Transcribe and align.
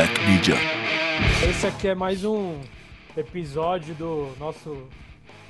Black 0.00 0.18
Media. 0.24 0.54
Esse 1.46 1.66
aqui 1.66 1.88
é 1.88 1.94
mais 1.94 2.24
um 2.24 2.58
episódio 3.14 3.94
do 3.94 4.34
nosso 4.38 4.88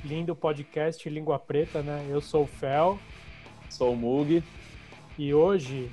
lindo 0.03 0.35
podcast 0.35 1.09
Língua 1.09 1.39
Preta, 1.39 1.81
né? 1.81 2.05
Eu 2.09 2.19
sou 2.19 2.43
o 2.43 2.47
Fel 2.47 2.99
Sou 3.69 3.93
o 3.93 3.95
Mug. 3.95 4.43
e 5.17 5.33
hoje 5.33 5.89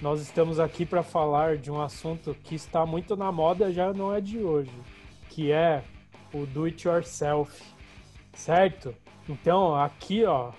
nós 0.00 0.22
estamos 0.22 0.58
aqui 0.58 0.86
para 0.86 1.02
falar 1.02 1.58
de 1.58 1.70
um 1.70 1.78
assunto 1.78 2.34
que 2.42 2.54
está 2.54 2.86
muito 2.86 3.14
na 3.16 3.30
moda, 3.30 3.70
já 3.70 3.92
não 3.92 4.14
é 4.14 4.20
de 4.22 4.38
hoje, 4.38 4.72
que 5.28 5.52
é 5.52 5.84
o 6.32 6.46
do 6.46 6.64
it 6.64 6.88
yourself, 6.88 7.62
certo? 8.32 8.94
Então, 9.28 9.74
aqui, 9.74 10.24
ó, 10.24 10.52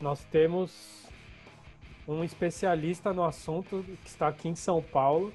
nós 0.00 0.24
temos 0.24 1.06
um 2.08 2.24
especialista 2.24 3.12
no 3.12 3.22
assunto 3.22 3.84
que 4.02 4.08
está 4.08 4.26
aqui 4.26 4.48
em 4.48 4.56
São 4.56 4.82
Paulo. 4.82 5.32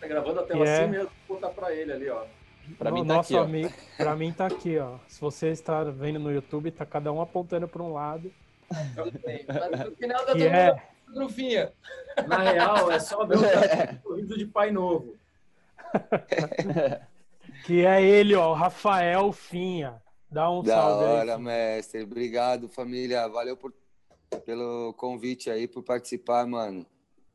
Tá 0.00 0.06
gravando 0.06 0.40
a 0.40 0.42
tela 0.44 0.66
é- 0.66 0.80
assim 0.82 0.90
mesmo, 0.90 1.10
vou 1.26 1.40
botar 1.40 1.52
pra 1.52 1.74
ele 1.74 1.92
ali, 1.92 2.08
ó. 2.10 2.24
Pra 2.78 2.90
mim 2.90 3.00
O 3.00 3.06
tá 3.06 3.14
nosso 3.14 3.34
aqui, 3.34 3.40
ó. 3.40 3.44
amigo, 3.44 3.72
pra 3.96 4.14
mim 4.14 4.32
tá 4.32 4.46
aqui, 4.46 4.78
ó. 4.78 4.98
Se 5.08 5.20
você 5.20 5.48
está 5.48 5.82
vendo 5.84 6.18
no 6.18 6.30
YouTube, 6.30 6.70
tá 6.70 6.84
cada 6.84 7.10
um 7.10 7.20
apontando 7.20 7.66
para 7.66 7.82
um 7.82 7.92
lado. 7.94 8.30
Mas 8.70 8.94
no 9.86 9.96
final 9.96 10.24
tá 10.26 10.32
Que 10.32 10.38
todo 10.38 10.42
é, 10.42 10.70
mundo 10.72 11.14
trufinha. 11.14 11.72
Na 12.26 12.38
real, 12.42 12.90
é 12.92 13.00
só 13.00 13.24
ver 13.24 13.36
o 13.38 14.02
sorriso 14.02 14.36
de 14.36 14.44
pai 14.46 14.70
novo. 14.70 15.16
que 17.64 17.84
é 17.86 18.02
ele, 18.02 18.34
ó, 18.34 18.50
o 18.50 18.54
Rafael 18.54 19.32
Finha. 19.32 20.02
Dá 20.30 20.50
um 20.50 20.62
Da 20.62 20.74
salve 20.74 21.04
aí. 21.04 21.10
hora, 21.10 21.24
Finha. 21.24 21.38
mestre. 21.38 22.02
Obrigado, 22.02 22.68
família. 22.68 23.26
Valeu 23.28 23.56
por, 23.56 23.72
pelo 24.44 24.92
convite 24.94 25.50
aí, 25.50 25.66
por 25.66 25.82
participar, 25.82 26.46
mano. 26.46 26.84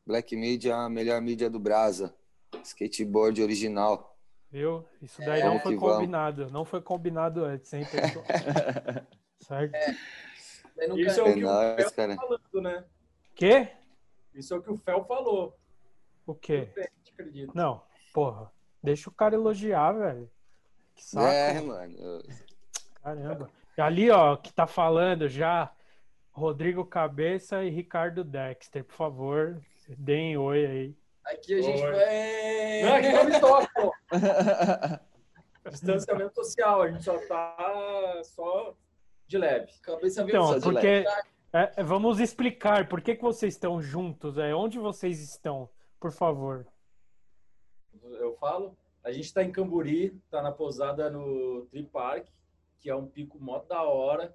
Black 0.06 0.36
Media 0.36 0.72
é 0.72 0.74
a 0.76 0.88
melhor 0.88 1.20
mídia 1.20 1.50
do 1.50 1.58
Brasa. 1.58 2.14
Skateboard 2.64 3.42
original. 3.42 4.16
Viu? 4.50 4.84
Isso 5.02 5.20
daí 5.20 5.40
É, 5.40 5.44
não 5.44 5.50
vamos 5.58 5.62
foi 5.64 5.76
vamos. 5.76 5.94
combinado. 5.96 6.50
Não 6.50 6.64
foi 6.64 6.80
combinado 6.80 7.44
antes, 7.44 7.72
hein, 7.72 7.84
pessoal? 7.90 8.24
certo? 9.40 9.72
Mas 10.76 10.88
nunca- 10.88 11.00
Isso 11.02 11.20
é 11.20 11.22
É 11.28 11.30
o 11.30 11.34
que 11.34 11.40
o 11.44 11.46
nóis, 11.46 11.76
Fel 11.76 11.92
cara. 11.92 12.14
falando, 12.16 12.62
né? 12.62 12.84
Quê? 13.34 13.68
Isso 14.34 14.54
é 14.54 14.56
o 14.56 14.62
que 14.62 14.70
o 14.70 14.76
Fel 14.76 15.04
falou. 15.04 15.56
O 16.26 16.34
quê? 16.34 16.68
Acredito. 17.12 17.52
Não, 17.54 17.82
porra. 18.12 18.50
Deixa 18.82 19.08
o 19.08 19.12
cara 19.12 19.34
elogiar, 19.34 19.92
velho. 19.92 20.30
Que 20.94 21.04
saco. 21.04 21.26
É, 21.26 21.60
mano. 21.60 22.22
Caramba. 23.02 23.50
E 23.76 23.80
ali, 23.80 24.10
ó, 24.10 24.36
que 24.36 24.52
tá 24.52 24.66
falando 24.66 25.28
já, 25.28 25.72
Rodrigo 26.32 26.84
Cabeça 26.84 27.64
e 27.64 27.70
Ricardo 27.70 28.22
Dexter, 28.22 28.84
por 28.84 28.94
favor, 28.94 29.60
deem 29.98 30.36
oi 30.36 30.64
aí. 30.66 30.96
Aqui 31.26 31.54
a 31.54 31.62
gente 31.62 31.82
Oi. 31.82 31.90
vai. 31.92 32.82
Não, 32.82 32.94
aqui 32.94 33.12
não 33.12 33.24
me 33.24 33.40
toca, 33.40 33.68
pô. 33.74 33.92
Distanciamento 35.70 36.34
social, 36.34 36.82
a 36.82 36.90
gente 36.90 37.04
só 37.04 37.18
tá 37.26 38.20
só 38.24 38.74
de 39.26 39.38
leve. 39.38 39.72
Cabeça 39.82 40.22
Então, 40.22 40.46
só 40.48 40.54
de 40.58 40.60
porque 40.62 41.04
é, 41.52 41.72
é, 41.76 41.82
vamos 41.82 42.20
explicar 42.20 42.86
por 42.88 43.00
que, 43.00 43.14
que 43.16 43.22
vocês 43.22 43.54
estão 43.54 43.80
juntos, 43.80 44.36
é 44.36 44.54
onde 44.54 44.78
vocês 44.78 45.20
estão, 45.20 45.70
por 45.98 46.12
favor. 46.12 46.66
Eu 48.02 48.34
falo. 48.34 48.76
A 49.02 49.10
gente 49.12 49.32
tá 49.32 49.42
em 49.42 49.50
Camburi, 49.52 50.10
tá 50.30 50.42
na 50.42 50.52
pousada 50.52 51.08
no 51.10 51.66
Tree 51.70 51.84
Park, 51.86 52.26
que 52.80 52.90
é 52.90 52.94
um 52.94 53.06
pico 53.06 53.38
mó 53.40 53.58
da 53.60 53.82
hora. 53.82 54.34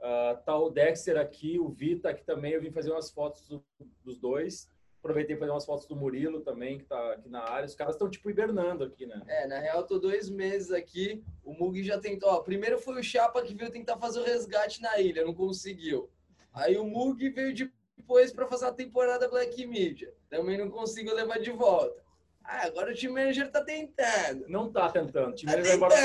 Ah, 0.00 0.38
tá 0.44 0.56
o 0.56 0.70
Dexter 0.70 1.16
aqui, 1.18 1.58
o 1.58 1.68
Vita 1.68 2.10
aqui 2.10 2.22
também. 2.24 2.52
Eu 2.52 2.60
vim 2.60 2.70
fazer 2.70 2.90
umas 2.90 3.10
fotos 3.10 3.46
do- 3.48 3.64
dos 4.04 4.18
dois. 4.18 4.70
Aproveitei 4.98 5.36
para 5.36 5.46
fazer 5.46 5.52
umas 5.52 5.64
fotos 5.64 5.86
do 5.86 5.94
Murilo 5.96 6.40
também, 6.40 6.78
que 6.78 6.84
tá 6.84 7.12
aqui 7.12 7.28
na 7.28 7.40
área. 7.42 7.66
Os 7.66 7.74
caras 7.74 7.94
estão 7.94 8.10
tipo 8.10 8.28
hibernando 8.28 8.84
aqui, 8.84 9.06
né? 9.06 9.22
É, 9.28 9.46
na 9.46 9.58
real, 9.58 9.78
eu 9.78 9.86
tô 9.86 9.98
dois 9.98 10.28
meses 10.28 10.72
aqui. 10.72 11.22
O 11.44 11.54
Mug 11.54 11.82
já 11.84 11.98
tentou. 11.98 12.28
Ó, 12.30 12.40
primeiro 12.40 12.78
foi 12.78 13.00
o 13.00 13.02
Chapa 13.02 13.42
que 13.42 13.54
veio 13.54 13.70
tentar 13.70 13.96
fazer 13.96 14.20
o 14.20 14.24
resgate 14.24 14.82
na 14.82 14.98
ilha, 14.98 15.24
não 15.24 15.34
conseguiu. 15.34 16.10
Aí 16.52 16.76
o 16.76 16.84
Mug 16.84 17.28
veio 17.30 17.54
depois 17.96 18.32
pra 18.32 18.46
fazer 18.46 18.66
a 18.66 18.72
temporada 18.72 19.28
Black 19.28 19.64
Media. 19.66 20.12
Também 20.28 20.58
não 20.58 20.68
conseguiu 20.68 21.14
levar 21.14 21.38
de 21.38 21.50
volta. 21.52 22.02
Ah, 22.42 22.64
agora 22.64 22.92
o 22.92 22.94
team 22.96 23.12
manager 23.12 23.50
tá 23.50 23.62
tentando. 23.62 24.46
Não 24.48 24.72
tá 24.72 24.88
tentando. 24.90 25.28
O 25.28 25.34
time 25.34 25.52
Tá 25.52 25.60
vai 25.60 25.74
embora 25.74 25.94
tá 25.94 26.00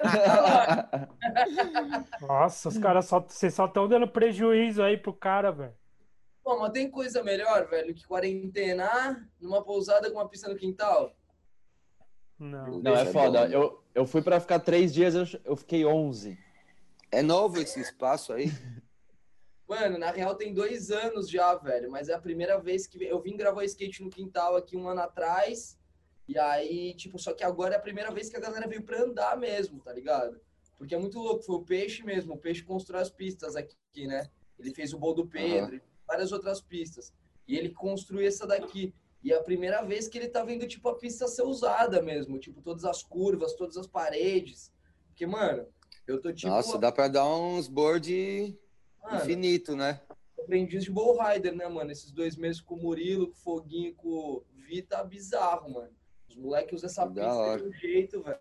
falar. 0.00 1.08
Nossa, 2.26 2.70
os 2.70 2.78
caras 2.78 3.04
só, 3.04 3.20
vocês 3.20 3.52
só 3.52 3.66
estão 3.66 3.86
dando 3.86 4.08
prejuízo 4.08 4.82
aí 4.82 4.96
pro 4.96 5.12
cara, 5.12 5.52
velho. 5.52 5.74
Pô, 6.48 6.58
mas 6.58 6.72
tem 6.72 6.90
coisa 6.90 7.22
melhor, 7.22 7.68
velho, 7.68 7.94
que 7.94 8.06
quarentenar 8.06 9.28
numa 9.38 9.62
pousada 9.62 10.10
com 10.10 10.16
uma 10.16 10.26
pista 10.26 10.48
no 10.48 10.56
quintal? 10.56 11.14
Não. 12.38 12.80
Não, 12.80 12.96
é 12.96 13.04
foda. 13.04 13.46
Eu, 13.50 13.84
eu 13.94 14.06
fui 14.06 14.22
pra 14.22 14.40
ficar 14.40 14.58
três 14.58 14.94
dias, 14.94 15.14
eu, 15.14 15.40
eu 15.44 15.54
fiquei 15.56 15.84
11. 15.84 16.38
É 17.12 17.20
novo 17.20 17.60
esse 17.60 17.78
espaço 17.78 18.32
aí? 18.32 18.46
Mano, 19.68 19.98
na 19.98 20.10
real 20.10 20.34
tem 20.36 20.54
dois 20.54 20.90
anos 20.90 21.28
já, 21.28 21.54
velho. 21.54 21.90
Mas 21.90 22.08
é 22.08 22.14
a 22.14 22.18
primeira 22.18 22.58
vez 22.58 22.86
que 22.86 23.04
eu 23.04 23.20
vim 23.20 23.36
gravar 23.36 23.66
skate 23.66 24.02
no 24.02 24.08
quintal 24.08 24.56
aqui 24.56 24.74
um 24.74 24.88
ano 24.88 25.02
atrás. 25.02 25.78
E 26.26 26.38
aí, 26.38 26.94
tipo, 26.94 27.18
só 27.18 27.34
que 27.34 27.44
agora 27.44 27.74
é 27.74 27.76
a 27.76 27.82
primeira 27.82 28.10
vez 28.10 28.30
que 28.30 28.38
a 28.38 28.40
galera 28.40 28.66
veio 28.66 28.84
pra 28.84 29.02
andar 29.02 29.36
mesmo, 29.36 29.80
tá 29.80 29.92
ligado? 29.92 30.40
Porque 30.78 30.94
é 30.94 30.98
muito 30.98 31.18
louco, 31.18 31.42
foi 31.42 31.56
o 31.56 31.62
Peixe 31.62 32.02
mesmo. 32.02 32.32
O 32.32 32.38
Peixe 32.38 32.62
constrói 32.62 33.02
as 33.02 33.10
pistas 33.10 33.54
aqui, 33.54 34.06
né? 34.06 34.30
Ele 34.58 34.74
fez 34.74 34.94
o 34.94 34.98
Bol 34.98 35.12
do 35.12 35.26
Pedro, 35.26 35.76
e 35.76 35.82
várias 36.08 36.32
outras 36.32 36.60
pistas. 36.60 37.12
E 37.46 37.56
ele 37.56 37.70
construiu 37.70 38.26
essa 38.26 38.46
daqui. 38.46 38.92
E 39.22 39.32
é 39.32 39.36
a 39.36 39.42
primeira 39.42 39.82
vez 39.82 40.08
que 40.08 40.16
ele 40.16 40.28
tá 40.28 40.42
vendo, 40.42 40.66
tipo, 40.66 40.88
a 40.88 40.96
pista 40.96 41.28
ser 41.28 41.42
usada 41.42 42.00
mesmo. 42.02 42.38
Tipo, 42.38 42.62
todas 42.62 42.84
as 42.84 43.02
curvas, 43.02 43.54
todas 43.54 43.76
as 43.76 43.86
paredes. 43.86 44.72
Porque, 45.08 45.26
mano, 45.26 45.66
eu 46.06 46.20
tô 46.20 46.32
tipo. 46.32 46.50
Nossa, 46.50 46.78
dá 46.78 46.90
pra 46.90 47.08
dar 47.08 47.26
uns 47.26 47.68
board 47.68 48.58
mano, 49.02 49.16
infinito, 49.16 49.76
né? 49.76 50.00
aprendiz 50.48 50.84
de 50.84 50.90
Bull 50.90 51.18
Rider, 51.22 51.54
né, 51.54 51.68
mano? 51.68 51.92
Esses 51.92 52.10
dois 52.10 52.34
meses 52.34 52.62
com 52.62 52.74
o 52.74 52.82
Murilo, 52.82 53.28
com 53.28 53.34
o 53.34 53.42
Foguinho, 53.42 53.94
com 53.94 54.08
o 54.08 54.44
Vita, 54.54 55.04
bizarro, 55.04 55.70
mano. 55.70 55.90
Os 56.28 56.36
moleques 56.36 56.74
usam 56.74 56.88
essa 56.88 57.04
da 57.04 57.22
pista 57.22 57.34
hora. 57.34 57.62
de 57.62 57.68
um 57.68 57.72
jeito, 57.72 58.22
velho. 58.22 58.38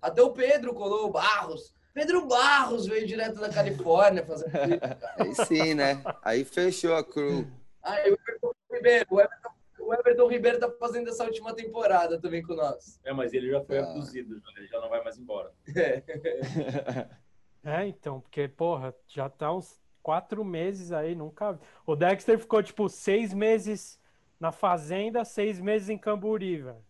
Até 0.00 0.22
o 0.22 0.32
Pedro 0.32 0.72
colou, 0.72 1.06
o 1.06 1.10
Barros. 1.10 1.74
Pedro 1.92 2.26
Barros 2.26 2.86
veio 2.86 3.06
direto 3.06 3.40
da 3.40 3.48
Califórnia 3.50 4.24
fazer 4.24 4.46
Aí 5.18 5.34
sim, 5.46 5.74
né? 5.74 6.02
Aí 6.22 6.44
fechou 6.44 6.94
a 6.94 7.04
crew. 7.04 7.46
Ah, 7.82 8.00
e 8.06 8.12
o 8.12 8.14
Everton 8.14 8.52
Ribeiro. 8.72 9.06
O 9.10 9.20
Everton, 9.20 9.50
o 9.80 9.94
Everton 9.94 10.28
Ribeiro 10.28 10.58
tá 10.60 10.70
fazendo 10.78 11.08
essa 11.10 11.24
última 11.24 11.54
temporada 11.54 12.20
também 12.20 12.42
com 12.42 12.54
nós. 12.54 13.00
É, 13.04 13.12
mas 13.12 13.32
ele 13.32 13.50
já 13.50 13.60
foi 13.64 13.78
Ah. 13.78 13.84
abduzido, 13.90 14.40
ele 14.56 14.66
já 14.68 14.80
não 14.80 14.88
vai 14.88 15.02
mais 15.02 15.18
embora. 15.18 15.52
É, 17.62 17.86
então, 17.86 18.22
porque, 18.22 18.48
porra, 18.48 18.94
já 19.06 19.28
tá 19.28 19.52
uns 19.54 19.78
quatro 20.02 20.42
meses 20.42 20.92
aí, 20.92 21.14
nunca. 21.14 21.60
O 21.84 21.94
Dexter 21.94 22.38
ficou, 22.38 22.62
tipo, 22.62 22.88
seis 22.88 23.34
meses 23.34 24.00
na 24.38 24.50
fazenda, 24.50 25.24
seis 25.26 25.60
meses 25.60 25.90
em 25.90 25.98
Camburi, 25.98 26.56
velho. 26.62 26.82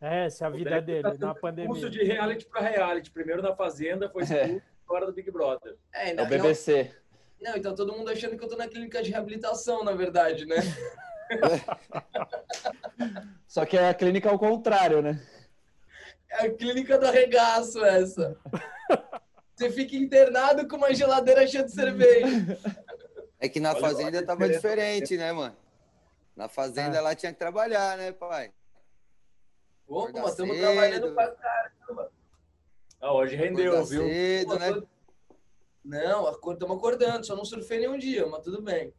É, 0.00 0.26
essa 0.26 0.44
é 0.44 0.46
a 0.46 0.50
vida 0.50 0.70
Dexter 0.80 1.02
dele, 1.02 1.18
tá 1.18 1.26
na 1.26 1.34
pandemia. 1.34 1.70
Curso 1.70 1.90
de 1.90 2.02
reality 2.04 2.46
para 2.46 2.60
reality. 2.60 3.10
Primeiro 3.10 3.42
na 3.42 3.54
Fazenda, 3.54 4.08
foi 4.08 4.22
expulso, 4.22 4.62
agora 4.86 5.06
do 5.06 5.12
Big 5.12 5.30
Brother. 5.30 5.76
É, 5.92 6.10
É 6.10 6.14
na 6.14 6.22
o 6.22 6.26
BBC. 6.26 6.90
Não, 7.40 7.56
então 7.56 7.74
todo 7.74 7.92
mundo 7.92 8.10
achando 8.10 8.36
que 8.36 8.44
eu 8.44 8.48
tô 8.48 8.56
na 8.56 8.68
clínica 8.68 9.02
de 9.02 9.10
reabilitação, 9.10 9.84
na 9.84 9.92
verdade, 9.92 10.44
né? 10.46 10.56
Só 13.46 13.64
que 13.64 13.76
é 13.76 13.88
a 13.88 13.94
clínica 13.94 14.28
ao 14.30 14.38
contrário, 14.38 15.02
né? 15.02 15.20
É 16.30 16.46
a 16.46 16.54
clínica 16.54 16.98
do 16.98 17.06
arregaço 17.06 17.84
essa. 17.84 18.36
Você 19.54 19.70
fica 19.70 19.96
internado 19.96 20.66
com 20.68 20.76
uma 20.76 20.94
geladeira 20.94 21.46
cheia 21.46 21.64
de 21.64 21.72
cerveja. 21.72 22.58
É 23.40 23.48
que 23.48 23.60
na 23.60 23.70
Olha, 23.70 23.80
fazenda 23.80 24.24
tava 24.24 24.48
diferente, 24.48 25.16
né, 25.16 25.32
mano? 25.32 25.56
Na 26.36 26.48
fazenda 26.48 26.98
É. 26.98 27.00
lá 27.00 27.14
tinha 27.14 27.32
que 27.32 27.38
trabalhar, 27.38 27.96
né, 27.96 28.12
pai? 28.12 28.52
Opa, 29.88 30.28
estamos 30.28 30.56
cedo. 30.56 30.66
trabalhando 30.66 31.14
pra 31.14 31.30
caramba. 31.32 32.12
Ah, 33.00 33.12
hoje 33.14 33.36
rendeu, 33.36 33.84
viu? 33.84 34.02
cedo, 34.06 34.48
Pô, 34.48 34.58
né? 34.58 34.72
tô- 34.72 34.86
Não, 35.84 36.30
estamos 36.52 36.76
acordando, 36.76 37.24
só 37.26 37.34
não 37.34 37.44
surfei 37.44 37.78
nenhum 37.78 37.96
dia, 37.96 38.26
mas 38.26 38.42
tudo 38.42 38.60
bem. 38.60 38.92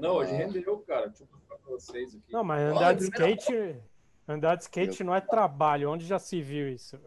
Não, 0.00 0.14
hoje 0.16 0.32
Ah. 0.32 0.36
rendeu, 0.38 0.78
cara. 0.86 1.08
Deixa 1.08 1.24
eu 1.24 1.28
mostrar 1.30 1.56
pra 1.58 1.70
vocês 1.70 2.14
aqui. 2.14 2.32
Não, 2.32 2.44
mas 2.44 2.62
Olha, 2.62 2.70
andar 2.76 2.92
de 2.94 3.02
skate. 3.04 3.76
Andar 4.26 4.54
de 4.54 4.62
skate 4.62 5.02
não 5.04 5.14
é 5.14 5.20
trabalho. 5.20 5.90
Onde 5.90 6.06
já 6.06 6.18
se 6.18 6.40
viu 6.40 6.68
isso? 6.68 6.98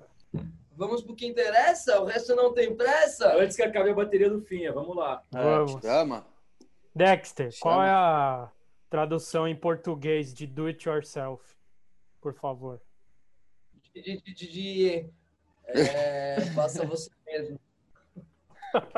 Vamos 0.75 1.01
pro 1.01 1.15
que 1.15 1.25
interessa? 1.25 2.01
O 2.01 2.05
resto 2.05 2.35
não 2.35 2.53
tem 2.53 2.75
pressa? 2.75 3.33
Antes 3.37 3.55
que 3.55 3.63
acabe 3.63 3.89
a 3.91 3.93
bateria 3.95 4.29
do 4.29 4.41
Finha, 4.41 4.73
vamos 4.73 4.93
lá. 4.95 5.23
Vamos. 5.31 5.81
Chama. 5.81 6.25
Dexter, 6.93 7.49
qual 7.61 7.75
Chama. 7.75 7.87
é 7.87 7.91
a 7.91 8.51
tradução 8.89 9.47
em 9.47 9.55
português 9.55 10.33
de 10.33 10.45
do 10.45 10.65
it 10.65 10.87
yourself? 10.87 11.41
Por 12.21 12.33
favor. 12.33 12.81
De, 13.95 14.01
de, 14.01 14.33
de, 14.33 14.47
de- 14.51 15.09
é, 15.67 16.41
faça 16.53 16.85
você 16.85 17.09
mesmo. 17.25 17.59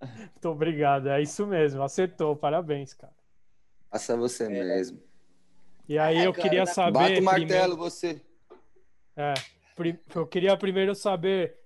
Muito 0.00 0.48
obrigado. 0.48 1.08
É 1.08 1.20
isso 1.22 1.46
mesmo. 1.46 1.82
Acertou. 1.82 2.36
Parabéns, 2.36 2.92
cara. 2.94 3.12
Faça 3.90 4.16
você 4.16 4.48
mesmo. 4.48 5.00
E 5.88 5.98
aí 5.98 6.18
É, 6.18 6.26
eu 6.26 6.32
cara, 6.32 6.42
queria 6.42 6.66
saber. 6.66 6.92
Bata 6.92 7.20
o 7.20 7.22
martelo, 7.22 7.46
primeiro- 7.46 7.76
você. 7.76 8.20
É, 9.16 9.34
eu 10.14 10.26
queria 10.26 10.56
primeiro 10.56 10.94
saber 10.94 11.58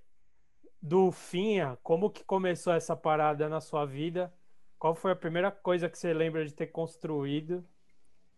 do 0.81 1.11
Finha, 1.13 1.77
como 1.83 2.11
que 2.11 2.25
começou 2.25 2.73
essa 2.73 2.97
parada 2.97 3.49
na 3.49 3.61
sua 3.61 3.85
vida? 3.85 4.33
Qual 4.79 4.95
foi 4.95 5.13
a 5.13 5.17
primeira 5.17 5.51
coisa 5.51 5.89
que 5.89 5.99
você 5.99 6.13
lembra 6.13 6.45
de 6.45 6.53
ter 6.55 6.69
construído? 6.69 7.65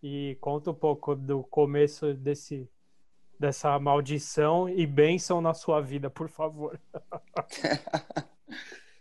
E 0.02 0.36
conta 0.40 0.70
um 0.70 0.74
pouco 0.74 1.14
do 1.14 1.42
começo 1.44 2.12
desse 2.14 2.68
dessa 3.38 3.78
maldição 3.78 4.68
e 4.68 4.86
bênção 4.86 5.40
na 5.40 5.54
sua 5.54 5.80
vida, 5.80 6.10
por 6.10 6.28
favor. 6.28 6.80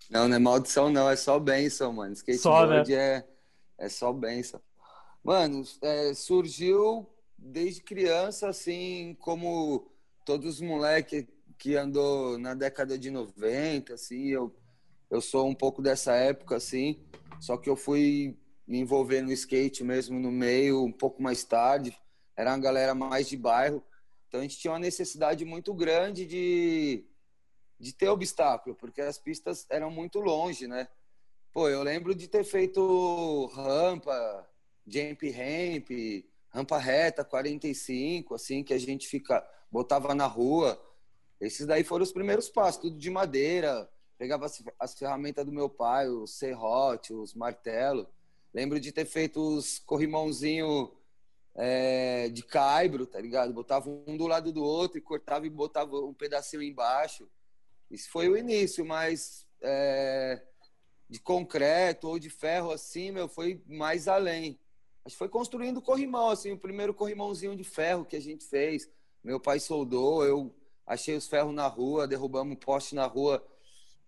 Não, 0.08 0.28
não 0.28 0.36
é 0.36 0.40
maldição, 0.40 0.90
não, 0.90 1.10
é 1.10 1.16
só 1.16 1.40
bênção, 1.40 1.92
mano. 1.92 2.14
Skateboard 2.14 2.94
é, 2.94 3.26
é 3.76 3.90
só 3.90 4.14
bênção. 4.14 4.62
Mano, 5.24 5.64
é, 5.82 6.14
surgiu 6.14 7.10
desde 7.36 7.82
criança, 7.82 8.48
assim, 8.48 9.18
como 9.20 9.92
todos 10.24 10.56
os 10.56 10.62
moleques 10.62 11.26
que 11.58 11.76
andou 11.76 12.38
na 12.38 12.54
década 12.54 12.98
de 12.98 13.10
90, 13.10 13.96
assim, 13.96 14.28
eu, 14.28 14.56
eu 15.10 15.20
sou 15.22 15.48
um 15.48 15.56
pouco 15.56 15.82
dessa 15.82 16.14
época, 16.14 16.56
assim, 16.56 17.00
só 17.40 17.58
que 17.58 17.70
eu 17.70 17.76
fui 17.76 18.38
me 18.68 18.80
envolver 18.80 19.22
no 19.22 19.32
skate 19.32 19.84
mesmo 19.84 20.20
no 20.20 20.32
meio 20.32 20.84
um 20.84 20.92
pouco 20.92 21.22
mais 21.22 21.44
tarde, 21.44 21.98
era 22.36 22.52
uma 22.52 22.60
galera 22.60 22.94
mais 22.94 23.28
de 23.28 23.38
bairro, 23.38 23.84
então 24.36 24.40
a 24.42 24.44
gente 24.44 24.58
tinha 24.58 24.74
uma 24.74 24.80
necessidade 24.80 25.46
muito 25.46 25.74
grande 25.74 26.26
de, 26.26 27.06
de 27.80 27.94
ter 27.94 28.10
obstáculo, 28.10 28.76
porque 28.76 29.00
as 29.00 29.18
pistas 29.18 29.66
eram 29.70 29.90
muito 29.90 30.20
longe, 30.20 30.68
né? 30.68 30.90
Pô, 31.54 31.70
eu 31.70 31.82
lembro 31.82 32.14
de 32.14 32.28
ter 32.28 32.44
feito 32.44 33.46
rampa, 33.56 34.50
jump 34.86 35.30
ramp, 35.30 35.90
rampa 36.50 36.78
reta 36.78 37.24
45, 37.24 38.36
assim, 38.36 38.62
que 38.62 38.74
a 38.74 38.78
gente 38.78 39.08
fica 39.08 39.42
botava 39.72 40.14
na 40.14 40.28
rua. 40.28 40.78
Esses 41.40 41.66
daí 41.66 41.86
foram 41.86 42.04
os 42.04 42.12
primeiros 42.12 42.50
passos, 42.50 42.82
tudo 42.82 42.98
de 42.98 43.10
madeira. 43.10 43.90
Pegava 44.18 44.48
as, 44.48 44.62
as 44.78 45.00
ferramentas 45.00 45.46
do 45.46 45.52
meu 45.52 45.70
pai, 45.70 46.10
os 46.10 46.38
serrote, 46.38 47.14
os 47.14 47.34
martelo. 47.34 48.06
Lembro 48.54 48.82
de 48.82 48.92
ter 48.92 49.06
feito 49.06 49.40
os 49.40 49.80
corrimãozinho 49.80 50.92
é, 51.56 52.30
de 52.30 52.44
caibro, 52.44 53.06
tá 53.06 53.20
ligado? 53.20 53.54
Botava 53.54 53.90
um 53.90 54.18
do 54.18 54.28
lado 54.28 54.52
do 54.52 54.64
outro 54.64 54.98
e 54.98 55.02
cortava 55.02 55.48
e 55.48 55.50
botava 55.50 55.98
um 56.00 56.14
pedacinho 56.14 56.62
embaixo. 56.62 57.30
Isso 57.90 58.10
foi 58.10 58.28
o 58.30 58.38
início, 58.38 58.86
mas 58.86 59.48
é, 59.62 60.42
de 61.10 61.20
concreto 61.20 62.10
ou 62.10 62.20
de 62.20 62.30
ferro 62.30 62.72
assim, 62.72 63.12
meu, 63.12 63.28
foi 63.28 63.64
mais 63.68 64.08
além. 64.08 64.60
A 65.06 65.10
gente 65.10 65.18
foi 65.18 65.30
construindo 65.30 65.82
corrimão, 65.82 66.30
assim, 66.30 66.52
o 66.52 66.58
primeiro 66.58 66.94
corrimãozinho 66.94 67.56
de 67.56 67.64
ferro 67.64 68.06
que 68.06 68.16
a 68.16 68.22
gente 68.22 68.44
fez. 68.44 68.90
Meu 69.24 69.40
pai 69.40 69.60
soldou, 69.60 70.26
eu 70.26 70.54
achei 70.86 71.16
os 71.16 71.28
ferros 71.28 71.54
na 71.54 71.68
rua, 71.68 72.08
derrubamos 72.08 72.54
um 72.54 72.60
poste 72.60 72.96
na 72.96 73.06
rua 73.06 73.46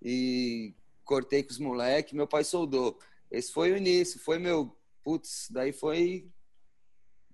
e 0.02 0.76
cortei 1.06 1.44
com 1.44 1.52
os 1.52 1.60
moleques. 1.60 2.14
Meu 2.14 2.28
pai 2.28 2.44
soldou. 2.44 3.00
Esse 3.32 3.52
foi 3.52 3.72
o 3.72 3.78
início, 3.78 4.20
foi 4.20 4.38
meu. 4.38 4.76
Putz, 5.04 5.48
daí 5.52 5.72
foi 5.72 6.30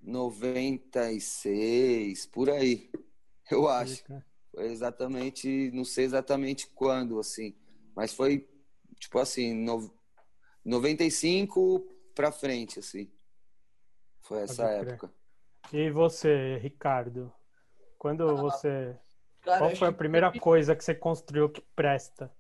96, 0.03 2.25
por 2.27 2.49
aí, 2.49 2.89
eu 3.49 3.67
acho. 3.67 4.03
Foi 4.53 4.65
exatamente, 4.71 5.71
não 5.71 5.85
sei 5.85 6.05
exatamente 6.05 6.67
quando, 6.67 7.19
assim, 7.19 7.55
mas 7.95 8.13
foi 8.13 8.47
tipo 8.99 9.17
assim, 9.19 9.53
no, 9.53 9.91
95 10.63 11.79
pra 12.13 12.31
frente, 12.31 12.79
assim. 12.79 13.11
Foi 14.21 14.43
essa 14.43 14.69
época. 14.69 15.11
E 15.71 15.89
você, 15.89 16.57
Ricardo? 16.57 17.33
Quando 17.97 18.35
você. 18.37 18.95
Cara, 19.41 19.59
Qual 19.59 19.75
foi 19.75 19.87
a 19.87 19.91
que- 19.91 19.97
primeira 19.97 20.31
coisa 20.39 20.75
que 20.75 20.83
você 20.83 20.93
construiu 20.95 21.49
que 21.49 21.61
presta? 21.75 22.31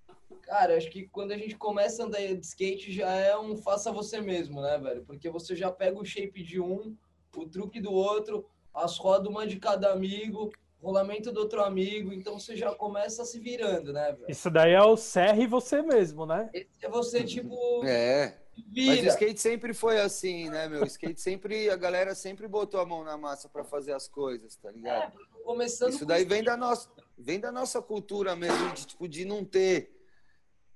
Cara, 0.43 0.77
acho 0.77 0.89
que 0.89 1.07
quando 1.07 1.31
a 1.31 1.37
gente 1.37 1.55
começa 1.57 2.03
a 2.03 2.05
andar 2.05 2.19
de 2.19 2.45
skate 2.45 2.91
já 2.91 3.11
é 3.11 3.37
um 3.37 3.57
faça 3.57 3.91
você 3.91 4.21
mesmo, 4.21 4.61
né, 4.61 4.77
velho? 4.77 5.03
Porque 5.05 5.29
você 5.29 5.55
já 5.55 5.71
pega 5.71 5.99
o 5.99 6.05
shape 6.05 6.43
de 6.43 6.59
um, 6.61 6.95
o 7.35 7.47
truque 7.47 7.81
do 7.81 7.91
outro, 7.91 8.45
as 8.73 8.97
rodas 8.97 9.27
uma 9.27 9.45
de 9.45 9.57
cada 9.59 9.91
amigo, 9.91 10.51
rolamento 10.81 11.31
do 11.31 11.39
outro 11.39 11.63
amigo, 11.63 12.11
então 12.11 12.37
você 12.39 12.55
já 12.55 12.73
começa 12.75 13.23
se 13.25 13.39
virando, 13.39 13.93
né, 13.93 14.11
velho? 14.11 14.25
Isso 14.29 14.49
daí 14.49 14.73
é 14.73 14.81
o 14.81 14.97
Serra 14.97 15.41
e 15.41 15.47
você 15.47 15.81
mesmo, 15.81 16.25
né? 16.25 16.49
Esse 16.53 16.67
é 16.85 16.89
você, 16.89 17.23
tipo, 17.23 17.83
É, 17.85 18.37
mas 18.57 18.65
o 18.67 18.71
vira. 18.73 19.07
skate 19.07 19.39
sempre 19.39 19.73
foi 19.73 19.99
assim, 19.99 20.49
né, 20.49 20.67
meu? 20.67 20.83
O 20.83 20.85
skate 20.85 21.21
sempre, 21.21 21.69
a 21.69 21.75
galera 21.77 22.13
sempre 22.13 22.47
botou 22.47 22.79
a 22.79 22.85
mão 22.85 23.03
na 23.03 23.17
massa 23.17 23.47
pra 23.47 23.63
fazer 23.63 23.93
as 23.93 24.07
coisas, 24.07 24.55
tá 24.57 24.69
ligado? 24.71 25.17
Começando 25.45 25.89
Isso 25.89 25.99
com 25.99 26.05
daí 26.05 26.25
vem 26.25 26.43
da 26.43 26.57
nossa, 26.57 26.89
vem 27.17 27.39
da 27.39 27.51
nossa 27.51 27.81
cultura 27.81 28.35
mesmo, 28.35 28.73
de, 28.73 28.87
tipo, 28.87 29.07
de 29.07 29.23
não 29.25 29.43
ter 29.45 30.02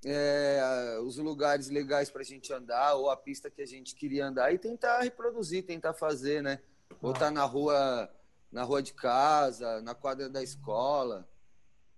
é, 0.05 0.99
os 1.03 1.17
lugares 1.17 1.69
legais 1.69 2.09
pra 2.09 2.23
gente 2.23 2.53
andar, 2.53 2.93
ou 2.95 3.09
a 3.09 3.17
pista 3.17 3.49
que 3.49 3.61
a 3.61 3.65
gente 3.65 3.95
queria 3.95 4.27
andar, 4.27 4.53
e 4.53 4.57
tentar 4.57 5.01
reproduzir, 5.01 5.65
tentar 5.65 5.93
fazer, 5.93 6.41
né? 6.41 6.59
Botar 7.01 7.31
na 7.31 7.43
rua, 7.43 8.09
na 8.51 8.63
rua 8.63 8.81
de 8.81 8.93
casa, 8.93 9.81
na 9.81 9.93
quadra 9.93 10.29
da 10.29 10.41
escola, 10.41 11.27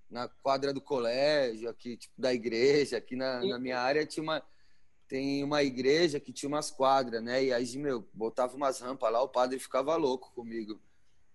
na 0.10 0.28
quadra 0.28 0.74
do 0.74 0.82
colégio, 0.82 1.70
aqui, 1.70 1.98
tipo, 1.98 2.14
da 2.18 2.34
igreja, 2.34 2.98
aqui 2.98 3.16
na, 3.16 3.46
na 3.46 3.60
minha 3.60 3.80
área 3.80 4.06
tinha 4.06 4.24
uma, 4.24 4.44
tem 5.08 5.44
uma 5.44 5.64
igreja 5.64 6.20
que 6.20 6.34
tinha 6.34 6.48
umas 6.48 6.72
quadras, 6.72 7.22
né? 7.22 7.44
E 7.44 7.54
aí, 7.54 7.78
meu, 7.78 8.08
botava 8.14 8.56
umas 8.56 8.80
rampas 8.80 9.12
lá, 9.12 9.22
o 9.22 9.30
padre 9.30 9.60
ficava 9.60 9.96
louco 9.96 10.32
comigo. 10.34 10.80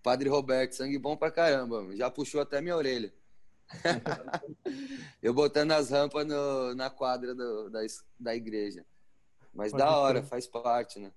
Padre 0.03 0.29
Roberto, 0.29 0.75
sangue 0.75 0.99
bom 0.99 1.17
pra 1.17 1.31
caramba, 1.31 1.95
já 1.95 2.11
puxou 2.11 2.41
até 2.41 2.61
minha 2.61 2.75
orelha. 2.75 3.13
Eu 5.21 5.33
botando 5.33 5.71
as 5.71 5.89
rampas 5.89 6.25
no- 6.25 6.75
na 6.75 6.89
quadra 6.89 7.33
do- 7.33 7.69
da, 7.69 7.79
da 8.19 8.35
igreja. 8.35 8.85
Mas 9.53 9.71
Pode 9.71 9.83
da 9.83 9.97
hora, 9.97 10.19
crer. 10.19 10.29
faz 10.29 10.47
parte, 10.47 10.99
né? 10.99 11.11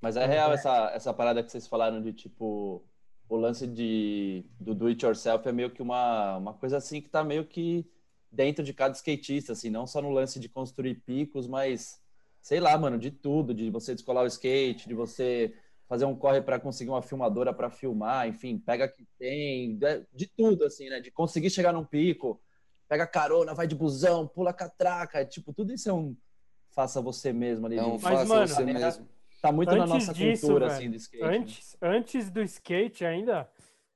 Mas 0.00 0.16
é 0.16 0.26
real 0.26 0.52
essa, 0.52 0.90
essa 0.90 1.12
parada 1.12 1.42
que 1.42 1.50
vocês 1.50 1.66
falaram 1.66 2.00
de 2.02 2.12
tipo 2.12 2.84
o 3.28 3.36
lance 3.36 3.66
de 3.66 4.44
do 4.58 4.74
do 4.74 4.86
it 4.86 5.04
yourself 5.04 5.46
é 5.46 5.52
meio 5.52 5.70
que 5.70 5.82
uma, 5.82 6.36
uma 6.38 6.54
coisa 6.54 6.78
assim 6.78 7.00
que 7.02 7.10
tá 7.10 7.22
meio 7.22 7.44
que 7.44 7.84
dentro 8.30 8.62
de 8.64 8.72
cada 8.72 8.94
skatista, 8.94 9.52
assim, 9.52 9.70
não 9.70 9.86
só 9.86 10.00
no 10.00 10.10
lance 10.10 10.38
de 10.38 10.48
construir 10.48 10.96
picos, 10.96 11.46
mas 11.46 12.00
sei 12.40 12.60
lá, 12.60 12.76
mano, 12.78 12.98
de 12.98 13.10
tudo, 13.10 13.52
de 13.54 13.70
você 13.70 13.94
descolar 13.94 14.22
o 14.24 14.26
skate, 14.26 14.88
de 14.88 14.94
você 14.94 15.54
fazer 15.88 16.04
um 16.04 16.14
corre 16.14 16.42
para 16.42 16.60
conseguir 16.60 16.90
uma 16.90 17.02
filmadora 17.02 17.52
para 17.52 17.70
filmar, 17.70 18.28
enfim, 18.28 18.58
pega 18.58 18.86
que 18.86 19.06
tem, 19.18 19.78
de, 20.12 20.26
tudo 20.36 20.64
assim, 20.64 20.90
né? 20.90 21.00
De 21.00 21.10
conseguir 21.10 21.48
chegar 21.48 21.72
num 21.72 21.84
pico, 21.84 22.40
pega 22.86 23.06
carona, 23.06 23.54
vai 23.54 23.66
de 23.66 23.74
busão, 23.74 24.28
pula 24.28 24.52
catraca, 24.52 25.24
tipo, 25.24 25.52
tudo 25.52 25.72
isso 25.72 25.88
é 25.88 25.92
um 25.92 26.14
faça 26.70 27.00
você 27.00 27.32
mesmo 27.32 27.66
ali. 27.66 27.78
É 27.78 27.82
um 27.82 27.98
faça 27.98 28.24
mano, 28.26 28.46
você 28.46 28.64
mesmo. 28.64 29.08
Tá 29.40 29.50
muito 29.52 29.70
na 29.70 29.84
Antes 29.84 29.94
nossa 29.94 30.12
disso, 30.12 30.46
cultura, 30.46 30.66
velho, 30.66 30.78
assim, 30.78 30.90
do 30.90 30.96
skate. 30.96 31.24
né? 31.24 31.36
Antes, 31.36 31.76
antes 31.80 32.30
do 32.30 32.42
skate 32.42 33.04
ainda, 33.04 33.48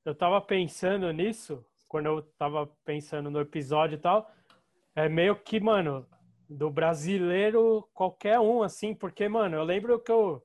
eu 0.04 0.14
tava 0.14 0.40
pensando 0.40 1.12
nisso, 1.12 1.64
quando 1.88 2.06
eu 2.06 2.22
tava 2.38 2.66
pensando 2.84 3.28
no 3.28 3.40
episódio 3.40 3.96
e 3.96 4.00
tal, 4.00 4.30
é 4.94 5.08
meio 5.08 5.34
que, 5.36 5.58
mano, 5.58 6.06
do 6.48 6.70
brasileiro 6.70 7.88
qualquer 7.92 8.38
um, 8.38 8.62
assim, 8.62 8.94
porque, 8.94 9.28
mano, 9.28 9.56
eu 9.56 9.64
lembro 9.64 9.98
que 9.98 10.12
eu, 10.12 10.42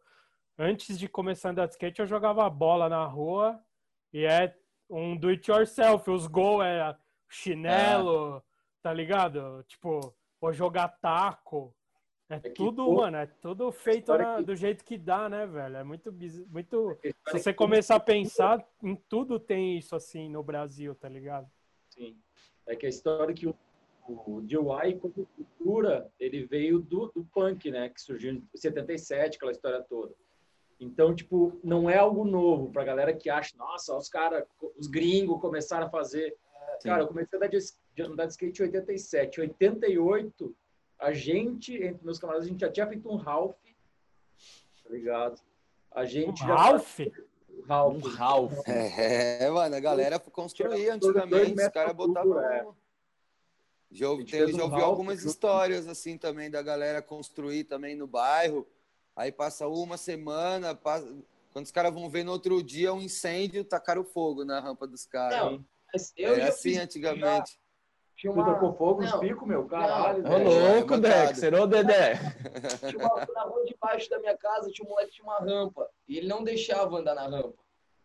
antes 0.58 0.98
de 0.98 1.08
começar 1.08 1.50
a 1.50 1.52
andar 1.52 1.66
de 1.68 1.74
skate, 1.74 2.00
eu 2.02 2.08
jogava 2.08 2.50
bola 2.50 2.90
na 2.90 3.06
rua 3.06 3.60
e 4.14 4.26
é 4.26 4.56
um 4.90 5.16
do 5.16 5.30
it 5.30 5.50
yourself, 5.50 6.10
os 6.10 6.28
gols 6.28 6.64
é 6.64 6.96
chinelo, 7.30 8.42
tá 8.82 8.94
ligado? 8.94 9.64
Tipo, 9.68 10.14
vou 10.40 10.54
jogar 10.54 10.88
taco. 11.00 11.74
É, 12.30 12.40
que, 12.42 12.50
tudo, 12.50 12.84
pô, 12.86 12.96
mano, 12.96 13.18
é 13.18 13.26
tudo 13.26 13.72
feito 13.72 14.14
na- 14.18 14.38
que- 14.38 14.44
do 14.44 14.54
jeito 14.56 14.84
que 14.84 14.98
dá, 14.98 15.30
né, 15.30 15.46
velho? 15.48 15.78
É 15.78 15.84
muito, 15.84 16.12
muito. 16.12 16.98
Se 17.02 17.08
História 17.08 17.40
você 17.42 17.54
que- 17.54 17.58
começar 17.58 17.96
a 17.96 18.00
pensar, 18.02 18.68
em 18.84 18.96
tudo 18.96 19.40
tem 19.40 19.78
isso 19.78 19.96
assim 19.96 20.30
no 20.30 20.44
Brasil, 20.44 20.94
tá 20.94 21.08
ligado? 21.08 21.50
Sim. 21.90 22.18
É 22.66 22.76
que 22.76 22.86
a 22.86 22.90
história 22.90 23.34
que 23.34 23.48
o, 23.48 23.56
o 24.06 24.42
DIY 24.42 25.00
como 25.00 25.26
cultura, 25.26 26.12
ele 26.20 26.46
veio 26.46 26.80
do, 26.80 27.08
do 27.16 27.24
punk, 27.26 27.72
né? 27.72 27.88
Que 27.90 28.02
surgiu 28.02 28.34
em 28.34 28.44
77, 28.54 29.38
aquela 29.38 29.54
história 29.54 29.82
toda. 29.84 30.14
Então, 30.80 31.16
tipo, 31.16 31.60
não 31.64 31.90
é 31.90 31.98
algo 31.98 32.24
novo 32.24 32.72
pra 32.72 32.84
galera 32.84 33.14
que 33.14 33.30
acha, 33.30 33.56
nossa, 33.58 33.96
os 33.96 34.10
caras, 34.10 34.44
os 34.78 34.88
gringos 34.88 35.42
começaram 35.42 35.88
a 35.88 35.90
fazer. 35.90 36.36
Sim. 36.80 36.90
Cara, 36.90 37.04
eu 37.04 37.08
comecei 37.08 37.36
a 37.36 37.38
andar 37.38 37.48
de, 37.48 37.58
de 37.96 38.02
andar 38.04 38.26
de 38.26 38.32
skate 38.34 38.62
em 38.62 38.66
87. 38.66 39.38
Em 39.38 39.44
88, 39.44 40.56
a 41.00 41.14
gente, 41.14 41.74
entre 41.74 42.06
meus 42.06 42.20
camaradas, 42.20 42.48
a 42.48 42.50
gente 42.52 42.62
já 42.62 42.72
tinha 42.72 42.88
feito 42.88 43.10
um 43.10 43.16
Ralph, 43.16 43.56
tá 44.84 44.90
ligado? 44.90 45.42
A 45.92 46.06
gente 46.06 46.40
já... 46.40 46.56
Ralph? 46.56 47.00
Ralph. 47.68 48.04
Um 48.04 48.08
Ralph. 48.08 48.68
É, 48.68 49.50
mano, 49.50 49.76
a 49.76 49.80
galera 49.80 50.20
construía 50.20 50.94
antigamente, 50.94 51.60
os 51.60 51.68
caras 51.70 51.96
botavam. 51.96 52.40
É. 52.40 52.68
Já, 53.90 54.06
já 54.06 54.46
um 54.46 54.62
ouvi 54.62 54.72
Ralph 54.72 54.84
algumas 54.84 55.24
histórias 55.24 55.88
assim 55.88 56.18
também 56.18 56.52
da 56.52 56.62
galera 56.62 57.02
construir 57.02 57.64
também 57.64 57.96
no 57.96 58.06
bairro. 58.06 58.68
Aí 59.18 59.32
passa 59.32 59.68
uma 59.68 59.98
semana, 59.98 60.76
passa- 60.76 61.12
quando 61.52 61.66
os 61.66 61.72
caras 61.72 61.92
vão 61.92 62.08
ver 62.08 62.24
no 62.24 62.32
outro 62.32 62.62
dia 62.62 62.94
um 62.94 63.02
incêndio, 63.02 63.66
tacaram 63.66 64.04
fogo 64.04 64.46
na 64.46 64.60
rampa 64.60 64.86
dos 64.86 65.08
caras. 65.08 65.40
Não, 65.54 65.66
Eu 66.16 66.36
é 66.36 66.44
assim 66.44 66.70
fiz- 66.74 66.78
antigamente. 66.78 67.60
Tinha 68.16 68.32
Tu 68.34 68.46
tocou 68.46 68.74
fogo 68.76 69.02
nos 69.02 69.12
Não, 69.12 69.20
picos, 69.20 69.48
meu? 69.48 69.66
Caralho, 69.68 70.24
Ô, 70.26 70.38
louco, 70.38 70.94
é 70.96 70.98
bancada. 70.98 71.26
Dexter, 71.28 71.54
ô 71.56 71.66
Dedé. 71.68 72.14
tinha 72.90 73.00
uma, 73.00 73.26
na 73.34 73.44
rua 73.44 73.64
de 73.66 73.76
baixo 73.80 74.10
da 74.10 74.20
minha 74.20 74.36
casa 74.38 74.70
tinha 74.72 74.86
um 74.86 74.90
moleque 74.90 75.10
que 75.12 75.16
tinha 75.18 75.28
uma 75.28 75.40
rampa 75.40 75.88
e 76.08 76.18
ele 76.18 76.28
não 76.28 76.44
deixava 76.44 76.98
andar 76.98 77.14
na 77.16 77.28
rampa. 77.28 77.54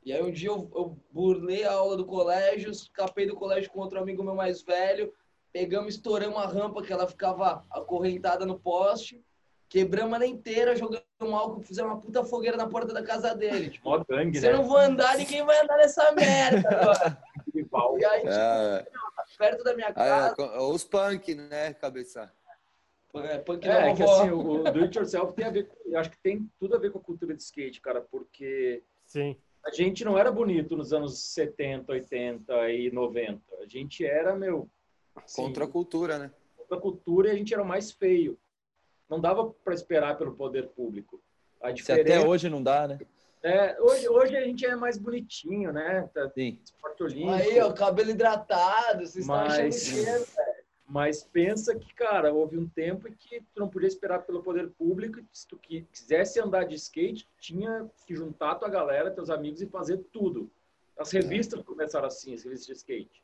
E 0.05 0.13
aí 0.13 0.23
um 0.23 0.31
dia 0.31 0.49
eu, 0.51 0.71
eu 0.75 0.99
burlei 1.11 1.65
a 1.65 1.73
aula 1.73 1.97
do 1.97 2.05
colégio, 2.07 2.71
escapei 2.71 3.27
do 3.27 3.35
colégio 3.37 3.71
com 3.71 3.81
outro 3.81 3.99
amigo 3.99 4.23
meu 4.23 4.35
mais 4.35 4.61
velho, 4.63 5.13
pegamos, 5.53 5.95
estouramos 5.95 6.39
a 6.39 6.47
rampa 6.47 6.83
que 6.83 6.93
ela 6.93 7.07
ficava 7.07 7.65
acorrentada 7.71 8.45
no 8.45 8.59
poste, 8.59 9.23
quebramos 9.73 10.15
ela 10.15 10.27
inteira, 10.27 10.77
jogamos 10.77 11.03
álcool, 11.19 11.63
fizemos 11.63 11.93
uma 11.93 11.99
puta 11.99 12.23
fogueira 12.23 12.59
na 12.59 12.69
porta 12.69 12.93
da 12.93 13.03
casa 13.03 13.35
dele. 13.35 13.71
Tipo, 13.71 13.89
Mó 13.89 14.05
gangue, 14.07 14.39
se 14.39 14.47
eu 14.47 14.53
né? 14.53 14.59
não 14.59 14.65
vou 14.69 14.77
andar, 14.77 15.17
ninguém 15.17 15.43
vai 15.47 15.59
andar 15.63 15.79
nessa 15.79 16.13
merda. 16.13 16.69
agora. 17.73 17.99
E 17.99 18.05
aí, 18.05 18.21
tipo, 18.21 18.31
É, 18.31 18.85
perto 19.39 19.65
da 19.65 19.75
minha 19.75 19.89
ah, 19.89 19.95
casa, 19.95 20.43
é, 20.43 20.59
os 20.59 20.85
punk, 20.85 21.35
né, 21.35 21.73
cabeça? 21.73 22.31
é, 23.15 23.39
punk 23.39 23.67
da 23.67 23.87
É, 23.87 23.91
é 23.91 23.95
que 23.95 24.03
vovó. 24.03 24.21
assim, 24.21 24.31
o 24.31 24.63
do 24.71 24.81
it 24.81 24.99
yourself 24.99 25.33
tem 25.33 25.47
a 25.47 25.51
ver 25.51 25.67
com, 25.67 25.77
eu 25.87 25.99
acho 25.99 26.11
que 26.11 26.19
tem 26.19 26.47
tudo 26.61 26.77
a 26.77 26.79
ver 26.79 26.93
com 26.93 26.99
a 26.99 27.03
cultura 27.03 27.35
de 27.35 27.43
skate, 27.43 27.81
cara, 27.81 28.03
porque 28.03 28.83
Sim. 29.07 29.35
a 29.65 29.71
gente 29.71 30.05
não 30.05 30.19
era 30.19 30.31
bonito 30.31 30.77
nos 30.77 30.93
anos 30.93 31.19
70, 31.19 31.91
80 31.93 32.71
e 32.73 32.91
90. 32.93 33.41
A 33.63 33.67
gente 33.67 34.05
era, 34.05 34.37
meu, 34.37 34.69
assim, 35.17 35.41
Contra 35.43 35.65
a 35.65 35.69
cultura, 35.69 36.19
né? 36.19 36.31
contra 36.59 36.77
a 36.77 36.81
cultura 36.81 37.29
e 37.29 37.31
a 37.31 37.35
gente 37.37 37.55
era 37.55 37.63
o 37.63 37.67
mais 37.67 37.91
feio. 37.91 38.39
Não 39.13 39.21
dava 39.21 39.51
para 39.63 39.75
esperar 39.75 40.17
pelo 40.17 40.33
poder 40.35 40.69
público. 40.69 41.21
A 41.61 41.69
Se 41.69 41.75
diferença 41.75 42.17
até 42.19 42.27
hoje 42.27 42.49
não 42.49 42.63
dá, 42.63 42.89
né? 42.89 42.99
é, 43.43 43.79
hoje, 43.79 44.09
hoje 44.09 44.35
a 44.35 44.41
gente 44.43 44.65
é 44.65 44.75
mais 44.75 44.97
bonitinho, 44.97 45.71
né? 45.71 46.09
Tá 46.15 46.31
Sim. 46.31 46.59
Aí, 47.29 47.61
ó, 47.61 47.71
cabelo 47.75 48.09
hidratado, 48.11 49.01
vocês 49.01 49.17
estão 49.17 49.35
achando 49.35 49.65
Mas- 49.65 49.91
que 49.93 50.09
é, 50.09 50.53
Mas 50.87 51.23
pensa 51.25 51.75
que, 51.75 51.93
cara, 51.95 52.33
houve 52.33 52.57
um 52.57 52.67
tempo 52.67 53.07
em 53.07 53.13
que 53.13 53.41
tu 53.55 53.61
não 53.61 53.69
podia 53.69 53.89
esperar 53.89 54.21
pelo 54.23 54.43
poder 54.43 54.71
público. 54.71 55.21
Se 55.31 55.47
tu 55.47 55.59
qui- 55.59 55.87
quisesse 55.93 56.41
andar 56.41 56.65
de 56.65 56.75
skate, 56.77 57.29
tinha 57.39 57.87
que 58.07 58.15
juntar 58.15 58.55
tua 58.55 58.69
galera, 58.71 59.11
teus 59.11 59.29
amigos 59.29 59.61
e 59.61 59.67
fazer 59.67 59.99
tudo. 60.11 60.51
As 60.99 61.11
revistas 61.11 61.63
começaram 61.63 62.07
assim, 62.07 62.33
as 62.35 62.43
revistas 62.45 62.67
de 62.67 62.73
skate. 62.75 63.23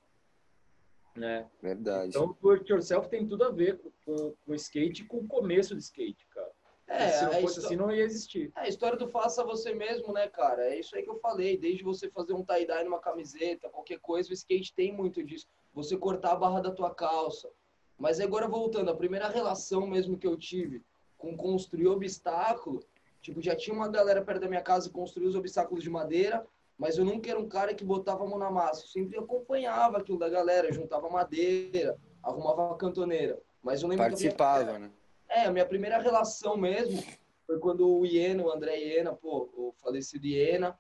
Né? 1.19 1.47
Verdade. 1.61 2.09
Então, 2.11 2.25
o 2.31 2.33
do 2.41 2.51
it 2.53 2.71
yourself 2.71 3.09
tem 3.09 3.27
tudo 3.27 3.45
a 3.45 3.51
ver 3.51 3.79
com, 4.05 4.35
o 4.47 4.55
skate 4.55 5.03
e 5.03 5.07
com 5.07 5.19
o 5.19 5.27
começo 5.27 5.75
do 5.75 5.81
skate, 5.81 6.27
cara. 6.29 6.51
É, 6.87 7.11
Se 7.11 7.25
não 7.25 7.33
a 7.33 7.35
fosse 7.41 7.57
histó- 7.59 7.67
assim, 7.67 7.77
não 7.77 7.93
ia 7.93 8.03
existir. 8.03 8.51
É, 8.57 8.61
a 8.61 8.69
história 8.69 8.97
do 8.97 9.09
faça 9.09 9.45
você 9.45 9.75
mesmo, 9.75 10.13
né, 10.13 10.27
cara? 10.29 10.65
É 10.65 10.79
isso 10.79 10.97
aí 10.97 11.03
que 11.03 11.11
eu 11.11 11.19
falei. 11.19 11.59
Desde 11.59 11.83
você 11.85 12.09
fazer 12.09 12.33
um 12.33 12.43
tie-dye 12.45 12.85
numa 12.85 12.99
camiseta, 12.99 13.69
qualquer 13.69 13.99
coisa, 14.01 14.31
o 14.31 14.33
skate 14.33 14.73
tem 14.75 14.91
muito 14.93 15.23
disso. 15.23 15.47
Você 15.75 15.99
cortar 15.99 16.33
a 16.33 16.37
barra 16.37 16.61
da 16.61 16.71
tua 16.71 16.95
calça. 16.95 17.51
Mas 17.99 18.21
agora 18.21 18.49
voltando, 18.49 18.91
a 18.91 18.97
primeira 18.97 19.29
relação 19.29 19.87
mesmo 19.87 20.17
que 20.17 20.27
eu 20.27 20.37
tive 20.37 20.83
com 21.19 21.37
construir 21.37 21.89
obstáculo, 21.89 22.81
tipo, 23.21 23.43
já 23.43 23.55
tinha 23.57 23.75
uma 23.75 23.89
galera 23.89 24.23
perto 24.25 24.41
da 24.41 24.49
minha 24.49 24.63
casa 24.63 24.89
que 24.89 24.95
construía 24.95 25.29
os 25.29 25.35
obstáculos 25.35 25.83
de 25.83 25.91
madeira, 25.91 26.47
mas 26.79 26.97
eu 26.97 27.05
nunca 27.05 27.29
era 27.29 27.39
um 27.39 27.49
cara 27.49 27.75
que 27.75 27.85
botava 27.85 28.25
a 28.25 28.27
mão 28.27 28.39
na 28.39 28.51
massa. 28.51 28.85
Eu 28.85 28.89
sempre 28.89 29.19
acompanhava 29.19 29.99
aquilo 29.99 30.19
da 30.19 30.29
galera, 30.29 30.73
juntava 30.73 31.11
madeira, 31.11 31.99
arrumava 32.23 32.73
a 32.73 32.77
cantoneira. 32.77 33.39
Mas 33.63 33.83
eu 33.83 33.89
lembro 33.89 34.05
Participava, 34.05 34.79
né? 34.79 34.91
é, 35.29 35.47
a 35.47 35.51
minha 35.51 35.67
primeira 35.67 35.99
relação 35.99 36.57
mesmo 36.57 37.03
foi 37.45 37.59
quando 37.59 37.89
o 37.89 38.07
Iena, 38.07 38.45
o 38.45 38.53
André 38.53 38.77
Iena, 38.77 39.13
pô, 39.13 39.51
o 39.55 39.75
falecido 39.83 40.27
Iena, 40.27 40.79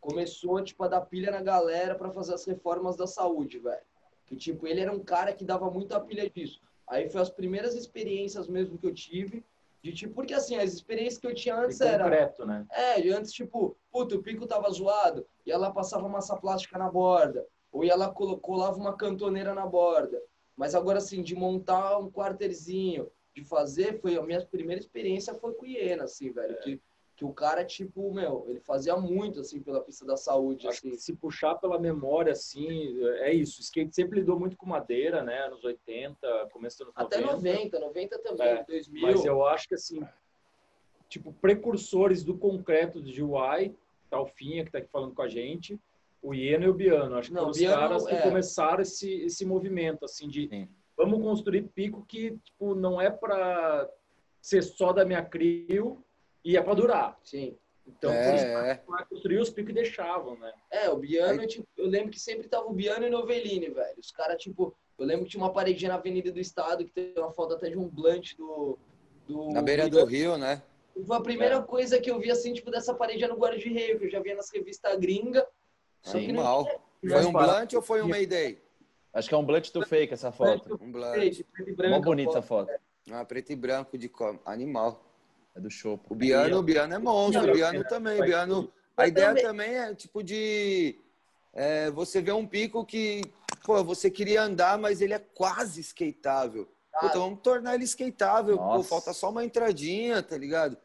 começou, 0.00 0.62
tipo, 0.62 0.82
a 0.84 0.88
dar 0.88 1.02
pilha 1.02 1.30
na 1.30 1.40
galera 1.40 1.94
para 1.94 2.10
fazer 2.10 2.34
as 2.34 2.44
reformas 2.44 2.96
da 2.96 3.06
saúde, 3.06 3.58
velho. 3.58 3.82
Que, 4.26 4.36
tipo, 4.36 4.66
ele 4.66 4.80
era 4.80 4.92
um 4.92 5.00
cara 5.00 5.32
que 5.32 5.44
dava 5.44 5.70
muita 5.70 6.00
pilha 6.00 6.28
disso. 6.28 6.60
Aí 6.86 7.08
foi 7.08 7.20
as 7.20 7.30
primeiras 7.30 7.74
experiências 7.74 8.48
mesmo 8.48 8.76
que 8.76 8.86
eu 8.86 8.92
tive, 8.92 9.44
de 9.82 9.92
tipo, 9.92 10.14
porque 10.14 10.34
assim, 10.34 10.56
as 10.56 10.72
experiências 10.74 11.18
que 11.18 11.26
eu 11.26 11.34
tinha 11.34 11.56
antes 11.56 11.80
era... 11.80 12.04
concreto, 12.04 12.46
né? 12.46 12.66
É, 12.70 13.00
de 13.00 13.10
antes, 13.10 13.32
tipo, 13.32 13.76
puta, 13.90 14.14
o 14.14 14.22
pico 14.22 14.46
tava 14.46 14.70
zoado, 14.70 15.26
e 15.46 15.50
ela 15.50 15.72
passava 15.72 16.08
massa 16.08 16.36
plástica 16.36 16.78
na 16.78 16.90
borda, 16.90 17.46
ou 17.72 17.82
colo- 18.12 18.38
colava 18.38 18.76
uma 18.76 18.96
cantoneira 18.96 19.54
na 19.54 19.66
borda. 19.66 20.20
Mas 20.56 20.74
agora, 20.74 20.98
assim, 20.98 21.22
de 21.22 21.34
montar 21.34 21.98
um 21.98 22.10
quarterzinho, 22.10 23.10
de 23.34 23.42
fazer, 23.44 23.98
foi 24.00 24.16
a 24.16 24.22
minha 24.22 24.44
primeira 24.44 24.80
experiência 24.80 25.34
foi 25.34 25.54
com 25.54 25.64
o 25.64 25.68
Iena, 25.68 26.04
assim, 26.04 26.30
velho. 26.30 26.58
Que, 26.60 26.80
que 27.20 27.24
o 27.26 27.34
cara, 27.34 27.62
tipo, 27.66 28.14
meu, 28.14 28.46
ele 28.48 28.60
fazia 28.60 28.96
muito, 28.96 29.40
assim, 29.40 29.60
pela 29.60 29.82
pista 29.82 30.06
da 30.06 30.16
saúde, 30.16 30.66
Acho 30.66 30.78
assim. 30.78 30.90
que 30.92 30.96
se 30.96 31.12
puxar 31.12 31.54
pela 31.56 31.78
memória, 31.78 32.32
assim, 32.32 32.98
é 33.18 33.30
isso. 33.30 33.58
O 33.58 33.60
skate 33.60 33.94
sempre 33.94 34.20
lidou 34.20 34.40
muito 34.40 34.56
com 34.56 34.64
madeira, 34.64 35.22
né? 35.22 35.40
Anos 35.40 35.62
80, 35.62 36.48
começo 36.50 36.78
dos 36.78 36.86
anos 36.86 36.94
Até 36.96 37.20
90. 37.20 37.78
90, 37.78 37.78
90 37.78 38.18
também, 38.20 38.46
É, 38.46 38.64
2000. 38.64 39.02
Mas 39.02 39.22
eu 39.26 39.44
acho 39.44 39.68
que, 39.68 39.74
assim, 39.74 40.00
tipo, 41.10 41.30
precursores 41.30 42.24
do 42.24 42.38
concreto 42.38 43.02
de 43.02 43.22
UI, 43.22 43.76
tá 44.08 44.18
o 44.18 44.24
Finha, 44.24 44.64
que 44.64 44.70
tá 44.72 44.78
aqui 44.78 44.88
falando 44.88 45.14
com 45.14 45.20
a 45.20 45.28
gente, 45.28 45.78
o 46.22 46.32
Ieno 46.32 46.64
e 46.64 46.68
o 46.70 46.74
Biano. 46.74 47.16
Acho 47.16 47.28
que 47.28 47.34
Não, 47.34 47.40
foram 47.42 47.50
os 47.50 47.58
Biano, 47.58 47.76
caras 47.76 48.06
que 48.06 48.14
é. 48.14 48.22
começaram 48.22 48.80
esse, 48.80 49.12
esse 49.24 49.44
movimento, 49.44 50.06
assim, 50.06 50.26
de 50.26 50.48
Sim. 50.48 50.66
vamos 50.96 51.20
construir 51.22 51.64
pico 51.64 52.02
que, 52.08 52.38
tipo, 52.42 52.74
não 52.74 52.98
é 52.98 53.10
para 53.10 53.86
ser 54.40 54.62
só 54.62 54.90
da 54.90 55.04
minha 55.04 55.22
crio 55.22 56.02
e 56.44 56.56
é 56.56 56.62
para 56.62 56.74
durar. 56.74 57.18
Sim. 57.22 57.56
Então, 57.86 58.12
por 58.12 58.34
isso 58.34 58.44
É, 58.44 58.70
é. 58.70 58.74
que 58.76 59.08
construir 59.08 59.38
os 59.38 59.50
picos 59.50 59.70
e 59.70 59.74
deixavam, 59.74 60.36
né? 60.36 60.52
É, 60.70 60.88
o 60.88 60.96
Biano, 60.96 61.46
tipo, 61.46 61.66
eu 61.76 61.86
lembro 61.86 62.10
que 62.10 62.20
sempre 62.20 62.48
tava 62.48 62.66
o 62.66 62.72
Biano 62.72 63.06
e 63.06 63.10
Novellini, 63.10 63.68
velho. 63.68 63.98
Os 63.98 64.12
caras, 64.12 64.40
tipo, 64.40 64.74
eu 64.98 65.06
lembro 65.06 65.24
que 65.24 65.30
tinha 65.32 65.42
uma 65.42 65.52
paredinha 65.52 65.90
na 65.90 65.96
Avenida 65.96 66.30
do 66.30 66.38
Estado 66.38 66.84
que 66.84 66.92
tem 66.92 67.12
uma 67.16 67.32
foto 67.32 67.54
até 67.54 67.68
de 67.68 67.78
um 67.78 67.88
blunt 67.88 68.36
do. 68.36 68.78
do 69.26 69.50
Na 69.50 69.62
beira 69.62 69.88
do 69.88 70.04
rio, 70.04 70.36
né? 70.36 70.62
Foi 71.06 71.16
a 71.16 71.20
primeira 71.20 71.62
coisa 71.62 71.98
que 72.00 72.10
eu 72.10 72.18
vi, 72.20 72.30
assim, 72.30 72.52
tipo, 72.52 72.70
dessa 72.70 72.92
paredinha 72.94 73.28
no 73.28 73.36
Guarda 73.36 73.58
de 73.58 73.68
Rio, 73.68 73.98
que 73.98 74.04
eu 74.06 74.10
já 74.10 74.20
via 74.20 74.34
nas 74.34 74.50
revistas 74.50 74.96
gringa. 74.98 75.46
Só 76.02 76.18
que 76.18 76.32
não 76.32 76.40
Animal. 76.46 76.82
Foi 77.00 77.24
um 77.24 77.32
blunt 77.32 77.72
ou 77.74 77.82
foi 77.82 78.02
um 78.02 78.08
Mayday? 78.08 78.60
Acho 79.12 79.28
que 79.28 79.34
é 79.34 79.38
um 79.38 79.44
blunt 79.44 79.72
do 79.72 79.84
fake 79.86 80.12
essa 80.12 80.30
foto. 80.30 80.78
Um 80.80 80.92
blunt. 80.92 81.12
preto 81.14 81.44
e 81.66 81.72
branco. 81.74 81.96
Mó 81.96 82.00
bonita 82.00 82.30
essa 82.32 82.42
foto. 82.42 82.68
foto. 82.68 82.80
Ah, 83.10 83.24
preto 83.24 83.50
e 83.50 83.56
branco 83.56 83.96
de 83.96 84.10
animal. 84.44 85.09
É 85.54 85.60
do 85.60 85.70
show. 85.70 86.00
O 86.08 86.14
Biano, 86.14 86.58
o 86.58 86.62
Biano 86.62 86.94
é 86.94 86.98
monstro, 86.98 87.48
o 87.50 87.52
Biano 87.52 87.84
também. 87.84 88.20
O 88.20 88.24
Biano, 88.24 88.72
a 88.96 89.06
ideia 89.06 89.34
também 89.34 89.74
é 89.76 89.94
tipo 89.94 90.22
de 90.22 90.98
é, 91.52 91.90
você 91.90 92.20
ver 92.20 92.32
um 92.32 92.46
pico 92.46 92.84
que, 92.84 93.22
pô, 93.64 93.82
você 93.82 94.10
queria 94.10 94.42
andar, 94.42 94.78
mas 94.78 95.00
ele 95.00 95.12
é 95.14 95.18
quase 95.18 95.80
skateável. 95.80 96.68
Então 97.02 97.22
vamos 97.22 97.40
tornar 97.40 97.74
ele 97.74 97.84
skateável. 97.84 98.58
Pô, 98.58 98.82
falta 98.82 99.12
só 99.12 99.30
uma 99.30 99.44
entradinha, 99.44 100.22
tá 100.22 100.36
ligado? 100.36 100.76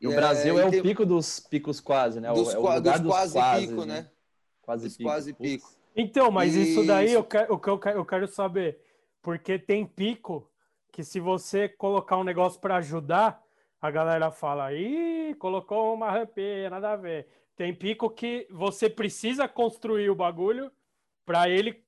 E 0.00 0.06
o 0.06 0.12
É, 0.12 0.16
Brasil 0.16 0.58
é, 0.58 0.64
e 0.64 0.68
o 0.68 0.70
tem- 0.70 0.82
pico 0.82 1.06
dos 1.06 1.40
picos 1.40 1.80
quase, 1.80 2.20
né? 2.20 2.30
O- 2.30 2.34
Dos, 2.34 2.54
é 2.54 2.58
o 2.58 2.62
lugar 2.62 2.80
dos 2.98 3.00
dos 3.00 3.10
quase 3.12 3.32
quases, 3.34 3.68
pico, 3.68 3.84
né? 3.84 4.10
Quase 4.60 4.84
Dos 4.84 4.96
pico. 4.96 5.08
quase 5.08 5.32
pico. 5.32 5.72
Então, 5.94 6.30
mas 6.30 6.54
isso 6.54 6.84
daí 6.86 7.06
Isso. 7.06 7.14
eu 7.16 7.24
quero, 7.24 7.54
o 7.54 7.58
que 7.58 7.68
eu 7.68 7.78
quero, 7.78 7.98
eu 7.98 8.04
quero 8.04 8.26
saber. 8.28 8.80
Porque 9.20 9.58
tem 9.58 9.84
pico 9.86 10.48
que 10.90 11.04
se 11.04 11.20
você 11.20 11.68
colocar 11.68 12.16
um 12.18 12.24
negócio 12.24 12.60
para 12.60 12.76
ajudar, 12.76 13.41
a 13.82 13.90
galera 13.90 14.30
fala, 14.30 14.72
ih, 14.72 15.34
colocou 15.34 15.92
uma 15.92 16.08
rampinha, 16.08 16.70
nada 16.70 16.92
a 16.92 16.96
ver. 16.96 17.26
Tem 17.56 17.74
pico 17.74 18.08
que 18.08 18.46
você 18.48 18.88
precisa 18.88 19.48
construir 19.48 20.08
o 20.08 20.14
bagulho 20.14 20.70
para 21.26 21.50
ele 21.50 21.84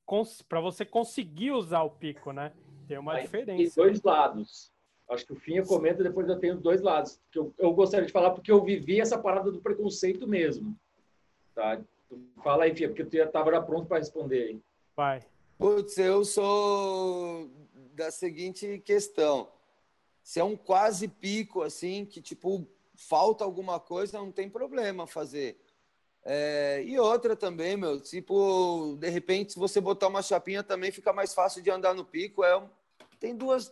para 0.48 0.60
você 0.60 0.84
conseguir 0.84 1.52
usar 1.52 1.82
o 1.84 1.90
pico, 1.90 2.32
né? 2.32 2.52
Tem 2.88 2.98
uma 2.98 3.12
Aí, 3.14 3.28
Tem 3.28 3.42
diferença. 3.44 3.80
dois 3.80 4.02
lados. 4.02 4.72
Acho 5.08 5.24
que 5.24 5.32
o 5.32 5.36
Finha 5.36 5.64
comenta, 5.64 6.02
depois 6.02 6.28
eu 6.28 6.38
tenho 6.38 6.56
dois 6.56 6.82
lados. 6.82 7.20
Que 7.30 7.38
eu, 7.38 7.54
eu 7.58 7.72
gostaria 7.72 8.06
de 8.06 8.12
falar 8.12 8.30
porque 8.32 8.50
eu 8.50 8.62
vivi 8.64 9.00
essa 9.00 9.16
parada 9.18 9.52
do 9.52 9.60
preconceito 9.60 10.26
mesmo. 10.26 10.76
Tá? 11.54 11.80
Fala 12.42 12.64
aí, 12.64 12.74
Finha, 12.74 12.88
porque 12.88 13.04
tu 13.04 13.16
já 13.16 13.24
estava 13.24 13.52
já 13.52 13.62
pronto 13.62 13.86
para 13.86 13.98
responder 13.98 14.42
aí. 14.42 14.60
Vai. 14.96 15.22
Putz, 15.58 15.96
eu 15.98 16.24
sou 16.24 17.48
da 17.92 18.10
seguinte 18.10 18.82
questão. 18.84 19.48
Se 20.24 20.40
é 20.40 20.44
um 20.44 20.56
quase 20.56 21.06
pico, 21.06 21.60
assim, 21.60 22.06
que, 22.06 22.22
tipo, 22.22 22.66
falta 22.96 23.44
alguma 23.44 23.78
coisa, 23.78 24.18
não 24.18 24.32
tem 24.32 24.48
problema 24.48 25.06
fazer. 25.06 25.60
É, 26.24 26.82
e 26.82 26.98
outra 26.98 27.36
também, 27.36 27.76
meu, 27.76 28.00
tipo, 28.00 28.96
de 28.98 29.10
repente, 29.10 29.52
se 29.52 29.58
você 29.58 29.82
botar 29.82 30.08
uma 30.08 30.22
chapinha 30.22 30.62
também 30.62 30.90
fica 30.90 31.12
mais 31.12 31.34
fácil 31.34 31.62
de 31.62 31.70
andar 31.70 31.94
no 31.94 32.06
pico. 32.06 32.42
É 32.42 32.66
Tem 33.20 33.36
duas, 33.36 33.70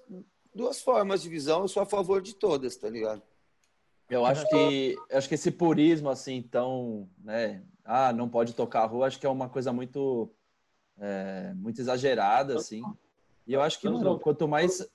duas 0.55 0.83
formas 0.83 1.23
de 1.23 1.31
visão, 1.31 1.63
eu 1.63 1.69
sou 1.69 1.83
a 1.83 1.87
favor 1.87 2.21
de 2.21 2.35
todas, 2.35 2.77
tá 2.77 2.91
ligado? 2.91 3.23
Eu 4.11 4.27
acho 4.27 4.47
que 4.51 4.95
acho 5.11 5.27
que 5.27 5.37
esse 5.37 5.51
purismo 5.51 6.11
assim, 6.11 6.35
então, 6.35 7.09
né? 7.19 7.63
Ah, 7.83 8.13
não 8.13 8.29
pode 8.29 8.53
tocar 8.53 8.83
a 8.83 8.87
rua, 8.87 9.07
acho 9.07 9.19
que 9.19 9.25
é 9.25 9.31
uma 9.31 9.49
coisa 9.49 9.73
muito 9.73 10.31
é, 10.99 11.55
muito 11.55 11.81
exagerada 11.81 12.57
assim. 12.57 12.83
E 13.47 13.55
eu 13.55 13.63
acho 13.63 13.81
que 13.81 13.89
mano, 13.89 14.21
quanto 14.21 14.47
mais 14.47 14.87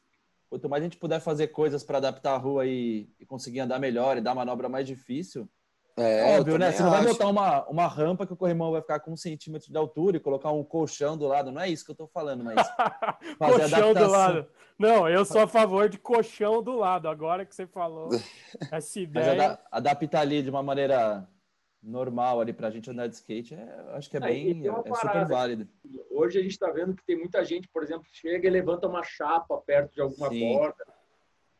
quanto 0.49 0.69
mais 0.69 0.81
a 0.81 0.85
gente 0.85 0.97
puder 0.97 1.19
fazer 1.19 1.47
coisas 1.47 1.83
para 1.83 1.97
adaptar 1.97 2.33
a 2.33 2.37
rua 2.37 2.65
e, 2.65 3.09
e 3.19 3.25
conseguir 3.25 3.59
andar 3.59 3.79
melhor 3.79 4.17
e 4.17 4.21
dar 4.21 4.35
manobra 4.35 4.69
mais 4.69 4.87
difícil, 4.87 5.49
É, 5.97 6.37
Óbvio, 6.37 6.59
né? 6.59 6.71
Você 6.71 6.83
não 6.83 6.91
vai 6.91 7.03
botar 7.03 7.27
uma, 7.27 7.65
uma 7.67 7.87
rampa 7.87 8.27
que 8.27 8.33
o 8.33 8.37
corrimão 8.37 8.71
vai 8.71 8.81
ficar 8.81 8.99
com 8.99 9.13
um 9.13 9.17
centímetro 9.17 9.71
de 9.71 9.77
altura 9.77 10.17
e 10.17 10.19
colocar 10.19 10.51
um 10.51 10.63
colchão 10.63 11.17
do 11.17 11.25
lado. 11.25 11.51
Não 11.51 11.59
é 11.59 11.69
isso 11.69 11.83
que 11.83 11.89
eu 11.89 11.95
tô 11.95 12.07
falando, 12.07 12.43
mas. 12.43 12.55
colchão 13.39 13.93
do 13.95 14.07
lado. 14.07 14.47
Não, 14.77 15.09
eu 15.09 15.25
sou 15.25 15.41
a 15.41 15.47
favor 15.47 15.89
de 15.89 15.97
colchão 15.97 16.61
do 16.61 16.75
lado. 16.75 17.07
Agora 17.07 17.43
que 17.43 17.55
você 17.55 17.65
falou 17.65 18.09
essa 18.71 18.99
ideia. 18.99 19.35
Mas 19.35 19.57
adaptar 19.71 20.21
ali 20.21 20.43
de 20.43 20.51
uma 20.51 20.61
maneira 20.61 21.27
normal 21.87 22.41
ali 22.41 22.53
pra 22.53 22.69
gente 22.69 22.89
andar 22.89 23.07
de 23.07 23.15
skate, 23.15 23.55
é, 23.55 23.85
acho 23.93 24.09
que 24.09 24.17
é 24.17 24.19
bem. 24.19 24.67
É, 24.67 24.69
é 24.69 24.93
super 24.93 25.27
válido. 25.27 25.67
Hoje 26.11 26.39
a 26.39 26.41
gente 26.41 26.59
tá 26.59 26.69
vendo 26.69 26.95
que 26.95 27.05
tem 27.05 27.17
muita 27.17 27.43
gente, 27.45 27.67
por 27.69 27.83
exemplo, 27.83 28.05
chega 28.11 28.47
e 28.47 28.51
levanta 28.51 28.87
uma 28.87 29.03
chapa 29.03 29.57
perto 29.57 29.93
de 29.93 30.01
alguma 30.01 30.29
Sim. 30.29 30.53
borda 30.53 30.97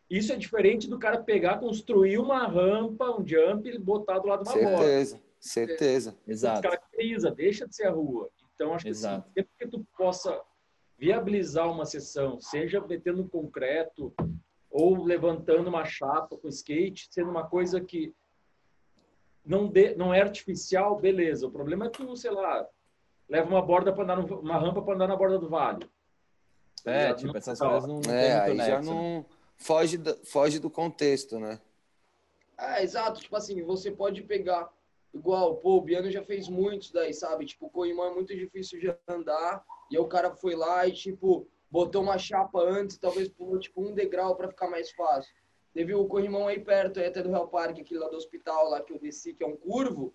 isso 0.10 0.32
é 0.32 0.38
diferente 0.38 0.90
do 0.90 0.98
cara 0.98 1.22
pegar, 1.22 1.60
construir 1.60 2.18
uma 2.18 2.48
rampa, 2.48 3.12
um 3.12 3.28
jump 3.28 3.70
e 3.70 3.78
botar 3.78 4.20
do 4.20 4.28
lado 4.28 4.44
de 4.44 4.50
uma 4.50 4.54
certeza, 4.54 4.72
bola. 4.72 4.88
Certeza, 4.88 5.20
certeza. 5.40 6.18
Exato. 6.26 6.62
Caracteriza, 6.62 7.32
deixa 7.32 7.68
de 7.68 7.76
ser 7.76 7.88
a 7.88 7.92
rua. 7.92 8.30
Então, 8.56 8.74
acho 8.74 8.86
que 8.86 8.92
assim, 8.92 9.22
sempre 9.36 9.52
que 9.60 9.68
tu 9.68 9.86
possa 9.98 10.42
viabilizar 10.98 11.70
uma 11.70 11.86
sessão, 11.86 12.40
seja 12.40 12.80
metendo 12.82 13.28
concreto 13.28 14.14
ou 14.70 15.04
levantando 15.04 15.68
uma 15.68 15.86
chapa 15.86 16.38
com 16.38 16.48
skate, 16.48 17.08
sendo 17.12 17.30
uma 17.30 17.46
coisa 17.46 17.82
que 17.82 18.14
não, 19.48 19.68
de, 19.68 19.96
não 19.96 20.14
é 20.14 20.22
artificial, 20.22 21.00
beleza. 21.00 21.48
O 21.48 21.52
problema 21.52 21.86
é 21.86 21.90
tu, 21.90 22.16
sei 22.16 22.32
lá, 22.32 22.68
leva 23.30 23.50
uma 23.50 23.62
borda 23.62 23.94
para 23.94 24.04
andar 24.04 24.18
no, 24.18 24.40
uma 24.40 24.58
rampa 24.58 24.82
para 24.82 24.94
andar 24.94 25.08
na 25.08 25.16
borda 25.16 25.40
do 25.40 25.50
vale. 25.50 25.90
É, 26.86 27.14
tipo, 27.14 27.36
essas 27.36 27.58
coisas 27.60 27.88
não, 27.88 28.00
não 28.00 28.14
é, 28.14 28.40
aí 28.42 28.58
já 28.58 28.82
não 28.82 29.26
foge, 29.58 29.98
do, 29.98 30.16
foge 30.26 30.60
do 30.60 30.70
contexto, 30.70 31.40
né? 31.40 31.60
É, 32.58 32.84
exato. 32.84 33.22
Tipo 33.22 33.36
assim, 33.36 33.62
você 33.64 33.92
pode 33.92 34.22
pegar 34.24 34.70
igual, 35.14 35.56
pô, 35.56 35.78
o 35.78 35.82
Biano 35.82 36.12
já 36.12 36.24
fez 36.24 36.48
muitos 36.48 36.92
daí, 36.92 37.14
sabe? 37.14 37.46
Tipo, 37.46 37.68
o 37.68 37.70
Coimã 37.70 38.08
é 38.08 38.14
muito 38.14 38.36
difícil 38.36 38.80
de 38.80 38.96
andar, 39.08 39.64
e 39.90 39.96
aí 39.96 40.02
o 40.02 40.08
cara 40.08 40.36
foi 40.36 40.56
lá 40.56 40.86
e, 40.88 40.92
tipo, 40.92 41.48
botou 41.72 42.04
uma 42.04 42.18
chapa 42.18 42.60
antes, 42.62 42.98
talvez 42.98 43.28
pulou, 43.30 43.60
tipo, 43.60 43.82
um 43.82 43.94
degrau 43.94 44.36
para 44.36 44.50
ficar 44.50 44.70
mais 44.70 44.92
fácil. 44.92 45.34
Teve 45.78 45.94
o 45.94 46.08
corrimão 46.08 46.48
aí 46.48 46.60
perto, 46.60 47.00
aí 47.00 47.06
até 47.06 47.22
do 47.22 47.30
Real 47.30 47.48
Parque, 47.48 47.82
aquele 47.82 48.00
lá 48.00 48.10
do 48.10 48.18
hospital, 48.18 48.68
lá 48.68 48.82
que 48.82 48.92
eu 48.92 48.98
desci, 48.98 49.36
que 49.36 49.44
é 49.44 49.48
um 49.48 49.56
curvo, 49.56 50.12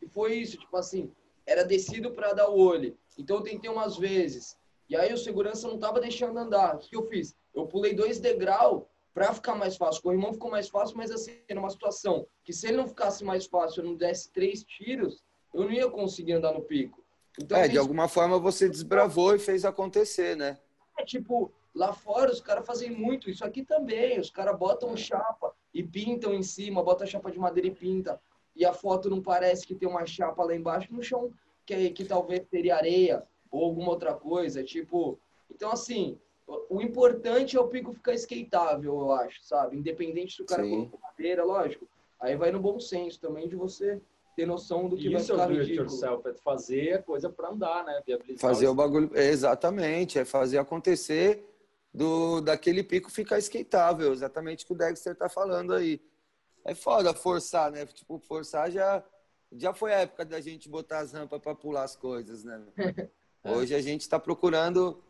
e 0.00 0.08
foi 0.08 0.36
isso, 0.36 0.56
tipo 0.56 0.74
assim, 0.74 1.12
era 1.44 1.66
descido 1.66 2.12
para 2.12 2.32
dar 2.32 2.48
o 2.48 2.58
olho. 2.58 2.96
Então 3.18 3.36
eu 3.36 3.42
tentei 3.42 3.70
umas 3.70 3.98
vezes, 3.98 4.56
e 4.88 4.96
aí 4.96 5.12
o 5.12 5.18
segurança 5.18 5.68
não 5.68 5.78
tava 5.78 6.00
deixando 6.00 6.38
andar. 6.38 6.76
O 6.76 6.78
que 6.78 6.96
eu 6.96 7.06
fiz? 7.08 7.36
Eu 7.54 7.66
pulei 7.66 7.92
dois 7.92 8.20
degraus 8.20 8.84
para 9.12 9.34
ficar 9.34 9.54
mais 9.54 9.76
fácil. 9.76 10.00
O 10.00 10.02
corrimão 10.04 10.32
ficou 10.32 10.50
mais 10.50 10.70
fácil, 10.70 10.96
mas 10.96 11.10
assim, 11.10 11.40
numa 11.50 11.68
situação 11.68 12.26
que 12.42 12.54
se 12.54 12.68
ele 12.68 12.78
não 12.78 12.88
ficasse 12.88 13.22
mais 13.22 13.44
fácil, 13.44 13.82
eu 13.82 13.90
não 13.90 13.94
desse 13.94 14.32
três 14.32 14.64
tiros, 14.64 15.22
eu 15.52 15.64
não 15.64 15.72
ia 15.72 15.90
conseguir 15.90 16.32
andar 16.32 16.54
no 16.54 16.62
pico. 16.62 17.04
Então, 17.38 17.58
é, 17.58 17.68
de 17.68 17.76
alguma 17.76 18.08
forma 18.08 18.38
você 18.38 18.66
desbravou 18.66 19.34
e 19.34 19.38
fez 19.38 19.66
acontecer, 19.66 20.38
né? 20.38 20.58
É 20.98 21.04
tipo, 21.04 21.52
lá 21.74 21.92
fora 21.92 22.30
os 22.30 22.40
caras 22.40 22.66
fazem 22.66 22.90
muito, 22.90 23.30
isso 23.30 23.44
aqui 23.44 23.62
também. 23.62 24.18
Os 24.20 24.30
caras 24.30 24.58
botam 24.58 24.96
chapa 24.96 25.54
e 25.72 25.82
pintam 25.82 26.34
em 26.34 26.42
cima, 26.42 26.82
botam 26.82 27.06
chapa 27.06 27.30
de 27.30 27.38
madeira 27.38 27.68
e 27.68 27.74
pinta. 27.74 28.20
E 28.54 28.64
a 28.64 28.72
foto 28.72 29.08
não 29.08 29.22
parece 29.22 29.66
que 29.66 29.74
tem 29.74 29.88
uma 29.88 30.04
chapa 30.04 30.44
lá 30.44 30.54
embaixo 30.54 30.92
no 30.92 31.02
chão, 31.02 31.32
que, 31.64 31.90
que 31.90 32.04
talvez 32.04 32.42
teria 32.50 32.76
areia 32.76 33.24
ou 33.50 33.64
alguma 33.64 33.90
outra 33.90 34.14
coisa. 34.14 34.62
Tipo, 34.62 35.18
então 35.50 35.70
assim, 35.70 36.18
o 36.68 36.80
importante 36.82 37.56
é 37.56 37.60
o 37.60 37.68
pico 37.68 37.92
ficar 37.92 38.14
skateável, 38.14 39.00
eu 39.00 39.12
acho, 39.12 39.42
sabe? 39.42 39.76
Independente 39.76 40.36
se 40.36 40.42
o 40.42 40.46
cara 40.46 40.62
colocou 40.62 41.00
madeira, 41.00 41.44
lógico. 41.44 41.86
Aí 42.20 42.36
vai 42.36 42.52
no 42.52 42.60
bom 42.60 42.78
senso 42.78 43.18
também 43.20 43.48
de 43.48 43.56
você 43.56 44.00
ter 44.36 44.46
noção 44.46 44.88
do 44.88 44.96
que 44.96 45.08
Isso 45.08 45.12
vai 45.12 45.22
ficar 45.22 45.42
é 45.42 45.46
o 45.46 45.60
ridículo. 45.60 45.88
yourself, 45.88 46.28
é 46.28 46.34
fazer 46.34 46.94
a 46.94 47.02
coisa 47.02 47.28
para 47.28 47.50
andar, 47.50 47.84
né? 47.84 48.00
Viabilizar 48.06 48.40
fazer 48.40 48.68
o 48.68 48.74
bagulho, 48.74 49.10
exatamente, 49.14 50.18
é 50.18 50.24
fazer 50.24 50.58
acontecer 50.58 51.44
do 51.92 52.40
daquele 52.40 52.82
pico 52.82 53.10
ficar 53.10 53.38
skateável, 53.38 54.12
exatamente 54.12 54.64
o 54.64 54.66
que 54.66 54.72
o 54.72 54.76
Dexter 54.76 55.14
tá 55.14 55.28
falando 55.28 55.74
aí. 55.74 56.00
É 56.64 56.74
foda 56.74 57.12
forçar, 57.12 57.70
né? 57.70 57.84
Tipo, 57.86 58.18
forçar 58.18 58.70
já 58.70 59.04
já 59.54 59.74
foi 59.74 59.92
a 59.92 60.00
época 60.00 60.24
da 60.24 60.40
gente 60.40 60.68
botar 60.68 61.00
as 61.00 61.12
rampas 61.12 61.40
para 61.40 61.54
pular 61.54 61.82
as 61.82 61.94
coisas, 61.94 62.42
né? 62.42 62.62
Hoje 63.44 63.74
a 63.74 63.80
gente 63.80 64.02
está 64.02 64.18
procurando 64.18 65.02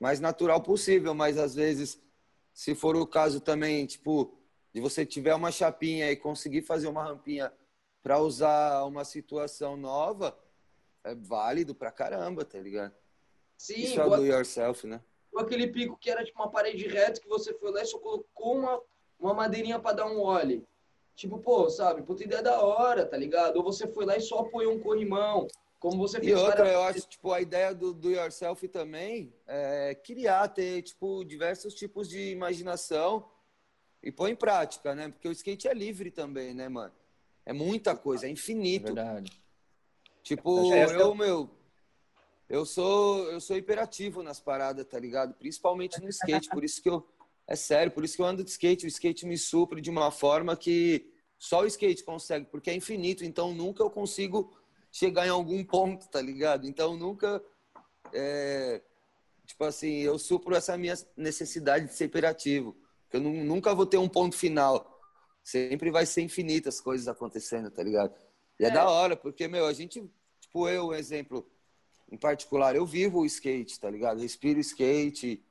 mais 0.00 0.18
natural 0.18 0.60
possível, 0.60 1.14
mas 1.14 1.38
às 1.38 1.54
vezes, 1.54 2.00
se 2.52 2.74
for 2.74 2.96
o 2.96 3.06
caso 3.06 3.40
também, 3.40 3.86
tipo, 3.86 4.36
de 4.72 4.80
você 4.80 5.06
tiver 5.06 5.34
uma 5.34 5.52
chapinha 5.52 6.10
e 6.10 6.16
conseguir 6.16 6.62
fazer 6.62 6.88
uma 6.88 7.04
rampinha 7.04 7.52
para 8.02 8.18
usar 8.18 8.84
uma 8.84 9.04
situação 9.04 9.76
nova, 9.76 10.36
é 11.04 11.14
válido 11.14 11.74
pra 11.74 11.92
caramba, 11.92 12.44
tá 12.44 12.58
ligado? 12.58 12.94
Sim, 13.56 13.74
Isso 13.74 14.00
é 14.00 14.04
do 14.04 14.26
yourself, 14.26 14.86
né? 14.86 15.00
Aquele 15.36 15.66
pico 15.66 15.96
que 15.96 16.10
era 16.10 16.24
tipo 16.24 16.40
uma 16.40 16.50
parede 16.50 16.86
reta 16.86 17.20
que 17.20 17.28
você 17.28 17.52
foi 17.54 17.70
lá 17.70 17.82
e 17.82 17.86
só 17.86 17.98
colocou 17.98 18.58
uma, 18.58 18.80
uma 19.18 19.34
madeirinha 19.34 19.78
para 19.78 19.96
dar 19.96 20.06
um 20.06 20.20
óleo. 20.20 20.66
Tipo, 21.16 21.38
pô, 21.38 21.70
sabe? 21.70 22.02
Puta 22.02 22.24
ideia 22.24 22.42
da 22.42 22.60
hora, 22.60 23.06
tá 23.06 23.16
ligado? 23.16 23.56
Ou 23.56 23.62
você 23.62 23.86
foi 23.86 24.04
lá 24.04 24.16
e 24.16 24.20
só 24.20 24.40
apoiou 24.40 24.74
um 24.74 24.80
corrimão. 24.80 25.46
Como 25.78 25.98
você 25.98 26.18
fez 26.18 26.32
E 26.32 26.34
outra, 26.34 26.66
eu 26.66 26.82
acho, 26.82 27.06
tipo, 27.06 27.30
a 27.30 27.40
ideia 27.40 27.74
do, 27.74 27.92
do 27.92 28.10
yourself 28.10 28.66
também 28.68 29.32
é 29.46 29.94
criar, 29.94 30.48
ter, 30.48 30.82
tipo, 30.82 31.22
diversos 31.24 31.74
tipos 31.74 32.08
de 32.08 32.30
imaginação 32.30 33.28
e 34.02 34.10
pôr 34.10 34.28
em 34.28 34.34
prática, 34.34 34.94
né? 34.94 35.10
Porque 35.10 35.28
o 35.28 35.32
skate 35.32 35.68
é 35.68 35.74
livre 35.74 36.10
também, 36.10 36.54
né, 36.54 36.68
mano? 36.68 36.92
É 37.44 37.52
muita 37.52 37.94
coisa, 37.94 38.26
é 38.26 38.30
infinito. 38.30 38.92
É 38.92 38.94
verdade. 38.94 39.44
Tipo, 40.22 40.74
eu, 40.74 41.14
meu, 41.14 41.50
eu 42.48 42.66
sou, 42.66 43.30
eu 43.30 43.40
sou 43.40 43.56
hiperativo 43.56 44.22
nas 44.22 44.40
paradas, 44.40 44.86
tá 44.86 44.98
ligado? 44.98 45.34
Principalmente 45.34 46.00
no 46.00 46.08
skate, 46.08 46.48
por 46.48 46.62
isso 46.62 46.82
que 46.82 46.88
eu, 46.88 47.06
é 47.46 47.56
sério, 47.56 47.92
por 47.92 48.04
isso 48.04 48.16
que 48.16 48.22
eu 48.22 48.26
ando 48.26 48.44
de 48.44 48.50
skate, 48.50 48.86
o 48.86 48.88
skate 48.88 49.26
me 49.26 49.38
supre 49.38 49.80
de 49.80 49.90
uma 49.90 50.10
forma 50.10 50.56
que 50.56 51.10
só 51.38 51.62
o 51.62 51.66
skate 51.66 52.04
consegue, 52.04 52.46
porque 52.46 52.70
é 52.70 52.74
infinito, 52.74 53.24
então 53.24 53.54
nunca 53.54 53.82
eu 53.82 53.90
consigo 53.90 54.56
chegar 54.90 55.26
em 55.26 55.30
algum 55.30 55.64
ponto, 55.64 56.08
tá 56.08 56.20
ligado? 56.22 56.66
Então 56.66 56.96
nunca. 56.96 57.42
É, 58.12 58.80
tipo 59.44 59.64
assim, 59.64 59.98
eu 60.00 60.18
supro 60.18 60.54
essa 60.54 60.78
minha 60.78 60.94
necessidade 61.16 61.86
de 61.86 61.94
ser 61.94 62.04
imperativo. 62.06 62.76
Eu 63.12 63.20
nunca 63.20 63.74
vou 63.74 63.86
ter 63.86 63.98
um 63.98 64.08
ponto 64.08 64.36
final. 64.36 65.00
Sempre 65.42 65.90
vai 65.90 66.06
ser 66.06 66.22
infinitas 66.22 66.80
coisas 66.80 67.08
acontecendo, 67.08 67.70
tá 67.70 67.82
ligado? 67.82 68.14
E 68.58 68.64
é, 68.64 68.68
é 68.68 68.70
da 68.70 68.88
hora, 68.88 69.16
porque, 69.16 69.48
meu, 69.48 69.66
a 69.66 69.72
gente, 69.72 70.02
tipo, 70.40 70.68
eu, 70.68 70.88
um 70.88 70.94
exemplo 70.94 71.46
em 72.10 72.16
particular, 72.16 72.76
eu 72.76 72.86
vivo 72.86 73.20
o 73.20 73.26
skate, 73.26 73.80
tá 73.80 73.90
ligado? 73.90 74.20
Respiro 74.20 74.60
skate, 74.60 75.44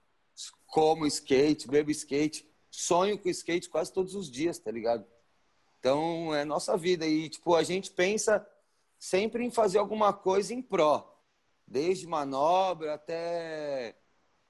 como 0.66 1.06
skate, 1.06 1.68
bebo 1.68 1.92
skate, 1.92 2.50
sonho 2.70 3.18
com 3.18 3.30
skate 3.30 3.70
quase 3.70 3.94
todos 3.94 4.16
os 4.16 4.30
dias, 4.30 4.58
tá 4.58 4.72
ligado? 4.72 5.06
Então, 5.80 6.34
é 6.34 6.46
nossa 6.46 6.76
vida. 6.78 7.06
E, 7.06 7.30
tipo, 7.30 7.56
a 7.56 7.64
gente 7.64 7.92
pensa 7.92 8.46
sempre 8.98 9.44
em 9.44 9.52
fazer 9.52 9.78
alguma 9.78 10.14
coisa 10.14 10.54
em 10.54 10.62
pró, 10.62 11.22
desde 11.68 12.08
manobra 12.08 12.94
até 12.94 13.96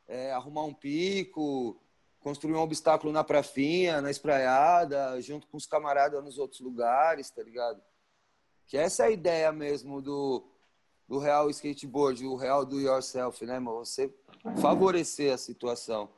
é, 0.07 0.31
arrumar 0.31 0.63
um 0.63 0.73
pico, 0.73 1.81
construir 2.19 2.53
um 2.53 2.61
obstáculo 2.61 3.11
na 3.11 3.23
prafinha, 3.23 4.01
na 4.01 4.11
espraiada, 4.11 5.19
junto 5.21 5.47
com 5.47 5.57
os 5.57 5.65
camaradas 5.65 6.23
nos 6.23 6.37
outros 6.37 6.61
lugares, 6.61 7.29
tá 7.29 7.43
ligado? 7.43 7.81
Que 8.65 8.77
essa 8.77 9.03
é 9.03 9.07
a 9.07 9.11
ideia 9.11 9.51
mesmo 9.51 10.01
do, 10.01 10.47
do 11.07 11.17
real 11.19 11.49
skateboard, 11.49 12.25
o 12.25 12.35
real 12.35 12.65
do 12.65 12.79
yourself, 12.79 13.45
né, 13.45 13.59
mano? 13.59 13.85
Você 13.85 14.13
favorecer 14.59 15.33
a 15.33 15.37
situação. 15.37 16.09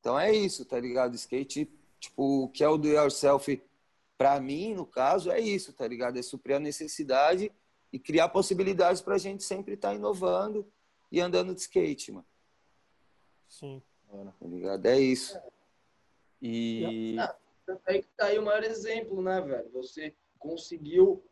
Então 0.00 0.18
é 0.18 0.32
isso, 0.32 0.64
tá 0.64 0.78
ligado? 0.78 1.14
Skate, 1.14 1.70
tipo, 1.98 2.44
o 2.44 2.48
que 2.48 2.64
é 2.64 2.68
o 2.68 2.78
do 2.78 2.88
yourself 2.88 3.62
para 4.16 4.38
mim, 4.40 4.74
no 4.74 4.84
caso, 4.84 5.30
é 5.30 5.40
isso, 5.40 5.72
tá 5.72 5.86
ligado? 5.86 6.18
É 6.18 6.22
suprir 6.22 6.56
a 6.56 6.60
necessidade 6.60 7.50
e 7.92 7.98
criar 7.98 8.28
possibilidades 8.28 9.00
para 9.00 9.14
a 9.14 9.18
gente 9.18 9.42
sempre 9.42 9.74
estar 9.74 9.88
tá 9.88 9.94
inovando 9.94 10.70
e 11.10 11.20
andando 11.20 11.54
de 11.54 11.60
skate, 11.60 12.12
mano. 12.12 12.26
Sim. 13.48 13.82
Tá 14.10 14.46
ligado? 14.46 14.86
É 14.86 14.98
isso. 14.98 15.38
E. 16.42 17.16
Ah, 17.18 17.36
aí 17.86 18.02
que 18.02 18.08
tá 18.16 18.26
aí 18.26 18.38
o 18.38 18.44
maior 18.44 18.62
exemplo, 18.62 19.22
né, 19.22 19.40
velho? 19.40 19.70
Você 19.72 20.14
conseguiu 20.38 21.22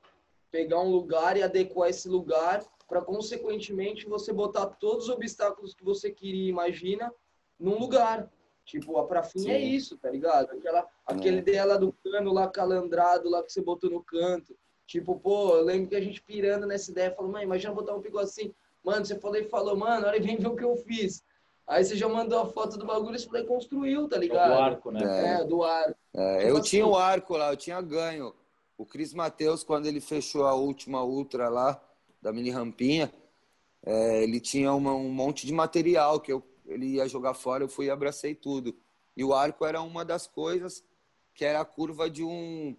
pegar 0.50 0.80
um 0.80 0.90
lugar 0.90 1.36
e 1.36 1.42
adequar 1.42 1.88
esse 1.88 2.08
lugar 2.08 2.64
para, 2.88 3.02
consequentemente, 3.02 4.08
você 4.08 4.32
botar 4.32 4.66
todos 4.66 5.04
os 5.04 5.10
obstáculos 5.10 5.74
que 5.74 5.84
você 5.84 6.10
queria, 6.10 6.48
imagina, 6.48 7.12
num 7.58 7.78
lugar. 7.78 8.30
Tipo, 8.64 8.98
a 8.98 9.06
prafinha 9.06 9.54
é 9.54 9.60
isso, 9.60 9.96
tá 9.96 10.10
ligado? 10.10 10.50
Aquela, 10.52 10.86
aquele 11.06 11.38
é. 11.38 11.42
dela 11.42 11.78
do 11.78 11.92
cano 11.92 12.32
lá 12.32 12.48
calandrado, 12.48 13.30
lá 13.30 13.42
que 13.42 13.52
você 13.52 13.62
botou 13.62 13.90
no 13.90 14.02
canto. 14.02 14.56
Tipo, 14.86 15.18
pô, 15.18 15.56
eu 15.56 15.64
lembro 15.64 15.88
que 15.88 15.96
a 15.96 16.00
gente 16.00 16.22
pirando 16.22 16.66
nessa 16.66 16.90
ideia, 16.90 17.14
falou, 17.14 17.30
mãe, 17.30 17.44
imagina 17.44 17.74
botar 17.74 17.94
um 17.94 18.00
pico 18.00 18.18
assim. 18.18 18.54
Mano, 18.82 19.04
você 19.04 19.18
falou 19.18 19.36
e 19.36 19.44
falou, 19.44 19.76
mano, 19.76 20.06
olha, 20.06 20.20
vem 20.20 20.36
ver 20.36 20.48
o 20.48 20.56
que 20.56 20.64
eu 20.64 20.76
fiz. 20.76 21.22
Aí 21.66 21.84
você 21.84 21.94
já 21.94 22.08
mandou 22.08 22.40
a 22.40 22.46
foto 22.46 22.78
do 22.78 22.86
bagulho 22.86 23.16
e 23.16 23.22
falei, 23.22 23.44
construiu, 23.44 24.08
tá 24.08 24.16
ligado? 24.16 24.54
Do 24.54 24.62
arco, 24.62 24.90
né? 24.90 25.00
É, 25.02 25.40
é 25.40 25.44
do 25.44 25.62
arco. 25.62 25.98
É, 26.14 26.38
tipo 26.38 26.48
eu 26.48 26.56
assim, 26.56 26.70
tinha 26.70 26.86
o 26.86 26.96
arco 26.96 27.36
lá, 27.36 27.52
eu 27.52 27.56
tinha 27.56 27.80
ganho. 27.82 28.34
O 28.78 28.86
Cris 28.86 29.12
Mateus, 29.12 29.64
quando 29.64 29.86
ele 29.86 30.00
fechou 30.00 30.46
a 30.46 30.54
última 30.54 31.02
ultra 31.02 31.48
lá, 31.48 31.82
da 32.22 32.32
mini 32.32 32.50
rampinha, 32.50 33.12
é, 33.84 34.22
ele 34.22 34.40
tinha 34.40 34.72
uma, 34.72 34.94
um 34.94 35.10
monte 35.10 35.46
de 35.46 35.52
material 35.52 36.20
que 36.20 36.32
eu, 36.32 36.42
ele 36.64 36.86
ia 36.94 37.08
jogar 37.08 37.34
fora, 37.34 37.64
eu 37.64 37.68
fui 37.68 37.86
e 37.86 37.90
abracei 37.90 38.36
tudo. 38.36 38.76
E 39.16 39.24
o 39.24 39.34
arco 39.34 39.66
era 39.66 39.82
uma 39.82 40.04
das 40.04 40.28
coisas 40.28 40.84
que 41.34 41.44
era 41.44 41.60
a 41.60 41.64
curva 41.64 42.08
de 42.08 42.22
um 42.22 42.76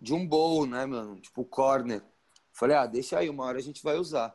de 0.00 0.14
um 0.14 0.26
bowl, 0.26 0.64
né, 0.64 0.86
mano? 0.86 1.20
Tipo 1.20 1.44
corner. 1.44 2.02
Falei, 2.52 2.76
ah, 2.76 2.86
deixa 2.86 3.18
aí, 3.18 3.28
uma 3.28 3.44
hora 3.44 3.58
a 3.58 3.62
gente 3.62 3.82
vai 3.82 3.98
usar. 3.98 4.34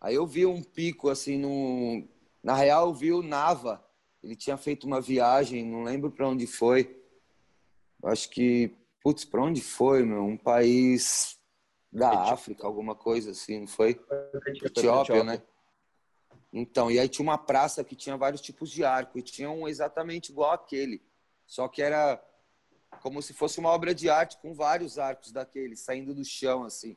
Aí 0.00 0.14
eu 0.14 0.26
vi 0.26 0.44
um 0.46 0.62
pico 0.62 1.08
assim 1.08 1.38
no 1.38 2.02
na 2.42 2.54
real 2.54 2.88
eu 2.88 2.94
vi 2.94 3.12
o 3.12 3.22
Nava. 3.22 3.84
Ele 4.22 4.34
tinha 4.34 4.56
feito 4.56 4.86
uma 4.86 5.00
viagem, 5.00 5.64
não 5.64 5.84
lembro 5.84 6.10
para 6.10 6.28
onde 6.28 6.46
foi. 6.46 7.02
Acho 8.02 8.30
que 8.30 8.74
putz, 9.06 9.24
para 9.24 9.40
onde 9.40 9.60
foi, 9.60 10.02
meu? 10.02 10.24
Um 10.24 10.36
país 10.36 11.38
da 11.92 12.10
África, 12.32 12.66
alguma 12.66 12.96
coisa 12.96 13.30
assim, 13.30 13.60
não 13.60 13.66
foi? 13.68 14.00
Etiópia, 14.64 15.22
né? 15.22 15.40
Então, 16.52 16.90
e 16.90 16.98
aí 16.98 17.08
tinha 17.08 17.22
uma 17.22 17.38
praça 17.38 17.84
que 17.84 17.94
tinha 17.94 18.16
vários 18.16 18.40
tipos 18.40 18.68
de 18.68 18.84
arco, 18.84 19.16
e 19.16 19.22
tinha 19.22 19.48
um 19.48 19.68
exatamente 19.68 20.32
igual 20.32 20.50
aquele, 20.50 21.00
só 21.46 21.68
que 21.68 21.82
era 21.82 22.20
como 23.00 23.22
se 23.22 23.32
fosse 23.32 23.60
uma 23.60 23.68
obra 23.68 23.94
de 23.94 24.10
arte 24.10 24.38
com 24.38 24.52
vários 24.52 24.98
arcos 24.98 25.30
daqueles, 25.30 25.78
saindo 25.78 26.12
do 26.12 26.24
chão, 26.24 26.64
assim. 26.64 26.96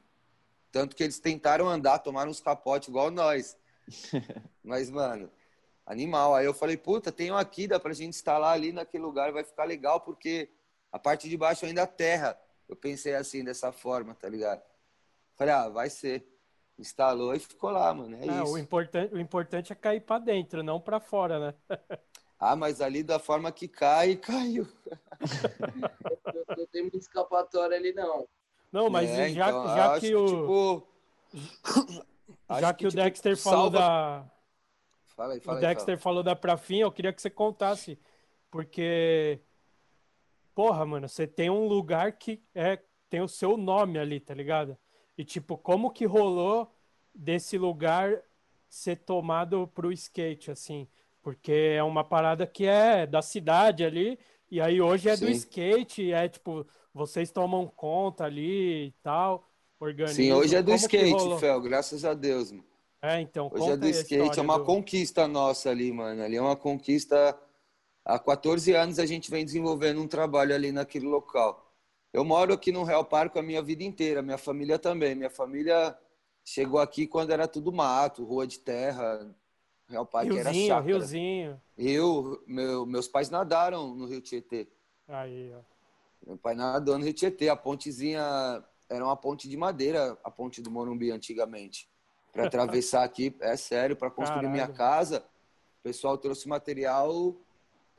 Tanto 0.72 0.96
que 0.96 1.04
eles 1.04 1.20
tentaram 1.20 1.70
andar, 1.70 2.00
tomaram 2.00 2.32
uns 2.32 2.42
capotes 2.42 2.90
igual 2.90 3.12
nós. 3.12 3.56
Mas, 4.64 4.90
mano, 4.90 5.30
animal. 5.86 6.34
Aí 6.34 6.48
eu 6.48 6.56
falei, 6.56 6.76
puta, 6.76 7.12
tem 7.12 7.32
um 7.32 7.38
aqui, 7.38 7.68
dá 7.68 7.80
pra 7.80 7.94
gente 7.94 8.10
instalar 8.10 8.54
ali 8.54 8.72
naquele 8.72 9.04
lugar, 9.04 9.32
vai 9.32 9.44
ficar 9.44 9.66
legal, 9.66 10.02
porque 10.02 10.50
a 10.92 11.00
parte 11.00 11.30
de 11.30 11.38
baixo 11.38 11.66
ainda 11.66 11.82
é 11.82 11.86
terra. 11.86 12.40
Eu 12.68 12.76
pensei 12.76 13.16
assim, 13.16 13.44
dessa 13.44 13.72
forma, 13.72 14.16
tá 14.16 14.30
ligado? 14.30 14.62
Falei, 15.36 15.54
ah, 15.54 15.70
vai 15.70 15.90
ser. 15.90 16.28
Instalou 16.78 17.36
e 17.36 17.40
ficou 17.40 17.72
lá, 17.72 17.94
mano. 17.94 18.16
É, 18.16 18.26
isso. 18.26 18.54
O 18.54 18.58
importante, 18.58 19.14
o 19.14 19.20
importante 19.20 19.74
é 19.74 19.76
cair 19.76 20.00
para 20.00 20.20
dentro, 20.20 20.64
não 20.64 20.80
para 20.80 21.00
fora, 21.00 21.40
né? 21.40 21.54
ah, 22.40 22.56
mas 22.56 22.80
ali 22.80 23.04
da 23.04 23.20
forma 23.20 23.52
que 23.52 23.68
cai, 23.68 24.16
caiu. 24.16 24.66
não, 26.26 26.56
não 26.58 26.66
tem 26.68 26.84
muita 26.84 26.98
escapatória 26.98 27.76
ali, 27.76 27.92
não. 27.94 28.28
Não, 28.72 28.90
mas 28.90 29.10
é, 29.10 29.30
já, 29.30 29.50
então, 29.50 29.68
já 29.68 30.00
que 30.00 30.16
o. 30.16 30.26
Tipo... 30.26 30.88
já 32.62 32.74
que, 32.74 32.80
que 32.80 32.88
o 32.88 32.90
tipo, 32.90 33.04
Dexter 33.04 33.38
falou 33.38 33.72
salva... 33.72 33.80
da. 33.80 34.32
Fala 35.08 35.34
aí, 35.34 35.40
fala 35.42 35.58
o 35.58 35.62
Dexter 35.62 35.98
fala. 35.98 35.98
falou 35.98 36.24
da 36.24 36.36
Prafinha, 36.36 36.84
eu 36.84 36.92
queria 36.92 37.12
que 37.12 37.22
você 37.22 37.30
contasse. 37.30 38.00
Porque. 38.50 39.42
Porra, 40.60 40.86
mano, 40.86 41.08
você 41.08 41.26
tem 41.26 41.50
um 41.50 41.70
lugar 41.70 42.12
que 42.12 42.44
é, 42.54 42.78
tem 43.10 43.22
o 43.22 43.30
seu 43.30 43.56
nome 43.56 43.98
ali, 43.98 44.20
tá 44.20 44.34
ligado? 44.34 44.78
E, 45.18 45.24
tipo, 45.24 45.58
como 45.58 45.90
que 45.90 46.04
rolou 46.04 46.70
desse 47.16 47.58
lugar 47.58 48.22
ser 48.68 48.98
tomado 48.98 49.70
pro 49.74 49.90
skate, 49.90 50.52
assim? 50.52 50.86
Porque 51.22 51.54
é 51.78 51.82
uma 51.82 52.04
parada 52.04 52.46
que 52.46 52.66
é 52.66 53.08
da 53.08 53.22
cidade 53.22 53.86
ali, 53.86 54.20
e 54.52 54.60
aí 54.60 54.82
hoje 54.82 55.08
é 55.08 55.16
Sim. 55.16 55.28
do 55.28 55.32
skate, 55.32 56.12
é 56.12 56.28
tipo, 56.28 56.68
vocês 56.94 57.32
tomam 57.32 57.66
conta 57.66 58.26
ali 58.26 58.88
e 58.88 58.92
tal, 59.02 59.50
organizam. 59.80 60.26
Sim, 60.26 60.34
hoje 60.34 60.58
é 60.58 60.62
do 60.62 60.72
como 60.72 60.78
skate, 60.78 61.40
Fel, 61.40 61.62
graças 61.62 62.04
a 62.04 62.14
Deus, 62.14 62.52
mano. 62.52 62.68
É, 63.02 63.22
então, 63.22 63.50
Hoje 63.54 63.72
é 63.72 63.78
do 63.78 63.88
skate, 63.88 64.40
é 64.40 64.42
uma 64.42 64.60
do... 64.60 64.66
conquista 64.66 65.26
nossa 65.26 65.70
ali, 65.70 65.90
mano. 65.90 66.22
Ali 66.22 66.36
é 66.36 66.42
uma 66.42 66.58
conquista. 66.58 67.34
Há 68.06 68.18
14 68.18 68.74
anos 68.74 69.00
a 69.00 69.06
gente 69.06 69.30
vem 69.30 69.46
desenvolvendo 69.46 70.02
um 70.02 70.08
trabalho 70.08 70.54
ali 70.54 70.72
naquele 70.72 71.06
local. 71.06 71.70
Eu 72.12 72.24
moro 72.26 72.54
aqui 72.54 72.72
no 72.72 72.84
Real 72.84 73.06
Parque 73.06 73.38
a 73.38 73.44
minha 73.44 73.62
vida 73.62 73.84
inteira, 73.84 74.22
minha 74.22 74.38
família 74.38 74.80
também. 74.80 75.14
Minha 75.14 75.30
família 75.30 75.96
chegou 76.44 76.80
aqui 76.80 77.06
quando 77.06 77.32
era 77.32 77.48
tudo 77.48 77.72
mato, 77.72 78.24
rua 78.24 78.48
de 78.48 78.60
terra. 78.60 79.30
Real 79.88 80.06
Parque 80.06 80.32
Riozinho, 80.32 80.48
era 80.50 80.54
chácara. 80.54 80.86
Riozinho. 80.86 81.62
Eu, 81.78 82.44
meu, 82.48 82.86
meus 82.86 83.08
pais 83.08 83.30
nadaram 83.30 83.94
no 83.96 84.06
Rio 84.08 84.22
Tietê. 84.22 84.68
Aí, 85.08 85.54
ó. 85.54 85.62
Meu 86.26 86.38
pai 86.38 86.54
nadou 86.56 86.98
no 86.98 87.04
Rio 87.04 87.14
Tietê. 87.14 87.50
A 87.50 87.56
pontezinha 87.56 88.64
era 88.90 89.04
uma 89.04 89.16
ponte 89.16 89.48
de 89.48 89.56
madeira, 89.56 90.18
a 90.24 90.32
ponte 90.32 90.62
do 90.62 90.72
Morumbi 90.72 91.12
antigamente. 91.12 91.88
Para 92.32 92.46
atravessar 92.48 93.04
aqui, 93.04 93.36
é 93.40 93.56
sério, 93.56 93.96
para 93.96 94.10
construir 94.10 94.42
Caralho. 94.42 94.52
minha 94.52 94.68
casa, 94.68 95.24
o 95.80 95.84
pessoal 95.84 96.18
trouxe 96.18 96.48
material, 96.48 97.36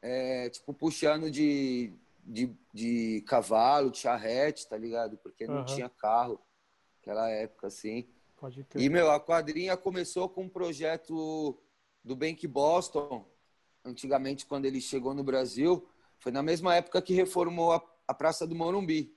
é, 0.03 0.49
tipo, 0.51 0.73
puxando 0.73 1.31
de 1.31 1.93
de, 2.25 2.51
de 2.73 3.23
cavalo, 3.27 3.91
de 3.91 3.99
charrete, 3.99 4.69
tá 4.69 4.77
ligado? 4.77 5.17
Porque 5.19 5.47
não 5.47 5.59
uhum. 5.59 5.65
tinha 5.65 5.89
carro 5.89 6.41
naquela 6.97 7.29
época, 7.29 7.67
assim. 7.67 8.07
Pode 8.37 8.67
E, 8.77 8.89
meu, 8.89 9.11
a 9.11 9.21
quadrinha 9.21 9.77
começou 9.77 10.29
com 10.29 10.45
um 10.45 10.49
projeto 10.49 11.59
do 12.05 12.17
Bank 12.17 12.47
Boston, 12.47 13.27
antigamente, 13.85 14.47
quando 14.47 14.65
ele 14.65 14.81
chegou 14.81 15.13
no 15.13 15.25
Brasil. 15.25 15.87
Foi 16.19 16.33
na 16.33 16.43
mesma 16.43 16.75
época 16.77 17.03
que 17.03 17.15
reformou 17.15 17.73
a, 17.73 17.83
a 18.07 18.15
Praça 18.15 18.47
do 18.47 18.55
Morumbi. 18.55 19.15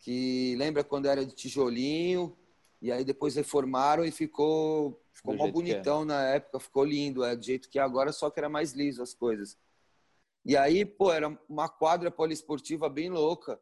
Que 0.00 0.54
lembra 0.56 0.82
quando 0.82 1.06
era 1.06 1.24
de 1.24 1.34
tijolinho, 1.34 2.36
e 2.80 2.92
aí 2.92 3.04
depois 3.04 3.36
reformaram 3.36 4.04
e 4.04 4.10
ficou, 4.10 5.00
ficou 5.12 5.34
mó 5.34 5.46
é. 5.46 5.52
bonitão 5.52 6.02
é. 6.02 6.04
na 6.04 6.22
época, 6.24 6.60
ficou 6.60 6.84
lindo, 6.84 7.24
é 7.24 7.34
do 7.34 7.42
jeito 7.42 7.70
que 7.70 7.78
é 7.78 7.82
agora, 7.82 8.12
só 8.12 8.28
que 8.28 8.38
era 8.38 8.48
mais 8.48 8.72
liso 8.72 9.02
as 9.02 9.14
coisas. 9.14 9.56
E 10.44 10.56
aí, 10.56 10.84
pô, 10.84 11.12
era 11.12 11.28
uma 11.48 11.68
quadra 11.68 12.10
poliesportiva 12.10 12.88
bem 12.88 13.08
louca, 13.08 13.60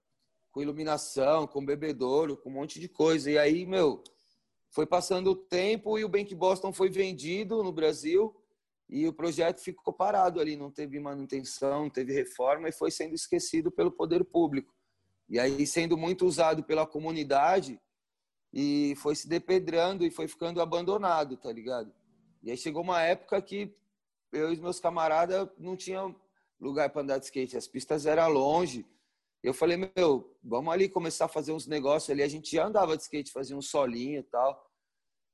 com 0.51 0.61
iluminação, 0.61 1.47
com 1.47 1.65
bebedouro, 1.65 2.37
com 2.37 2.51
um 2.51 2.55
monte 2.55 2.81
de 2.81 2.89
coisa. 2.89 3.31
E 3.31 3.39
aí, 3.39 3.65
meu, 3.65 4.03
foi 4.71 4.85
passando 4.87 5.31
o 5.31 5.37
tempo 5.37 5.99
e 5.99 6.05
o 6.05 6.09
Bank 6.09 6.35
Boston 6.35 6.73
foi 6.73 6.91
vendido 6.91 7.63
no 7.63 7.73
Brasil 7.73 8.35
e 8.89 9.07
o 9.07 9.13
projeto 9.13 9.61
ficou 9.61 9.95
parado 9.95 10.41
ali, 10.41 10.57
não 10.57 10.71
teve 10.71 10.99
manutenção, 10.99 11.83
não 11.85 11.91
teve 11.91 12.13
reforma 12.13 12.69
e 12.69 12.73
foi 12.73 12.91
sendo 12.91 13.15
esquecido 13.15 13.71
pelo 13.71 13.91
poder 13.91 14.25
público. 14.25 14.75
E 15.29 15.39
aí, 15.39 15.67
sendo 15.67 15.97
muito 15.97 16.27
usado 16.27 16.63
pela 16.63 16.87
comunidade, 16.87 17.81
e 18.53 18.95
foi 18.97 19.15
se 19.15 19.27
depedrando 19.27 20.05
e 20.05 20.11
foi 20.11 20.29
ficando 20.29 20.61
abandonado, 20.61 21.37
tá 21.37 21.51
ligado? 21.51 21.93
E 22.43 22.51
aí 22.51 22.57
chegou 22.57 22.83
uma 22.83 23.01
época 23.01 23.41
que 23.41 23.75
eu 24.31 24.53
e 24.53 24.61
meus 24.61 24.79
camaradas 24.79 25.49
não 25.59 25.77
tinham 25.77 26.15
lugar 26.63 26.89
para 26.91 27.03
andar 27.03 27.19
de 27.19 27.25
skate. 27.25 27.57
As 27.57 27.67
pistas 27.67 28.07
eram 28.07 28.29
longe. 28.29 28.87
Eu 29.43 29.53
falei, 29.53 29.77
meu, 29.77 30.37
vamos 30.43 30.73
ali 30.73 30.89
começar 30.89 31.25
a 31.25 31.29
fazer 31.29 31.53
uns 31.53 31.67
negócios 31.67 32.09
ali. 32.11 32.23
A 32.23 32.29
gente 32.29 32.55
já 32.55 32.65
andava 32.65 32.97
de 32.97 33.03
skate, 33.03 33.33
fazia 33.33 33.57
um 33.57 33.63
solinho 33.63 34.21
e 34.21 34.23
tal. 34.23 34.71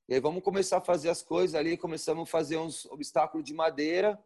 E 0.09 0.15
aí 0.15 0.21
vamos 0.21 0.43
começar 0.43 0.79
a 0.79 0.81
fazer 0.81 1.11
as 1.11 1.23
coisas 1.23 1.55
ali. 1.55 1.77
Começamos 1.77 2.23
a 2.23 2.31
fazer 2.31 2.57
uns 2.57 2.87
obstáculos 2.87 3.45
de 3.45 3.53
madeira. 3.53 4.19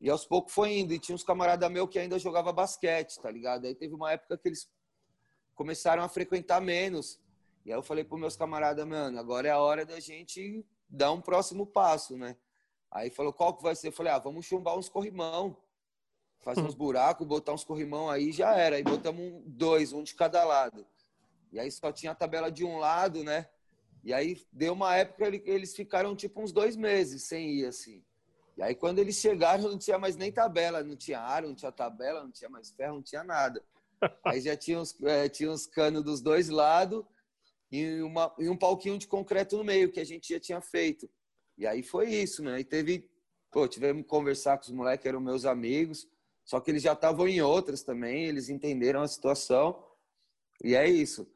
E 0.00 0.10
aos 0.10 0.26
poucos 0.26 0.52
foi 0.52 0.78
indo. 0.78 0.92
E 0.92 0.98
tinha 0.98 1.14
uns 1.14 1.22
camaradas 1.22 1.70
meus 1.70 1.88
que 1.88 1.98
ainda 1.98 2.18
jogava 2.18 2.52
basquete, 2.52 3.20
tá 3.20 3.30
ligado? 3.30 3.66
Aí 3.66 3.74
teve 3.74 3.94
uma 3.94 4.10
época 4.10 4.36
que 4.36 4.48
eles 4.48 4.68
começaram 5.54 6.02
a 6.02 6.08
frequentar 6.08 6.60
menos. 6.60 7.20
E 7.64 7.70
aí 7.70 7.78
eu 7.78 7.82
falei 7.82 8.02
para 8.02 8.18
meus 8.18 8.36
camaradas, 8.36 8.84
mano, 8.86 9.18
agora 9.18 9.46
é 9.46 9.50
a 9.52 9.60
hora 9.60 9.86
da 9.86 10.00
gente 10.00 10.66
dar 10.88 11.12
um 11.12 11.20
próximo 11.20 11.64
passo, 11.66 12.16
né? 12.16 12.36
Aí 12.90 13.10
falou, 13.10 13.32
qual 13.32 13.54
que 13.54 13.62
vai 13.62 13.76
ser? 13.76 13.88
Eu 13.88 13.92
falei, 13.92 14.12
ah, 14.12 14.18
vamos 14.18 14.46
chumbar 14.46 14.76
uns 14.76 14.88
corrimão 14.88 15.56
fazer 16.40 16.62
uns 16.62 16.74
buracos, 16.74 17.26
botar 17.26 17.52
uns 17.52 17.64
corrimão 17.64 18.08
aí 18.08 18.32
já 18.32 18.54
era. 18.54 18.76
Aí 18.76 18.82
botamos 18.82 19.42
dois, 19.46 19.92
um 19.92 20.02
de 20.02 20.14
cada 20.14 20.44
lado. 20.44 20.86
E 21.52 21.58
aí 21.58 21.70
só 21.70 21.92
tinha 21.92 22.12
a 22.12 22.14
tabela 22.14 22.50
de 22.50 22.64
um 22.64 22.78
lado, 22.78 23.22
né? 23.24 23.48
E 24.02 24.12
aí 24.12 24.42
deu 24.52 24.72
uma 24.72 24.96
época 24.96 25.38
que 25.38 25.50
eles 25.50 25.74
ficaram 25.74 26.16
tipo 26.16 26.40
uns 26.40 26.52
dois 26.52 26.76
meses 26.76 27.24
sem 27.24 27.50
ir 27.50 27.66
assim. 27.66 28.02
E 28.56 28.62
aí 28.62 28.74
quando 28.74 28.98
eles 28.98 29.16
chegaram 29.16 29.64
não 29.64 29.78
tinha 29.78 29.98
mais 29.98 30.16
nem 30.16 30.32
tabela, 30.32 30.82
não 30.82 30.96
tinha 30.96 31.20
aro, 31.20 31.48
não 31.48 31.54
tinha 31.54 31.72
tabela, 31.72 32.22
não 32.22 32.30
tinha 32.30 32.48
mais 32.48 32.70
ferro, 32.70 32.96
não 32.96 33.02
tinha 33.02 33.24
nada. 33.24 33.62
Aí 34.24 34.40
já 34.40 34.56
tinha 34.56 34.80
uns, 34.80 34.98
é, 35.02 35.28
tinha 35.28 35.50
uns 35.50 35.66
canos 35.66 36.02
dos 36.02 36.22
dois 36.22 36.48
lados 36.48 37.04
e, 37.70 38.00
uma, 38.00 38.34
e 38.38 38.48
um 38.48 38.56
palquinho 38.56 38.98
de 38.98 39.06
concreto 39.06 39.58
no 39.58 39.64
meio 39.64 39.92
que 39.92 40.00
a 40.00 40.04
gente 40.04 40.32
já 40.32 40.40
tinha 40.40 40.60
feito. 40.60 41.08
E 41.56 41.66
aí 41.66 41.82
foi 41.82 42.08
isso, 42.08 42.42
né? 42.42 42.58
E 42.58 42.64
teve, 42.64 43.08
pô, 43.50 43.68
tivemos 43.68 44.02
que 44.02 44.08
conversar 44.08 44.56
com 44.56 44.64
os 44.64 44.70
moleques, 44.70 45.04
eram 45.04 45.20
meus 45.20 45.44
amigos. 45.44 46.08
Só 46.50 46.58
que 46.58 46.68
eles 46.68 46.82
já 46.82 46.94
estavam 46.94 47.28
em 47.28 47.40
outras 47.40 47.84
também, 47.84 48.24
eles 48.24 48.48
entenderam 48.48 49.02
a 49.02 49.06
situação. 49.06 49.86
E 50.64 50.74
é 50.74 50.90
isso. 50.90 51.32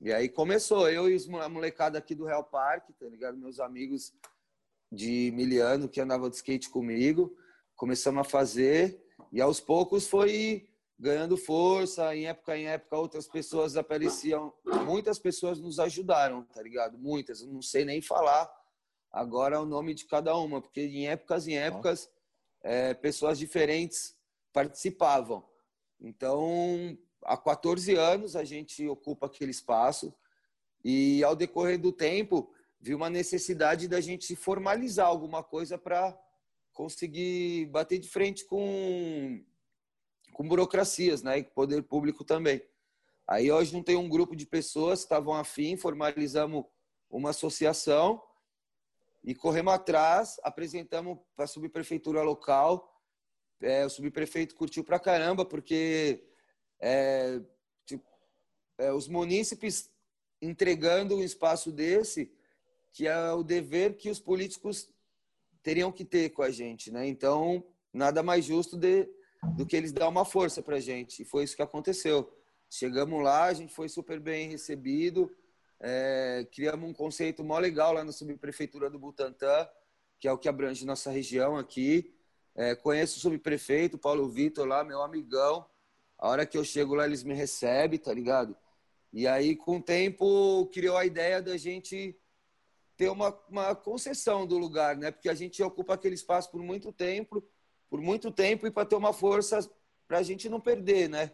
E 0.00 0.12
aí 0.12 0.28
começou, 0.28 0.88
eu 0.88 1.10
e 1.10 1.18
a 1.42 1.48
molecada 1.48 1.98
aqui 1.98 2.14
do 2.14 2.24
Real 2.24 2.44
Parque, 2.44 2.92
tá 2.92 3.06
ligado? 3.06 3.36
Meus 3.36 3.58
amigos 3.58 4.14
de 4.92 5.32
Miliano 5.34 5.88
que 5.88 6.00
andavam 6.00 6.30
de 6.30 6.36
skate 6.36 6.70
comigo, 6.70 7.36
começamos 7.74 8.20
a 8.20 8.30
fazer 8.30 9.04
e 9.32 9.40
aos 9.40 9.58
poucos 9.58 10.06
foi 10.06 10.68
ganhando 10.96 11.36
força, 11.36 12.14
em 12.14 12.28
época 12.28 12.56
em 12.56 12.68
época 12.68 12.96
outras 12.96 13.26
pessoas 13.26 13.76
apareciam, 13.76 14.54
muitas 14.86 15.18
pessoas 15.18 15.58
nos 15.58 15.80
ajudaram, 15.80 16.44
tá 16.44 16.62
ligado? 16.62 16.96
Muitas, 16.96 17.40
eu 17.40 17.48
não 17.48 17.60
sei 17.60 17.84
nem 17.84 18.00
falar 18.00 18.48
agora 19.10 19.60
o 19.60 19.66
nome 19.66 19.94
de 19.94 20.04
cada 20.04 20.36
uma, 20.36 20.62
porque 20.62 20.82
em 20.82 21.08
épocas 21.08 21.48
em 21.48 21.58
épocas 21.58 22.08
é, 22.62 22.94
pessoas 22.94 23.36
diferentes 23.36 24.14
participavam. 24.54 25.44
Então, 26.00 26.96
há 27.24 27.36
14 27.36 27.94
anos 27.96 28.36
a 28.36 28.44
gente 28.44 28.86
ocupa 28.86 29.26
aquele 29.26 29.50
espaço 29.50 30.14
e 30.84 31.22
ao 31.24 31.34
decorrer 31.34 31.78
do 31.78 31.90
tempo 31.90 32.54
viu 32.80 32.96
uma 32.96 33.10
necessidade 33.10 33.88
da 33.88 34.00
gente 34.00 34.36
formalizar 34.36 35.08
alguma 35.08 35.42
coisa 35.42 35.76
para 35.76 36.16
conseguir 36.72 37.66
bater 37.66 37.98
de 37.98 38.08
frente 38.08 38.44
com 38.46 39.44
com 40.32 40.48
burocracias, 40.48 41.22
né, 41.22 41.38
e 41.38 41.44
poder 41.44 41.80
público 41.84 42.24
também. 42.24 42.60
Aí 43.26 43.52
hoje 43.52 43.72
não 43.72 43.84
tem 43.84 43.96
um 43.96 44.08
grupo 44.08 44.34
de 44.34 44.44
pessoas 44.44 45.00
que 45.00 45.04
estavam 45.04 45.32
afim, 45.32 45.76
formalizamos 45.76 46.64
uma 47.08 47.30
associação 47.30 48.20
e 49.22 49.32
corremos 49.32 49.72
atrás, 49.72 50.36
apresentamos 50.42 51.18
para 51.36 51.44
a 51.44 51.48
subprefeitura 51.48 52.20
local. 52.22 52.93
É, 53.60 53.84
o 53.86 53.90
subprefeito 53.90 54.54
curtiu 54.54 54.84
pra 54.84 54.98
caramba, 54.98 55.44
porque 55.44 56.24
é, 56.80 57.40
tipo, 57.86 58.04
é, 58.78 58.92
os 58.92 59.08
munícipes 59.08 59.90
entregando 60.40 61.16
um 61.16 61.22
espaço 61.22 61.72
desse, 61.72 62.30
que 62.92 63.06
é 63.06 63.32
o 63.32 63.42
dever 63.42 63.96
que 63.96 64.10
os 64.10 64.20
políticos 64.20 64.88
teriam 65.62 65.90
que 65.90 66.04
ter 66.04 66.30
com 66.30 66.42
a 66.42 66.50
gente, 66.50 66.90
né? 66.92 67.06
Então, 67.06 67.64
nada 67.92 68.22
mais 68.22 68.44
justo 68.44 68.76
de, 68.76 69.08
do 69.56 69.64
que 69.64 69.76
eles 69.76 69.92
dar 69.92 70.08
uma 70.08 70.24
força 70.24 70.62
para 70.62 70.76
a 70.76 70.80
gente. 70.80 71.22
E 71.22 71.24
foi 71.24 71.44
isso 71.44 71.56
que 71.56 71.62
aconteceu. 71.62 72.30
Chegamos 72.68 73.22
lá, 73.22 73.44
a 73.44 73.54
gente 73.54 73.72
foi 73.72 73.88
super 73.88 74.20
bem 74.20 74.50
recebido, 74.50 75.34
é, 75.80 76.46
criamos 76.52 76.88
um 76.88 76.92
conceito 76.92 77.44
mó 77.44 77.58
legal 77.58 77.92
lá 77.92 78.04
na 78.04 78.12
subprefeitura 78.12 78.90
do 78.90 78.98
Butantã, 78.98 79.68
que 80.18 80.28
é 80.28 80.32
o 80.32 80.38
que 80.38 80.48
abrange 80.48 80.86
nossa 80.86 81.10
região 81.10 81.56
aqui. 81.56 82.13
É, 82.54 82.74
conheço 82.74 83.18
o 83.18 83.20
subprefeito, 83.20 83.98
Paulo 83.98 84.28
Vitor 84.28 84.66
lá, 84.66 84.84
meu 84.84 85.02
amigão. 85.02 85.66
A 86.16 86.28
hora 86.28 86.46
que 86.46 86.56
eu 86.56 86.64
chego 86.64 86.94
lá, 86.94 87.04
eles 87.04 87.24
me 87.24 87.34
recebem, 87.34 87.98
tá 87.98 88.14
ligado? 88.14 88.56
E 89.12 89.26
aí, 89.26 89.56
com 89.56 89.78
o 89.78 89.82
tempo, 89.82 90.66
criou 90.72 90.96
a 90.96 91.04
ideia 91.04 91.42
da 91.42 91.56
gente 91.56 92.16
ter 92.96 93.08
uma, 93.08 93.36
uma 93.48 93.74
concessão 93.74 94.46
do 94.46 94.56
lugar, 94.56 94.96
né? 94.96 95.10
Porque 95.10 95.28
a 95.28 95.34
gente 95.34 95.62
ocupa 95.62 95.94
aquele 95.94 96.14
espaço 96.14 96.50
por 96.50 96.62
muito 96.62 96.92
tempo, 96.92 97.42
por 97.90 98.00
muito 98.00 98.30
tempo 98.30 98.66
e 98.66 98.70
para 98.70 98.86
ter 98.86 98.96
uma 98.96 99.12
força 99.12 99.68
para 100.06 100.18
a 100.18 100.22
gente 100.22 100.48
não 100.48 100.60
perder, 100.60 101.08
né? 101.08 101.32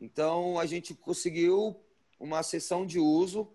Então 0.00 0.58
a 0.58 0.66
gente 0.66 0.94
conseguiu 0.94 1.76
uma 2.18 2.42
sessão 2.42 2.86
de 2.86 2.98
uso 2.98 3.50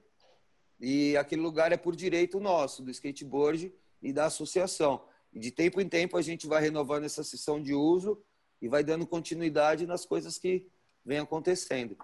e 0.79 1.17
aquele 1.17 1.41
lugar 1.41 1.71
é 1.71 1.77
por 1.77 1.95
direito 1.95 2.39
nosso, 2.39 2.83
do 2.83 2.91
skateboard 2.91 3.73
e 4.01 4.13
da 4.13 4.25
associação. 4.25 5.03
E 5.33 5.39
de 5.39 5.51
tempo 5.51 5.79
em 5.81 5.87
tempo 5.87 6.17
a 6.17 6.21
gente 6.21 6.47
vai 6.47 6.61
renovando 6.61 7.03
essa 7.03 7.23
sessão 7.23 7.61
de 7.61 7.73
uso 7.73 8.21
e 8.61 8.67
vai 8.67 8.83
dando 8.83 9.05
continuidade 9.05 9.85
nas 9.85 10.05
coisas 10.05 10.37
que 10.37 10.65
vem 11.05 11.19
acontecendo. 11.19 11.97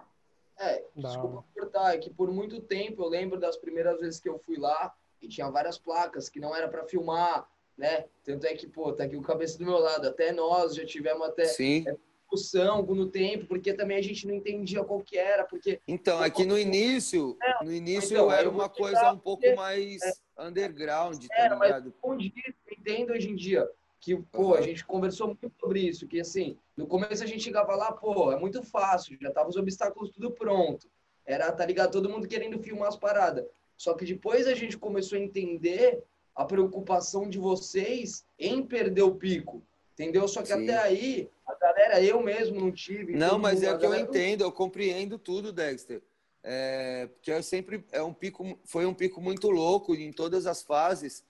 É, 0.58 0.84
desculpa 0.94 1.44
cortar, 1.52 1.94
é 1.94 1.98
que 1.98 2.10
por 2.10 2.30
muito 2.30 2.60
tempo 2.60 3.02
eu 3.02 3.08
lembro 3.08 3.38
das 3.38 3.56
primeiras 3.56 3.98
vezes 3.98 4.20
que 4.20 4.28
eu 4.28 4.38
fui 4.38 4.56
lá 4.56 4.94
e 5.20 5.28
tinha 5.28 5.50
várias 5.50 5.76
placas 5.76 6.28
que 6.28 6.38
não 6.38 6.54
era 6.54 6.68
para 6.68 6.84
filmar, 6.84 7.48
né? 7.76 8.04
Tanto 8.22 8.46
é 8.46 8.54
que, 8.54 8.66
pô, 8.66 8.92
tá 8.92 9.04
aqui 9.04 9.16
o 9.16 9.22
cabeça 9.22 9.58
do 9.58 9.64
meu 9.64 9.78
lado, 9.78 10.06
até 10.06 10.32
nós 10.32 10.74
já 10.74 10.84
tivemos 10.84 11.26
até 11.26 11.46
Sim. 11.46 11.84
É, 11.88 11.96
discussão 12.20 12.82
no 12.82 13.08
tempo, 13.08 13.46
porque 13.46 13.74
também 13.74 13.96
a 13.96 14.02
gente 14.02 14.26
não 14.26 14.34
entendia 14.34 14.84
qual 14.84 15.00
que 15.00 15.16
era, 15.16 15.44
porque... 15.44 15.80
Então, 15.86 16.18
aqui 16.20 16.44
no 16.44 16.58
início, 16.58 17.36
no 17.62 17.72
início 17.72 18.14
então, 18.14 18.30
era 18.30 18.48
uma 18.48 18.68
coisa 18.68 19.12
um 19.12 19.18
pouco 19.18 19.44
mais 19.56 20.02
é, 20.02 20.12
underground, 20.38 21.24
tá 21.26 21.34
era, 21.36 21.54
ligado? 21.54 21.84
Mas 21.84 21.94
escondido, 21.94 22.54
entendo 22.70 23.12
hoje 23.12 23.30
em 23.30 23.36
dia 23.36 23.68
que, 24.00 24.16
pô, 24.16 24.48
uhum. 24.48 24.54
a 24.54 24.60
gente 24.60 24.84
conversou 24.84 25.28
muito 25.28 25.50
sobre 25.58 25.80
isso, 25.80 26.06
que 26.06 26.20
assim, 26.20 26.58
no 26.76 26.86
começo 26.86 27.22
a 27.22 27.26
gente 27.26 27.42
chegava 27.42 27.74
lá, 27.74 27.90
pô, 27.90 28.30
é 28.32 28.38
muito 28.38 28.62
fácil, 28.62 29.16
já 29.20 29.30
tava 29.30 29.48
os 29.48 29.56
obstáculos 29.56 30.10
tudo 30.10 30.30
pronto. 30.30 30.86
Era, 31.24 31.50
tá 31.50 31.64
ligado, 31.64 31.92
todo 31.92 32.10
mundo 32.10 32.28
querendo 32.28 32.58
filmar 32.58 32.88
as 32.88 32.96
paradas. 32.96 33.46
Só 33.78 33.94
que 33.94 34.04
depois 34.04 34.46
a 34.46 34.54
gente 34.54 34.76
começou 34.76 35.16
a 35.16 35.22
entender 35.22 36.02
a 36.34 36.44
preocupação 36.44 37.28
de 37.28 37.38
vocês 37.38 38.26
em 38.38 38.62
perder 38.62 39.02
o 39.02 39.14
pico. 39.14 39.62
Entendeu? 39.94 40.26
Só 40.26 40.42
que 40.42 40.48
Sim. 40.48 40.64
até 40.64 40.76
aí, 40.76 41.30
a 41.46 41.54
galera, 41.54 42.02
eu 42.02 42.20
mesmo 42.20 42.60
não 42.60 42.72
tive. 42.72 43.14
Não, 43.14 43.38
mas 43.38 43.60
mundo, 43.60 43.64
é 43.64 43.74
o 43.74 43.78
que 43.78 43.86
eu 43.86 43.94
entendo, 43.94 44.42
eu 44.42 44.52
compreendo 44.52 45.18
tudo, 45.18 45.52
Dexter. 45.52 46.02
É, 46.46 47.06
porque 47.06 47.32
eu 47.32 47.42
sempre 47.42 47.82
é 47.90 48.02
um 48.02 48.12
pico, 48.12 48.58
foi 48.66 48.84
um 48.84 48.92
pico 48.92 49.18
muito 49.18 49.48
louco 49.48 49.94
em 49.94 50.12
todas 50.12 50.46
as 50.46 50.62
fases. 50.62 51.24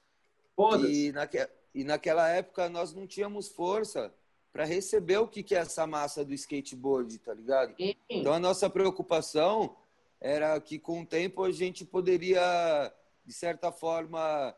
E, 0.89 1.13
naque, 1.13 1.49
e 1.73 1.85
naquela 1.85 2.29
época 2.29 2.69
nós 2.69 2.93
não 2.93 3.07
tínhamos 3.07 3.49
força 3.49 4.13
para 4.53 4.65
receber 4.65 5.19
o 5.19 5.29
que, 5.29 5.43
que 5.43 5.55
é 5.55 5.59
essa 5.59 5.87
massa 5.87 6.25
do 6.25 6.35
skateboard, 6.35 7.17
tá 7.19 7.33
ligado? 7.33 7.77
Sim. 7.77 7.95
Então 8.11 8.33
a 8.33 8.41
nossa 8.41 8.69
preocupação 8.69 9.77
era 10.21 10.61
que 10.61 10.79
com 10.79 11.03
o 11.03 11.07
tempo 11.07 11.45
a 11.45 11.53
gente 11.53 11.85
poderia, 11.85 12.93
de 13.25 13.33
certa 13.33 13.71
forma, 13.71 14.55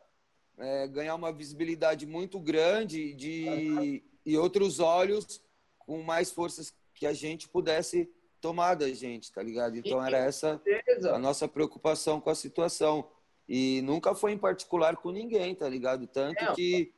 é, 0.58 0.88
ganhar 0.88 1.14
uma 1.14 1.32
visibilidade 1.32 2.06
muito 2.06 2.40
grande 2.40 3.12
de, 3.12 4.02
e 4.24 4.38
outros 4.38 4.80
olhos 4.80 5.42
com 5.78 6.02
mais 6.02 6.30
forças 6.30 6.72
que 6.94 7.06
a 7.06 7.12
gente 7.12 7.48
pudesse 7.48 8.10
tomar 8.46 8.76
da 8.76 8.88
gente, 8.88 9.32
tá 9.32 9.42
ligado? 9.42 9.76
Então 9.76 10.04
era 10.04 10.18
essa 10.18 10.62
a 11.12 11.18
nossa 11.18 11.48
preocupação 11.48 12.20
com 12.20 12.30
a 12.30 12.34
situação. 12.34 13.08
E 13.48 13.82
nunca 13.82 14.14
foi 14.14 14.32
em 14.32 14.38
particular 14.38 14.96
com 14.96 15.10
ninguém, 15.10 15.52
tá 15.52 15.68
ligado? 15.68 16.06
Tanto 16.06 16.54
que 16.54 16.94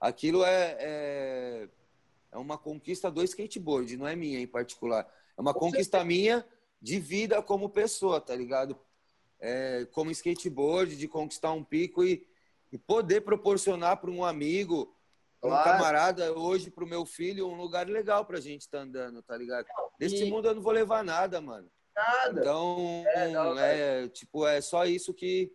aquilo 0.00 0.44
é, 0.44 0.76
é, 0.80 1.68
é, 2.32 2.38
uma 2.38 2.58
conquista 2.58 3.12
do 3.12 3.22
skateboard, 3.22 3.96
não 3.96 4.08
é 4.08 4.16
minha 4.16 4.40
em 4.40 4.46
particular. 4.46 5.08
É 5.36 5.40
uma 5.40 5.54
conquista 5.54 6.02
minha 6.02 6.44
de 6.82 6.98
vida 6.98 7.40
como 7.40 7.68
pessoa, 7.68 8.20
tá 8.20 8.34
ligado? 8.34 8.76
É, 9.38 9.86
como 9.92 10.10
skateboard, 10.10 10.96
de 10.96 11.06
conquistar 11.06 11.52
um 11.52 11.62
pico 11.62 12.02
e, 12.02 12.26
e 12.72 12.78
poder 12.78 13.20
proporcionar 13.20 13.98
para 13.98 14.10
um 14.10 14.24
amigo, 14.24 14.92
claro. 15.40 15.68
um 15.68 15.72
camarada, 15.72 16.32
hoje 16.38 16.70
para 16.70 16.84
o 16.84 16.88
meu 16.88 17.04
filho, 17.04 17.48
um 17.48 17.56
lugar 17.56 17.88
legal 17.88 18.24
para 18.24 18.38
a 18.38 18.40
gente 18.40 18.62
estar 18.62 18.78
tá 18.78 18.84
andando, 18.84 19.22
tá 19.22 19.36
ligado? 19.36 19.66
Nesse 19.98 20.24
e... 20.24 20.30
mundo 20.30 20.48
eu 20.48 20.54
não 20.54 20.62
vou 20.62 20.72
levar 20.72 21.04
nada, 21.04 21.40
mano. 21.40 21.70
Nada. 21.94 22.40
Então, 22.40 23.04
é, 23.08 23.28
não, 23.28 23.58
é, 23.58 24.08
tipo, 24.08 24.46
é 24.46 24.60
só 24.60 24.84
isso 24.84 25.12
que, 25.12 25.52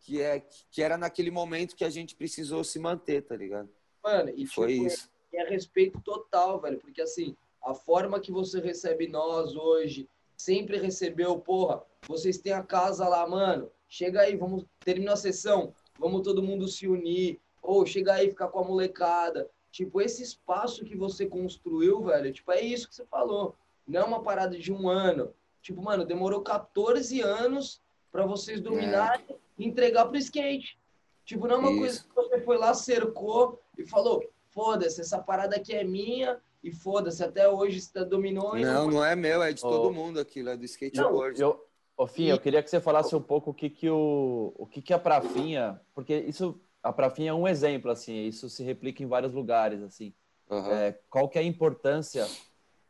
que, 0.00 0.20
é, 0.20 0.42
que 0.70 0.82
era 0.82 0.98
naquele 0.98 1.30
momento 1.30 1.74
que 1.74 1.84
a 1.84 1.90
gente 1.90 2.14
precisou 2.14 2.62
se 2.62 2.78
manter, 2.78 3.22
tá 3.22 3.34
ligado? 3.34 3.70
Mano, 4.04 4.30
e 4.36 4.46
foi 4.46 4.74
tipo, 4.74 4.86
isso. 4.86 5.10
É, 5.32 5.42
é 5.42 5.48
respeito 5.48 6.00
total, 6.00 6.60
velho, 6.60 6.78
porque 6.78 7.00
assim, 7.00 7.34
a 7.62 7.74
forma 7.74 8.20
que 8.20 8.30
você 8.30 8.60
recebe 8.60 9.06
nós 9.06 9.56
hoje, 9.56 10.08
sempre 10.36 10.76
recebeu, 10.76 11.38
porra, 11.38 11.82
vocês 12.06 12.38
têm 12.38 12.52
a 12.52 12.62
casa 12.62 13.08
lá, 13.08 13.26
mano, 13.26 13.70
chega 13.88 14.22
aí, 14.22 14.36
vamos, 14.36 14.64
terminar 14.80 15.12
a 15.12 15.16
sessão, 15.16 15.72
vamos 15.98 16.22
todo 16.22 16.42
mundo 16.42 16.66
se 16.68 16.88
unir, 16.88 17.40
ou 17.62 17.86
chega 17.86 18.14
aí, 18.14 18.28
ficar 18.28 18.48
com 18.48 18.58
a 18.58 18.64
molecada. 18.64 19.48
Tipo, 19.70 20.02
esse 20.02 20.22
espaço 20.22 20.84
que 20.84 20.96
você 20.96 21.24
construiu, 21.24 22.02
velho, 22.02 22.32
tipo, 22.32 22.52
é 22.52 22.60
isso 22.60 22.88
que 22.88 22.94
você 22.94 23.06
falou. 23.06 23.54
Não 23.86 24.00
é 24.00 24.04
uma 24.04 24.22
parada 24.22 24.58
de 24.58 24.72
um 24.72 24.88
ano. 24.88 25.32
Tipo, 25.62 25.80
mano, 25.80 26.04
demorou 26.04 26.42
14 26.42 27.20
anos 27.20 27.80
para 28.10 28.26
vocês 28.26 28.60
dominarem 28.60 29.24
é 29.30 29.34
entregar 29.58 30.06
pro 30.06 30.18
skate. 30.18 30.78
Tipo, 31.24 31.46
não 31.46 31.56
é 31.56 31.58
uma 31.58 31.70
Isso. 31.70 31.78
coisa 31.78 32.02
que 32.02 32.14
você 32.14 32.40
foi 32.44 32.58
lá, 32.58 32.74
cercou 32.74 33.60
e 33.78 33.86
falou: 33.86 34.22
foda-se, 34.50 35.00
essa 35.00 35.18
parada 35.18 35.56
aqui 35.56 35.72
é 35.72 35.84
minha 35.84 36.38
e 36.62 36.70
foda-se, 36.70 37.22
até 37.22 37.48
hoje 37.48 37.80
você 37.80 38.04
dominou. 38.04 38.56
Não, 38.56 38.90
não 38.90 39.04
é 39.04 39.16
meu, 39.16 39.42
é 39.42 39.52
de 39.52 39.62
todo 39.62 39.88
oh. 39.88 39.92
mundo 39.92 40.20
aquilo, 40.20 40.50
é 40.50 40.56
do 40.56 40.64
skateboard. 40.64 41.40
Não, 41.40 41.48
eu, 41.48 41.66
ô, 41.96 42.06
Fim, 42.06 42.26
eu 42.26 42.38
queria 42.38 42.62
que 42.62 42.68
você 42.68 42.80
falasse 42.80 43.14
um 43.14 43.22
pouco 43.22 43.50
o 43.50 43.54
que 43.54 43.70
que 43.70 43.88
o, 43.88 44.52
o 44.56 44.66
que 44.66 44.82
que 44.82 44.92
a 44.92 44.98
Prafinha, 44.98 45.80
porque 45.94 46.18
isso, 46.18 46.60
a 46.82 46.92
Prafinha 46.92 47.30
é 47.30 47.34
um 47.34 47.46
exemplo, 47.46 47.90
assim, 47.90 48.26
isso 48.26 48.48
se 48.48 48.62
replica 48.64 49.02
em 49.02 49.06
vários 49.06 49.32
lugares, 49.32 49.82
assim. 49.82 50.12
Uhum. 50.50 50.72
É, 50.72 50.98
qual 51.08 51.28
que 51.28 51.38
é 51.38 51.42
a 51.42 51.44
importância 51.44 52.26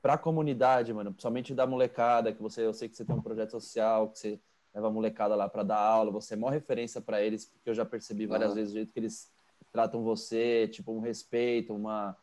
para 0.00 0.14
a 0.14 0.18
comunidade, 0.18 0.92
mano, 0.92 1.12
principalmente 1.12 1.54
da 1.54 1.66
molecada, 1.66 2.32
que 2.32 2.42
você, 2.42 2.64
eu 2.64 2.72
sei 2.72 2.88
que 2.88 2.96
você 2.96 3.04
tem 3.04 3.14
um 3.14 3.22
projeto 3.22 3.50
social, 3.50 4.08
que 4.08 4.18
você 4.18 4.40
leva 4.74 4.88
a 4.88 4.90
molecada 4.90 5.36
lá 5.36 5.48
para 5.48 5.62
dar 5.62 5.78
aula, 5.78 6.10
você 6.10 6.34
é 6.34 6.36
maior 6.36 6.52
referência 6.52 7.00
para 7.00 7.22
eles, 7.22 7.44
porque 7.44 7.68
eu 7.70 7.74
já 7.74 7.84
percebi 7.84 8.26
várias 8.26 8.50
uhum. 8.50 8.56
vezes 8.56 8.72
o 8.72 8.76
jeito 8.76 8.92
que 8.92 8.98
eles 8.98 9.30
tratam 9.70 10.02
você, 10.02 10.66
tipo, 10.68 10.92
um 10.92 11.00
respeito, 11.00 11.74
uma, 11.74 12.16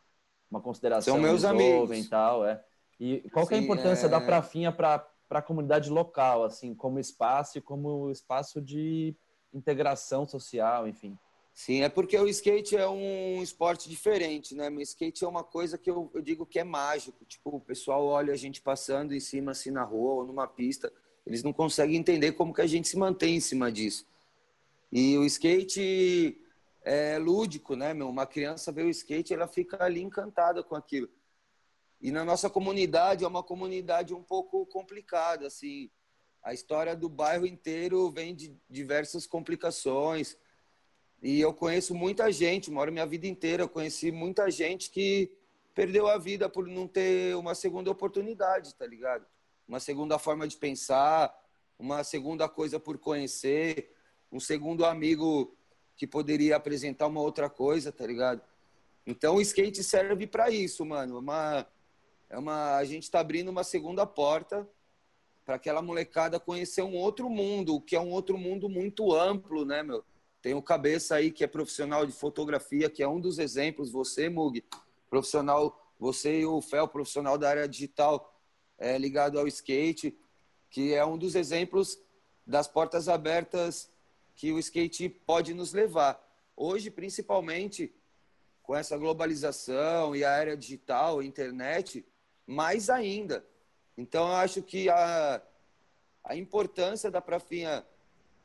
uma 0.50 0.60
consideração. 0.60 1.14
São 1.14 1.22
meus 1.22 1.44
amigos. 1.44 1.96
E 1.96 2.08
tal, 2.08 2.44
é. 2.44 2.62
E 2.98 3.20
qual 3.30 3.46
Sim, 3.46 3.54
é 3.54 3.58
a 3.58 3.60
importância 3.62 4.06
é... 4.06 4.08
da 4.08 4.20
Prafinha 4.20 4.70
para 4.70 5.06
a 5.30 5.42
comunidade 5.42 5.88
local, 5.88 6.44
assim, 6.44 6.74
como 6.74 6.98
espaço 6.98 7.58
e 7.58 7.60
como 7.60 8.10
espaço 8.10 8.60
de 8.60 9.16
integração 9.54 10.26
social, 10.26 10.86
enfim? 10.86 11.18
Sim, 11.52 11.82
é 11.82 11.88
porque 11.88 12.16
o 12.16 12.28
skate 12.28 12.76
é 12.76 12.88
um 12.88 13.42
esporte 13.42 13.88
diferente, 13.88 14.54
né? 14.54 14.70
O 14.70 14.80
skate 14.80 15.24
é 15.24 15.28
uma 15.28 15.44
coisa 15.44 15.76
que 15.76 15.90
eu, 15.90 16.10
eu 16.14 16.22
digo 16.22 16.46
que 16.46 16.58
é 16.58 16.64
mágico. 16.64 17.24
Tipo, 17.24 17.56
o 17.56 17.60
pessoal 17.60 18.04
olha 18.06 18.32
a 18.32 18.36
gente 18.36 18.62
passando 18.62 19.14
em 19.14 19.20
cima, 19.20 19.50
assim, 19.50 19.70
na 19.70 19.82
rua 19.82 20.14
ou 20.14 20.26
numa 20.26 20.46
pista 20.46 20.92
eles 21.26 21.42
não 21.42 21.52
conseguem 21.52 21.96
entender 21.96 22.32
como 22.32 22.52
que 22.52 22.60
a 22.60 22.66
gente 22.66 22.88
se 22.88 22.96
mantém 22.96 23.36
em 23.36 23.40
cima 23.40 23.70
disso. 23.70 24.06
E 24.90 25.16
o 25.16 25.24
skate 25.24 26.40
é 26.82 27.18
lúdico, 27.18 27.76
né, 27.76 27.94
meu? 27.94 28.08
Uma 28.08 28.26
criança 28.26 28.72
vê 28.72 28.82
o 28.82 28.90
skate, 28.90 29.32
ela 29.32 29.46
fica 29.46 29.82
ali 29.82 30.02
encantada 30.02 30.62
com 30.62 30.74
aquilo. 30.74 31.08
E 32.00 32.10
na 32.10 32.24
nossa 32.24 32.48
comunidade 32.48 33.24
é 33.24 33.28
uma 33.28 33.42
comunidade 33.42 34.14
um 34.14 34.22
pouco 34.22 34.64
complicada, 34.66 35.46
assim. 35.46 35.90
A 36.42 36.54
história 36.54 36.96
do 36.96 37.08
bairro 37.08 37.46
inteiro 37.46 38.10
vem 38.10 38.34
de 38.34 38.56
diversas 38.68 39.26
complicações. 39.26 40.36
E 41.22 41.40
eu 41.40 41.52
conheço 41.52 41.94
muita 41.94 42.32
gente, 42.32 42.70
moro 42.70 42.90
minha 42.90 43.06
vida 43.06 43.26
inteira, 43.26 43.64
eu 43.64 43.68
conheci 43.68 44.10
muita 44.10 44.50
gente 44.50 44.90
que 44.90 45.30
perdeu 45.74 46.08
a 46.08 46.16
vida 46.16 46.48
por 46.48 46.66
não 46.66 46.88
ter 46.88 47.36
uma 47.36 47.54
segunda 47.54 47.90
oportunidade, 47.90 48.74
tá 48.74 48.86
ligado? 48.86 49.26
Uma 49.68 49.80
segunda 49.80 50.18
forma 50.18 50.48
de 50.48 50.56
pensar, 50.56 51.34
uma 51.78 52.02
segunda 52.02 52.48
coisa 52.48 52.80
por 52.80 52.98
conhecer, 52.98 53.94
um 54.32 54.40
segundo 54.40 54.84
amigo 54.84 55.54
que 55.96 56.06
poderia 56.06 56.56
apresentar 56.56 57.06
uma 57.06 57.20
outra 57.20 57.50
coisa, 57.50 57.92
tá 57.92 58.06
ligado? 58.06 58.42
Então 59.06 59.36
o 59.36 59.40
skate 59.40 59.82
serve 59.84 60.26
para 60.26 60.50
isso, 60.50 60.84
mano. 60.84 61.18
Uma, 61.18 61.66
é 62.28 62.38
uma, 62.38 62.76
a 62.76 62.84
gente 62.84 63.02
está 63.02 63.20
abrindo 63.20 63.48
uma 63.48 63.64
segunda 63.64 64.06
porta 64.06 64.66
para 65.44 65.56
aquela 65.56 65.82
molecada 65.82 66.40
conhecer 66.40 66.82
um 66.82 66.94
outro 66.94 67.28
mundo, 67.28 67.80
que 67.80 67.96
é 67.96 68.00
um 68.00 68.10
outro 68.10 68.38
mundo 68.38 68.68
muito 68.68 69.12
amplo, 69.12 69.64
né, 69.64 69.82
meu? 69.82 70.04
Tem 70.42 70.54
o 70.54 70.62
Cabeça 70.62 71.16
aí, 71.16 71.30
que 71.30 71.44
é 71.44 71.46
profissional 71.46 72.06
de 72.06 72.12
fotografia, 72.12 72.88
que 72.88 73.02
é 73.02 73.08
um 73.08 73.20
dos 73.20 73.38
exemplos. 73.38 73.90
Você, 73.90 74.28
Mug, 74.28 74.64
profissional, 75.08 75.92
você 75.98 76.40
e 76.40 76.46
o 76.46 76.62
Fel, 76.62 76.88
profissional 76.88 77.36
da 77.36 77.50
área 77.50 77.68
digital, 77.68 78.34
é, 78.78 78.96
ligado 78.96 79.38
ao 79.38 79.46
skate, 79.46 80.16
que 80.70 80.94
é 80.94 81.04
um 81.04 81.18
dos 81.18 81.34
exemplos 81.34 81.98
das 82.46 82.66
portas 82.66 83.08
abertas 83.08 83.90
que 84.34 84.50
o 84.50 84.58
skate 84.58 85.08
pode 85.08 85.52
nos 85.52 85.74
levar. 85.74 86.18
Hoje, 86.56 86.90
principalmente, 86.90 87.94
com 88.62 88.74
essa 88.74 88.96
globalização 88.96 90.16
e 90.16 90.24
a 90.24 90.32
área 90.32 90.56
digital, 90.56 91.22
internet, 91.22 92.06
mais 92.46 92.88
ainda. 92.88 93.44
Então, 93.96 94.28
eu 94.28 94.36
acho 94.36 94.62
que 94.62 94.88
a, 94.88 95.42
a 96.24 96.36
importância 96.36 97.10
da 97.10 97.20
Prafinha 97.20 97.84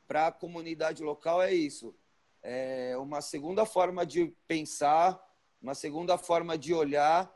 para 0.07 0.27
a 0.27 0.31
comunidade 0.31 1.03
local 1.03 1.41
é 1.41 1.53
isso. 1.53 1.95
É 2.41 2.95
uma 2.97 3.21
segunda 3.21 3.65
forma 3.65 4.05
de 4.05 4.33
pensar, 4.47 5.19
uma 5.61 5.73
segunda 5.73 6.17
forma 6.17 6.57
de 6.57 6.73
olhar 6.73 7.33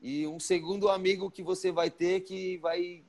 e 0.00 0.26
um 0.26 0.40
segundo 0.40 0.88
amigo 0.88 1.30
que 1.30 1.42
você 1.42 1.70
vai 1.70 1.90
ter 1.90 2.20
que 2.20 2.58
vai 2.58 3.04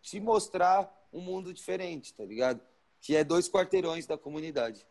te 0.00 0.20
mostrar 0.20 0.92
um 1.12 1.20
mundo 1.20 1.52
diferente, 1.52 2.14
tá 2.14 2.24
ligado? 2.24 2.60
Que 3.00 3.16
é 3.16 3.24
dois 3.24 3.48
quarteirões 3.48 4.06
da 4.06 4.18
comunidade. 4.18 4.86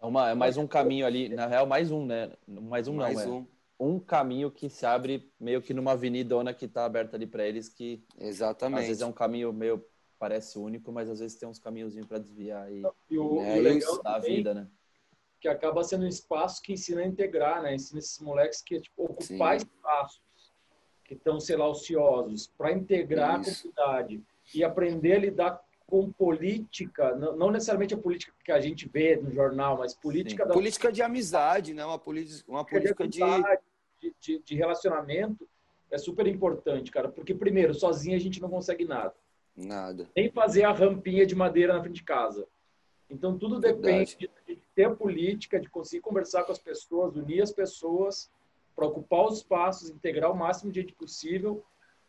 É, 0.00 0.06
uma, 0.06 0.30
é 0.30 0.34
mais 0.34 0.56
um 0.56 0.66
caminho 0.66 1.06
ali, 1.06 1.28
na 1.28 1.46
real, 1.46 1.66
mais 1.66 1.90
um, 1.90 2.04
né? 2.04 2.32
Mais 2.46 2.88
um 2.88 2.96
mais 2.96 3.24
não, 3.24 3.38
um. 3.38 3.40
É 3.40 3.84
um 3.84 3.98
caminho 3.98 4.50
que 4.50 4.68
se 4.68 4.86
abre 4.86 5.30
meio 5.38 5.60
que 5.60 5.74
numa 5.74 5.92
avenidona 5.92 6.54
que 6.54 6.68
tá 6.68 6.84
aberta 6.84 7.16
ali 7.16 7.26
para 7.26 7.46
eles 7.46 7.68
que 7.68 8.04
exatamente 8.18 8.82
às 8.82 8.86
vezes 8.86 9.02
é 9.02 9.06
um 9.06 9.12
caminho 9.12 9.52
meio 9.52 9.84
parece 10.24 10.58
único, 10.58 10.90
mas 10.90 11.10
às 11.10 11.20
vezes 11.20 11.36
tem 11.36 11.46
uns 11.46 11.58
caminhozinhos 11.58 12.06
para 12.06 12.18
desviar 12.18 12.72
e, 12.72 12.82
e 13.10 13.18
o, 13.18 13.42
é, 13.42 13.58
o 13.58 13.60
legal 13.60 14.02
da 14.02 14.18
vida, 14.18 14.54
né? 14.54 14.66
Que 15.38 15.48
acaba 15.48 15.84
sendo 15.84 16.06
um 16.06 16.08
espaço 16.08 16.62
que 16.62 16.72
ensina 16.72 17.02
a 17.02 17.06
integrar, 17.06 17.62
né? 17.62 17.74
Ensina 17.74 17.98
esses 17.98 18.18
moleques 18.20 18.62
que 18.62 18.80
tipo, 18.80 19.04
ocupar 19.04 19.60
Sim. 19.60 19.66
espaços 19.66 20.22
que 21.04 21.12
estão, 21.12 21.38
sei 21.38 21.56
lá, 21.56 21.68
ociosos, 21.68 22.46
para 22.56 22.72
integrar 22.72 23.38
Isso. 23.42 23.68
a 23.68 23.72
comunidade 23.74 24.22
e 24.54 24.64
aprender 24.64 25.12
a 25.12 25.18
lidar 25.18 25.64
com 25.86 26.10
política, 26.10 27.14
não, 27.14 27.50
necessariamente 27.50 27.92
a 27.92 27.98
política 27.98 28.32
que 28.42 28.50
a 28.50 28.58
gente 28.58 28.88
vê 28.88 29.16
no 29.16 29.30
jornal, 29.30 29.76
mas 29.76 29.92
política 29.92 30.46
da... 30.46 30.54
política 30.54 30.90
de 30.90 31.02
amizade, 31.02 31.74
né? 31.74 31.84
Uma 31.84 31.98
política, 31.98 32.50
uma 32.50 32.64
política 32.64 33.06
de, 33.06 33.20
de... 33.20 34.14
De, 34.20 34.38
de 34.38 34.54
relacionamento 34.54 35.48
é 35.90 35.96
super 35.96 36.26
importante, 36.26 36.90
cara, 36.90 37.08
porque 37.08 37.34
primeiro 37.34 37.72
sozinho 37.72 38.16
a 38.16 38.20
gente 38.20 38.40
não 38.40 38.50
consegue 38.50 38.84
nada. 38.84 39.14
Nada. 39.56 40.08
Nem 40.16 40.30
fazer 40.30 40.64
a 40.64 40.72
rampinha 40.72 41.24
de 41.26 41.34
madeira 41.34 41.74
na 41.74 41.80
frente 41.80 41.96
de 41.96 42.02
casa. 42.02 42.46
Então, 43.08 43.38
tudo 43.38 43.60
depende 43.60 44.16
de, 44.16 44.30
de 44.46 44.60
ter 44.74 44.94
política, 44.96 45.60
de 45.60 45.68
conseguir 45.68 46.02
conversar 46.02 46.44
com 46.44 46.52
as 46.52 46.58
pessoas, 46.58 47.14
unir 47.14 47.42
as 47.42 47.52
pessoas 47.52 48.30
para 48.74 48.86
ocupar 48.86 49.26
os 49.26 49.38
espaços, 49.38 49.90
integrar 49.90 50.32
o 50.32 50.36
máximo 50.36 50.72
de 50.72 50.80
gente 50.80 50.92
possível 50.94 51.64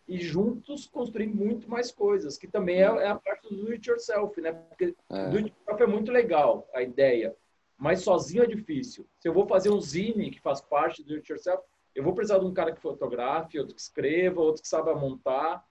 e 0.08 0.20
juntos 0.20 0.88
construir 0.88 1.28
muito 1.28 1.70
mais 1.70 1.92
coisas, 1.92 2.38
que 2.38 2.48
também 2.48 2.78
é, 2.78 2.86
é 2.86 3.08
a 3.08 3.16
parte 3.16 3.50
do 3.50 3.66
do 3.66 3.72
it 3.72 3.88
yourself, 3.88 4.40
né? 4.40 4.52
Porque 4.52 4.96
é. 5.10 5.30
do 5.30 5.38
it 5.38 5.52
yourself 5.52 5.84
é 5.84 5.88
muito 5.88 6.12
legal, 6.12 6.68
a 6.74 6.82
ideia, 6.82 7.36
mas 7.78 8.02
sozinho 8.02 8.44
é 8.44 8.48
difícil. 8.48 9.06
Se 9.20 9.28
eu 9.28 9.34
vou 9.34 9.48
fazer 9.48 9.70
um 9.70 9.82
zine 9.82 10.32
que 10.32 10.40
faz 10.40 10.62
parte 10.62 11.04
do 11.04 11.10
do 11.10 11.16
it 11.16 11.32
yourself, 11.32 11.64
eu 11.94 12.04
vou 12.04 12.14
precisar 12.14 12.40
de 12.40 12.46
um 12.46 12.54
cara 12.54 12.72
que 12.72 12.82
fotografe, 12.82 13.60
outro 13.60 13.76
que 13.76 13.82
escreva, 13.82 14.42
outro 14.42 14.62
que 14.62 14.68
saiba 14.68 14.96
montar 14.96 15.66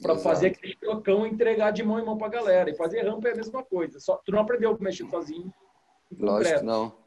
para 0.00 0.16
fazer 0.18 0.48
aquele 0.48 0.76
trocão 0.76 1.26
e 1.26 1.30
entregar 1.30 1.70
de 1.70 1.82
mão 1.82 1.98
em 1.98 2.04
mão 2.04 2.16
para 2.16 2.26
a 2.26 2.30
galera. 2.30 2.70
E 2.70 2.76
fazer 2.76 3.02
rampa 3.02 3.28
é 3.28 3.32
a 3.32 3.36
mesma 3.36 3.62
coisa. 3.62 4.00
Só, 4.00 4.16
tu 4.16 4.32
não 4.32 4.40
aprendeu 4.40 4.70
a 4.70 4.78
mexer 4.78 5.08
sozinho. 5.08 5.52
Lógico, 6.18 6.64
não. 6.64 6.98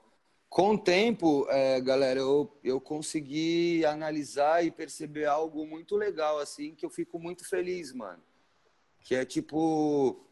Com 0.49 0.75
o 0.75 0.77
tempo, 0.77 1.47
é, 1.49 1.81
galera, 1.81 2.19
eu, 2.19 2.55
eu 2.63 2.79
consegui 2.79 3.83
analisar 3.85 4.63
e 4.63 4.69
perceber 4.69 5.25
algo 5.25 5.65
muito 5.65 5.95
legal, 5.95 6.37
assim, 6.37 6.75
que 6.75 6.85
eu 6.85 6.91
fico 6.91 7.17
muito 7.17 7.47
feliz, 7.47 7.91
mano. 7.91 8.21
Que 9.01 9.15
é 9.15 9.25
tipo, 9.25 10.23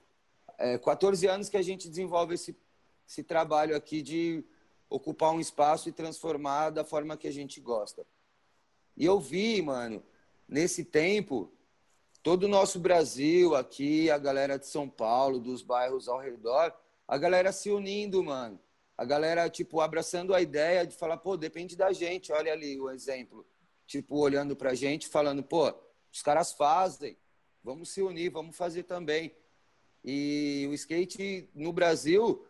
é, 0.59 0.77
14 0.77 1.25
anos 1.27 1.49
que 1.49 1.57
a 1.57 1.61
gente 1.61 1.89
desenvolve 1.89 2.35
esse, 2.35 2.55
esse 3.07 3.23
trabalho 3.23 3.75
aqui 3.75 4.03
de 4.03 4.45
ocupar 4.87 5.31
um 5.31 5.39
espaço 5.39 5.89
e 5.89 5.91
transformar 5.91 6.69
da 6.69 6.85
forma 6.85 7.17
que 7.17 7.27
a 7.27 7.31
gente 7.31 7.59
gosta. 7.59 8.05
E 8.95 9.05
eu 9.05 9.19
vi, 9.19 9.59
mano, 9.61 10.03
nesse 10.47 10.85
tempo, 10.85 11.51
todo 12.23 12.43
o 12.43 12.47
nosso 12.47 12.79
Brasil 12.79 13.55
aqui, 13.55 14.09
a 14.11 14.17
galera 14.17 14.57
de 14.57 14.67
São 14.67 14.87
Paulo, 14.87 15.39
dos 15.39 15.61
bairros 15.61 16.07
ao 16.07 16.19
redor, 16.19 16.73
a 17.07 17.17
galera 17.17 17.51
se 17.51 17.71
unindo, 17.71 18.23
mano. 18.23 18.59
A 18.97 19.03
galera, 19.03 19.49
tipo, 19.49 19.81
abraçando 19.81 20.33
a 20.33 20.41
ideia 20.41 20.85
de 20.85 20.95
falar, 20.95 21.17
pô, 21.17 21.35
depende 21.35 21.75
da 21.75 21.91
gente, 21.91 22.31
olha 22.31 22.53
ali 22.53 22.79
o 22.79 22.89
exemplo. 22.89 23.45
Tipo, 23.87 24.19
olhando 24.19 24.55
pra 24.55 24.75
gente, 24.75 25.07
falando, 25.07 25.43
pô, 25.43 25.73
os 26.11 26.21
caras 26.21 26.53
fazem, 26.53 27.17
vamos 27.63 27.89
se 27.89 28.01
unir, 28.01 28.29
vamos 28.29 28.55
fazer 28.55 28.83
também. 28.83 29.35
E 30.03 30.67
o 30.69 30.73
skate 30.73 31.49
no 31.55 31.73
Brasil 31.73 32.45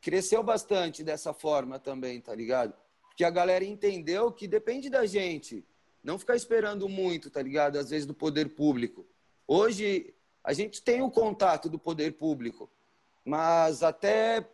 cresceu 0.00 0.42
bastante 0.42 1.02
dessa 1.02 1.32
forma 1.32 1.78
também, 1.78 2.20
tá 2.20 2.34
ligado? 2.34 2.74
Porque 3.08 3.24
a 3.24 3.30
galera 3.30 3.64
entendeu 3.64 4.30
que 4.30 4.46
depende 4.46 4.90
da 4.90 5.06
gente. 5.06 5.64
Não 6.02 6.18
ficar 6.18 6.36
esperando 6.36 6.88
muito, 6.88 7.30
tá 7.30 7.40
ligado? 7.40 7.78
Às 7.78 7.88
vezes 7.88 8.06
do 8.06 8.12
poder 8.12 8.50
público. 8.50 9.06
Hoje, 9.46 10.14
a 10.42 10.52
gente 10.52 10.82
tem 10.82 11.02
o 11.02 11.10
contato 11.10 11.68
do 11.68 11.78
poder 11.78 12.12
público, 12.12 12.70
mas 13.24 13.82
até 13.82 14.48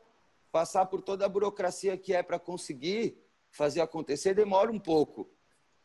passar 0.51 0.87
por 0.87 1.01
toda 1.01 1.25
a 1.25 1.29
burocracia 1.29 1.97
que 1.97 2.13
é 2.13 2.23
para 2.23 2.39
conseguir 2.39 3.17
fazer 3.51 3.81
acontecer 3.81 4.35
demora 4.35 4.71
um 4.71 4.79
pouco. 4.79 5.31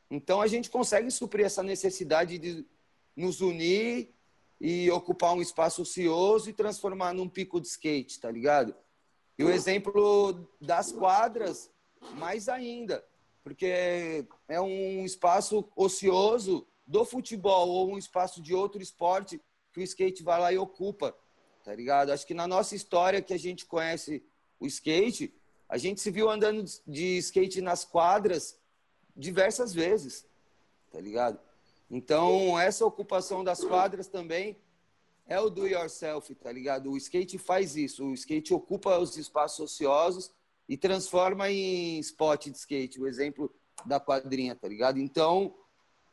Então, 0.09 0.41
a 0.41 0.47
gente 0.47 0.69
consegue 0.69 1.09
suprir 1.11 1.45
essa 1.45 1.63
necessidade 1.63 2.37
de 2.37 2.65
nos 3.15 3.41
unir 3.41 4.13
e 4.59 4.89
ocupar 4.91 5.33
um 5.33 5.41
espaço 5.41 5.81
ocioso 5.81 6.49
e 6.49 6.53
transformar 6.53 7.13
num 7.13 7.29
pico 7.29 7.59
de 7.59 7.67
skate, 7.67 8.19
tá 8.19 8.31
ligado? 8.31 8.75
E 9.37 9.43
o 9.43 9.51
exemplo 9.51 10.47
das 10.61 10.91
quadras, 10.91 11.69
mais 12.13 12.47
ainda, 12.47 13.05
porque 13.43 14.25
é 14.47 14.61
um 14.61 15.03
espaço 15.03 15.67
ocioso 15.75 16.65
do 16.85 17.03
futebol 17.03 17.67
ou 17.69 17.91
um 17.91 17.97
espaço 17.97 18.41
de 18.41 18.53
outro 18.53 18.81
esporte 18.81 19.41
que 19.73 19.79
o 19.79 19.83
skate 19.83 20.23
vai 20.23 20.39
lá 20.39 20.53
e 20.53 20.57
ocupa, 20.57 21.15
tá 21.63 21.73
ligado? 21.73 22.11
Acho 22.11 22.25
que 22.25 22.33
na 22.33 22.47
nossa 22.47 22.75
história 22.75 23.21
que 23.21 23.33
a 23.33 23.39
gente 23.39 23.65
conhece 23.65 24.23
o 24.59 24.65
skate, 24.67 25.33
a 25.67 25.77
gente 25.77 25.99
se 25.99 26.11
viu 26.11 26.29
andando 26.29 26.63
de 26.87 27.17
skate 27.17 27.59
nas 27.61 27.83
quadras 27.83 28.59
diversas 29.15 29.73
vezes, 29.73 30.25
tá 30.91 30.99
ligado? 30.99 31.39
Então, 31.89 32.59
essa 32.59 32.85
ocupação 32.85 33.43
das 33.43 33.63
quadras 33.63 34.07
também 34.07 34.57
é 35.27 35.39
o 35.39 35.49
do 35.49 35.67
yourself, 35.67 36.33
tá 36.35 36.51
ligado? 36.51 36.91
O 36.91 36.97
skate 36.97 37.37
faz 37.37 37.75
isso, 37.75 38.05
o 38.05 38.13
skate 38.13 38.53
ocupa 38.53 38.97
os 38.97 39.17
espaços 39.17 39.59
ociosos 39.59 40.31
e 40.69 40.77
transforma 40.77 41.49
em 41.49 41.99
spot 41.99 42.45
de 42.45 42.57
skate, 42.57 42.99
o 42.99 43.07
exemplo 43.07 43.53
da 43.85 43.99
quadrinha, 43.99 44.55
tá 44.55 44.67
ligado? 44.67 44.99
Então, 44.99 45.55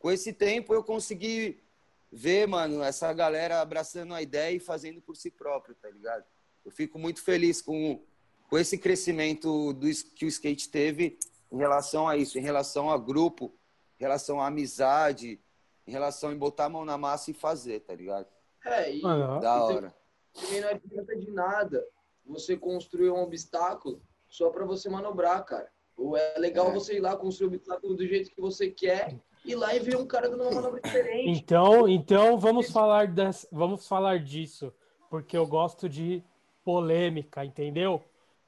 com 0.02 0.10
esse 0.10 0.32
tempo 0.32 0.74
eu 0.74 0.82
consegui 0.82 1.62
ver, 2.10 2.48
mano, 2.48 2.82
essa 2.82 3.10
galera 3.12 3.60
abraçando 3.60 4.12
a 4.12 4.20
ideia 4.20 4.56
e 4.56 4.58
fazendo 4.58 5.00
por 5.00 5.16
si 5.16 5.30
próprio, 5.30 5.76
tá 5.76 5.88
ligado? 5.88 6.24
Eu 6.64 6.72
fico 6.72 6.98
muito 6.98 7.22
feliz 7.22 7.62
com, 7.62 8.02
com 8.50 8.58
esse 8.58 8.76
crescimento 8.76 9.72
do, 9.72 9.86
que 10.16 10.24
o 10.24 10.28
skate 10.28 10.68
teve 10.68 11.18
em 11.52 11.56
relação 11.56 12.08
a 12.08 12.16
isso, 12.16 12.36
em 12.36 12.42
relação 12.42 12.90
a 12.90 12.98
grupo, 12.98 13.54
em 13.98 14.02
relação 14.02 14.40
à 14.40 14.48
amizade, 14.48 15.40
em 15.86 15.92
relação 15.92 16.32
em 16.32 16.36
botar 16.36 16.64
a 16.64 16.68
mão 16.68 16.84
na 16.84 16.98
massa 16.98 17.30
e 17.30 17.34
fazer, 17.34 17.80
tá 17.80 17.94
ligado? 17.94 18.26
É, 18.66 18.92
e, 18.92 19.02
ah, 19.06 19.38
da 19.38 19.64
hora. 19.64 19.94
Também 20.34 20.60
não 20.62 20.68
adianta 20.68 21.16
de 21.16 21.30
nada 21.30 21.86
você 22.26 22.56
construir 22.56 23.10
um 23.10 23.22
obstáculo 23.22 24.02
só 24.28 24.50
para 24.50 24.64
você 24.64 24.88
manobrar, 24.88 25.44
cara. 25.44 25.70
Ou 25.96 26.16
é 26.16 26.38
legal 26.38 26.70
é. 26.70 26.72
você 26.72 26.96
ir 26.96 27.00
lá 27.00 27.16
construir 27.16 27.46
o 27.46 27.54
obstáculo 27.54 27.94
do 27.94 28.04
jeito 28.04 28.30
que 28.30 28.40
você 28.40 28.68
quer 28.68 29.20
ir 29.44 29.54
lá 29.54 29.74
e 29.74 29.80
ver 29.80 29.96
um 29.96 30.06
cara 30.06 30.28
dando 30.28 30.42
uma 30.42 30.52
manobra 30.52 30.80
diferente. 30.80 31.28
Então, 31.28 31.88
então 31.88 32.38
vamos 32.38 32.70
falar 32.70 33.08
dessa, 33.08 33.46
vamos 33.50 33.86
falar 33.86 34.18
disso, 34.18 34.72
porque 35.10 35.36
eu 35.36 35.46
gosto 35.46 35.88
de 35.88 36.22
polêmica, 36.64 37.44
entendeu? 37.44 38.02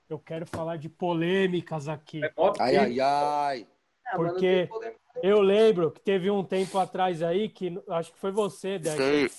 Eu 0.09 0.19
quero 0.19 0.47
falar 0.47 0.77
de 0.77 0.89
polêmicas 0.89 1.89
aqui. 1.89 2.25
É 2.25 2.33
ai, 2.61 2.77
ai, 2.77 3.01
ai. 3.01 3.67
É, 4.07 4.17
porque 4.17 4.69
eu 5.23 5.41
lembro 5.41 5.91
que 5.91 6.01
teve 6.01 6.31
um 6.31 6.45
tempo 6.45 6.79
atrás 6.79 7.23
aí 7.23 7.49
que 7.49 7.83
acho 7.89 8.13
que 8.13 8.19
foi 8.19 8.31
você, 8.31 8.79
Deck, 8.79 9.31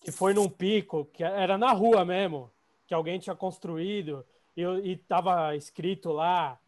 que 0.00 0.10
foi 0.10 0.34
num 0.34 0.48
pico, 0.48 1.04
que 1.12 1.22
era 1.22 1.56
na 1.56 1.72
rua 1.72 2.04
mesmo, 2.04 2.50
que 2.86 2.94
alguém 2.94 3.18
tinha 3.18 3.36
construído 3.36 4.24
e, 4.56 4.62
e 4.62 4.96
tava 4.96 5.54
escrito 5.54 6.10
lá, 6.10 6.58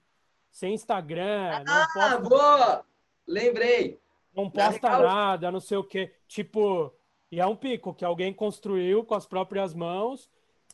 sem 0.50 0.74
Instagram. 0.74 1.64
Ah, 1.66 1.88
posta, 1.92 2.18
boa! 2.18 2.84
Lembrei. 3.26 3.98
Não 4.34 4.50
posta 4.50 4.88
real... 4.88 5.02
nada, 5.02 5.50
não 5.50 5.60
sei 5.60 5.76
o 5.76 5.84
quê. 5.84 6.14
Tipo, 6.26 6.94
e 7.30 7.40
é 7.40 7.46
um 7.46 7.56
pico 7.56 7.94
que 7.94 8.04
alguém 8.04 8.32
construiu 8.32 9.04
com 9.04 9.14
as 9.14 9.26
próprias 9.26 9.74
mãos 9.74 10.30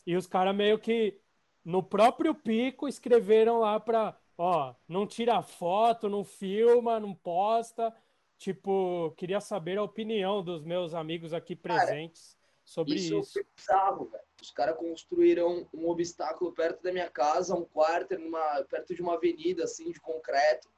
e 0.07 0.16
os 0.16 0.26
caras 0.26 0.54
meio 0.54 0.78
que 0.78 1.18
no 1.64 1.82
próprio 1.82 2.34
pico 2.34 2.86
escreveram 2.86 3.59
lá 3.59 3.80
para, 3.80 4.16
ó, 4.38 4.74
não 4.88 5.07
tira 5.07 5.42
foto, 5.42 6.09
não 6.09 6.24
filma, 6.24 7.00
não 7.00 7.14
posta. 7.14 7.94
Tipo, 8.38 9.12
queria 9.16 9.40
saber 9.40 9.78
a 9.78 9.82
opinião 9.82 10.42
dos 10.42 10.62
meus 10.62 10.94
amigos 10.94 11.32
aqui 11.32 11.57
presentes 11.57 12.34
Cara, 12.34 12.62
sobre 12.64 12.94
isso. 12.94 13.18
Isso 13.18 13.40
é 13.40 13.44
bizarro, 13.57 14.04
velho. 14.07 14.24
Os 14.40 14.50
caras 14.50 14.76
construíram 14.76 15.66
um 15.72 15.88
obstáculo 15.88 16.52
perto 16.52 16.82
da 16.82 16.92
minha 16.92 17.11
casa, 17.11 17.54
um 17.54 17.64
quarto 17.64 18.18
numa, 18.18 18.62
perto 18.64 18.94
de 18.94 19.00
uma 19.00 19.14
avenida 19.14 19.64
assim 19.64 19.90
de 19.90 19.98
concreto 19.98 20.68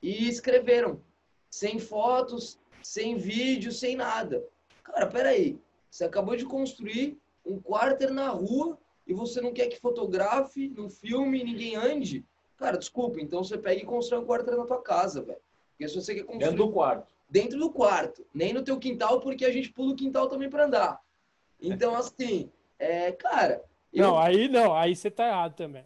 e 0.00 0.28
escreveram 0.28 1.02
sem 1.52 1.78
fotos, 1.78 2.58
sem 2.82 3.18
vídeo, 3.18 3.70
sem 3.70 3.94
nada. 3.94 4.42
Cara, 4.82 5.06
peraí. 5.06 5.58
Você 5.90 6.02
acabou 6.02 6.34
de 6.34 6.46
construir 6.46 7.20
um 7.44 7.60
quarter 7.60 8.10
na 8.10 8.30
rua 8.30 8.78
e 9.06 9.12
você 9.12 9.38
não 9.42 9.52
quer 9.52 9.66
que 9.66 9.78
fotografe, 9.78 10.70
não 10.70 10.88
filme, 10.88 11.44
ninguém 11.44 11.76
ande, 11.76 12.24
cara, 12.56 12.78
desculpa, 12.78 13.20
então 13.20 13.44
você 13.44 13.58
pega 13.58 13.82
e 13.82 13.84
constrói 13.84 14.22
um 14.22 14.24
quarto 14.24 14.50
na 14.50 14.64
tua 14.64 14.80
casa, 14.80 15.20
velho. 15.20 15.40
Porque 15.72 15.88
se 15.88 15.94
você 15.94 16.14
quer 16.14 16.22
construir... 16.22 16.44
Dentro 16.46 16.64
do 16.64 16.72
quarto. 16.72 17.12
Dentro 17.28 17.58
do 17.58 17.70
quarto. 17.70 18.26
Nem 18.32 18.54
no 18.54 18.62
teu 18.62 18.78
quintal, 18.78 19.20
porque 19.20 19.44
a 19.44 19.52
gente 19.52 19.70
pula 19.70 19.92
o 19.92 19.96
quintal 19.96 20.28
também 20.28 20.48
para 20.48 20.64
andar. 20.64 21.00
Então, 21.60 21.94
assim, 21.94 22.50
é, 22.78 23.12
cara... 23.12 23.62
Eu... 23.92 24.06
Não, 24.06 24.18
aí 24.18 24.48
não, 24.48 24.74
aí 24.74 24.96
você 24.96 25.10
tá 25.10 25.28
errado 25.28 25.54
também. 25.54 25.84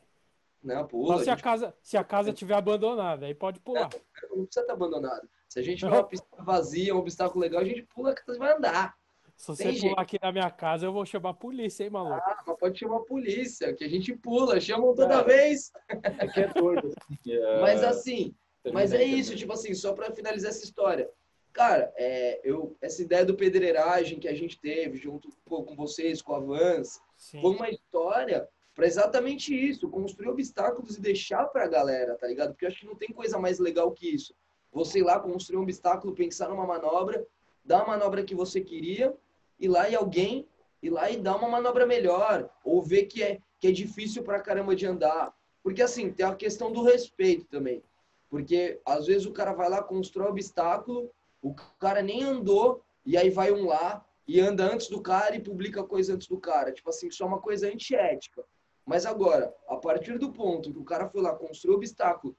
Não, 0.63 0.87
pula. 0.87 1.17
Só 1.19 1.25
se 1.25 1.31
a, 1.31 1.35
gente... 1.35 1.43
casa, 1.43 1.75
se 1.83 1.97
a 1.97 2.05
casa 2.05 2.31
estiver 2.31 2.55
abandonada, 2.55 3.27
aí 3.27 3.35
pode 3.35 3.59
pular. 3.59 3.91
Não, 4.31 4.37
não 4.37 4.45
precisa 4.45 4.61
estar 4.61 4.75
abandonada. 4.75 5.29
Se 5.49 5.59
a 5.59 5.63
gente 5.63 5.79
tiver 5.79 5.93
uma 5.93 6.05
pista 6.05 6.27
vazia, 6.39 6.95
um 6.95 6.99
obstáculo 6.99 7.41
legal, 7.41 7.61
a 7.61 7.65
gente 7.65 7.83
pula, 7.83 8.15
casa 8.15 8.39
vai 8.39 8.53
andar. 8.53 8.95
Se 9.37 9.49
você 9.49 9.65
Tem 9.65 9.75
pular 9.75 9.81
jeito. 9.81 10.01
aqui 10.01 10.19
na 10.23 10.33
minha 10.33 10.51
casa, 10.51 10.87
eu 10.87 10.93
vou 10.93 11.05
chamar 11.05 11.31
a 11.31 11.35
polícia, 11.35 11.85
hein, 11.85 11.91
maluco? 11.91 12.15
Ah, 12.15 12.43
mas 12.47 12.59
pode 12.59 12.79
chamar 12.79 12.97
a 12.97 13.05
polícia, 13.05 13.75
que 13.75 13.85
a 13.85 13.89
gente 13.89 14.15
pula, 14.17 14.59
chamam 14.61 14.95
toda 14.95 15.17
é. 15.17 15.25
vez. 15.25 15.71
Aqui 15.89 16.41
é 16.41 16.49
doido. 16.49 16.91
É... 17.29 17.61
Mas 17.61 17.83
assim, 17.83 18.35
mas 18.73 18.93
é 18.93 19.03
isso, 19.03 19.37
tipo 19.37 19.53
assim, 19.53 19.75
só 19.75 19.93
para 19.93 20.15
finalizar 20.15 20.51
essa 20.51 20.65
história. 20.65 21.09
Cara, 21.53 21.93
é, 21.97 22.41
eu, 22.45 22.77
essa 22.81 23.03
ideia 23.03 23.25
do 23.25 23.35
pedreiragem 23.35 24.19
que 24.19 24.29
a 24.29 24.35
gente 24.35 24.61
teve 24.61 24.97
junto 24.99 25.29
com 25.45 25.75
vocês, 25.75 26.23
com 26.23 26.35
a 26.35 26.41
Vans, 26.41 27.01
Sim. 27.17 27.41
foi 27.41 27.51
uma 27.55 27.71
história 27.71 28.49
para 28.75 28.87
exatamente 28.87 29.55
isso, 29.55 29.89
construir 29.89 30.29
obstáculos 30.29 30.97
e 30.97 31.01
deixar 31.01 31.47
para 31.47 31.65
a 31.65 31.69
galera, 31.69 32.15
tá 32.17 32.27
ligado? 32.27 32.51
Porque 32.51 32.67
eu 32.67 32.69
acho 32.69 32.81
que 32.81 32.87
não 32.87 32.95
tem 32.95 33.09
coisa 33.09 33.39
mais 33.39 33.59
legal 33.59 33.91
que 33.91 34.07
isso. 34.07 34.35
Você 34.77 34.99
ir 34.99 35.05
lá 35.05 35.19
construir 35.19 35.57
um 35.57 35.63
obstáculo, 35.63 36.15
pensar 36.15 36.51
numa 36.51 36.67
manobra, 36.67 37.27
dar 37.65 37.81
a 37.81 37.87
manobra 37.87 38.23
que 38.23 38.35
você 38.35 38.61
queria 38.61 39.17
ir 39.59 39.69
lá 39.69 39.89
e 39.89 39.95
alguém 39.95 40.47
ir 40.83 40.91
lá 40.91 41.11
e 41.11 41.17
dar 41.17 41.37
uma 41.37 41.49
manobra 41.49 41.87
melhor, 41.87 42.51
ou 42.63 42.83
ver 42.83 43.07
que 43.07 43.23
é, 43.23 43.41
que 43.59 43.69
é 43.69 43.73
difícil 43.73 44.23
pra 44.23 44.39
caramba 44.39 44.77
de 44.77 44.85
andar. 44.85 45.35
Porque 45.63 45.81
assim, 45.81 46.13
tem 46.13 46.27
a 46.27 46.35
questão 46.35 46.71
do 46.71 46.83
respeito 46.83 47.47
também. 47.47 47.83
Porque 48.29 48.79
às 48.85 49.07
vezes 49.07 49.25
o 49.25 49.33
cara 49.33 49.55
vai 49.55 49.71
lá, 49.71 49.83
constrói 49.83 50.29
obstáculo, 50.29 51.11
o 51.41 51.55
cara 51.79 52.03
nem 52.03 52.23
andou, 52.23 52.85
e 53.03 53.17
aí 53.17 53.31
vai 53.31 53.53
um 53.53 53.65
lá 53.65 54.05
e 54.29 54.39
anda 54.39 54.71
antes 54.71 54.89
do 54.89 55.01
cara 55.01 55.35
e 55.35 55.41
publica 55.41 55.83
coisa 55.83 56.13
antes 56.13 56.29
do 56.29 56.39
cara. 56.39 56.71
Tipo 56.71 56.91
assim, 56.91 57.09
isso 57.09 57.23
é 57.23 57.27
uma 57.27 57.41
coisa 57.41 57.67
antiética. 57.67 58.45
Mas 58.85 59.07
agora, 59.07 59.55
a 59.71 59.77
partir 59.77 60.19
do 60.19 60.31
ponto 60.31 60.71
que 60.71 60.79
o 60.79 60.85
cara 60.85 61.09
foi 61.09 61.23
lá, 61.23 61.35
construiu 61.35 61.79
obstáculo, 61.79 62.37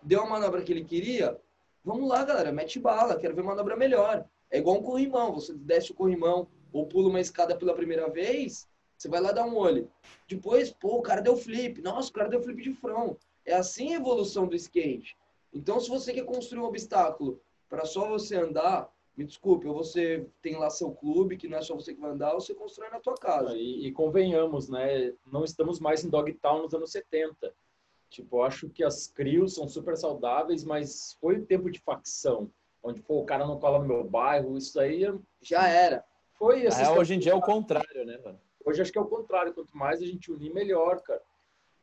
deu 0.00 0.22
a 0.22 0.28
manobra 0.28 0.62
que 0.62 0.70
ele 0.70 0.84
queria, 0.84 1.36
vamos 1.84 2.08
lá, 2.08 2.24
galera, 2.24 2.52
mete 2.52 2.78
bala, 2.78 3.18
quero 3.18 3.34
ver 3.34 3.42
manobra 3.42 3.76
melhor. 3.76 4.24
É 4.50 4.58
igual 4.58 4.78
um 4.78 4.82
corrimão. 4.82 5.32
Você 5.32 5.54
desce 5.54 5.92
o 5.92 5.94
corrimão 5.94 6.48
ou 6.72 6.86
pula 6.86 7.08
uma 7.08 7.20
escada 7.20 7.56
pela 7.56 7.74
primeira 7.74 8.08
vez, 8.08 8.68
você 8.96 9.08
vai 9.08 9.20
lá 9.20 9.32
dar 9.32 9.44
um 9.44 9.56
olho. 9.56 9.90
Depois, 10.28 10.70
pô, 10.70 10.98
o 10.98 11.02
cara 11.02 11.20
deu 11.20 11.36
flip. 11.36 11.82
Nossa, 11.82 12.08
o 12.08 12.12
cara 12.12 12.28
deu 12.28 12.40
flip 12.40 12.62
de 12.62 12.72
front. 12.72 13.16
É 13.44 13.54
assim 13.54 13.92
a 13.92 13.96
evolução 13.96 14.46
do 14.46 14.54
skate. 14.54 15.16
Então, 15.52 15.80
se 15.80 15.88
você 15.88 16.12
quer 16.12 16.24
construir 16.24 16.60
um 16.60 16.66
obstáculo 16.66 17.40
para 17.68 17.84
só 17.84 18.08
você 18.08 18.36
andar, 18.36 18.88
me 19.16 19.24
desculpe, 19.24 19.66
ou 19.66 19.74
você 19.74 20.26
tem 20.40 20.56
lá 20.56 20.70
seu 20.70 20.92
clube, 20.92 21.36
que 21.36 21.48
não 21.48 21.58
é 21.58 21.62
só 21.62 21.74
você 21.74 21.94
que 21.94 22.00
vai 22.00 22.12
andar, 22.12 22.32
ou 22.32 22.40
você 22.40 22.54
constrói 22.54 22.90
na 22.90 23.00
tua 23.00 23.14
casa. 23.14 23.56
E, 23.56 23.86
e 23.86 23.92
convenhamos, 23.92 24.68
né? 24.68 25.12
Não 25.26 25.44
estamos 25.44 25.80
mais 25.80 26.04
em 26.04 26.08
Dogtown 26.08 26.62
nos 26.62 26.72
anos 26.72 26.92
70. 26.92 27.52
Tipo, 28.12 28.36
eu 28.36 28.42
acho 28.44 28.68
que 28.68 28.84
as 28.84 29.06
crios 29.06 29.54
são 29.54 29.66
super 29.66 29.96
saudáveis, 29.96 30.64
mas 30.64 31.16
foi 31.20 31.38
o 31.38 31.46
tempo 31.46 31.70
de 31.70 31.80
facção 31.80 32.50
onde 32.82 33.00
pô, 33.00 33.20
o 33.20 33.24
cara 33.24 33.46
não 33.46 33.58
cola 33.58 33.78
no 33.78 33.86
meu 33.86 34.04
bairro, 34.04 34.56
isso 34.56 34.78
aí 34.80 35.02
já 35.40 35.68
era. 35.68 36.04
Foi 36.34 36.66
assim. 36.66 36.84
hoje 36.88 37.14
em 37.14 37.18
dia 37.18 37.32
é 37.32 37.34
o 37.34 37.40
contrário, 37.40 38.04
né, 38.04 38.18
mano? 38.24 38.40
Hoje 38.64 38.82
acho 38.82 38.92
que 38.92 38.98
é 38.98 39.00
o 39.00 39.06
contrário, 39.06 39.54
quanto 39.54 39.76
mais 39.76 40.02
a 40.02 40.06
gente 40.06 40.32
unir, 40.32 40.52
melhor, 40.52 41.00
cara. 41.00 41.22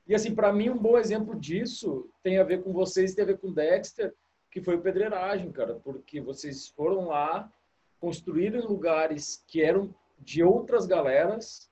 E 0.05 0.13
assim, 0.13 0.33
para 0.33 0.51
mim 0.51 0.69
um 0.69 0.77
bom 0.77 0.97
exemplo 0.97 1.39
disso 1.39 2.09
tem 2.21 2.37
a 2.37 2.43
ver 2.43 2.63
com 2.63 2.73
vocês, 2.73 3.13
tem 3.13 3.23
a 3.23 3.27
ver 3.27 3.37
com 3.37 3.53
Dexter, 3.53 4.13
que 4.51 4.61
foi 4.61 4.75
o 4.75 4.81
pedreiragem, 4.81 5.51
cara, 5.51 5.75
porque 5.75 6.19
vocês 6.19 6.67
foram 6.69 7.07
lá, 7.07 7.51
construíram 7.99 8.67
lugares 8.67 9.43
que 9.47 9.61
eram 9.61 9.93
de 10.17 10.43
outras 10.43 10.85
galeras 10.85 11.68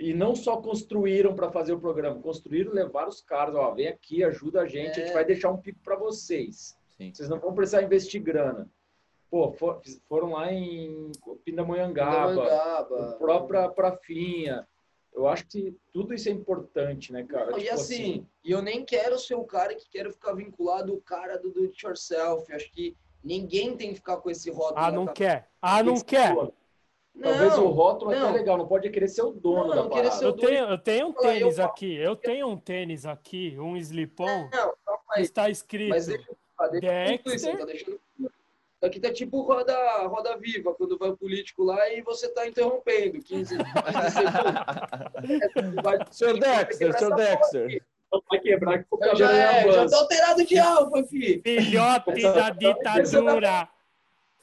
e 0.00 0.14
não 0.14 0.34
só 0.34 0.56
construíram 0.56 1.34
para 1.34 1.50
fazer 1.52 1.74
o 1.74 1.78
programa, 1.78 2.18
construíram, 2.22 2.72
levaram 2.72 3.10
os 3.10 3.20
caras, 3.20 3.54
ó, 3.54 3.70
vem 3.74 3.86
aqui, 3.86 4.24
ajuda 4.24 4.62
a 4.62 4.66
gente, 4.66 4.98
é. 4.98 5.02
a 5.02 5.06
gente 5.06 5.12
vai 5.12 5.26
deixar 5.26 5.50
um 5.50 5.58
pico 5.58 5.78
para 5.84 5.94
vocês. 5.94 6.74
Sim. 6.96 7.12
Vocês 7.12 7.28
não 7.28 7.38
vão 7.38 7.52
precisar 7.52 7.82
investir 7.82 8.22
grana. 8.22 8.66
Pô, 9.30 9.52
for, 9.52 9.82
foram 10.08 10.32
lá 10.32 10.50
em 10.50 11.12
Pindamonhangaba, 11.44 12.28
Pindamonhangaba. 12.28 13.16
própria 13.18 13.68
Prafinha. 13.68 14.66
Eu 15.12 15.28
acho 15.28 15.46
que 15.46 15.76
tudo 15.92 16.14
isso 16.14 16.30
é 16.30 16.32
importante, 16.32 17.12
né, 17.12 17.22
cara? 17.24 17.50
Não, 17.50 17.58
tipo 17.58 17.66
e 17.66 17.68
assim, 17.68 17.94
assim, 17.94 18.26
e 18.42 18.50
eu 18.50 18.62
nem 18.62 18.84
quero 18.84 19.18
ser 19.18 19.34
o 19.34 19.44
cara 19.44 19.74
que 19.74 19.88
quero 19.90 20.10
ficar 20.10 20.32
vinculado 20.32 20.94
o 20.94 21.00
cara 21.02 21.36
do 21.36 21.50
do 21.50 21.64
it 21.64 21.84
yourself. 21.84 22.50
Acho 22.52 22.72
que 22.72 22.96
ninguém 23.22 23.76
tem 23.76 23.90
que 23.90 23.96
ficar 23.96 24.16
com 24.16 24.30
esse 24.30 24.50
rótulo. 24.50 24.78
Ah, 24.78 24.90
não 24.90 25.06
quer. 25.06 25.50
Ah, 25.60 25.82
não 25.82 26.00
quer. 26.00 26.34
Talvez 26.34 26.59
não, 27.20 27.66
o 27.66 27.70
rótulo 27.70 28.10
não. 28.12 28.28
é 28.28 28.32
legal, 28.32 28.56
não 28.56 28.66
pode 28.66 28.88
querer 28.90 29.08
ser 29.08 29.22
o 29.22 29.30
dono 29.30 29.74
não, 29.74 29.84
da 29.84 29.88
parada. 29.88 30.24
Eu 30.24 30.32
tenho, 30.32 30.64
eu 30.64 30.78
tenho 30.78 31.08
um 31.08 31.12
tênis 31.12 31.58
eu, 31.58 31.64
aqui, 31.64 31.94
eu 31.94 32.16
tenho 32.16 32.48
um 32.48 32.56
tênis 32.56 33.06
aqui, 33.06 33.56
um 33.58 33.76
slipão, 33.76 34.48
não, 34.52 34.72
está 35.18 35.50
escrito 35.50 35.90
mas 35.90 36.06
deixa, 36.06 36.24
Dexter. 36.80 37.58
Tá 37.58 37.64
deixando... 37.64 38.00
Aqui 38.82 38.98
tá 38.98 39.12
tipo 39.12 39.42
roda, 39.42 39.76
roda 40.06 40.38
viva, 40.38 40.72
quando 40.74 40.96
vai 40.96 41.10
o 41.10 41.16
político 41.16 41.62
lá 41.62 41.92
e 41.92 42.00
você 42.00 42.28
tá 42.28 42.46
interrompendo 42.46 43.18
15, 43.20 43.58
15 43.58 43.64
segundos. 45.20 46.16
senhor 46.16 46.38
Dexter, 46.40 46.98
senhor 46.98 47.14
Dexter. 47.14 47.84
Vai 48.28 48.40
quebrar 48.40 48.82
que 48.82 48.86
eu 48.90 49.16
já, 49.16 49.32
é, 49.32 49.70
já 49.70 49.86
tô 49.86 49.96
alterado 49.96 50.44
de 50.44 50.58
alvo 50.58 50.96
aqui. 50.96 51.40
Filhote 51.44 52.22
da 52.22 52.50
ditadura. 52.50 53.68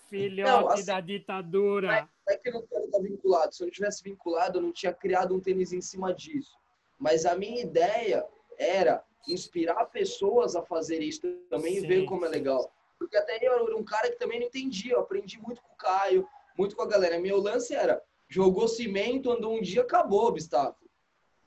Filhote 0.07 0.51
não, 0.51 0.69
assim, 0.69 0.85
da 0.85 1.01
ditadura. 1.01 2.09
Não 2.27 2.33
é 2.33 2.37
que 2.37 2.49
eu 2.49 2.53
não 2.53 2.67
quero 2.67 2.83
estar 2.83 2.99
vinculado. 2.99 3.55
Se 3.55 3.63
eu 3.63 3.67
não 3.67 3.71
tivesse 3.71 4.03
vinculado, 4.03 4.57
eu 4.57 4.61
não 4.61 4.73
tinha 4.73 4.93
criado 4.93 5.33
um 5.33 5.39
tênis 5.39 5.71
em 5.71 5.79
cima 5.79 6.13
disso. 6.13 6.57
Mas 6.99 7.25
a 7.25 7.35
minha 7.35 7.61
ideia 7.61 8.27
era 8.57 9.01
inspirar 9.27 9.85
pessoas 9.85 10.55
a 10.55 10.61
fazer 10.61 11.01
isso 11.01 11.21
também 11.49 11.75
sim, 11.79 11.85
e 11.85 11.87
ver 11.87 12.05
como 12.05 12.25
é 12.25 12.29
legal. 12.29 12.69
Porque 12.99 13.15
até 13.15 13.37
eu 13.41 13.53
era 13.53 13.77
um 13.77 13.83
cara 13.83 14.09
que 14.11 14.17
também 14.17 14.41
não 14.41 14.47
entendia. 14.47 14.93
Eu 14.93 14.99
aprendi 14.99 15.39
muito 15.39 15.61
com 15.61 15.73
o 15.73 15.77
Caio, 15.77 16.27
muito 16.57 16.75
com 16.75 16.81
a 16.81 16.87
galera. 16.87 17.17
Meu 17.17 17.39
lance 17.39 17.73
era, 17.73 18.03
jogou 18.27 18.67
cimento, 18.67 19.31
andou 19.31 19.55
um 19.55 19.61
dia, 19.61 19.81
acabou 19.81 20.23
o 20.23 20.27
obstáculo. 20.27 20.89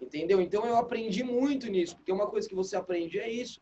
Entendeu? 0.00 0.40
Então 0.40 0.64
eu 0.64 0.76
aprendi 0.76 1.22
muito 1.22 1.66
nisso, 1.66 1.94
porque 1.96 2.10
uma 2.10 2.26
coisa 2.26 2.48
que 2.48 2.54
você 2.54 2.74
aprende 2.74 3.18
é 3.18 3.28
isso. 3.28 3.60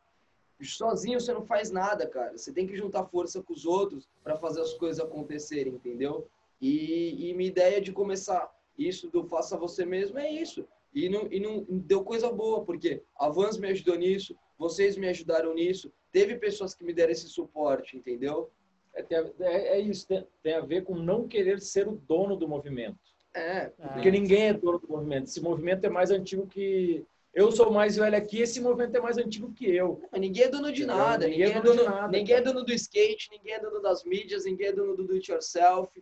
Sozinho 0.63 1.21
você 1.21 1.33
não 1.33 1.45
faz 1.45 1.71
nada, 1.71 2.07
cara. 2.07 2.37
Você 2.37 2.53
tem 2.53 2.67
que 2.67 2.77
juntar 2.77 3.05
força 3.07 3.43
com 3.43 3.53
os 3.53 3.65
outros 3.65 4.09
para 4.23 4.37
fazer 4.37 4.61
as 4.61 4.75
coisas 4.75 5.05
acontecerem, 5.05 5.75
entendeu? 5.75 6.29
E, 6.61 7.31
e 7.31 7.35
minha 7.35 7.49
ideia 7.49 7.81
de 7.81 7.93
começar 7.93 8.51
isso 8.77 9.11
do 9.11 9.25
faça 9.25 9.57
você 9.57 9.85
mesmo 9.85 10.19
é 10.19 10.31
isso. 10.31 10.67
E 10.95 11.09
não, 11.09 11.29
e 11.31 11.41
não 11.41 11.65
deu 11.69 12.03
coisa 12.03 12.31
boa, 12.31 12.65
porque 12.65 13.03
a 13.17 13.29
Vans 13.29 13.59
me 13.59 13.69
ajudou 13.69 13.97
nisso, 13.97 14.37
vocês 14.57 14.97
me 14.97 15.09
ajudaram 15.09 15.53
nisso, 15.55 15.93
teve 16.11 16.37
pessoas 16.37 16.75
que 16.75 16.85
me 16.85 16.93
deram 16.93 17.13
esse 17.13 17.29
suporte, 17.29 17.97
entendeu? 17.97 18.51
É, 18.95 19.05
é, 19.41 19.79
é 19.79 19.81
isso, 19.81 20.07
tem, 20.07 20.27
tem, 20.43 20.55
a 20.55 20.61
ver 20.61 20.85
com 20.85 20.95
não 20.95 21.29
querer 21.29 21.61
ser 21.61 21.87
o 21.87 21.93
dono 21.93 22.37
do 22.37 22.49
movimento. 22.49 22.99
É. 23.35 23.67
Porque 23.93 24.11
ninguém 24.11 24.49
é 24.49 24.55
dono 24.55 24.79
do 24.79 24.89
movimento. 24.89 25.25
Esse 25.25 25.41
movimento 25.41 25.85
é 25.85 25.89
mais 25.89 26.11
antigo 26.11 26.47
que. 26.47 27.05
Eu 27.35 27.53
sou 27.53 27.71
mais 27.71 27.95
velho 27.95 28.17
aqui, 28.17 28.41
esse 28.41 28.61
movimento 28.61 28.97
é 28.97 29.01
mais 29.01 29.19
antigo 29.19 29.53
que 29.53 29.71
eu. 29.71 30.03
Ninguém 30.19 30.45
é 30.45 30.49
dono 30.49 30.73
de 30.73 30.85
nada. 30.85 31.29
Ninguém, 31.29 31.47
ninguém 31.47 31.59
é, 31.59 31.63
dono, 31.63 31.83
de 31.83 31.89
nada, 31.89 32.09
ninguém 32.09 32.37
é 32.37 32.41
dono 32.41 32.65
do 32.65 32.73
skate, 32.73 33.29
ninguém 33.31 33.53
é 33.53 33.61
dono 33.61 33.81
das 33.81 34.03
mídias, 34.03 34.45
ninguém 34.45 34.69
é 34.69 34.73
dono 34.73 34.97
do 34.97 35.05
do 35.05 35.13
it 35.13 35.31
yourself. 35.31 35.93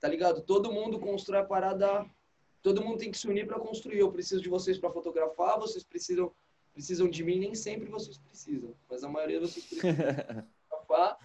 Tá 0.00 0.08
ligado? 0.08 0.40
Todo 0.40 0.72
mundo 0.72 0.98
constrói 0.98 1.40
a 1.40 1.44
parada. 1.44 2.06
Todo 2.62 2.82
mundo 2.82 2.98
tem 2.98 3.10
que 3.10 3.18
se 3.18 3.28
unir 3.28 3.46
para 3.46 3.60
construir. 3.60 3.98
Eu 3.98 4.10
preciso 4.10 4.42
de 4.42 4.48
vocês 4.48 4.78
para 4.78 4.90
fotografar, 4.90 5.58
vocês 5.58 5.84
precisam 5.84 6.32
precisam 6.72 7.08
de 7.08 7.24
mim, 7.24 7.38
nem 7.38 7.54
sempre 7.54 7.90
vocês 7.90 8.16
precisam, 8.16 8.72
mas 8.88 9.02
a 9.02 9.08
maioria 9.08 9.40
vocês 9.40 9.64
precisam 9.64 9.96
fotografar. 10.68 11.18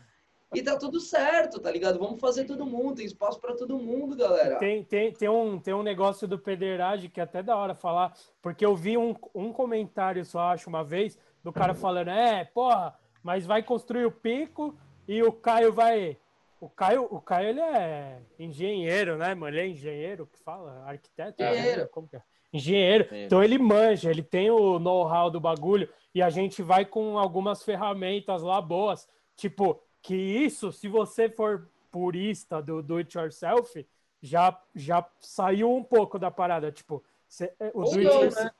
E 0.54 0.62
tá 0.62 0.78
tudo 0.78 1.00
certo, 1.00 1.60
tá 1.60 1.70
ligado? 1.70 2.00
Vamos 2.00 2.20
fazer 2.20 2.46
todo 2.46 2.66
mundo, 2.66 2.96
tem 2.96 3.06
espaço 3.06 3.40
para 3.40 3.56
todo 3.56 3.78
mundo, 3.78 4.16
galera. 4.16 4.58
Tem, 4.58 4.84
tem, 4.84 5.12
tem, 5.12 5.28
um, 5.28 5.60
tem 5.60 5.74
um 5.74 5.84
negócio 5.84 6.28
do 6.28 6.40
Pederage 6.40 7.10
que 7.10 7.20
é 7.20 7.24
até 7.24 7.44
da 7.44 7.58
hora 7.58 7.76
falar, 7.76 8.14
porque 8.42 8.66
eu 8.66 8.76
vi 8.76 8.98
um, 8.98 9.16
um 9.34 9.52
comentário 9.52 10.24
só, 10.24 10.52
acho, 10.52 10.70
uma 10.70 10.84
vez, 10.84 11.18
do 11.44 11.52
cara 11.52 11.74
falando, 11.76 12.10
é, 12.10 12.46
porra, 12.46 12.98
mas 13.22 13.46
vai 13.46 13.64
construir 13.64 14.06
o 14.06 14.12
pico 14.12 14.78
e 15.08 15.22
o 15.24 15.32
Caio 15.32 15.74
vai 15.74 16.18
o 16.66 16.70
Caio, 16.70 17.08
o 17.12 17.22
Caio 17.22 17.50
ele 17.50 17.62
é 17.62 18.20
engenheiro, 18.40 19.18
né, 19.18 19.36
mano? 19.36 19.56
Ele 19.56 19.62
é 19.62 19.68
engenheiro 19.68 20.26
que 20.26 20.40
fala? 20.40 20.84
Arquiteto? 20.88 21.44
Engenheiro. 21.44 21.88
Como 21.90 22.08
que 22.08 22.16
é? 22.16 22.24
Engenheiro. 22.52 23.08
Então 23.12 23.44
ele 23.44 23.60
manja, 23.60 24.10
ele 24.10 24.24
tem 24.24 24.50
o 24.50 24.80
know-how 24.80 25.30
do 25.30 25.40
bagulho 25.40 25.88
e 26.14 26.24
a 26.24 26.30
gente 26.32 26.64
vai 26.64 26.84
com 26.84 27.20
algumas 27.20 27.62
ferramentas 27.62 28.42
lá 28.42 28.60
boas. 28.60 29.08
Tipo, 29.36 29.80
que 30.02 30.16
isso, 30.16 30.72
se 30.72 30.88
você 30.88 31.30
for 31.30 31.70
purista 31.92 32.64
do 32.64 32.82
do 32.82 32.98
it 32.98 33.16
yourself, 33.16 33.88
já, 34.20 34.60
já 34.74 35.08
saiu 35.20 35.72
um 35.72 35.84
pouco 35.84 36.18
da 36.18 36.32
parada. 36.32 36.72
Tipo, 36.72 37.04
cê, 37.28 37.54
é, 37.60 37.70
o 37.76 37.84
do 37.84 37.90
it 37.92 38.06
yourself. 38.06 38.44
Né? 38.44 38.52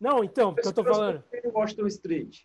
Não, 0.00 0.24
então, 0.24 0.54
porque 0.54 0.68
eu 0.68 0.72
tô 0.72 0.84
falando. 0.84 1.22
Washington 1.52 1.86
Street. 1.88 2.40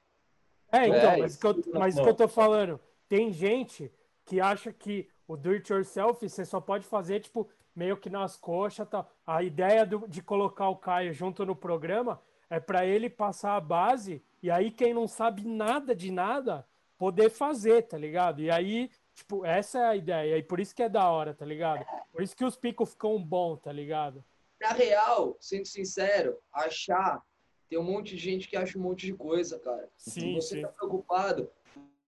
É, 0.74 0.88
então, 0.88 1.12
é, 1.12 1.18
mas, 1.18 1.38
que 1.38 1.48
eu, 1.48 1.64
mas 1.74 1.98
o 1.98 2.04
que 2.04 2.10
eu 2.10 2.14
tô 2.14 2.28
falando, 2.28 2.80
tem 3.08 3.32
gente 3.32 3.90
que 4.30 4.40
acha 4.40 4.72
que 4.72 5.10
o 5.28 5.36
do 5.36 5.50
it 5.50 5.74
yourself 5.74 6.30
você 6.30 6.46
só 6.46 6.62
pode 6.62 6.86
fazer, 6.86 7.20
tipo, 7.20 7.50
meio 7.76 7.98
que 7.98 8.12
nas 8.12 8.38
coxas 8.38 8.88
tal. 8.88 9.10
A 9.26 9.42
ideia 9.42 9.84
do, 9.88 10.08
de 10.08 10.22
colocar 10.22 10.70
o 10.70 10.76
Caio 10.76 11.12
junto 11.12 11.44
no 11.44 11.56
programa 11.56 12.22
é 12.48 12.60
para 12.60 12.86
ele 12.86 13.10
passar 13.10 13.56
a 13.56 13.60
base 13.60 14.24
e 14.44 14.52
aí 14.52 14.70
quem 14.70 14.94
não 14.94 15.08
sabe 15.08 15.48
nada 15.48 15.96
de 15.96 16.12
nada 16.12 16.64
poder 16.96 17.32
fazer, 17.32 17.88
tá 17.88 17.98
ligado? 17.98 18.40
E 18.40 18.52
aí, 18.52 18.92
tipo, 19.16 19.44
essa 19.44 19.80
é 19.80 19.86
a 19.86 19.96
ideia. 19.96 20.38
E 20.38 20.44
por 20.44 20.60
isso 20.60 20.76
que 20.76 20.84
é 20.84 20.90
da 20.90 21.10
hora, 21.10 21.34
tá 21.34 21.46
ligado? 21.46 21.84
Por 22.12 22.22
isso 22.22 22.36
que 22.36 22.46
os 22.46 22.56
picos 22.56 22.92
ficam 22.92 23.20
bom, 23.20 23.58
tá 23.58 23.72
ligado? 23.72 24.24
Na 24.62 24.74
real, 24.74 25.36
sendo 25.40 25.66
sincero, 25.66 26.38
achar 26.54 27.24
tem 27.70 27.78
um 27.78 27.84
monte 27.84 28.16
de 28.16 28.18
gente 28.18 28.48
que 28.48 28.58
acha 28.58 28.78
um 28.78 28.82
monte 28.82 29.06
de 29.06 29.14
coisa, 29.14 29.60
cara. 29.60 29.88
Sim, 29.96 30.20
Se 30.20 30.34
você 30.34 30.56
sim. 30.56 30.62
tá 30.64 30.70
preocupado, 30.70 31.50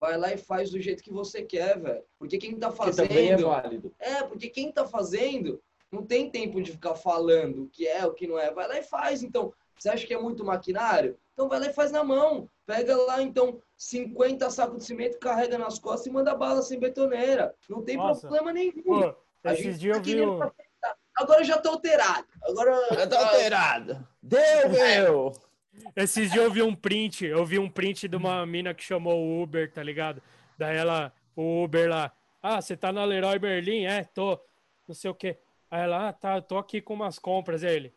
vai 0.01 0.17
lá 0.17 0.33
e 0.33 0.37
faz 0.37 0.71
do 0.71 0.81
jeito 0.81 1.03
que 1.03 1.13
você 1.13 1.43
quer, 1.43 1.79
velho. 1.79 2.03
Porque 2.17 2.39
quem 2.39 2.57
tá 2.57 2.71
fazendo. 2.71 3.07
Que 3.07 3.13
também 3.13 3.31
é 3.31 3.37
válido. 3.37 3.93
É, 3.99 4.23
porque 4.23 4.49
quem 4.49 4.71
tá 4.71 4.87
fazendo 4.87 5.61
não 5.91 6.03
tem 6.03 6.29
tempo 6.29 6.59
de 6.59 6.71
ficar 6.71 6.95
falando 6.95 7.63
o 7.63 7.69
que 7.69 7.87
é, 7.87 8.03
o 8.05 8.13
que 8.13 8.27
não 8.27 8.39
é. 8.39 8.51
Vai 8.51 8.67
lá 8.67 8.79
e 8.79 8.83
faz. 8.83 9.21
Então, 9.21 9.53
você 9.77 9.89
acha 9.89 10.07
que 10.07 10.13
é 10.13 10.19
muito 10.19 10.43
maquinário? 10.43 11.17
Então 11.33 11.47
vai 11.47 11.59
lá 11.59 11.67
e 11.67 11.73
faz 11.73 11.91
na 11.91 12.03
mão. 12.03 12.49
Pega 12.65 12.97
lá, 12.97 13.21
então, 13.21 13.61
50 13.77 14.49
sacos 14.49 14.79
de 14.79 14.85
cimento, 14.85 15.19
carrega 15.19 15.57
nas 15.57 15.77
costas 15.77 16.07
e 16.07 16.11
manda 16.11 16.33
bala 16.33 16.63
sem 16.63 16.79
betoneira. 16.79 17.53
Não 17.69 17.83
tem 17.83 17.97
Nossa. 17.97 18.21
problema 18.27 18.51
nenhum. 18.51 18.81
Pô, 18.83 19.15
esses 19.45 19.79
dias 19.79 19.97
eu 19.97 20.03
vi. 20.03 20.21
Um... 20.21 20.39
Agora 21.15 21.41
eu 21.41 21.45
já 21.45 21.59
tô 21.59 21.69
alterado. 21.69 22.25
Agora. 22.43 22.87
Já 22.93 23.07
tô 23.07 23.15
alterado. 23.17 24.07
Deu, 24.23 24.69
meu! 24.71 25.50
Esses 25.95 26.31
dias 26.31 26.43
eu 26.43 26.51
vi 26.51 26.61
um 26.61 26.75
print, 26.75 27.25
eu 27.25 27.45
vi 27.45 27.57
um 27.57 27.69
print 27.69 28.07
de 28.07 28.15
uma 28.15 28.45
mina 28.45 28.73
que 28.73 28.83
chamou 28.83 29.17
o 29.19 29.41
Uber, 29.41 29.71
tá 29.71 29.81
ligado? 29.81 30.21
Daí 30.57 30.77
ela, 30.77 31.13
o 31.35 31.63
Uber 31.63 31.89
lá, 31.89 32.11
ah, 32.41 32.61
você 32.61 32.75
tá 32.75 32.91
na 32.91 33.05
Leroy 33.05 33.39
Berlim? 33.39 33.85
É, 33.85 34.03
tô, 34.03 34.39
não 34.87 34.95
sei 34.95 35.09
o 35.09 35.15
quê. 35.15 35.37
Aí 35.69 35.81
ela, 35.81 36.09
ah, 36.09 36.13
tá, 36.13 36.41
tô 36.41 36.57
aqui 36.57 36.81
com 36.81 36.93
umas 36.93 37.17
compras, 37.17 37.63
ele. 37.63 37.93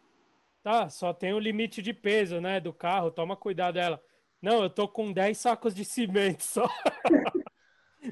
Tá, 0.62 0.88
só 0.88 1.12
tem 1.12 1.34
o 1.34 1.38
limite 1.38 1.82
de 1.82 1.92
peso, 1.92 2.40
né, 2.40 2.60
do 2.60 2.72
carro, 2.72 3.10
toma 3.10 3.36
cuidado 3.36 3.74
dela. 3.74 4.00
Não, 4.40 4.62
eu 4.62 4.70
tô 4.70 4.86
com 4.86 5.12
10 5.12 5.36
sacos 5.36 5.74
de 5.74 5.84
cimento 5.84 6.42
só. 6.42 6.68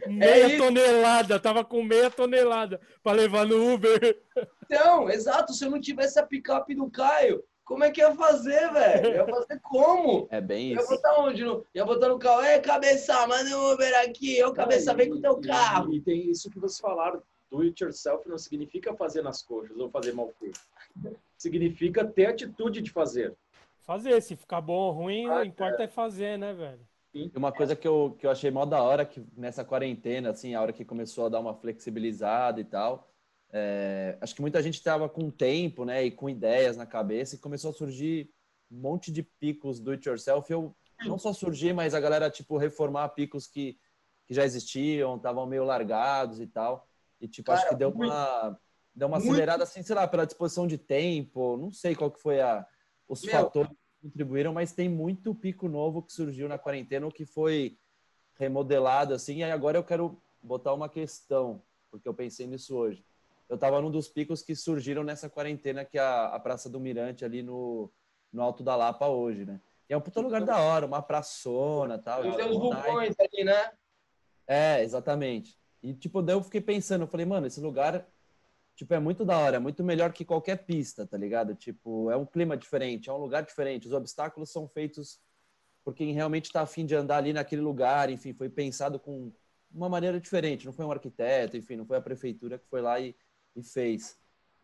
meia 0.09 0.55
é 0.55 0.57
tonelada, 0.57 1.39
tava 1.39 1.65
com 1.65 1.83
meia 1.83 2.11
tonelada 2.11 2.81
para 3.03 3.17
levar 3.17 3.47
no 3.47 3.75
Uber. 3.75 4.23
Então, 4.65 5.11
exato, 5.11 5.53
se 5.53 5.65
eu 5.65 5.71
não 5.71 5.81
tivesse 5.81 6.19
a 6.19 6.27
picape 6.27 6.75
do 6.75 6.91
Caio, 6.91 7.43
como 7.65 7.85
é 7.85 7.91
que 7.91 8.01
ia 8.01 8.15
fazer, 8.15 8.73
velho? 8.73 9.15
Ia 9.15 9.27
fazer 9.27 9.61
como? 9.61 10.27
É 10.31 10.41
bem 10.41 10.71
Ia 10.71 10.81
isso. 10.81 10.89
botar 10.89 11.21
onde? 11.21 11.45
No... 11.45 11.65
Ia 11.75 11.85
botar 11.85 12.09
no 12.09 12.19
carro. 12.19 12.43
É, 12.43 12.59
cabeça, 12.59 13.27
manda 13.27 13.57
um 13.57 13.73
Uber 13.73 14.01
aqui. 14.01 14.43
Ô, 14.43 14.53
cabeça, 14.53 14.95
vem 14.95 15.09
com 15.09 15.17
o 15.17 15.21
teu 15.21 15.41
carro. 15.41 15.93
E, 15.93 15.97
e 15.97 16.01
tem 16.01 16.31
isso 16.31 16.51
que 16.51 16.59
vocês 16.59 16.81
falaram. 16.81 17.23
Do 17.51 17.61
it 17.61 17.83
yourself 17.83 18.27
não 18.29 18.39
significa 18.39 18.95
fazer 18.95 19.23
nas 19.23 19.43
coxas 19.43 19.77
ou 19.77 19.91
fazer 19.91 20.13
mal 20.13 20.31
feito. 20.41 20.59
Significa 21.37 22.05
ter 22.05 22.27
atitude 22.27 22.81
de 22.81 22.91
fazer. 22.91 23.37
Fazer, 23.81 24.21
se 24.23 24.37
ficar 24.37 24.61
bom 24.61 24.75
ou 24.75 24.93
ruim, 24.93 25.29
o 25.29 25.45
importa 25.45 25.83
é 25.83 25.89
fazer, 25.89 26.39
né, 26.39 26.55
velho? 26.55 26.81
E 27.15 27.31
uma 27.37 27.53
coisa 27.53 27.77
que 27.77 27.87
eu, 27.87 28.17
que 28.19 28.27
eu 28.27 28.31
achei 28.31 28.51
mó 28.51 28.65
da 28.65 28.83
hora, 28.83 29.05
que 29.05 29.23
nessa 29.37 29.63
quarentena, 29.65 30.31
assim, 30.31 30.55
a 30.55 30.63
hora 30.63 30.73
que 30.73 30.85
começou 30.85 31.27
a 31.27 31.29
dar 31.29 31.41
uma 31.41 31.53
flexibilizada 31.55 32.59
e 32.59 32.65
tal, 32.65 33.12
é, 33.53 34.17
acho 34.21 34.35
que 34.35 34.41
muita 34.41 34.63
gente 34.63 34.75
estava 34.75 35.09
com 35.09 35.31
tempo, 35.31 35.85
né, 35.85 36.05
e 36.05 36.11
com 36.11 36.29
ideias 36.29 36.77
na 36.77 36.87
cabeça, 36.87 37.35
e 37.35 37.39
começou 37.39 37.71
a 37.71 37.75
surgir 37.75 38.31
um 38.71 38.79
monte 38.81 39.13
de 39.13 39.23
picos 39.23 39.79
do 39.79 39.91
it 39.91 40.09
yourself. 40.09 40.51
Eu 40.51 40.75
não 41.05 41.19
só 41.19 41.33
surgir, 41.33 41.75
mas 41.75 41.95
a 41.95 42.01
galera 42.01 42.31
tipo 42.31 42.57
reformar 42.57 43.11
picos 43.11 43.47
que, 43.47 43.79
que 44.27 44.33
já 44.33 44.45
existiam, 44.45 45.17
estavam 45.17 45.45
meio 45.47 45.65
largados 45.65 46.41
e 46.41 46.47
tal. 46.47 46.89
E 47.21 47.29
tipo, 47.29 47.47
Cara, 47.51 47.61
acho 47.61 47.69
que 47.69 47.77
deu 47.77 47.91
uma 47.91 48.59
deu 48.95 49.09
uma 49.09 49.19
muito- 49.19 49.31
acelerada 49.31 49.65
assim, 49.65 49.83
sei 49.83 49.95
lá, 49.95 50.07
pela 50.07 50.27
disposição 50.27 50.67
de 50.67 50.77
tempo, 50.79 51.57
não 51.57 51.71
sei 51.73 51.95
qual 51.95 52.11
que 52.11 52.21
foi 52.21 52.41
a 52.41 52.67
os 53.09 53.23
Meu. 53.23 53.33
fatores 53.33 53.71
que 53.71 54.09
contribuíram, 54.09 54.53
mas 54.53 54.73
tem 54.73 54.89
muito 54.89 55.35
pico 55.35 55.69
novo 55.69 56.03
que 56.03 56.13
surgiu 56.13 56.49
na 56.49 56.59
quarentena, 56.59 57.07
o 57.07 57.13
que 57.13 57.27
foi 57.27 57.77
remodelado 58.39 59.13
assim. 59.13 59.39
E 59.39 59.43
agora 59.45 59.77
eu 59.77 59.85
quero 59.85 60.23
botar 60.43 60.73
uma 60.73 60.89
questão, 60.89 61.63
porque 61.91 62.09
eu 62.09 62.15
pensei 62.15 62.47
nisso 62.47 62.75
hoje. 62.77 63.05
Eu 63.53 63.57
estava 63.57 63.83
num 63.83 63.91
dos 63.91 64.09
picos 64.09 64.41
que 64.41 64.57
surgiram 64.57 65.05
nessa 65.05 65.29
quarentena, 65.29 65.85
que 65.85 65.99
é 65.99 66.01
a, 66.01 66.29
a 66.29 66.41
Praça 66.41 66.71
do 66.71 66.81
Mirante, 66.81 67.23
ali 67.23 67.43
no, 67.43 67.93
no 68.33 68.41
Alto 68.41 68.65
da 68.65 68.75
Lapa 68.75 69.07
hoje, 69.09 69.45
né? 69.45 69.61
E 69.91 69.93
é 69.93 69.97
um 69.97 70.01
puta 70.01 70.23
lugar 70.23 70.43
da 70.43 70.59
hora, 70.59 70.87
uma 70.87 71.03
praçona 71.03 71.99
tal. 71.99 72.23
Tem 72.23 72.31
naipe. 72.31 72.49
vulcões 72.49 73.15
ali, 73.21 73.45
né? 73.45 73.73
É, 74.47 74.83
exatamente. 74.83 75.55
E, 75.83 75.93
tipo, 75.93 76.23
daí 76.23 76.35
eu 76.35 76.43
fiquei 76.43 76.63
pensando, 76.63 77.03
eu 77.03 77.07
falei, 77.07 77.27
mano, 77.27 77.47
esse 77.47 77.61
lugar, 77.61 78.09
tipo, 78.75 78.95
é 78.95 78.99
muito 78.99 79.23
da 79.23 79.37
hora, 79.39 79.57
é 79.57 79.61
muito 79.61 79.85
melhor 79.85 80.15
que 80.15 80.25
qualquer 80.25 80.65
pista, 80.65 81.07
tá 81.07 81.19
ligado? 81.19 81.55
Tipo, 81.55 82.11
é 82.11 82.17
um 82.17 82.25
clima 82.25 82.57
diferente, 82.57 83.11
é 83.11 83.13
um 83.13 83.19
lugar 83.19 83.43
diferente, 83.43 83.87
os 83.87 83.93
obstáculos 83.93 84.51
são 84.51 84.67
feitos 84.67 85.21
por 85.85 85.93
quem 85.93 86.15
realmente 86.15 86.51
tá 86.51 86.63
afim 86.63 86.87
de 86.87 86.95
andar 86.95 87.19
ali 87.19 87.35
naquele 87.35 87.61
lugar, 87.61 88.09
enfim, 88.09 88.33
foi 88.33 88.49
pensado 88.49 88.99
com 88.99 89.31
uma 89.71 89.91
maneira 89.91 90.19
diferente, 90.19 90.65
não 90.65 90.73
foi 90.73 90.87
um 90.87 90.91
arquiteto, 90.91 91.55
enfim, 91.55 91.77
não 91.77 91.85
foi 91.85 91.99
a 91.99 92.01
prefeitura 92.01 92.59
que 92.59 92.67
foi 92.67 92.81
lá 92.81 92.99
e, 92.99 93.15
e 93.55 93.63
fez. 93.63 94.19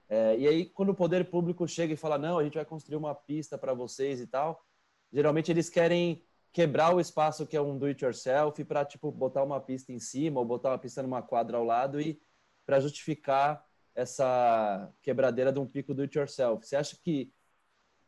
É, 0.08 0.38
e 0.38 0.48
aí, 0.48 0.66
quando 0.66 0.90
o 0.90 0.94
poder 0.94 1.28
público 1.30 1.68
chega 1.68 1.92
e 1.92 1.96
fala, 1.96 2.16
não, 2.16 2.38
a 2.38 2.44
gente 2.44 2.54
vai 2.54 2.64
construir 2.64 2.96
uma 2.96 3.14
pista 3.14 3.58
para 3.58 3.74
vocês 3.74 4.20
e 4.20 4.26
tal, 4.26 4.64
geralmente 5.12 5.50
eles 5.50 5.68
querem 5.68 6.24
quebrar 6.52 6.94
o 6.94 7.00
espaço 7.00 7.46
que 7.46 7.56
é 7.56 7.60
um 7.60 7.78
do 7.78 7.86
it 7.86 8.02
yourself 8.02 8.64
para 8.64 8.84
tipo 8.84 9.12
botar 9.12 9.44
uma 9.44 9.60
pista 9.60 9.92
em 9.92 9.98
cima 9.98 10.40
ou 10.40 10.46
botar 10.46 10.70
uma 10.70 10.78
pista 10.78 11.02
numa 11.02 11.22
quadra 11.22 11.58
ao 11.58 11.64
lado 11.64 12.00
e 12.00 12.20
para 12.64 12.80
justificar 12.80 13.64
essa 13.94 14.90
quebradeira 15.02 15.52
de 15.52 15.58
um 15.58 15.66
pico 15.66 15.92
do 15.92 16.02
it 16.02 16.16
yourself. 16.16 16.66
Você 16.66 16.76
acha 16.76 16.96
que 16.96 17.32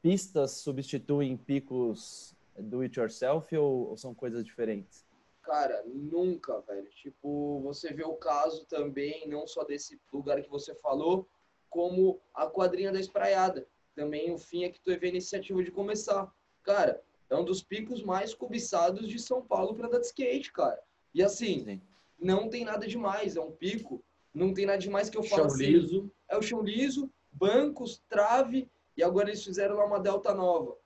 pistas 0.01 0.53
substituem 0.63 1.37
picos 1.37 2.35
do 2.57 2.81
it 2.81 2.99
yourself 2.99 3.55
ou, 3.57 3.91
ou 3.91 3.97
são 3.97 4.15
coisas 4.15 4.45
diferentes? 4.45 5.05
Cara, 5.43 5.83
nunca, 5.87 6.61
velho. 6.61 6.89
Tipo, 6.91 7.61
você 7.63 7.93
vê 7.93 8.05
o 8.05 8.15
caso 8.15 8.67
também, 8.67 9.27
não 9.29 9.47
só 9.47 9.65
desse 9.65 10.01
lugar 10.13 10.43
que 10.43 10.51
você 10.51 10.75
falou, 10.77 11.29
como 11.69 12.21
a 12.35 12.47
quadrinha 12.47 12.93
da 12.93 13.01
espraiada. 13.01 13.67
Também 13.95 14.31
o 14.33 14.39
fim 14.39 14.65
é 14.65 14.71
que 14.71 14.81
teve 14.81 15.07
a 15.07 15.11
iniciativa 15.11 15.63
de 15.63 15.71
começar. 15.71 16.33
Cara, 16.63 17.03
é 17.29 17.37
um 17.37 17.45
dos 17.45 17.63
picos 17.63 18.03
mais 18.03 18.35
cobiçados 18.35 19.09
de 19.09 19.19
São 19.19 19.43
Paulo 19.43 19.75
para 19.75 19.87
andar 19.87 20.01
de 20.01 20.07
skate, 20.07 20.53
cara. 20.53 20.81
E 21.15 21.23
assim, 21.23 21.65
Sim. 21.65 21.81
não 22.19 22.49
tem 22.49 22.65
nada 22.65 22.87
demais, 22.87 23.37
é 23.37 23.41
um 23.41 23.53
pico, 23.53 24.03
não 24.35 24.53
tem 24.53 24.67
nada 24.67 24.79
demais 24.79 25.09
que 25.09 25.17
eu 25.17 25.23
falo 25.23 25.45
Chão 25.45 25.55
assim. 25.55 25.65
liso. 25.65 26.11
É 26.29 26.37
o 26.37 26.43
chão 26.43 26.63
liso, 26.63 27.11
bancos, 27.33 28.03
trave, 28.09 28.69
e 28.97 29.03
agora 29.03 29.31
eles 29.31 29.43
fizeram 29.45 29.77
lá 29.77 29.85
uma 29.85 29.99
delta 29.99 30.35
nova. 30.35 30.77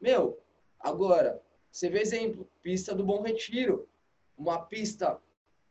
Meu, 0.00 0.38
agora, 0.78 1.42
você 1.70 1.88
vê 1.88 2.00
exemplo, 2.00 2.48
pista 2.62 2.94
do 2.94 3.04
Bom 3.04 3.20
Retiro, 3.22 3.88
uma 4.36 4.58
pista 4.58 5.18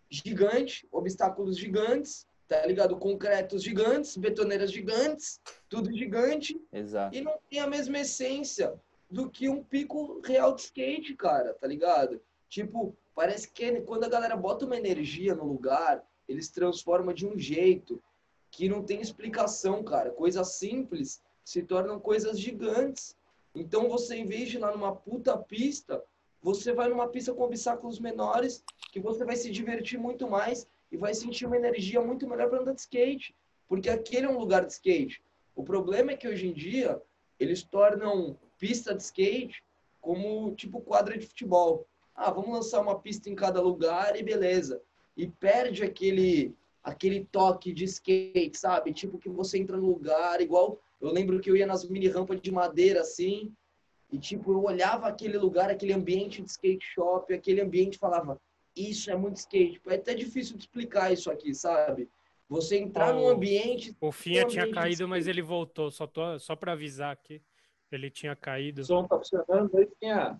gigante, 0.09 0.87
obstáculos 0.91 1.57
gigantes, 1.57 2.27
tá 2.47 2.65
ligado? 2.65 2.97
Concretos 2.97 3.63
gigantes, 3.63 4.15
betoneiras 4.15 4.71
gigantes, 4.71 5.41
tudo 5.67 5.91
gigante. 5.91 6.59
Exato. 6.71 7.15
E 7.15 7.21
não 7.21 7.37
tem 7.49 7.59
a 7.59 7.67
mesma 7.67 7.99
essência 7.99 8.73
do 9.09 9.29
que 9.29 9.49
um 9.49 9.63
pico 9.63 10.21
real 10.23 10.53
de 10.53 10.61
skate, 10.61 11.15
cara, 11.15 11.53
tá 11.53 11.67
ligado? 11.67 12.21
Tipo, 12.49 12.95
parece 13.15 13.49
que 13.49 13.81
quando 13.81 14.03
a 14.03 14.09
galera 14.09 14.35
bota 14.35 14.65
uma 14.65 14.77
energia 14.77 15.35
no 15.35 15.45
lugar, 15.45 16.03
eles 16.27 16.49
transformam 16.49 17.13
de 17.13 17.25
um 17.25 17.37
jeito 17.37 18.01
que 18.49 18.69
não 18.69 18.83
tem 18.83 19.01
explicação, 19.01 19.83
cara. 19.83 20.11
Coisas 20.11 20.53
simples 20.53 21.21
se 21.43 21.63
tornam 21.63 21.99
coisas 21.99 22.39
gigantes. 22.39 23.15
Então 23.55 23.89
você, 23.89 24.15
em 24.15 24.25
vez 24.25 24.49
de 24.49 24.57
ir 24.57 24.59
lá 24.59 24.71
numa 24.71 24.95
puta 24.95 25.37
pista, 25.37 26.03
você 26.43 26.73
vai 26.73 26.89
numa 26.89 27.07
pista 27.07 27.33
com 27.33 27.43
obstáculos 27.43 27.99
menores, 27.99 28.63
que 28.91 28.99
você 28.99 29.23
vai 29.23 29.37
se 29.37 29.49
divertir 29.49 29.97
muito 29.97 30.29
mais 30.29 30.67
e 30.91 30.97
vai 30.97 31.13
sentir 31.13 31.45
uma 31.45 31.55
energia 31.55 32.01
muito 32.01 32.27
melhor 32.27 32.49
para 32.49 32.59
andar 32.59 32.73
de 32.73 32.81
skate. 32.81 33.33
Porque 33.67 33.89
aquele 33.89 34.25
é 34.25 34.29
um 34.29 34.37
lugar 34.37 34.65
de 34.65 34.73
skate. 34.73 35.23
O 35.55 35.63
problema 35.63 36.11
é 36.11 36.17
que 36.17 36.27
hoje 36.27 36.47
em 36.47 36.53
dia 36.53 37.01
eles 37.39 37.63
tornam 37.63 38.37
pista 38.59 38.93
de 38.93 39.01
skate 39.01 39.63
como 40.01 40.53
tipo 40.53 40.81
quadra 40.81 41.17
de 41.17 41.25
futebol. 41.25 41.87
Ah, 42.13 42.29
vamos 42.29 42.51
lançar 42.51 42.81
uma 42.81 42.99
pista 42.99 43.29
em 43.29 43.35
cada 43.35 43.61
lugar 43.61 44.19
e 44.19 44.21
beleza. 44.21 44.81
E 45.15 45.27
perde 45.27 45.83
aquele 45.83 46.53
aquele 46.83 47.23
toque 47.31 47.71
de 47.71 47.85
skate, 47.85 48.57
sabe? 48.57 48.91
Tipo 48.91 49.17
que 49.17 49.29
você 49.29 49.57
entra 49.57 49.77
no 49.77 49.87
lugar 49.87 50.41
igual 50.41 50.77
eu 51.03 51.11
lembro 51.11 51.39
que 51.41 51.49
eu 51.49 51.55
ia 51.57 51.67
nas 51.67 51.87
mini 51.87 52.07
rampas 52.07 52.39
de 52.39 52.49
madeira 52.49 53.01
assim, 53.01 53.53
e 54.13 54.19
tipo 54.19 54.53
eu 54.53 54.63
olhava 54.63 55.07
aquele 55.07 55.39
lugar, 55.39 55.71
aquele 55.71 55.91
ambiente 55.91 56.39
de 56.39 56.51
skate 56.51 56.85
shop, 56.85 57.33
aquele 57.33 57.59
ambiente 57.61 57.97
falava: 57.97 58.39
isso 58.75 59.09
é 59.09 59.15
muito 59.15 59.37
skate. 59.37 59.81
É 59.87 59.95
até 59.95 60.13
difícil 60.13 60.55
de 60.55 60.65
explicar 60.65 61.11
isso 61.11 61.31
aqui, 61.31 61.51
sabe? 61.55 62.07
Você 62.47 62.77
entrar 62.77 63.15
oh, 63.15 63.19
num 63.19 63.27
ambiente. 63.27 63.97
O 63.99 64.11
Finha 64.11 64.45
tinha 64.45 64.71
caído, 64.71 65.07
mas 65.07 65.25
ele 65.25 65.41
voltou. 65.41 65.89
Só, 65.89 66.05
tô, 66.05 66.37
só 66.37 66.55
para 66.55 66.73
avisar 66.73 67.11
aqui. 67.11 67.41
Ele 67.91 68.11
tinha 68.11 68.35
caído. 68.35 68.81
O 68.83 68.85
som 68.85 69.07
tá 69.07 69.17
funcionando 69.17 69.75
aí, 69.75 69.89
Finha? 69.99 70.39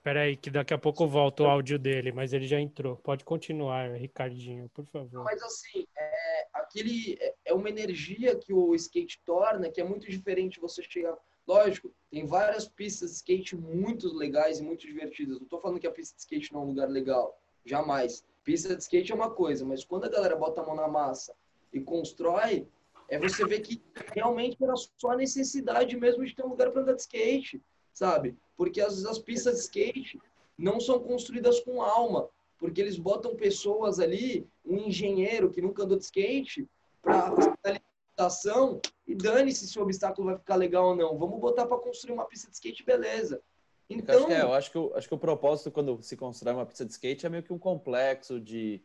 Peraí, 0.00 0.36
que 0.36 0.48
daqui 0.48 0.72
a 0.72 0.78
pouco 0.78 1.04
volta 1.08 1.42
o 1.42 1.46
áudio 1.46 1.76
dele, 1.76 2.12
mas 2.12 2.32
ele 2.32 2.46
já 2.46 2.60
entrou. 2.60 2.96
Pode 2.96 3.24
continuar, 3.24 3.96
Ricardinho, 3.96 4.68
por 4.68 4.86
favor. 4.86 5.24
Mas 5.24 5.42
assim, 5.42 5.84
é, 5.98 6.46
aquele 6.54 7.18
é, 7.20 7.34
é 7.46 7.52
uma 7.52 7.68
energia 7.68 8.36
que 8.36 8.52
o 8.52 8.76
skate 8.76 9.20
torna, 9.24 9.68
que 9.68 9.80
é 9.80 9.84
muito 9.84 10.08
diferente 10.08 10.60
você 10.60 10.84
chegar. 10.84 11.16
Lógico, 11.48 11.90
tem 12.10 12.26
várias 12.26 12.68
pistas 12.68 13.08
de 13.08 13.16
skate 13.16 13.56
muito 13.56 14.14
legais 14.14 14.60
e 14.60 14.62
muito 14.62 14.86
divertidas. 14.86 15.40
Não 15.40 15.46
tô 15.46 15.58
falando 15.58 15.80
que 15.80 15.86
a 15.86 15.90
pista 15.90 16.14
de 16.14 16.20
skate 16.20 16.52
não 16.52 16.60
é 16.60 16.64
um 16.64 16.66
lugar 16.66 16.90
legal. 16.90 17.40
Jamais. 17.64 18.22
Pista 18.44 18.76
de 18.76 18.82
skate 18.82 19.12
é 19.12 19.14
uma 19.14 19.30
coisa, 19.30 19.64
mas 19.64 19.82
quando 19.82 20.04
a 20.04 20.10
galera 20.10 20.36
bota 20.36 20.60
a 20.60 20.66
mão 20.66 20.76
na 20.76 20.86
massa 20.86 21.34
e 21.72 21.80
constrói, 21.80 22.68
é 23.08 23.18
você 23.18 23.46
ver 23.46 23.60
que 23.60 23.82
realmente 24.14 24.62
era 24.62 24.74
só 24.76 25.12
a 25.12 25.16
necessidade 25.16 25.96
mesmo 25.96 26.22
de 26.22 26.34
ter 26.34 26.44
um 26.44 26.50
lugar 26.50 26.70
para 26.70 26.82
andar 26.82 26.92
de 26.92 27.00
skate, 27.00 27.62
sabe? 27.94 28.36
Porque 28.54 28.82
às 28.82 28.90
vezes 28.90 29.06
as 29.06 29.18
pistas 29.18 29.54
de 29.54 29.60
skate 29.60 30.20
não 30.56 30.78
são 30.78 31.00
construídas 31.00 31.60
com 31.60 31.80
alma, 31.80 32.28
porque 32.58 32.78
eles 32.78 32.98
botam 32.98 33.34
pessoas 33.34 33.98
ali, 33.98 34.46
um 34.66 34.76
engenheiro 34.76 35.50
que 35.50 35.62
nunca 35.62 35.84
andou 35.84 35.96
de 35.96 36.04
skate, 36.04 36.68
para 37.00 37.80
alimentação 38.18 38.80
e 39.06 39.14
dane-se 39.14 39.66
se 39.68 39.78
o 39.78 39.82
obstáculo 39.82 40.26
vai 40.28 40.38
ficar 40.38 40.56
legal 40.56 40.88
ou 40.88 40.96
não. 40.96 41.16
Vamos 41.16 41.40
botar 41.40 41.66
para 41.66 41.78
construir 41.78 42.12
uma 42.12 42.26
pista 42.26 42.48
de 42.48 42.54
skate, 42.54 42.84
beleza. 42.84 43.40
Então, 43.88 44.14
eu 44.14 44.18
acho 44.18 44.26
que, 44.26 44.32
é, 44.32 44.42
eu 44.42 44.52
acho 44.52 44.70
que, 44.70 44.78
o, 44.78 44.94
acho 44.94 45.08
que 45.08 45.14
o 45.14 45.18
propósito 45.18 45.70
quando 45.70 46.02
se 46.02 46.16
constrói 46.16 46.54
uma 46.54 46.66
pista 46.66 46.84
de 46.84 46.92
skate 46.92 47.24
é 47.24 47.28
meio 47.28 47.42
que 47.42 47.52
um 47.52 47.58
complexo 47.58 48.38
de 48.38 48.82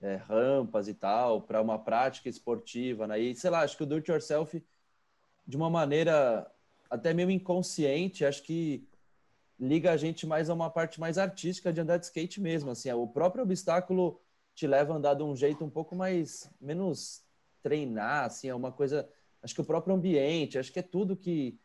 é, 0.00 0.14
rampas 0.14 0.86
e 0.86 0.94
tal, 0.94 1.42
para 1.42 1.60
uma 1.60 1.78
prática 1.78 2.28
esportiva, 2.28 3.06
né? 3.06 3.18
E 3.18 3.34
sei 3.34 3.50
lá, 3.50 3.62
acho 3.62 3.76
que 3.76 3.82
o 3.82 3.86
do 3.86 3.96
it 3.96 4.08
yourself, 4.08 4.62
de 5.46 5.56
uma 5.56 5.68
maneira 5.68 6.48
até 6.88 7.12
meio 7.12 7.30
inconsciente, 7.30 8.24
acho 8.24 8.42
que 8.44 8.86
liga 9.58 9.90
a 9.90 9.96
gente 9.96 10.24
mais 10.24 10.48
a 10.48 10.54
uma 10.54 10.70
parte 10.70 11.00
mais 11.00 11.18
artística 11.18 11.72
de 11.72 11.80
andar 11.80 11.96
de 11.96 12.04
skate 12.04 12.40
mesmo. 12.40 12.70
Assim, 12.70 12.92
o 12.92 13.08
próprio 13.08 13.42
obstáculo 13.42 14.20
te 14.54 14.68
leva 14.68 14.92
a 14.92 14.96
andar 14.96 15.14
de 15.14 15.24
um 15.24 15.34
jeito 15.34 15.64
um 15.64 15.70
pouco 15.70 15.96
mais 15.96 16.48
menos 16.60 17.27
treinar, 17.62 18.24
assim, 18.24 18.48
é 18.48 18.54
uma 18.54 18.72
coisa. 18.72 19.08
Acho 19.42 19.54
que 19.54 19.60
o 19.60 19.64
próprio 19.64 19.94
ambiente, 19.94 20.58
acho 20.58 20.72
que 20.72 20.78
é 20.78 20.82
tudo 20.82 21.16
que 21.16 21.58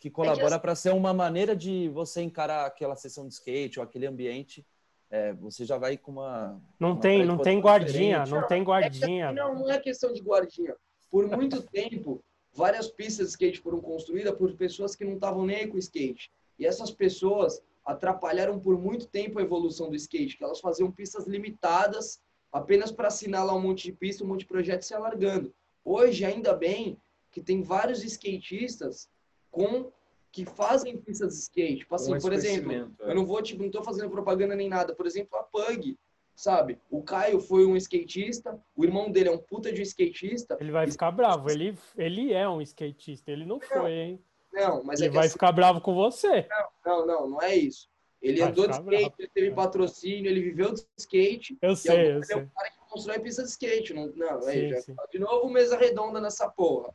que 0.00 0.08
colabora 0.08 0.58
para 0.58 0.74
ser 0.74 0.94
uma 0.94 1.12
maneira 1.12 1.54
de 1.54 1.90
você 1.90 2.22
encarar 2.22 2.64
aquela 2.64 2.96
sessão 2.96 3.28
de 3.28 3.34
skate 3.34 3.78
ou 3.78 3.84
aquele 3.84 4.06
ambiente. 4.06 4.66
É, 5.10 5.34
você 5.34 5.64
já 5.64 5.76
vai 5.76 5.98
com 5.98 6.12
uma. 6.12 6.58
Não 6.78 6.92
uma 6.92 7.00
tem, 7.00 7.24
não 7.26 7.36
tem 7.36 7.60
guardinha, 7.60 8.24
não, 8.24 8.40
não 8.40 8.48
tem 8.48 8.62
guardinha. 8.64 9.26
É, 9.26 9.32
não, 9.32 9.54
não 9.54 9.70
é 9.70 9.78
questão 9.78 10.10
de 10.10 10.22
guardinha. 10.22 10.74
Por 11.10 11.26
muito 11.28 11.60
tempo, 11.70 12.24
várias 12.54 12.88
pistas 12.88 13.26
de 13.26 13.32
skate 13.32 13.60
foram 13.60 13.80
construídas 13.80 14.34
por 14.34 14.54
pessoas 14.54 14.96
que 14.96 15.04
não 15.04 15.14
estavam 15.14 15.44
nem 15.44 15.56
aí 15.56 15.66
com 15.66 15.76
skate. 15.76 16.32
E 16.58 16.64
essas 16.64 16.90
pessoas 16.90 17.60
atrapalharam 17.84 18.58
por 18.58 18.78
muito 18.78 19.06
tempo 19.06 19.38
a 19.38 19.42
evolução 19.42 19.90
do 19.90 19.96
skate, 19.96 20.38
que 20.38 20.44
elas 20.44 20.60
faziam 20.60 20.90
pistas 20.90 21.26
limitadas 21.26 22.22
apenas 22.52 22.90
para 22.90 23.08
assinalar 23.08 23.56
um 23.56 23.60
monte 23.60 23.84
de 23.84 23.92
pista, 23.92 24.24
um 24.24 24.26
monte 24.26 24.40
de 24.40 24.46
projetos 24.46 24.88
se 24.88 24.94
alargando. 24.94 25.52
Hoje, 25.84 26.24
ainda 26.24 26.54
bem 26.54 26.98
que 27.30 27.40
tem 27.40 27.62
vários 27.62 28.02
skatistas 28.04 29.08
com 29.50 29.90
que 30.32 30.44
fazem 30.44 30.96
pistas 30.96 31.34
de 31.34 31.40
skate. 31.40 31.78
Tipo 31.78 31.94
assim, 31.94 32.18
por 32.18 32.32
exemplo, 32.32 32.72
é. 32.72 33.10
eu 33.10 33.14
não 33.14 33.26
vou, 33.26 33.42
tipo, 33.42 33.62
não 33.62 33.70
tô 33.70 33.82
fazendo 33.82 34.10
propaganda 34.10 34.54
nem 34.54 34.68
nada. 34.68 34.94
Por 34.94 35.06
exemplo, 35.06 35.36
a 35.38 35.42
Pug, 35.42 35.98
sabe? 36.34 36.78
O 36.88 37.02
Caio 37.02 37.40
foi 37.40 37.66
um 37.66 37.76
skatista, 37.76 38.60
o 38.76 38.84
irmão 38.84 39.10
dele 39.10 39.28
é 39.28 39.32
um 39.32 39.38
puta 39.38 39.72
de 39.72 39.80
um 39.80 39.84
skatista. 39.84 40.56
Ele 40.60 40.72
vai 40.72 40.86
ficar 40.88 41.10
bravo, 41.10 41.50
ele, 41.50 41.76
ele 41.96 42.32
é 42.32 42.48
um 42.48 42.60
skatista, 42.60 43.30
ele 43.30 43.44
não, 43.44 43.58
não 43.58 43.60
foi, 43.60 43.92
hein? 43.92 44.24
Não, 44.52 44.82
mas 44.84 45.00
ele 45.00 45.10
é 45.10 45.12
vai 45.12 45.26
assim, 45.26 45.32
ficar 45.32 45.52
bravo 45.52 45.80
com 45.80 45.94
você. 45.94 46.46
Não, 46.48 46.66
não, 46.84 47.06
não, 47.06 47.30
não 47.30 47.42
é 47.42 47.56
isso. 47.56 47.88
Ele 48.22 48.40
vai 48.40 48.50
andou 48.50 48.66
de 48.66 48.72
skate, 48.74 49.00
bravo. 49.00 49.14
ele 49.18 49.28
teve 49.28 49.50
patrocínio, 49.52 50.30
ele 50.30 50.42
viveu 50.42 50.72
de 50.74 50.84
skate. 50.98 51.56
Eu 51.62 51.74
sei, 51.74 52.12
eu 52.12 52.18
é 52.18 52.22
sei. 52.22 52.36
um 52.36 52.48
cara 52.48 52.70
que 52.70 52.78
constrói 52.88 53.18
pista 53.18 53.42
de 53.42 53.48
skate. 53.48 53.94
Não, 53.94 54.06
não 54.08 54.42
sim, 54.42 54.50
aí, 54.50 54.70
já, 54.70 55.06
de 55.10 55.18
novo 55.18 55.48
mesa 55.48 55.76
redonda 55.76 56.20
nessa 56.20 56.48
porra. 56.48 56.92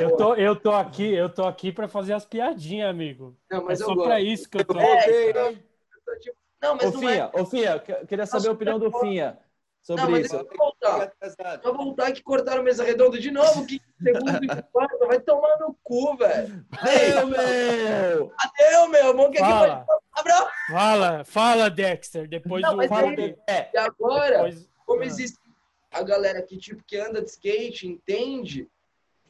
Eu 0.00 0.16
tô, 0.16 0.34
eu 0.34 0.56
tô 0.56 0.70
aqui, 0.70 1.12
eu 1.12 1.28
tô 1.28 1.44
aqui 1.44 1.72
para 1.72 1.88
fazer 1.88 2.12
as 2.14 2.24
piadinhas, 2.24 2.88
amigo. 2.88 3.36
Não, 3.50 3.64
mas 3.64 3.80
é 3.80 3.84
só 3.84 3.94
para 3.94 4.20
isso 4.20 4.48
que 4.48 4.58
eu 4.58 4.64
tô. 4.64 4.78
É, 4.78 5.30
eu, 5.30 5.34
eu 5.34 5.58
tô 6.06 6.18
tipo... 6.20 6.36
Não, 6.62 6.76
mas 6.76 6.94
ô, 6.94 6.98
Finha, 6.98 7.30
é... 7.32 7.40
ô, 7.40 7.44
Finha, 7.44 7.78
queria 7.78 8.24
saber 8.24 8.48
a 8.48 8.52
opinião 8.52 8.78
do 8.78 8.90
Finha 9.00 9.38
sobre 9.82 10.04
não, 10.04 10.16
isso. 10.16 10.34
Eu 10.34 10.48
voltar. 10.56 11.12
Eu 11.62 11.74
voltar 11.74 12.12
que 12.12 12.22
cortaram 12.22 12.62
mesa 12.62 12.84
redonda 12.84 13.18
de 13.18 13.30
novo, 13.30 13.66
que 13.66 13.80
segundo 14.04 14.44
e 14.44 14.62
quarto, 14.70 15.06
vai 15.06 15.20
tomar 15.20 15.58
no 15.58 15.76
cu, 15.82 16.16
velho. 16.16 16.66
Adeus, 16.72 17.30
meu! 17.30 18.32
Adeus, 18.38 18.90
meu! 18.90 19.16
Bom 19.16 19.30
que 19.30 19.38
fala. 19.38 19.86
aqui 20.12 20.30
Fala, 20.70 21.24
fala, 21.24 21.70
Dexter, 21.70 22.28
depois 22.28 22.62
não, 22.62 22.76
do... 22.76 22.88
Fala, 22.88 23.12
é, 23.48 23.70
E 23.74 23.78
agora, 23.78 24.36
depois... 24.36 24.68
como 24.86 25.02
ah. 25.02 25.06
existe 25.06 25.38
a 25.90 26.02
galera 26.02 26.42
que, 26.42 26.56
tipo, 26.56 26.82
que 26.84 26.96
anda 26.96 27.20
de 27.20 27.30
skate, 27.30 27.86
entende 27.86 28.68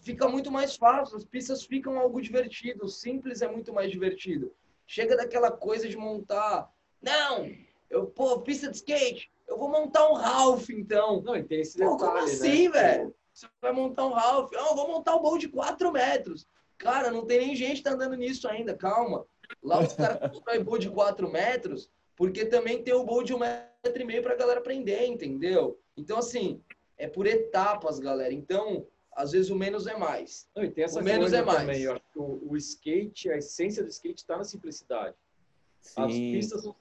fica 0.05 0.29
muito 0.29 0.53
mais 0.53 0.77
fácil, 0.77 1.17
as 1.17 1.25
pistas 1.25 1.65
ficam 1.65 1.99
algo 1.99 2.21
divertido, 2.21 2.85
o 2.85 2.89
simples 2.89 3.41
é 3.41 3.49
muito 3.49 3.73
mais 3.73 3.91
divertido. 3.91 4.55
Chega 4.87 5.17
daquela 5.17 5.51
coisa 5.51 5.89
de 5.89 5.97
montar, 5.97 6.71
não, 7.01 7.51
eu, 7.89 8.07
pô, 8.07 8.39
pista 8.41 8.71
de 8.71 8.77
skate, 8.77 9.31
eu 9.49 9.57
vou 9.57 9.71
montar 9.71 10.09
um 10.11 10.15
Ralph, 10.15 10.69
então. 10.71 11.23
Não, 11.23 11.35
e 11.35 11.43
tem 11.43 11.61
esse 11.61 11.79
detalhe, 11.79 11.99
pô, 11.99 12.05
como 12.05 12.15
né? 12.15 12.21
assim, 12.21 12.69
né? 12.69 12.81
velho? 12.81 13.15
Você 13.35 13.49
vai 13.61 13.73
montar 13.73 14.07
um 14.07 14.13
Ralph? 14.13 14.53
Não, 14.53 14.69
eu 14.69 14.77
vou 14.77 14.87
montar 14.87 15.17
um 15.17 15.21
bowl 15.21 15.37
de 15.37 15.49
4 15.49 15.91
metros. 15.91 16.47
Cara, 16.79 17.11
não 17.11 17.27
tem 17.27 17.41
nem 17.41 17.57
gente 17.57 17.79
que 17.79 17.83
tá 17.83 17.93
andando 17.93 18.15
nisso 18.15 18.47
ainda, 18.47 18.77
calma. 18.77 19.27
Lá 19.63 19.81
os 19.81 19.93
caras 19.93 20.19
constroem 20.31 20.63
bowl 20.63 20.79
de 20.79 20.89
4 20.89 21.31
metros, 21.31 21.91
porque 22.15 22.45
também 22.45 22.83
tem 22.83 22.95
o 22.95 23.05
bowl 23.05 23.25
de 23.25 23.35
um 23.35 23.39
metro 23.39 24.01
e 24.01 24.05
meio 24.05 24.23
pra 24.23 24.37
galera 24.37 24.61
aprender, 24.61 25.05
entendeu? 25.07 25.81
Então, 25.97 26.17
assim, 26.17 26.63
é 26.97 27.09
por 27.09 27.27
etapas, 27.27 27.99
galera. 27.99 28.33
Então, 28.33 28.87
às 29.13 29.33
vezes 29.33 29.51
o 29.51 29.57
menos 29.57 29.89
é 29.89 29.97
mais. 29.97 30.49
Não, 30.55 30.63
e 30.63 30.71
tem 30.71 30.85
essa 30.85 31.01
o 31.01 31.03
menos 31.03 31.33
é 31.33 31.43
mais. 31.43 31.61
Também, 31.61 31.83
eu 31.83 31.93
acho 31.93 32.05
que 32.13 32.19
o, 32.19 32.41
o 32.49 32.57
skate, 32.57 33.31
a 33.31 33.37
essência 33.37 33.83
do 33.83 33.89
skate 33.89 34.23
está 34.23 34.37
na 34.37 34.45
simplicidade. 34.45 35.17
Sim. 35.81 36.03
As 36.03 36.13
pistas 36.13 36.63
são 36.63 36.77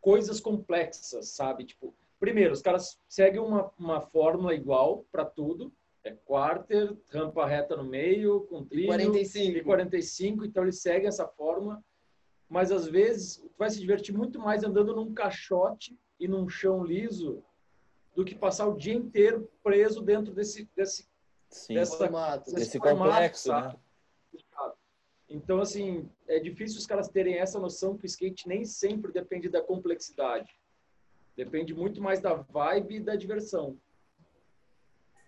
coisas 0.00 0.40
complexas, 0.40 1.28
sabe? 1.28 1.64
Tipo, 1.64 1.94
primeiro, 2.18 2.52
os 2.52 2.62
caras 2.62 2.98
seguem 3.08 3.40
uma, 3.40 3.70
uma 3.78 4.00
fórmula 4.00 4.54
igual 4.54 5.04
para 5.10 5.24
tudo. 5.24 5.72
É 6.04 6.12
quarter, 6.12 6.96
rampa 7.10 7.44
reta 7.44 7.76
no 7.76 7.84
meio, 7.84 8.42
com 8.42 8.64
trilho. 8.64 8.86
45. 8.86 9.58
E 9.58 9.64
45, 9.64 10.44
então 10.44 10.62
eles 10.62 10.80
seguem 10.80 11.08
essa 11.08 11.26
fórmula. 11.26 11.82
Mas 12.48 12.72
às 12.72 12.86
vezes 12.86 13.36
tu 13.36 13.58
vai 13.58 13.68
se 13.68 13.80
divertir 13.80 14.16
muito 14.16 14.38
mais 14.38 14.64
andando 14.64 14.94
num 14.94 15.12
caixote 15.12 15.98
e 16.18 16.26
num 16.26 16.48
chão 16.48 16.82
liso 16.82 17.42
do 18.14 18.24
que 18.24 18.34
passar 18.34 18.66
o 18.66 18.76
dia 18.76 18.94
inteiro 18.94 19.50
preso 19.62 20.00
dentro 20.00 20.32
desse, 20.32 20.68
desse, 20.74 21.06
Sim, 21.50 21.74
dessa, 21.74 21.96
formato, 21.96 22.52
desse 22.52 22.78
formato, 22.78 23.10
complexo, 23.12 23.52
né? 23.52 23.74
Então, 25.28 25.60
assim, 25.60 26.10
é 26.26 26.38
difícil 26.38 26.78
os 26.78 26.86
caras 26.86 27.08
terem 27.08 27.38
essa 27.38 27.58
noção 27.58 27.98
que 27.98 28.04
o 28.04 28.06
skate 28.06 28.48
nem 28.48 28.64
sempre 28.64 29.12
depende 29.12 29.48
da 29.48 29.62
complexidade. 29.62 30.50
Depende 31.38 31.72
muito 31.72 32.02
mais 32.02 32.20
da 32.20 32.34
vibe 32.34 32.96
e 32.96 33.00
da 33.00 33.14
diversão. 33.14 33.78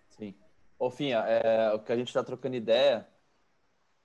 Sim. 0.09 0.35
Ô, 0.77 0.91
Finha, 0.91 1.19
é, 1.19 1.73
o 1.73 1.79
que 1.79 1.89
a 1.89 1.95
gente 1.95 2.09
está 2.09 2.21
trocando 2.21 2.57
ideia 2.57 3.07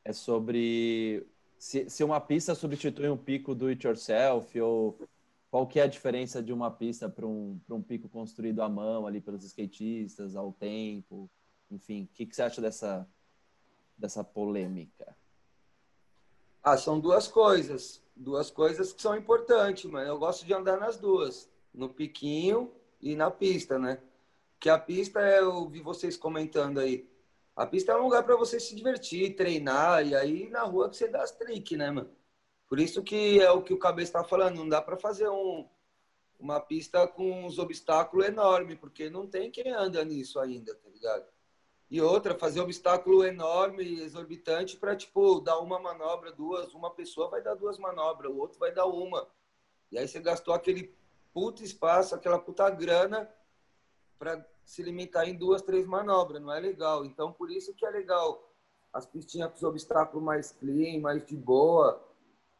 é 0.04 0.12
sobre 0.12 1.26
se, 1.58 1.90
se 1.90 2.04
uma 2.04 2.20
pista 2.20 2.54
substitui 2.54 3.08
um 3.08 3.16
pico 3.16 3.56
do 3.56 3.66
it 3.66 3.84
yourself 3.84 4.60
ou 4.60 4.96
qual 5.50 5.66
que 5.66 5.80
é 5.80 5.82
a 5.82 5.88
diferença 5.88 6.40
de 6.40 6.52
uma 6.52 6.70
pista 6.70 7.08
para 7.08 7.26
um, 7.26 7.60
um 7.68 7.82
pico 7.82 8.08
construído 8.08 8.62
à 8.62 8.68
mão 8.68 9.04
ali 9.04 9.20
pelos 9.20 9.42
skatistas, 9.42 10.36
ao 10.36 10.52
tempo, 10.52 11.28
enfim. 11.72 12.04
O 12.04 12.14
que, 12.14 12.24
que 12.24 12.36
você 12.36 12.42
acha 12.42 12.60
dessa, 12.60 13.04
dessa 13.98 14.22
polêmica? 14.22 15.16
Ah, 16.62 16.78
são 16.78 17.00
duas 17.00 17.26
coisas. 17.26 18.00
Duas 18.14 18.48
coisas 18.48 18.92
que 18.92 19.02
são 19.02 19.16
importantes, 19.16 19.90
mas 19.90 20.06
eu 20.06 20.16
gosto 20.16 20.46
de 20.46 20.54
andar 20.54 20.78
nas 20.78 20.96
duas. 20.96 21.50
No 21.76 21.88
piquinho 21.88 22.72
e 23.00 23.14
na 23.14 23.30
pista, 23.30 23.78
né? 23.78 24.02
Que 24.58 24.68
a 24.68 24.78
pista, 24.78 25.20
é, 25.20 25.38
eu 25.40 25.68
vi 25.68 25.80
vocês 25.80 26.16
comentando 26.16 26.80
aí, 26.80 27.08
a 27.54 27.66
pista 27.66 27.92
é 27.92 27.96
um 27.96 28.04
lugar 28.04 28.24
para 28.24 28.36
você 28.36 28.58
se 28.58 28.74
divertir, 28.74 29.36
treinar, 29.36 30.04
e 30.06 30.14
aí 30.14 30.48
na 30.50 30.62
rua 30.62 30.90
que 30.90 30.96
você 30.96 31.08
dá 31.08 31.22
as 31.22 31.30
tricks, 31.30 31.78
né, 31.78 31.90
mano? 31.90 32.10
Por 32.68 32.80
isso 32.80 33.02
que 33.02 33.40
é 33.40 33.50
o 33.50 33.62
que 33.62 33.72
o 33.72 33.78
Cabeça 33.78 34.14
tá 34.14 34.24
falando, 34.24 34.56
não 34.56 34.68
dá 34.68 34.82
para 34.82 34.96
fazer 34.96 35.28
um, 35.28 35.68
uma 36.38 36.60
pista 36.60 37.06
com 37.06 37.46
uns 37.46 37.58
obstáculos 37.58 38.26
enormes, 38.26 38.78
porque 38.78 39.08
não 39.08 39.26
tem 39.26 39.50
quem 39.50 39.70
anda 39.70 40.04
nisso 40.04 40.40
ainda, 40.40 40.74
tá 40.74 40.88
ligado? 40.90 41.26
E 41.88 42.00
outra, 42.00 42.34
fazer 42.34 42.60
obstáculo 42.60 43.24
enorme 43.24 44.00
exorbitante 44.00 44.76
para, 44.76 44.96
tipo, 44.96 45.40
dar 45.40 45.58
uma 45.60 45.78
manobra, 45.78 46.32
duas, 46.32 46.74
uma 46.74 46.90
pessoa 46.90 47.30
vai 47.30 47.40
dar 47.40 47.54
duas 47.54 47.78
manobras, 47.78 48.32
o 48.32 48.36
outro 48.36 48.58
vai 48.58 48.72
dar 48.72 48.86
uma. 48.86 49.28
E 49.92 49.98
aí 49.98 50.08
você 50.08 50.20
gastou 50.20 50.52
aquele 50.52 50.92
puta 51.36 51.62
espaço, 51.62 52.14
aquela 52.14 52.38
puta 52.38 52.70
grana 52.70 53.28
para 54.18 54.42
se 54.64 54.82
limitar 54.82 55.28
em 55.28 55.36
duas, 55.36 55.60
três 55.60 55.84
manobras, 55.84 56.40
não 56.40 56.50
é 56.50 56.58
legal. 56.58 57.04
Então, 57.04 57.30
por 57.30 57.50
isso 57.50 57.74
que 57.74 57.84
é 57.84 57.90
legal 57.90 58.50
as 58.90 59.04
pistinhas 59.04 59.50
com 59.50 59.56
os 59.56 59.62
obstáculos 59.62 60.24
mais 60.24 60.52
clean, 60.52 60.98
mais 60.98 61.22
de 61.26 61.36
boa, 61.36 62.02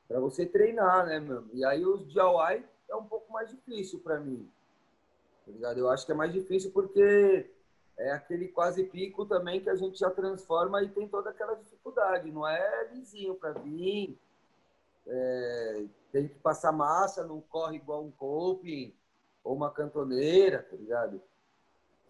para 0.07 0.21
você 0.21 0.45
treinar, 0.45 1.07
né, 1.07 1.19
mano? 1.19 1.49
E 1.55 1.65
aí 1.65 1.87
os 1.87 2.07
DIY 2.07 2.67
é 2.91 2.95
um 2.95 3.07
pouco 3.07 3.33
mais 3.33 3.49
difícil 3.49 3.99
para 4.01 4.21
mim. 4.21 4.47
Tá 5.47 5.53
ligado? 5.53 5.79
Eu 5.79 5.89
acho 5.89 6.05
que 6.05 6.13
é 6.13 6.15
mais 6.15 6.31
difícil 6.31 6.71
porque 6.71 7.51
é 7.97 8.13
aquele 8.13 8.49
quase 8.49 8.85
pico 8.85 9.25
também 9.25 9.59
que 9.59 9.71
a 9.71 9.75
gente 9.75 9.99
já 9.99 10.11
transforma 10.11 10.83
e 10.83 10.91
tem 10.91 11.09
toda 11.09 11.31
aquela 11.31 11.55
dificuldade. 11.55 12.31
Não 12.31 12.47
é 12.47 12.91
lisinho 12.93 13.37
para 13.37 13.55
vir, 13.55 14.21
é, 15.07 15.85
tem 16.13 16.29
que 16.29 16.35
passar 16.37 16.73
massa, 16.73 17.27
não 17.27 17.41
corre 17.41 17.77
igual 17.77 18.05
um 18.05 18.11
coping 18.11 18.95
ou 19.45 19.55
uma 19.55 19.71
cantoneira, 19.71 20.63
tá 20.63 20.77
ligado? 20.77 21.23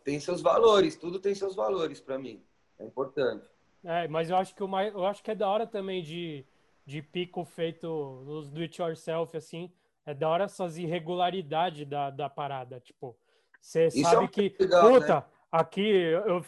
Tem 0.05 0.19
seus 0.21 0.41
valores, 0.41 0.97
tudo 0.97 1.19
tem 1.19 1.35
seus 1.35 1.55
valores 1.55 2.01
para 2.01 2.19
mim. 2.19 2.43
É 2.79 2.85
importante. 2.85 3.49
É, 3.85 4.09
mas 4.09 4.31
eu 4.31 4.37
acho 4.37 4.55
que 4.55 4.63
o 4.63 4.69
mais, 4.69 4.93
eu 4.95 5.07
acho 5.07 5.23
que 5.23 5.31
é 5.31 5.35
da 5.35 5.49
hora 5.49 5.67
também 5.67 6.03
de, 6.03 6.45
de 6.85 7.03
pico 7.03 7.45
feito 7.45 8.23
nos 8.25 8.51
do 8.51 8.61
it 8.61 8.81
yourself 8.81 9.37
assim, 9.37 9.73
é 10.05 10.15
da 10.15 10.29
hora 10.29 10.45
essas 10.45 10.77
irregularidades 10.79 11.87
da, 11.87 12.11
da 12.11 12.29
parada, 12.29 12.81
tipo, 12.81 13.17
você 13.61 13.91
sabe 13.91 14.27
é 14.27 14.29
que 14.29 14.57
legal, 14.61 14.93
puta, 14.93 15.15
né? 15.17 15.25
Aqui 15.51 15.81
eu 15.81 16.45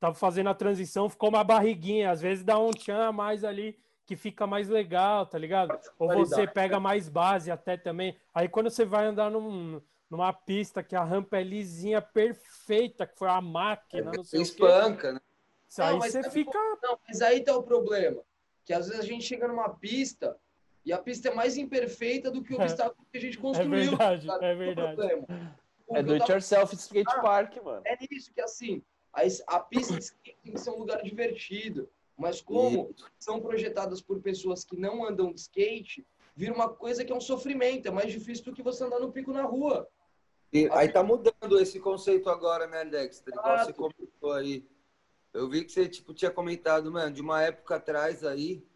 tava 0.00 0.14
fazendo 0.14 0.48
a 0.48 0.54
transição, 0.54 1.10
ficou 1.10 1.28
uma 1.28 1.44
barriguinha. 1.44 2.10
Às 2.10 2.22
vezes 2.22 2.42
dá 2.42 2.58
um 2.58 2.70
tchan 2.70 3.08
a 3.08 3.12
mais 3.12 3.44
ali 3.44 3.78
que 4.06 4.14
fica 4.14 4.46
mais 4.46 4.68
legal, 4.68 5.26
tá 5.26 5.36
ligado? 5.36 5.78
Ou 5.98 6.08
você 6.24 6.46
pega 6.46 6.78
mais 6.78 7.08
base 7.08 7.50
até 7.50 7.76
também. 7.76 8.16
Aí 8.32 8.48
quando 8.48 8.70
você 8.70 8.84
vai 8.84 9.04
andar 9.06 9.30
num, 9.30 9.82
numa 10.08 10.32
pista 10.32 10.82
que 10.82 10.94
a 10.94 11.02
rampa 11.02 11.38
é 11.38 11.42
lisinha, 11.42 12.00
perfeita, 12.00 13.04
que 13.04 13.18
foi 13.18 13.28
a 13.28 13.40
máquina, 13.40 14.12
é, 14.12 14.16
não 14.16 14.24
sei 14.24 14.40
espanca, 14.40 15.12
né? 15.12 15.20
Aí 15.78 15.92
não, 15.92 16.00
você 16.00 16.30
fica. 16.30 16.58
Não, 16.82 16.98
mas 17.06 17.20
aí 17.20 17.42
tá 17.42 17.56
o 17.56 17.62
problema. 17.62 18.22
Que 18.64 18.72
às 18.72 18.88
vezes 18.88 19.04
a 19.04 19.06
gente 19.06 19.24
chega 19.24 19.48
numa 19.48 19.68
pista 19.68 20.36
e 20.84 20.92
a 20.92 20.98
pista 20.98 21.28
é 21.28 21.34
mais 21.34 21.56
imperfeita 21.56 22.30
do 22.30 22.42
que 22.42 22.54
o 22.54 22.60
obstáculo 22.60 23.04
que 23.10 23.18
a 23.18 23.20
gente 23.20 23.38
é 23.38 23.40
construiu. 23.40 23.74
É 23.74 24.16
verdade, 24.16 24.30
é 24.30 24.54
verdade. 24.54 25.02
É 25.90 26.02
do 26.02 26.14
it 26.14 26.30
yourself 26.30 26.74
skate 26.74 27.10
ah, 27.10 27.20
park, 27.20 27.56
mano. 27.62 27.82
É 27.84 27.96
isso 28.10 28.32
que 28.32 28.40
assim, 28.40 28.82
a, 29.12 29.22
a 29.56 29.60
pista 29.60 29.94
de 29.94 30.00
skate 30.00 30.38
tem 30.42 30.52
que 30.52 30.60
ser 30.60 30.70
um 30.70 30.78
lugar 30.78 31.02
divertido. 31.02 31.88
Mas 32.16 32.40
como 32.40 32.90
isso. 32.90 33.10
são 33.18 33.40
projetadas 33.40 34.00
por 34.00 34.20
pessoas 34.20 34.64
que 34.64 34.76
não 34.76 35.04
andam 35.04 35.32
de 35.32 35.40
skate, 35.40 36.06
vira 36.34 36.52
uma 36.52 36.68
coisa 36.68 37.04
que 37.04 37.12
é 37.12 37.14
um 37.14 37.20
sofrimento. 37.20 37.88
É 37.88 37.90
mais 37.90 38.10
difícil 38.10 38.44
do 38.44 38.52
que 38.52 38.62
você 38.62 38.84
andar 38.84 38.98
no 38.98 39.12
pico 39.12 39.32
na 39.32 39.42
rua. 39.42 39.88
E, 40.52 40.68
aí 40.70 40.88
tá 40.88 41.02
mudando 41.02 41.58
esse 41.60 41.78
conceito 41.78 42.30
agora, 42.30 42.66
né, 42.66 42.84
Dexter? 42.84 43.34
Igual 43.34 43.58
você 43.58 43.72
comentou 43.72 44.32
aí. 44.32 44.66
Eu 45.34 45.48
vi 45.50 45.64
que 45.64 45.72
você 45.72 45.88
tipo, 45.88 46.14
tinha 46.14 46.30
comentado, 46.30 46.90
mano, 46.90 47.12
de 47.12 47.20
uma 47.20 47.42
época 47.42 47.76
atrás 47.76 48.24
aí, 48.24 48.66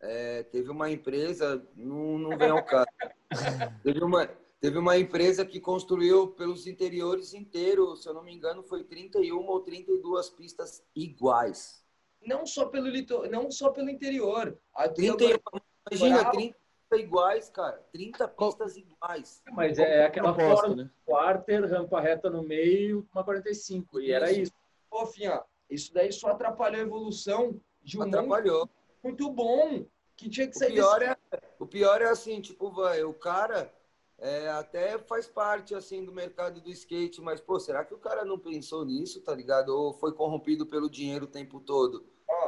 é, 0.00 0.42
teve 0.44 0.70
uma 0.70 0.90
empresa, 0.90 1.66
não, 1.76 2.18
não 2.18 2.38
vem 2.38 2.48
ao 2.48 2.64
caso. 2.64 2.88
teve 3.84 4.02
uma, 4.02 4.26
Teve 4.60 4.76
uma 4.76 4.98
empresa 4.98 5.44
que 5.46 5.58
construiu 5.58 6.28
pelos 6.28 6.66
interiores 6.66 7.32
inteiros, 7.32 8.02
se 8.02 8.08
eu 8.08 8.12
não 8.12 8.22
me 8.22 8.34
engano, 8.34 8.62
foi 8.62 8.84
31 8.84 9.38
ou 9.46 9.60
32 9.60 10.28
pistas 10.28 10.84
iguais. 10.94 11.79
Não 12.26 12.46
só 12.46 12.66
pelo 12.66 12.88
litor... 12.88 13.28
não 13.28 13.50
só 13.50 13.70
pelo 13.70 13.88
interior. 13.90 14.58
Aqui 14.74 15.06
31, 15.06 15.38
agora... 15.46 15.64
Imagina, 15.90 16.30
30 16.30 16.56
iguais, 16.98 17.48
cara. 17.48 17.82
30 17.92 18.28
pistas 18.28 18.76
iguais. 18.76 19.42
Mas 19.52 19.78
é 19.78 20.04
aquela 20.04 20.34
forma, 20.34 20.76
né? 20.76 20.90
quarter, 21.04 21.64
rampa 21.64 22.00
reta 22.00 22.28
no 22.28 22.42
meio, 22.42 23.06
uma 23.12 23.24
45. 23.24 24.00
E 24.00 24.12
era 24.12 24.30
isso. 24.30 24.52
Pô, 24.90 25.06
Finha, 25.06 25.42
isso 25.68 25.92
daí 25.94 26.12
só 26.12 26.28
atrapalhou 26.30 26.80
a 26.80 26.84
evolução 26.84 27.60
de 27.82 27.98
um 27.98 28.02
atrapalhou. 28.02 28.68
muito 29.02 29.30
bom. 29.30 29.86
Que 30.16 30.28
tinha 30.28 30.46
que 30.46 30.58
sair 30.58 30.72
o 30.72 30.74
pior, 30.74 30.98
desse... 30.98 31.16
é, 31.32 31.40
o 31.58 31.66
pior 31.66 32.02
é 32.02 32.10
assim, 32.10 32.42
tipo, 32.42 32.70
vai, 32.70 33.02
o 33.02 33.14
cara 33.14 33.72
é, 34.20 34.50
até 34.50 34.98
faz 34.98 35.26
parte 35.26 35.74
assim 35.74 36.04
do 36.04 36.12
mercado 36.12 36.60
do 36.60 36.70
skate, 36.70 37.20
mas 37.22 37.40
pô, 37.40 37.58
será 37.58 37.84
que 37.84 37.94
o 37.94 37.98
cara 37.98 38.24
não 38.24 38.38
pensou 38.38 38.84
nisso, 38.84 39.22
tá 39.22 39.34
ligado? 39.34 39.70
Ou 39.70 39.94
foi 39.94 40.12
corrompido 40.12 40.66
pelo 40.66 40.90
dinheiro 40.90 41.24
o 41.24 41.28
tempo 41.28 41.58
todo? 41.58 42.04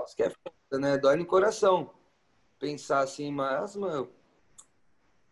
Isso 0.07 0.14
que 0.14 0.23
é 0.23 0.31
foda, 0.31 0.79
né? 0.79 0.99
Dói 0.99 1.16
no 1.16 1.27
coração 1.27 1.91
pensar 2.59 3.01
assim, 3.01 3.33
mas, 3.33 3.75
mano. 3.75 4.09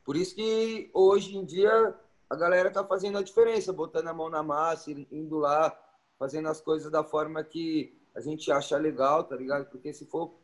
Por 0.02 0.16
isso 0.16 0.34
que 0.34 0.90
hoje 0.92 1.36
em 1.36 1.44
dia 1.44 1.94
a 2.28 2.34
galera 2.34 2.70
tá 2.70 2.84
fazendo 2.84 3.18
a 3.18 3.22
diferença, 3.22 3.72
botando 3.72 4.08
a 4.08 4.14
mão 4.14 4.30
na 4.30 4.42
massa, 4.42 4.90
indo 4.90 5.38
lá, 5.38 5.70
fazendo 6.18 6.48
as 6.48 6.60
coisas 6.60 6.90
da 6.90 7.04
forma 7.04 7.44
que 7.44 8.00
a 8.14 8.20
gente 8.20 8.50
acha 8.50 8.76
legal, 8.76 9.24
tá 9.24 9.36
ligado? 9.36 9.68
Porque 9.68 9.92
se 9.92 10.06
for 10.06 10.40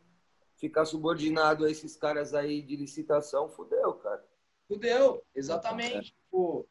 ficar 0.57 0.85
subordinado 0.85 1.65
a 1.65 1.71
esses 1.71 1.95
caras 1.95 2.33
aí 2.33 2.61
de 2.61 2.75
licitação, 2.75 3.49
fudeu, 3.49 3.93
cara. 3.95 4.23
Fudeu, 4.67 5.23
exatamente. 5.33 6.13
Tipo, 6.13 6.67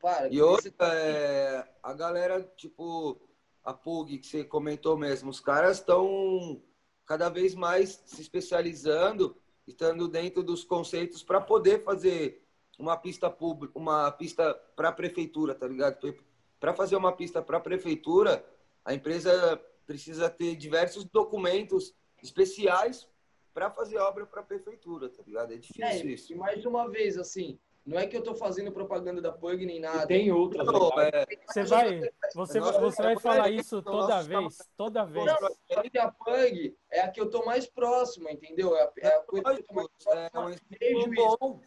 para, 0.00 0.28
e 0.28 0.40
outra, 0.40 0.70
você... 0.70 0.74
é, 0.82 1.68
a 1.82 1.92
galera, 1.92 2.42
tipo, 2.56 3.20
a 3.64 3.72
PUG 3.72 4.18
que 4.18 4.26
você 4.26 4.44
comentou 4.44 4.96
mesmo, 4.96 5.30
os 5.30 5.40
caras 5.40 5.78
estão 5.78 6.60
cada 7.06 7.28
vez 7.28 7.54
mais 7.54 8.02
se 8.04 8.20
especializando, 8.20 9.36
estando 9.66 10.08
dentro 10.08 10.42
dos 10.42 10.64
conceitos 10.64 11.22
para 11.22 11.40
poder 11.40 11.82
fazer 11.82 12.44
uma 12.78 12.96
pista 12.96 13.30
pública, 13.30 13.78
uma 13.78 14.10
pista 14.12 14.54
para 14.74 14.90
a 14.90 14.92
prefeitura, 14.92 15.54
tá 15.54 15.66
ligado? 15.66 16.14
Para 16.60 16.74
fazer 16.74 16.96
uma 16.96 17.12
pista 17.12 17.40
para 17.40 17.56
a 17.58 17.60
prefeitura, 17.60 18.44
a 18.84 18.92
empresa 18.92 19.60
precisa 19.86 20.28
ter 20.28 20.56
diversos 20.56 21.04
documentos 21.04 21.94
especiais 22.22 23.08
para 23.56 23.70
fazer 23.70 23.96
obra 23.96 24.26
para 24.26 24.42
a 24.42 24.44
prefeitura, 24.44 25.08
tá 25.08 25.22
ligado? 25.26 25.54
É 25.54 25.56
difícil 25.56 25.82
é, 25.82 26.12
isso. 26.12 26.30
E 26.30 26.36
mais 26.36 26.66
uma 26.66 26.90
vez, 26.90 27.16
assim, 27.16 27.58
não 27.86 27.98
é 27.98 28.06
que 28.06 28.14
eu 28.14 28.18
estou 28.18 28.34
fazendo 28.34 28.70
propaganda 28.70 29.22
da 29.22 29.32
Pug 29.32 29.64
nem 29.64 29.80
nada. 29.80 30.04
E 30.04 30.06
tem 30.06 30.30
outras. 30.30 30.66
Não, 30.66 30.92
é... 31.00 31.24
Você 31.46 31.62
vai, 31.62 32.00
você, 32.34 32.60
você 32.60 33.02
vai 33.02 33.18
falar 33.18 33.48
isso 33.48 33.80
toda 33.80 34.20
vez, 34.20 34.58
toda 34.76 35.06
vez. 35.06 35.24
Não, 35.24 36.02
a 36.02 36.12
Pug 36.12 36.76
é 36.90 37.00
a 37.00 37.10
que 37.10 37.18
eu 37.18 37.24
estou 37.24 37.46
mais 37.46 37.66
próximo, 37.66 38.28
entendeu? 38.28 38.76
É 38.76 38.82
a, 38.82 38.92
é 38.98 39.08
a 39.16 39.20
coisa 39.22 39.54
que 39.54 39.60
eu 39.62 39.64
tô 39.64 39.74
mais 39.74 39.88
próximo. 40.04 40.60
É 40.78 41.08
bom. 41.16 41.60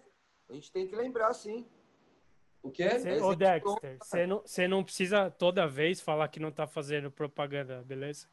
A 0.48 0.54
gente 0.54 0.72
tem 0.72 0.88
que 0.88 0.96
lembrar, 0.96 1.34
sim. 1.34 1.66
O 2.62 2.70
quê? 2.70 3.00
Cê, 3.00 3.20
ô, 3.20 3.34
Dexter, 3.34 3.98
você 4.00 4.28
não, 4.28 4.44
não 4.78 4.84
precisa 4.84 5.32
toda 5.32 5.68
vez 5.68 6.00
falar 6.00 6.28
que 6.28 6.40
não 6.40 6.50
está 6.50 6.68
fazendo 6.68 7.10
propaganda, 7.10 7.82
beleza? 7.82 8.28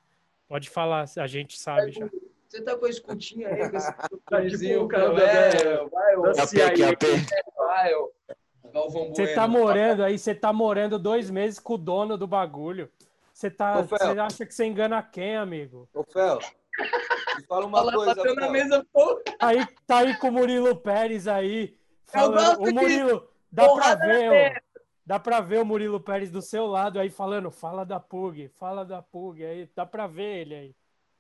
Pode 0.47 0.69
falar, 0.69 1.07
a 1.17 1.27
gente 1.27 1.59
sabe 1.59 1.93
já. 1.93 2.07
Você 2.49 2.63
tá 2.63 2.77
com 2.77 2.87
a 2.87 2.89
escutinha 2.89 3.49
aí, 3.49 3.71
com 3.71 3.77
esse 4.39 4.59
tipo, 4.59 4.85
o 4.85 4.89
cara 4.89 5.13
velho, 5.13 5.91
vai, 5.91 6.17
vai, 6.17 6.35
Você 9.09 9.35
tá 9.35 9.49
morando 9.49 10.05
aí, 10.05 10.19
você 10.19 10.35
tá 10.35 10.53
morando 10.53 10.99
dois 10.99 11.31
meses 11.31 11.59
com 11.59 11.75
o 11.75 11.79
dono 11.79 12.17
do 12.17 12.27
bagulho. 12.27 12.91
Você 13.33 13.51
tá, 13.51 13.83
você 13.83 14.19
acha 14.19 14.47
que 14.47 14.55
você 14.55 14.65
engana 14.65 15.03
quem, 15.03 15.37
amigo? 15.37 15.89
Ô, 15.93 16.05
Fel, 16.05 16.39
fala 17.49 17.67
uma 17.67 17.79
Fala, 17.79 17.93
coisa. 17.93 18.35
Na 18.35 18.49
mesa, 18.49 18.87
pô. 18.93 19.21
Aí, 19.41 19.67
tá 19.87 19.99
aí 19.99 20.17
com 20.17 20.29
o 20.29 20.33
Murilo 20.33 20.77
Pérez 20.77 21.29
aí. 21.29 21.77
Falando, 22.07 22.61
o 22.61 22.73
Murilo, 22.73 23.29
dá 23.51 23.69
pra 23.75 23.95
ver, 23.97 24.31
ó. 24.31 24.61
dá 25.05 25.19
pra 25.19 25.41
ver 25.41 25.61
o 25.61 25.65
Murilo 25.65 26.01
Pérez 26.01 26.31
do 26.31 26.41
seu 26.41 26.67
lado 26.67 26.99
aí 27.01 27.11
falando, 27.11 27.51
fala 27.51 27.85
da 27.85 27.99
Pug, 27.99 28.49
fala 28.57 28.85
da 28.85 29.03
Pug, 29.03 29.45
aí 29.45 29.69
dá 29.75 29.85
pra 29.85 30.07
ver 30.07 30.43
ele 30.43 30.55
aí. 30.55 30.75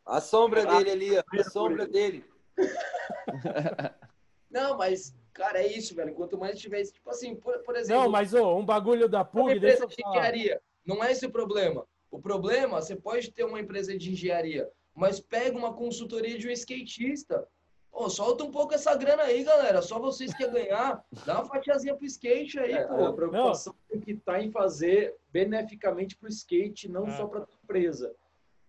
A 0.06 0.20
sombra 0.20 0.64
dele 0.64 0.90
ali, 0.90 1.18
a 1.18 1.44
sombra 1.50 1.86
dele. 1.86 2.24
Não, 4.48 4.78
mas, 4.78 5.14
cara, 5.34 5.58
é 5.58 5.66
isso, 5.66 5.94
velho. 5.94 6.14
Quanto 6.14 6.38
mais 6.38 6.58
tiver, 6.60 6.82
tipo 6.84 7.10
assim, 7.10 7.34
por, 7.34 7.58
por 7.58 7.74
exemplo. 7.76 8.04
Não, 8.04 8.10
mas 8.10 8.32
oh, 8.32 8.56
um 8.56 8.64
bagulho 8.64 9.08
da 9.08 9.24
PUG. 9.24 9.58
Deixa 9.58 9.82
eu 9.82 9.88
de 9.88 9.96
engenharia. 10.06 10.62
Não 10.86 11.02
é 11.02 11.10
esse 11.10 11.26
o 11.26 11.30
problema. 11.30 11.84
O 12.08 12.20
problema, 12.20 12.80
você 12.80 12.94
pode 12.94 13.32
ter 13.32 13.44
uma 13.44 13.60
empresa 13.60 13.98
de 13.98 14.12
engenharia, 14.12 14.70
mas 14.94 15.18
pega 15.18 15.58
uma 15.58 15.74
consultoria 15.74 16.38
de 16.38 16.48
um 16.48 16.52
skatista. 16.52 17.46
Pô, 17.90 18.08
solta 18.08 18.44
um 18.44 18.50
pouco 18.50 18.74
essa 18.74 18.94
grana 18.94 19.24
aí, 19.24 19.42
galera. 19.42 19.82
Só 19.82 19.98
vocês 19.98 20.32
que 20.32 20.46
ganhar, 20.46 21.04
dá 21.24 21.40
uma 21.40 21.48
fatiazinha 21.48 21.96
pro 21.96 22.06
skate 22.06 22.60
aí, 22.60 22.72
é, 22.72 22.84
pô. 22.84 23.06
A 23.06 23.12
preocupação 23.12 23.74
não. 23.74 23.88
tem 23.88 24.00
que 24.00 24.12
estar 24.12 24.34
tá 24.34 24.42
em 24.42 24.52
fazer 24.52 25.16
beneficamente 25.32 26.16
pro 26.16 26.28
skate, 26.28 26.88
não 26.88 27.08
é. 27.08 27.16
só 27.16 27.26
pra 27.26 27.44
empresa. 27.64 28.14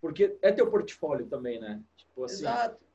Porque 0.01 0.37
é 0.41 0.51
teu 0.51 0.69
portfólio 0.69 1.25
também, 1.27 1.59
né? 1.59 1.81
Tipo 1.95 2.23
assim, 2.23 2.43
Exato 2.43 2.87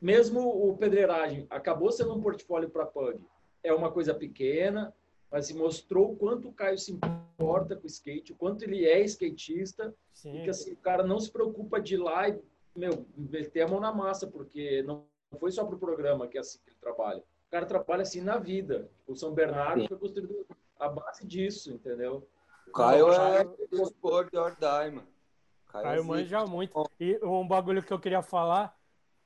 mesmo 0.00 0.40
o 0.40 0.76
pedreiragem 0.76 1.46
acabou 1.50 1.90
sendo 1.90 2.14
um 2.14 2.20
portfólio 2.20 2.70
para 2.70 2.86
Pug. 2.86 3.20
É 3.62 3.72
uma 3.72 3.90
coisa 3.90 4.14
pequena, 4.14 4.94
mas 5.30 5.46
se 5.46 5.54
mostrou 5.54 6.12
o 6.12 6.16
quanto 6.16 6.48
o 6.48 6.52
Caio 6.52 6.78
se 6.78 6.92
importa 6.92 7.76
com 7.76 7.84
o 7.84 7.86
skate, 7.86 8.32
o 8.32 8.36
quanto 8.36 8.62
ele 8.62 8.86
é 8.86 9.00
skatista, 9.02 9.94
Sim. 10.12 10.38
e 10.38 10.42
que 10.44 10.50
assim, 10.50 10.72
o 10.72 10.76
cara 10.76 11.02
não 11.02 11.18
se 11.18 11.30
preocupa 11.30 11.80
de 11.80 11.94
ir 11.94 11.98
lá 11.98 12.28
e, 12.28 12.40
meu, 12.74 13.06
meter 13.16 13.62
a 13.62 13.68
mão 13.68 13.80
na 13.80 13.92
massa, 13.92 14.26
porque 14.26 14.82
não 14.84 15.04
foi 15.38 15.50
só 15.50 15.64
para 15.64 15.74
o 15.74 15.78
programa 15.78 16.28
que 16.28 16.38
é 16.38 16.40
assim 16.40 16.58
que 16.64 16.70
ele 16.70 16.78
trabalha. 16.80 17.20
O 17.20 17.50
cara 17.50 17.66
trabalha 17.66 18.02
assim 18.02 18.20
na 18.20 18.38
vida. 18.38 18.88
O 19.06 19.14
São 19.14 19.32
Bernardo 19.32 19.82
Sim. 19.82 19.88
foi 19.88 19.96
construído 19.98 20.46
a 20.78 20.88
base 20.88 21.26
disso, 21.26 21.72
entendeu? 21.72 22.26
O 22.68 22.72
Caio 22.72 23.10
é 23.10 23.44
o 23.72 23.82
sport 23.84 24.32
or 24.34 24.54
die, 24.56 24.90
mano. 24.94 25.17
Caio, 25.68 25.84
Caio 25.84 26.04
manja 26.04 26.44
muito. 26.46 26.90
E 26.98 27.18
um 27.22 27.46
bagulho 27.46 27.82
que 27.82 27.92
eu 27.92 28.00
queria 28.00 28.22
falar 28.22 28.78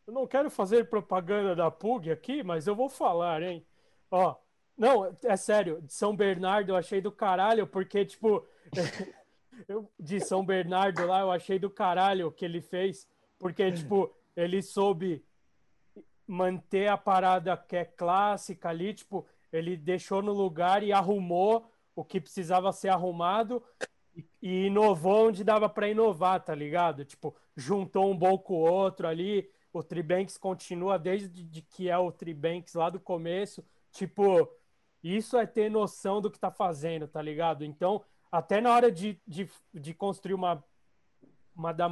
eu 0.07 0.13
não 0.13 0.27
quero 0.27 0.51
fazer 0.51 0.89
propaganda 0.89 1.55
da 1.55 1.71
PUG 1.71 2.11
aqui, 2.11 2.43
mas 2.43 2.67
eu 2.67 2.75
vou 2.75 2.89
falar, 2.89 3.43
hein? 3.43 3.65
Ó, 4.11 4.35
não, 4.77 5.17
é 5.25 5.37
sério, 5.37 5.81
de 5.81 5.93
São 5.93 6.15
Bernardo 6.15 6.71
eu 6.71 6.77
achei 6.77 7.01
do 7.01 7.13
caralho, 7.13 7.67
porque, 7.67 8.05
tipo, 8.05 8.47
eu, 9.69 9.91
de 9.99 10.21
São 10.21 10.45
Bernardo 10.45 11.07
lá 11.07 11.21
eu 11.21 11.31
achei 11.31 11.59
do 11.59 11.71
caralho 11.71 12.27
o 12.27 12.33
que 12.33 12.45
ele 12.45 12.61
fez, 12.61 13.09
porque, 13.39 13.71
tipo, 13.71 14.15
ele 14.37 14.63
soube 14.63 15.25
manter 16.27 16.89
a 16.89 16.97
parada 16.97 17.57
que 17.57 17.77
é 17.77 17.85
clássica 17.85 18.71
ali, 18.71 18.95
tipo, 18.95 19.27
ele 19.53 19.77
deixou 19.77 20.23
no 20.23 20.33
lugar 20.33 20.83
e 20.83 20.93
arrumou 20.93 21.71
o 21.95 22.05
que 22.05 22.21
precisava 22.21 22.73
ser 22.73 22.89
arrumado 22.89 23.63
e, 24.41 24.67
inovou 24.67 25.29
onde 25.29 25.45
dava 25.45 25.69
para 25.69 25.89
inovar, 25.89 26.43
tá 26.43 26.55
ligado? 26.55 27.05
Tipo, 27.05 27.35
juntou 27.57 28.11
um 28.11 28.17
bom 28.17 28.39
com 28.39 28.55
o 28.55 28.71
outro 28.71 29.07
ali, 29.07 29.49
o 29.73 29.83
Tribanks 29.83 30.37
continua 30.37 30.99
desde 30.99 31.43
de 31.43 31.63
que 31.63 31.89
é 31.89 31.97
o 31.97 32.13
Tribanks 32.13 32.75
lá 32.75 32.91
do 32.91 33.01
começo. 33.01 33.65
Tipo, 33.91 34.49
isso 35.03 35.37
é 35.37 35.47
ter 35.47 35.71
noção 35.71 36.21
do 36.21 36.31
que 36.31 36.39
tá 36.39 36.51
fazendo, 36.51 37.09
tá 37.09 37.23
ligado? 37.23 37.65
Então, 37.65 38.05
até 38.31 38.61
na 38.61 38.73
hora 38.73 38.91
de, 38.91 39.21
de, 39.27 39.49
de 39.73 39.95
construir 39.95 40.35
uma, 40.35 40.63
uma 41.55 41.73
da 41.73 41.89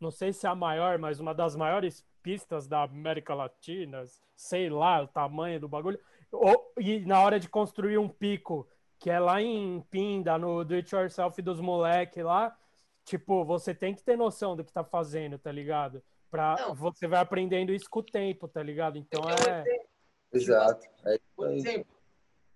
não 0.00 0.10
sei 0.10 0.32
se 0.32 0.46
é 0.46 0.50
a 0.50 0.54
maior, 0.54 0.98
mas 0.98 1.18
uma 1.18 1.34
das 1.34 1.56
maiores 1.56 2.06
pistas 2.22 2.66
da 2.66 2.82
América 2.82 3.34
Latina, 3.34 4.04
sei 4.36 4.68
lá 4.70 5.02
o 5.02 5.08
tamanho 5.08 5.58
do 5.58 5.68
bagulho, 5.68 5.98
ou, 6.30 6.72
e 6.78 7.00
na 7.00 7.20
hora 7.20 7.40
de 7.40 7.48
construir 7.48 7.98
um 7.98 8.08
pico, 8.08 8.68
que 8.98 9.10
é 9.10 9.20
lá 9.20 9.40
em 9.40 9.80
Pinda, 9.90 10.36
no 10.36 10.64
Do 10.64 10.74
It 10.74 10.94
Yourself 10.94 11.40
dos 11.40 11.60
moleque 11.60 12.22
lá, 12.22 12.56
tipo, 13.04 13.44
você 13.44 13.74
tem 13.74 13.94
que 13.94 14.02
ter 14.02 14.16
noção 14.16 14.56
do 14.56 14.64
que 14.64 14.72
tá 14.72 14.84
fazendo, 14.84 15.38
tá 15.38 15.52
ligado? 15.52 16.02
Pra, 16.30 16.72
você 16.74 17.06
vai 17.06 17.20
aprendendo 17.20 17.72
isso 17.72 17.88
com 17.88 18.00
o 18.00 18.02
tempo, 18.02 18.46
tá 18.48 18.62
ligado? 18.62 18.98
Então 18.98 19.22
é. 19.30 19.64
Exato. 20.32 20.86
É 21.06 21.18
Por 21.34 21.50
exemplo, 21.50 21.86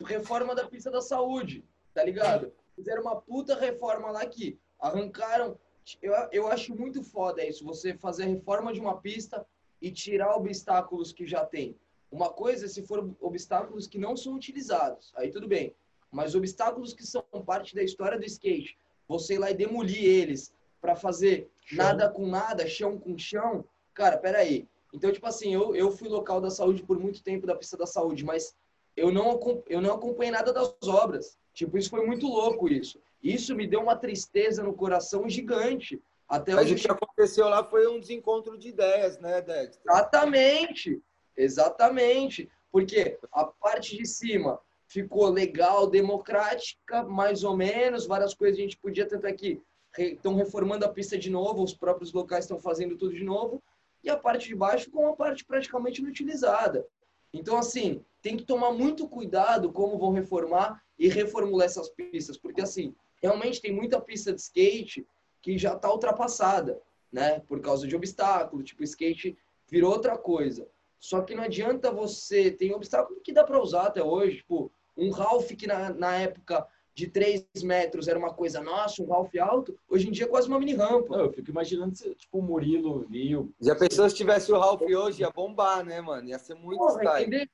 reforma 0.05 0.55
da 0.55 0.66
pista 0.66 0.90
da 0.90 1.01
saúde, 1.01 1.64
tá 1.95 2.05
ligado? 2.05 2.53
Fizeram 2.74 3.03
uma 3.03 3.20
puta 3.20 3.59
reforma 3.59 4.11
lá 4.11 4.26
que 4.26 4.59
arrancaram. 4.78 5.59
Eu, 6.03 6.12
eu 6.30 6.49
acho 6.49 6.76
muito 6.76 7.03
foda 7.03 7.45
isso, 7.45 7.64
você 7.64 7.95
fazer 7.95 8.24
a 8.24 8.28
reforma 8.28 8.72
de 8.72 8.80
uma 8.80 9.01
pista 9.01 9.47
e 9.80 9.90
tirar 9.90 10.36
obstáculos 10.36 11.12
que 11.12 11.26
já 11.26 11.45
tem. 11.45 11.76
Uma 12.11 12.30
coisa 12.30 12.66
é 12.66 12.68
se 12.68 12.86
for 12.86 13.11
obstáculos 13.20 13.86
que 13.86 13.99
não 13.99 14.16
são 14.16 14.34
utilizados, 14.34 15.12
aí 15.16 15.30
tudo 15.30 15.49
bem. 15.49 15.74
Mas 16.12 16.34
obstáculos 16.34 16.92
que 16.92 17.04
são 17.04 17.22
parte 17.44 17.74
da 17.74 17.82
história 17.82 18.18
do 18.18 18.26
skate, 18.26 18.76
você 19.08 19.34
ir 19.34 19.38
lá 19.38 19.50
e 19.50 19.54
demolir 19.54 20.04
eles, 20.04 20.52
para 20.80 20.94
fazer 20.94 21.50
chão. 21.64 21.78
nada 21.78 22.10
com 22.10 22.26
nada, 22.26 22.66
chão 22.66 22.98
com 22.98 23.16
chão, 23.16 23.64
cara, 23.94 24.18
peraí. 24.18 24.68
Então, 24.92 25.10
tipo 25.10 25.26
assim, 25.26 25.54
eu, 25.54 25.74
eu 25.74 25.90
fui 25.90 26.08
local 26.08 26.40
da 26.40 26.50
saúde 26.50 26.82
por 26.82 26.98
muito 26.98 27.22
tempo 27.22 27.46
da 27.46 27.54
pista 27.54 27.76
da 27.76 27.86
saúde, 27.86 28.24
mas 28.24 28.54
eu 28.94 29.10
não, 29.10 29.40
eu 29.68 29.80
não 29.80 29.94
acompanhei 29.94 30.30
nada 30.30 30.52
das 30.52 30.74
obras. 30.86 31.38
Tipo, 31.54 31.78
isso 31.78 31.88
foi 31.88 32.04
muito 32.04 32.26
louco, 32.26 32.68
isso. 32.68 33.00
Isso 33.22 33.54
me 33.54 33.66
deu 33.66 33.80
uma 33.80 33.96
tristeza 33.96 34.62
no 34.62 34.74
coração 34.74 35.28
gigante. 35.28 36.02
Até 36.28 36.54
Mas 36.54 36.70
o 36.70 36.74
que 36.74 36.90
aconteceu 36.90 37.48
lá 37.48 37.64
foi 37.64 37.86
um 37.86 38.00
desencontro 38.00 38.58
de 38.58 38.68
ideias, 38.68 39.18
né, 39.18 39.40
Dexter? 39.40 39.80
Exatamente. 39.86 41.02
Exatamente. 41.36 42.50
Porque 42.70 43.18
a 43.32 43.44
parte 43.44 43.96
de 43.96 44.06
cima 44.06 44.58
ficou 44.93 45.28
legal, 45.30 45.86
democrática, 45.86 47.03
mais 47.03 47.43
ou 47.45 47.57
menos, 47.57 48.07
várias 48.07 48.34
coisas 48.34 48.59
a 48.59 48.62
gente 48.62 48.76
podia 48.76 49.09
tentar 49.09 49.28
aqui 49.28 49.61
estão 49.99 50.34
reformando 50.34 50.84
a 50.84 50.88
pista 50.88 51.18
de 51.18 51.28
novo, 51.28 51.62
os 51.62 51.74
próprios 51.74 52.12
locais 52.12 52.45
estão 52.45 52.59
fazendo 52.59 52.97
tudo 52.97 53.14
de 53.14 53.24
novo, 53.24 53.62
e 54.03 54.09
a 54.09 54.16
parte 54.16 54.49
de 54.49 54.55
baixo 54.55 54.90
com 54.90 55.03
uma 55.03 55.14
parte 55.14 55.45
praticamente 55.45 56.01
inutilizada. 56.01 56.86
Então, 57.32 57.57
assim, 57.57 58.03
tem 58.20 58.36
que 58.36 58.45
tomar 58.45 58.72
muito 58.72 59.09
cuidado 59.09 59.70
como 59.70 59.99
vão 59.99 60.12
reformar 60.12 60.82
e 60.99 61.09
reformular 61.09 61.66
essas 61.66 61.88
pistas, 61.90 62.36
porque, 62.36 62.61
assim, 62.61 62.95
realmente 63.22 63.61
tem 63.61 63.72
muita 63.72 64.01
pista 64.01 64.32
de 64.32 64.40
skate 64.40 65.07
que 65.40 65.59
já 65.59 65.74
está 65.74 65.90
ultrapassada, 65.93 66.80
né? 67.12 67.40
Por 67.40 67.61
causa 67.61 67.86
de 67.86 67.95
obstáculo, 67.95 68.62
tipo, 68.62 68.82
skate 68.82 69.36
virou 69.68 69.93
outra 69.93 70.16
coisa. 70.16 70.66
Só 70.99 71.20
que 71.20 71.34
não 71.34 71.45
adianta 71.45 71.90
você... 71.90 72.51
Tem 72.51 72.72
obstáculo 72.72 73.20
que 73.20 73.32
dá 73.32 73.45
para 73.45 73.61
usar 73.61 73.86
até 73.86 74.03
hoje, 74.03 74.38
tipo, 74.38 74.72
um 74.97 75.11
Ralph 75.11 75.49
que 75.53 75.66
na, 75.66 75.90
na 75.90 76.16
época 76.16 76.66
de 76.95 77.07
3 77.07 77.47
metros 77.62 78.07
era 78.07 78.18
uma 78.18 78.34
coisa, 78.34 78.61
nossa, 78.61 79.03
um 79.03 79.07
Ralph 79.07 79.34
alto, 79.40 79.78
hoje 79.88 80.09
em 80.09 80.11
dia 80.11 80.24
é 80.24 80.28
quase 80.28 80.49
uma 80.49 80.59
mini 80.59 80.74
rampa. 80.74 81.14
eu 81.16 81.32
fico 81.32 81.51
imaginando 81.51 81.97
se, 81.97 82.14
tipo, 82.14 82.38
o 82.38 82.43
Murilo 82.43 83.07
viu. 83.09 83.53
Já 83.61 83.74
pensou 83.74 84.09
se 84.09 84.16
tivesse 84.16 84.53
o 84.53 84.59
Ralph 84.59 84.82
hoje, 84.82 85.22
ia 85.22 85.30
bombar, 85.30 85.84
né, 85.84 86.01
mano? 86.01 86.28
Ia 86.28 86.38
ser 86.38 86.55
muito 86.55 86.78
Porra, 86.78 87.03
style. 87.03 87.51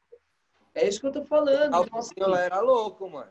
É 0.74 0.88
isso 0.88 1.00
que 1.00 1.06
eu 1.06 1.12
tô 1.12 1.24
falando. 1.24 1.74
O 1.74 1.84
então, 1.84 1.98
assim, 1.98 2.14
era 2.36 2.60
louco, 2.60 3.08
mano. 3.08 3.30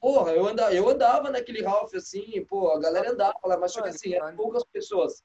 Porra, 0.00 0.32
eu 0.32 0.46
andava, 0.46 0.74
eu 0.74 0.88
andava 0.88 1.30
naquele 1.30 1.62
Ralph 1.62 1.94
assim, 1.94 2.44
pô, 2.44 2.70
a 2.70 2.78
galera 2.78 3.12
andava 3.12 3.38
lá, 3.44 3.56
mas 3.56 3.72
só 3.72 3.82
que 3.82 3.88
assim, 3.88 4.14
eram 4.14 4.36
poucas 4.36 4.62
pessoas. 4.64 5.22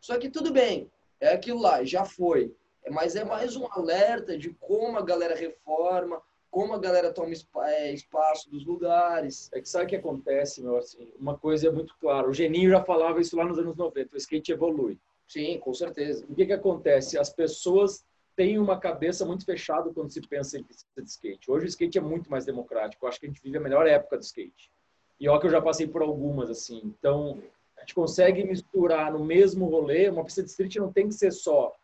Só 0.00 0.18
que 0.18 0.30
tudo 0.30 0.52
bem, 0.52 0.90
é 1.20 1.32
aquilo 1.32 1.60
lá, 1.60 1.84
já 1.84 2.04
foi. 2.04 2.54
Mas 2.90 3.14
é 3.16 3.24
mais 3.24 3.56
um 3.56 3.66
alerta 3.70 4.36
de 4.36 4.50
como 4.54 4.98
a 4.98 5.02
galera 5.02 5.34
reforma, 5.34 6.20
como 6.54 6.72
a 6.72 6.78
galera 6.78 7.12
toma 7.12 7.32
é, 7.64 7.92
espaço 7.92 8.48
dos 8.48 8.64
lugares. 8.64 9.50
É 9.52 9.60
que 9.60 9.68
sabe 9.68 9.86
o 9.86 9.88
que 9.88 9.96
acontece, 9.96 10.62
meu? 10.62 10.76
Assim, 10.76 11.12
uma 11.18 11.36
coisa 11.36 11.66
é 11.66 11.72
muito 11.72 11.96
clara. 11.98 12.28
O 12.28 12.32
Geninho 12.32 12.70
já 12.70 12.80
falava 12.80 13.20
isso 13.20 13.36
lá 13.36 13.44
nos 13.44 13.58
anos 13.58 13.76
90. 13.76 14.14
O 14.14 14.16
skate 14.16 14.52
evolui. 14.52 14.96
Sim, 15.26 15.58
com 15.58 15.74
certeza. 15.74 16.24
O 16.28 16.32
que, 16.32 16.46
que 16.46 16.52
acontece? 16.52 17.18
As 17.18 17.28
pessoas 17.28 18.04
têm 18.36 18.56
uma 18.56 18.78
cabeça 18.78 19.26
muito 19.26 19.44
fechada 19.44 19.90
quando 19.92 20.12
se 20.12 20.20
pensa 20.20 20.56
em 20.56 20.62
pista 20.62 20.86
de 20.96 21.10
skate. 21.10 21.50
Hoje 21.50 21.64
o 21.64 21.68
skate 21.68 21.98
é 21.98 22.00
muito 22.00 22.30
mais 22.30 22.44
democrático. 22.44 23.04
Eu 23.04 23.08
acho 23.08 23.18
que 23.18 23.26
a 23.26 23.28
gente 23.28 23.42
vive 23.42 23.58
a 23.58 23.60
melhor 23.60 23.84
época 23.88 24.16
do 24.16 24.22
skate. 24.22 24.70
E 25.18 25.28
olha 25.28 25.40
que 25.40 25.46
eu 25.46 25.50
já 25.50 25.60
passei 25.60 25.88
por 25.88 26.02
algumas, 26.02 26.48
assim. 26.48 26.82
Então, 26.84 27.42
a 27.76 27.80
gente 27.80 27.96
consegue 27.96 28.44
misturar 28.44 29.12
no 29.12 29.24
mesmo 29.24 29.66
rolê. 29.66 30.08
Uma 30.08 30.24
pista 30.24 30.40
de 30.40 30.50
street 30.50 30.76
não 30.76 30.92
tem 30.92 31.08
que 31.08 31.14
ser 31.14 31.32
só, 31.32 31.74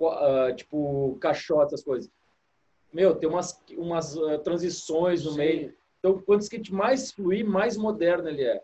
uh, 0.00 0.56
tipo, 0.56 1.14
caixote, 1.20 1.74
essas 1.74 1.84
coisas 1.84 2.10
meu, 2.94 3.16
tem 3.16 3.28
umas, 3.28 3.60
umas 3.76 4.16
uh, 4.16 4.38
transições 4.38 5.24
no 5.24 5.32
Sim. 5.32 5.38
meio. 5.38 5.74
Então, 5.98 6.16
quanto 6.20 6.42
o 6.42 6.44
skate 6.44 6.72
mais 6.72 7.10
fluir, 7.10 7.44
mais 7.44 7.76
moderno 7.76 8.28
ele 8.28 8.44
é. 8.44 8.62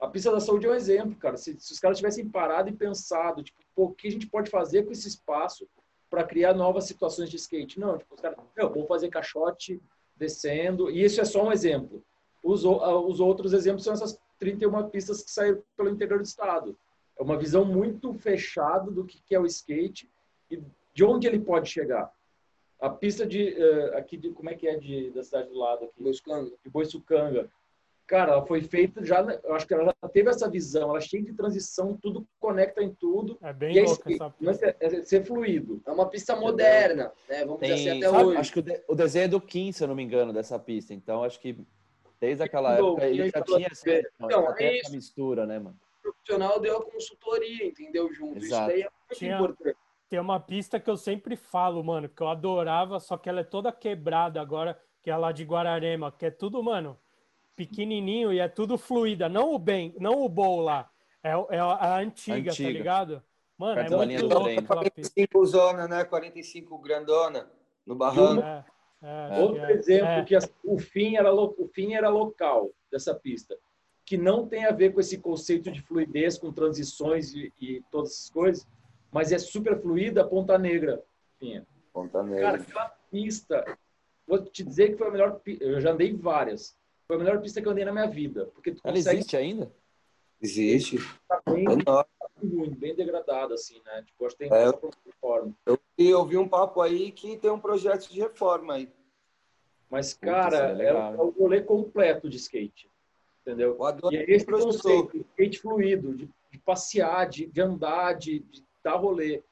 A 0.00 0.08
pista 0.08 0.32
da 0.32 0.40
saúde 0.40 0.66
é 0.66 0.70
um 0.70 0.74
exemplo, 0.74 1.14
cara. 1.16 1.36
Se, 1.36 1.54
se 1.60 1.72
os 1.72 1.78
caras 1.78 1.98
tivessem 1.98 2.28
parado 2.28 2.70
e 2.70 2.72
pensado, 2.72 3.42
tipo, 3.42 3.60
o 3.76 3.90
que 3.90 4.08
a 4.08 4.10
gente 4.10 4.26
pode 4.26 4.50
fazer 4.50 4.84
com 4.84 4.92
esse 4.92 5.06
espaço 5.06 5.68
para 6.08 6.24
criar 6.24 6.54
novas 6.54 6.84
situações 6.84 7.28
de 7.28 7.36
skate? 7.36 7.78
Não, 7.78 7.98
tipo, 7.98 8.14
os 8.14 8.20
caras, 8.20 8.38
meu, 8.56 8.72
vou 8.72 8.86
fazer 8.86 9.10
caixote 9.10 9.80
descendo. 10.16 10.90
E 10.90 11.04
isso 11.04 11.20
é 11.20 11.24
só 11.24 11.44
um 11.44 11.52
exemplo. 11.52 12.02
Os, 12.42 12.64
uh, 12.64 13.06
os 13.06 13.20
outros 13.20 13.52
exemplos 13.52 13.84
são 13.84 13.92
essas 13.92 14.18
31 14.38 14.88
pistas 14.88 15.22
que 15.22 15.30
saíram 15.30 15.62
pelo 15.76 15.90
interior 15.90 16.18
do 16.18 16.24
estado. 16.24 16.76
É 17.18 17.22
uma 17.22 17.36
visão 17.36 17.66
muito 17.66 18.14
fechada 18.14 18.90
do 18.90 19.04
que 19.04 19.34
é 19.34 19.38
o 19.38 19.46
skate 19.46 20.10
e 20.50 20.60
de 20.94 21.04
onde 21.04 21.26
ele 21.26 21.38
pode 21.38 21.68
chegar. 21.68 22.10
A 22.82 22.90
pista 22.90 23.24
de 23.24 23.54
uh, 23.54 23.96
aqui 23.96 24.16
de 24.16 24.30
como 24.30 24.50
é 24.50 24.54
que 24.56 24.66
é 24.66 24.76
de 24.76 25.12
da 25.12 25.22
cidade 25.22 25.48
do 25.50 25.56
lado 25.56 25.84
aqui? 25.84 26.02
Boiçucanga. 26.02 26.50
De 26.64 26.68
Boiçucanga. 26.68 27.48
Cara, 28.08 28.32
ela 28.32 28.44
foi 28.44 28.60
feita 28.60 29.04
já, 29.04 29.20
eu 29.44 29.54
acho 29.54 29.68
que 29.68 29.72
ela 29.72 29.84
já 29.84 30.08
teve 30.08 30.28
essa 30.28 30.50
visão, 30.50 30.90
ela 30.90 30.98
é 30.98 31.00
cheia 31.00 31.22
de 31.22 31.32
transição, 31.32 31.96
tudo 31.96 32.26
conecta 32.40 32.82
em 32.82 32.92
tudo. 32.92 33.38
É 33.40 33.52
bem 33.52 33.78
é 33.78 33.84
louca 33.84 34.12
essa 34.12 34.30
pista. 34.30 34.76
É, 34.80 34.86
é 34.86 35.02
ser 35.02 35.24
fluido. 35.24 35.80
É 35.86 35.92
uma 35.92 36.06
pista 36.06 36.34
moderna, 36.34 37.12
né? 37.28 37.44
Vamos 37.44 37.60
Tem, 37.60 37.72
dizer 37.72 37.90
assim, 37.90 37.98
até 38.00 38.10
sabe, 38.10 38.24
hoje. 38.24 38.38
Acho 38.38 38.52
que 38.52 38.58
o, 38.58 38.62
de, 38.62 38.82
o, 38.88 38.94
desenho 38.96 39.24
é 39.26 39.28
do 39.28 39.40
Kim, 39.40 39.70
se 39.70 39.84
eu 39.84 39.88
não 39.88 39.94
me 39.94 40.02
engano, 40.02 40.32
dessa 40.32 40.58
pista. 40.58 40.92
Então, 40.92 41.22
acho 41.22 41.38
que 41.38 41.56
desde 42.20 42.42
aquela 42.42 42.74
época 42.74 43.06
ele 43.06 43.30
já 43.30 43.42
tinha 43.42 43.68
essa, 43.70 43.90
então, 44.20 44.54
é 44.58 44.80
essa 44.80 44.90
mistura, 44.90 45.46
né, 45.46 45.60
mano? 45.60 45.78
O 46.00 46.02
profissional 46.02 46.58
deu 46.58 46.78
a 46.78 46.84
consultoria, 46.84 47.64
entendeu? 47.64 48.12
Junto. 48.12 48.38
Exato. 48.38 48.72
Isso 48.72 48.74
daí 48.74 48.82
é 48.82 48.90
muito 48.90 49.18
tinha... 49.18 49.36
importante 49.36 49.78
tem 50.12 50.20
uma 50.20 50.38
pista 50.38 50.78
que 50.78 50.90
eu 50.90 50.96
sempre 50.98 51.36
falo, 51.36 51.82
mano, 51.82 52.06
que 52.06 52.22
eu 52.22 52.28
adorava, 52.28 53.00
só 53.00 53.16
que 53.16 53.30
ela 53.30 53.40
é 53.40 53.44
toda 53.44 53.72
quebrada 53.72 54.42
agora, 54.42 54.78
que 55.02 55.10
é 55.10 55.16
lá 55.16 55.32
de 55.32 55.42
Guararema, 55.42 56.12
que 56.12 56.26
é 56.26 56.30
tudo, 56.30 56.62
mano, 56.62 56.98
pequenininho 57.56 58.30
e 58.30 58.38
é 58.38 58.46
tudo 58.46 58.76
fluida. 58.76 59.26
Não 59.26 59.54
o 59.54 59.58
bem, 59.58 59.94
não 59.98 60.22
o 60.22 60.28
bowl 60.28 60.60
lá. 60.60 60.90
É, 61.24 61.30
é 61.30 61.58
a 61.58 61.96
antiga, 61.96 62.50
antiga, 62.50 62.68
tá 62.68 62.72
ligado? 62.74 63.22
Mano, 63.56 63.80
é 63.80 63.88
muito 63.88 64.26
aquela 64.26 64.50
pista. 64.50 64.74
45 64.74 65.46
zona, 65.46 65.88
né? 65.88 66.04
45 66.04 66.76
grandona 66.76 67.50
no 67.86 67.94
barranco. 67.94 68.42
É, 68.42 68.64
é, 69.02 69.40
Outro 69.40 69.64
é. 69.64 69.72
exemplo 69.72 70.08
é. 70.08 70.24
que 70.24 70.36
o 70.62 70.78
fim, 70.78 71.16
era, 71.16 71.34
o 71.34 71.70
fim 71.72 71.94
era 71.94 72.10
local 72.10 72.70
dessa 72.90 73.14
pista, 73.14 73.56
que 74.04 74.18
não 74.18 74.46
tem 74.46 74.66
a 74.66 74.72
ver 74.72 74.92
com 74.92 75.00
esse 75.00 75.16
conceito 75.16 75.72
de 75.72 75.80
fluidez, 75.80 76.36
com 76.36 76.52
transições 76.52 77.32
e, 77.32 77.50
e 77.58 77.82
todas 77.90 78.10
essas 78.10 78.28
coisas, 78.28 78.68
mas 79.12 79.30
é 79.30 79.38
super 79.38 79.80
fluida 79.80 80.26
Ponta 80.26 80.58
Negra. 80.58 81.04
Pinha. 81.38 81.66
Ponta 81.92 82.22
Negra. 82.22 82.40
Cara, 82.40 82.62
aquela 82.62 82.88
pista, 83.10 83.78
vou 84.26 84.42
te 84.42 84.64
dizer 84.64 84.90
que 84.90 84.96
foi 84.96 85.08
a 85.08 85.10
melhor, 85.10 85.40
eu 85.60 85.80
já 85.80 85.92
andei 85.92 86.16
várias. 86.16 86.74
Foi 87.06 87.16
a 87.16 87.18
melhor 87.18 87.40
pista 87.40 87.60
que 87.60 87.68
eu 87.68 87.72
andei 87.72 87.84
na 87.84 87.92
minha 87.92 88.08
vida, 88.08 88.46
porque 88.54 88.72
tu 88.72 88.80
Ela 88.82 88.94
consegue... 88.94 89.16
existe 89.18 89.36
ainda? 89.36 89.70
Existe. 90.40 90.98
Tá 91.28 91.40
bem, 91.46 91.64
tá 91.84 92.06
ruim, 92.42 92.70
bem 92.70 92.96
degradada 92.96 93.54
assim, 93.54 93.80
né? 93.84 94.02
Tipo, 94.02 94.26
acho 94.26 94.36
que 94.36 94.48
tem 94.48 94.52
é, 94.52 94.64
reforma. 94.64 95.54
Eu, 95.66 95.78
eu 95.98 96.18
ouvi 96.18 96.36
um 96.36 96.48
papo 96.48 96.80
aí 96.80 97.12
que 97.12 97.36
tem 97.36 97.50
um 97.50 97.60
projeto 97.60 98.08
de 98.08 98.18
reforma 98.18 98.74
aí. 98.74 98.88
Mas, 99.88 100.14
cara, 100.14 100.82
é, 100.82 100.86
é, 100.86 100.94
o 100.94 101.28
rolê 101.30 101.60
completo 101.60 102.28
de 102.28 102.38
skate. 102.38 102.90
Entendeu? 103.42 103.76
E 104.10 104.16
é 104.16 104.30
esse 104.30 104.46
conceito, 104.46 105.18
skate 105.18 105.58
fluido, 105.58 106.14
de, 106.14 106.30
de 106.50 106.58
passear, 106.58 107.28
de, 107.28 107.46
de 107.46 107.60
andar, 107.60 108.14
de, 108.14 108.38
de 108.38 108.64
dar 108.82 108.96
rolê. 108.96 109.42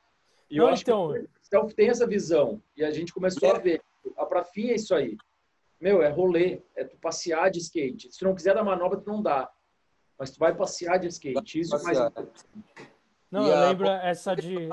E 0.51 0.57
Não, 0.59 0.67
eu 0.67 0.73
acho 0.73 0.83
então... 0.83 1.13
que 1.13 1.19
o 1.21 1.29
Self 1.43 1.75
tem 1.75 1.89
essa 1.89 2.07
visão. 2.07 2.63
E 2.77 2.85
a 2.85 2.91
gente 2.91 3.13
começou 3.13 3.49
é. 3.49 3.57
a 3.57 3.59
ver. 3.59 3.83
A 4.17 4.27
Prafinha 4.27 4.73
é 4.73 4.77
isso 4.77 4.95
aí. 4.95 5.17
Meu, 5.81 6.03
é 6.03 6.09
rolê. 6.09 6.63
É 6.77 6.85
tu 6.85 6.97
passear 6.99 7.51
de 7.51 7.59
skate. 7.59 8.13
Se 8.13 8.19
tu 8.19 8.25
não 8.25 8.35
quiser 8.35 8.55
dar 8.55 8.65
manobra, 8.65 9.01
tu 9.01 9.11
não 9.11 9.23
dá. 9.23 9.51
Mas 10.19 10.31
tu 10.31 10.39
vai 10.39 10.55
passear 10.55 10.99
de 10.99 11.07
skate. 11.07 11.61
Isso 11.61 11.77
é 11.77 11.83
mais 11.83 11.99
Não, 13.31 13.47
e 13.47 13.51
eu 13.51 13.61
lembro 13.61 13.87
ponta... 13.87 14.03
essa 14.07 14.35
de... 14.35 14.69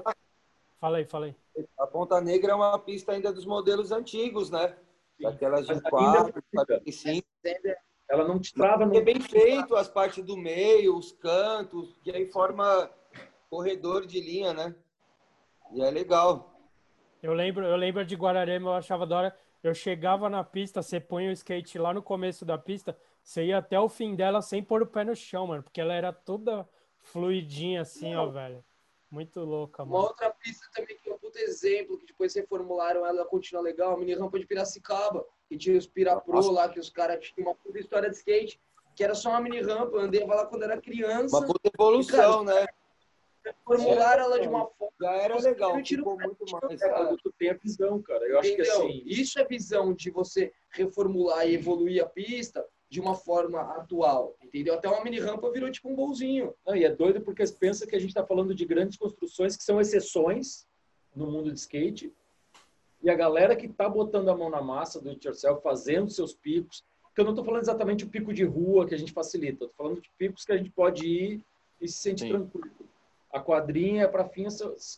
Fala 0.80 0.98
aí, 0.98 1.06
fala 1.06 1.26
aí. 1.28 1.36
A 1.80 1.88
Ponta 1.88 2.22
Negra 2.22 2.52
é 2.52 2.56
uma 2.56 2.78
pista 2.78 3.12
ainda 3.12 3.34
dos 3.34 3.46
modelos 3.46 3.92
antigos, 3.92 4.52
né? 4.52 4.76
Daquelas 5.20 5.66
de 5.66 5.82
4, 5.82 6.44
45. 6.54 7.28
Ela 8.10 8.28
não 8.28 8.40
te 8.40 8.54
trava. 8.54 8.84
É 8.96 9.02
bem 9.02 9.20
feito 9.20 9.76
as 9.76 9.90
partes 9.90 10.24
do 10.24 10.38
meio, 10.38 10.96
os 10.96 11.12
cantos, 11.12 11.98
que 12.04 12.12
aí 12.12 12.26
forma 12.28 12.90
corredor 13.50 14.06
de 14.06 14.20
linha, 14.20 14.54
né? 14.54 14.76
E 15.74 15.82
é 15.82 15.90
legal. 15.90 16.54
Eu 17.22 17.34
lembro, 17.34 17.66
eu 17.66 17.76
lembro 17.76 18.06
de 18.06 18.16
Guararema, 18.16 18.70
eu 18.70 18.74
achava 18.74 19.06
da 19.06 19.18
hora. 19.18 19.40
Eu 19.64 19.74
chegava 19.74 20.30
na 20.30 20.44
pista, 20.44 20.82
você 20.82 21.00
põe 21.00 21.28
o 21.28 21.32
skate 21.32 21.80
lá 21.80 21.94
no 21.94 22.02
começo 22.02 22.46
da 22.46 22.58
pista, 22.58 22.98
você 23.24 23.46
ia 23.46 23.58
até 23.58 23.80
o 23.80 23.90
fim 23.90 24.16
dela 24.16 24.42
sem 24.42 24.64
pôr 24.64 24.84
o 24.84 24.88
pé 24.88 25.04
no 25.04 25.16
chão, 25.16 25.48
mano, 25.48 25.64
porque 25.64 25.82
ela 25.82 25.94
era 25.94 26.14
toda 26.14 26.68
fluidinha 27.00 27.82
assim, 27.82 28.14
Não. 28.14 28.28
ó, 28.28 28.30
velho. 28.30 28.64
Muito 29.10 29.40
louca, 29.40 29.84
mano. 29.84 29.98
Uma 29.98 30.08
outra 30.10 30.30
pista 30.30 30.68
também 30.76 30.96
que 30.98 31.10
é 31.10 31.14
um 31.14 31.18
puto 31.18 31.40
exemplo, 31.40 31.98
que 31.98 32.06
depois 32.06 32.36
reformularam 32.36 33.06
ela, 33.06 33.26
continua 33.26 33.62
legal, 33.62 33.94
a 33.94 33.98
mini 33.98 34.14
rampa 34.14 34.38
de 34.38 34.46
Piracicaba, 34.46 35.26
que 35.48 35.58
tinha 35.58 35.78
os 35.78 35.88
Pirapro 35.88 36.52
lá, 36.52 36.70
que 36.70 36.80
os 36.80 36.90
caras 36.90 37.26
tinham 37.26 37.50
uma 37.50 37.56
puta 37.56 37.80
história 37.80 38.10
de 38.10 38.18
skate, 38.18 38.60
que 38.96 39.04
era 39.04 39.16
só 39.16 39.30
uma 39.30 39.40
mini 39.40 39.62
rampa, 39.62 39.96
eu 39.96 40.02
andei 40.02 40.26
lá 40.26 40.46
quando 40.46 40.64
era 40.64 40.80
criança. 40.80 41.38
Uma 41.38 41.48
puta 41.48 41.72
evolução, 41.74 42.44
e, 42.44 42.46
cara, 42.46 42.62
né? 42.62 42.68
Formular 43.64 44.20
ela 44.20 44.40
de 44.40 44.48
uma 44.48 44.66
forma. 44.66 44.94
Já 45.00 45.12
era 45.12 45.40
legal, 45.40 45.84
ficou 45.84 46.18
muito 46.18 46.46
mais. 46.52 46.80
Cara, 46.80 47.18
tu 47.18 47.32
tem 47.38 47.50
a 47.50 47.54
visão, 47.54 48.02
cara. 48.02 48.26
Eu 48.26 48.40
acho 48.40 48.50
Entendeu? 48.50 48.66
que 48.66 48.88
assim. 48.88 49.04
Isso 49.06 49.40
é 49.40 49.46
visão 49.46 49.94
de 49.94 50.10
você 50.10 50.52
reformular 50.72 51.48
e 51.48 51.54
evoluir 51.54 52.04
a 52.04 52.08
pista 52.08 52.66
de 52.90 53.02
uma 53.02 53.16
forma 53.16 53.60
atual, 53.76 54.38
entendeu? 54.42 54.74
Até 54.74 54.88
uma 54.88 55.04
mini 55.04 55.20
rampa 55.20 55.52
virou 55.52 55.70
tipo 55.70 55.90
um 55.90 55.96
bolzinho. 55.96 56.54
Não, 56.66 56.76
e 56.76 56.86
é 56.86 56.90
doido 56.90 57.22
porque 57.22 57.44
pensa 57.60 57.86
que 57.86 57.96
a 57.96 58.00
gente 58.00 58.10
está 58.10 58.26
falando 58.26 58.56
de 58.56 58.66
grandes 58.66 58.98
construções 58.98 59.58
que 59.58 59.64
são 59.64 59.80
exceções 59.82 60.66
no 61.14 61.30
mundo 61.30 61.52
de 61.52 61.60
skate. 61.60 62.14
E 63.04 63.10
a 63.10 63.16
galera 63.16 63.56
que 63.56 63.66
está 63.66 63.90
botando 63.90 64.30
a 64.30 64.38
mão 64.38 64.50
na 64.50 64.62
massa 64.62 65.02
do 65.02 65.10
it 65.10 65.26
yourself, 65.26 65.62
fazendo 65.62 66.10
seus 66.10 66.34
picos, 66.34 66.84
que 67.14 67.22
eu 67.22 67.26
não 67.26 67.34
estou 67.34 67.44
falando 67.44 67.64
exatamente 67.64 68.06
o 68.06 68.10
pico 68.10 68.34
de 68.34 68.44
rua 68.44 68.88
que 68.88 68.96
a 68.96 68.98
gente 68.98 69.12
facilita, 69.12 69.66
estou 69.66 69.74
falando 69.78 70.02
de 70.02 70.10
picos 70.18 70.46
que 70.46 70.52
a 70.54 70.58
gente 70.58 70.70
pode 70.70 71.06
ir 71.06 71.44
e 71.82 71.88
se 71.88 71.98
sentir 71.98 72.26
Sim. 72.26 72.30
tranquilo 72.30 72.87
a 73.32 73.40
quadrinha 73.40 74.08
para 74.08 74.26
fim, 74.26 74.48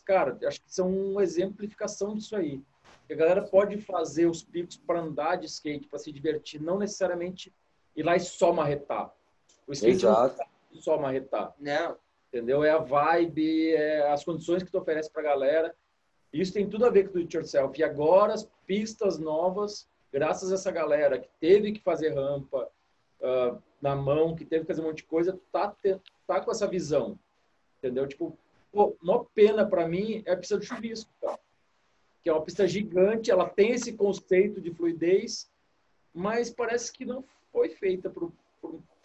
cara, 0.04 0.38
acho 0.46 0.60
que 0.60 0.72
são 0.72 0.88
uma 0.88 1.22
exemplificação 1.22 2.14
disso 2.14 2.36
aí. 2.36 2.62
A 3.10 3.14
galera 3.14 3.42
pode 3.42 3.78
fazer 3.78 4.26
os 4.26 4.42
picos 4.42 4.76
para 4.76 5.00
andar 5.00 5.36
de 5.36 5.46
skate, 5.46 5.88
para 5.88 5.98
se 5.98 6.12
divertir, 6.12 6.60
não 6.60 6.78
necessariamente 6.78 7.52
ir 7.96 8.04
lá 8.04 8.14
e 8.14 8.20
só 8.20 8.52
marretar. 8.52 9.12
O 9.66 9.72
skate 9.72 9.96
Exato. 9.96 10.36
não 10.70 10.78
é 10.78 10.80
só 10.82 10.98
marretar. 10.98 11.52
Não. 11.58 11.96
Entendeu? 12.28 12.62
É 12.62 12.70
a 12.70 12.78
vibe, 12.78 13.74
é 13.74 14.08
as 14.12 14.24
condições 14.24 14.62
que 14.62 14.70
tu 14.70 14.78
oferece 14.78 15.10
para 15.10 15.22
a 15.22 15.24
galera. 15.24 15.74
Isso 16.32 16.52
tem 16.52 16.68
tudo 16.68 16.86
a 16.86 16.90
ver 16.90 17.04
com 17.04 17.10
o 17.10 17.12
do 17.14 17.18
it 17.18 17.36
yourself. 17.36 17.78
E 17.80 17.82
agora 17.82 18.32
as 18.32 18.48
pistas 18.64 19.18
novas, 19.18 19.88
graças 20.12 20.52
a 20.52 20.54
essa 20.54 20.70
galera 20.70 21.18
que 21.18 21.28
teve 21.40 21.72
que 21.72 21.82
fazer 21.82 22.14
rampa 22.14 22.70
uh, 23.20 23.60
na 23.82 23.96
mão, 23.96 24.36
que 24.36 24.44
teve 24.44 24.60
que 24.60 24.68
fazer 24.68 24.82
um 24.82 24.84
monte 24.84 24.98
de 24.98 25.04
coisa, 25.04 25.36
tá, 25.50 25.74
tá 26.28 26.40
com 26.40 26.52
essa 26.52 26.68
visão 26.68 27.18
entendeu? 27.82 28.06
Tipo, 28.06 28.38
pô, 28.70 28.96
uma 29.02 29.24
pena 29.24 29.66
para 29.66 29.88
mim 29.88 30.22
é 30.26 30.32
a 30.32 30.36
pista 30.36 30.56
do 30.56 30.64
chuvisco, 30.64 31.10
tá? 31.20 31.38
que 32.22 32.28
é 32.28 32.32
uma 32.32 32.44
pista 32.44 32.66
gigante, 32.66 33.30
ela 33.30 33.48
tem 33.48 33.72
esse 33.72 33.94
conceito 33.94 34.60
de 34.60 34.72
fluidez, 34.72 35.50
mas 36.12 36.50
parece 36.50 36.92
que 36.92 37.04
não 37.04 37.24
foi 37.50 37.70
feita 37.70 38.10
para 38.10 38.26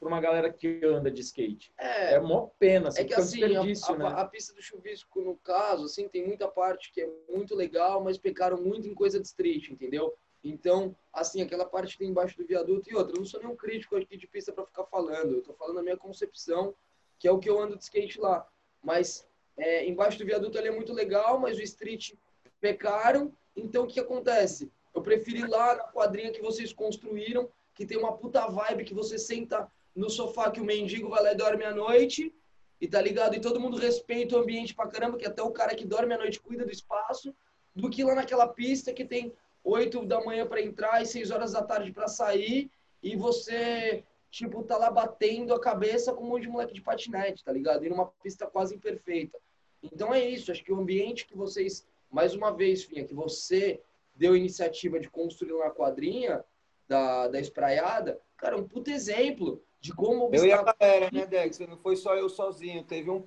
uma 0.02 0.20
galera 0.20 0.52
que 0.52 0.82
anda 0.84 1.10
de 1.10 1.22
skate. 1.22 1.72
É, 1.78 2.16
é 2.16 2.20
uma 2.20 2.48
pena. 2.60 2.90
Assim, 2.90 3.02
é 3.02 3.06
que 3.06 3.14
assim, 3.14 3.44
a, 3.44 3.62
a, 3.62 3.98
né? 3.98 4.06
a, 4.18 4.26
pista 4.26 4.54
do 4.54 4.62
chuvisco, 4.62 5.22
no 5.22 5.38
caso, 5.38 5.86
assim, 5.86 6.10
tem 6.10 6.28
muita 6.28 6.48
parte 6.48 6.92
que 6.92 7.02
é 7.02 7.10
muito 7.30 7.56
legal, 7.56 8.04
mas 8.04 8.18
pecaram 8.18 8.58
muito 8.58 8.88
em 8.88 8.94
coisa 8.94 9.20
de 9.20 9.26
street, 9.26 9.70
entendeu? 9.70 10.14
Então, 10.44 10.96
assim, 11.12 11.42
aquela 11.42 11.66
parte 11.66 11.94
que 11.94 12.00
tem 12.00 12.10
embaixo 12.10 12.38
do 12.38 12.46
viaduto 12.46 12.90
e 12.90 12.96
outra, 12.96 13.16
eu 13.16 13.20
não 13.20 13.26
sou 13.26 13.40
nenhum 13.40 13.56
crítico 13.56 13.96
aqui 13.96 14.16
de 14.16 14.28
pista 14.28 14.52
para 14.52 14.66
ficar 14.66 14.84
falando, 14.86 15.36
eu 15.36 15.42
tô 15.42 15.54
falando 15.54 15.80
a 15.80 15.84
minha 15.84 15.98
concepção, 15.98 16.76
que 17.18 17.28
é 17.28 17.32
o 17.32 17.40
que 17.40 17.50
eu 17.50 17.60
ando 17.60 17.78
de 17.78 17.84
skate 17.84 18.20
lá. 18.20 18.48
Mas 18.86 19.28
é, 19.58 19.86
embaixo 19.86 20.20
do 20.20 20.26
viaduto 20.26 20.58
ali 20.58 20.68
é 20.68 20.72
muito 20.72 20.94
legal, 20.94 21.40
mas 21.40 21.58
o 21.58 21.62
street 21.62 22.14
pecaram. 22.62 23.34
Então 23.56 23.84
o 23.84 23.88
que 23.88 24.00
acontece? 24.00 24.72
Eu 24.94 25.02
preferi 25.02 25.40
ir 25.40 25.48
lá 25.48 25.76
na 25.76 25.84
quadrinha 25.86 26.32
que 26.32 26.42
vocês 26.42 26.72
construíram, 26.72 27.50
que 27.74 27.86
tem 27.86 27.98
uma 27.98 28.16
puta 28.16 28.48
vibe 28.48 28.86
que 28.86 28.94
você 28.94 29.18
senta 29.18 29.70
no 29.96 30.10
sofá 30.10 30.52
que 30.52 30.62
o 30.62 30.66
mendigo 30.66 31.10
vai 31.10 31.24
lá 31.24 31.32
e 31.32 31.36
dorme 31.36 31.64
à 31.64 31.74
noite, 31.74 32.34
e 32.80 32.88
tá 32.88 33.02
ligado? 33.02 33.36
E 33.36 33.42
todo 33.42 33.60
mundo 33.60 33.78
respeita 33.78 34.36
o 34.36 34.40
ambiente 34.40 34.76
pra 34.76 34.88
caramba, 34.88 35.18
que 35.18 35.26
até 35.26 35.42
o 35.42 35.52
cara 35.52 35.74
que 35.74 35.86
dorme 35.86 36.14
à 36.14 36.18
noite 36.18 36.40
cuida 36.40 36.66
do 36.66 36.72
espaço, 36.72 37.34
do 37.74 37.90
que 37.90 38.04
lá 38.04 38.14
naquela 38.14 38.48
pista 38.48 38.94
que 38.94 39.04
tem 39.04 39.34
8 39.64 40.06
da 40.06 40.24
manhã 40.24 40.46
para 40.46 40.62
entrar 40.62 41.02
e 41.02 41.06
6 41.06 41.32
horas 41.32 41.54
da 41.54 41.64
tarde 41.64 41.92
para 41.92 42.08
sair, 42.08 42.70
e 43.02 43.16
você 43.16 44.04
tipo, 44.36 44.64
tá 44.64 44.78
lá 44.78 44.92
batendo 44.92 45.54
a 45.54 45.60
cabeça 45.60 46.12
com 46.14 46.26
um 46.26 46.28
monte 46.28 46.42
de 46.42 46.50
moleque 46.50 46.74
de 46.74 46.82
patinete, 46.82 47.42
tá 47.42 47.54
ligado? 47.54 47.86
E 47.86 47.90
numa 47.90 48.08
pista 48.22 48.46
quase 48.46 48.76
imperfeita. 48.76 49.40
Então 49.82 50.14
é 50.14 50.20
isso, 50.28 50.52
acho 50.52 50.62
que 50.62 50.74
o 50.74 50.78
ambiente 50.78 51.26
que 51.26 51.38
vocês, 51.38 51.88
mais 52.12 52.36
uma 52.36 52.52
vez, 52.52 52.84
Finha, 52.84 53.06
que 53.06 53.14
você 53.14 53.82
deu 54.14 54.34
a 54.34 54.38
iniciativa 54.38 55.00
de 55.00 55.10
construir 55.10 55.54
uma 55.54 55.72
quadrinha 55.72 56.44
da, 56.86 57.30
da 57.30 57.40
espraiada, 57.40 58.20
cara, 58.36 58.58
um 58.58 58.68
puto 58.68 58.92
exemplo 58.92 59.64
de 59.80 59.94
como... 59.94 60.30
Eu 60.34 60.46
e 60.46 60.52
a 60.52 60.62
galera, 60.62 61.10
né, 61.14 61.26
Dex? 61.26 61.60
Não 61.60 61.78
foi 61.78 61.96
só 61.96 62.14
eu 62.14 62.28
sozinho, 62.28 62.84
teve 62.84 63.10
um... 63.10 63.26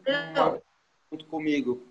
Junto 1.10 1.24
comigo. 1.24 1.86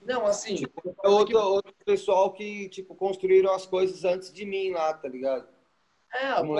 Não, 0.00 0.24
assim... 0.24 0.54
Tipo, 0.54 0.96
outro, 1.04 1.26
que... 1.26 1.36
outro 1.36 1.74
pessoal 1.84 2.32
que, 2.32 2.70
tipo, 2.70 2.94
construíram 2.94 3.52
as 3.52 3.66
coisas 3.66 4.02
antes 4.02 4.32
de 4.32 4.46
mim 4.46 4.70
lá, 4.70 4.94
tá 4.94 5.08
ligado? 5.08 5.46
É, 6.14 6.34
o, 6.40 6.46
pô, 6.46 6.52
o 6.52 6.56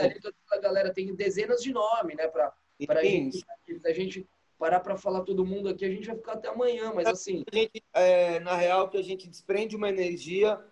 ali, 0.00 0.20
toda 0.20 0.34
a 0.52 0.58
galera 0.58 0.92
tem 0.92 1.14
dezenas 1.14 1.62
de 1.62 1.72
nomes, 1.72 2.16
né? 2.16 2.28
Pra, 2.28 2.52
pra 2.86 3.02
gente, 3.02 3.44
a 3.84 3.92
gente 3.92 4.28
parar 4.58 4.80
para 4.80 4.96
falar 4.96 5.22
todo 5.22 5.44
mundo 5.44 5.70
aqui, 5.70 5.84
a 5.84 5.90
gente 5.90 6.06
vai 6.06 6.16
ficar 6.16 6.32
até 6.32 6.48
amanhã, 6.48 6.92
mas 6.94 7.06
assim. 7.06 7.44
Gente, 7.52 7.82
é, 7.94 8.38
na 8.40 8.54
real, 8.54 8.90
que 8.90 8.98
a 8.98 9.02
gente 9.02 9.26
desprende 9.26 9.74
uma 9.74 9.88
energia 9.88 10.62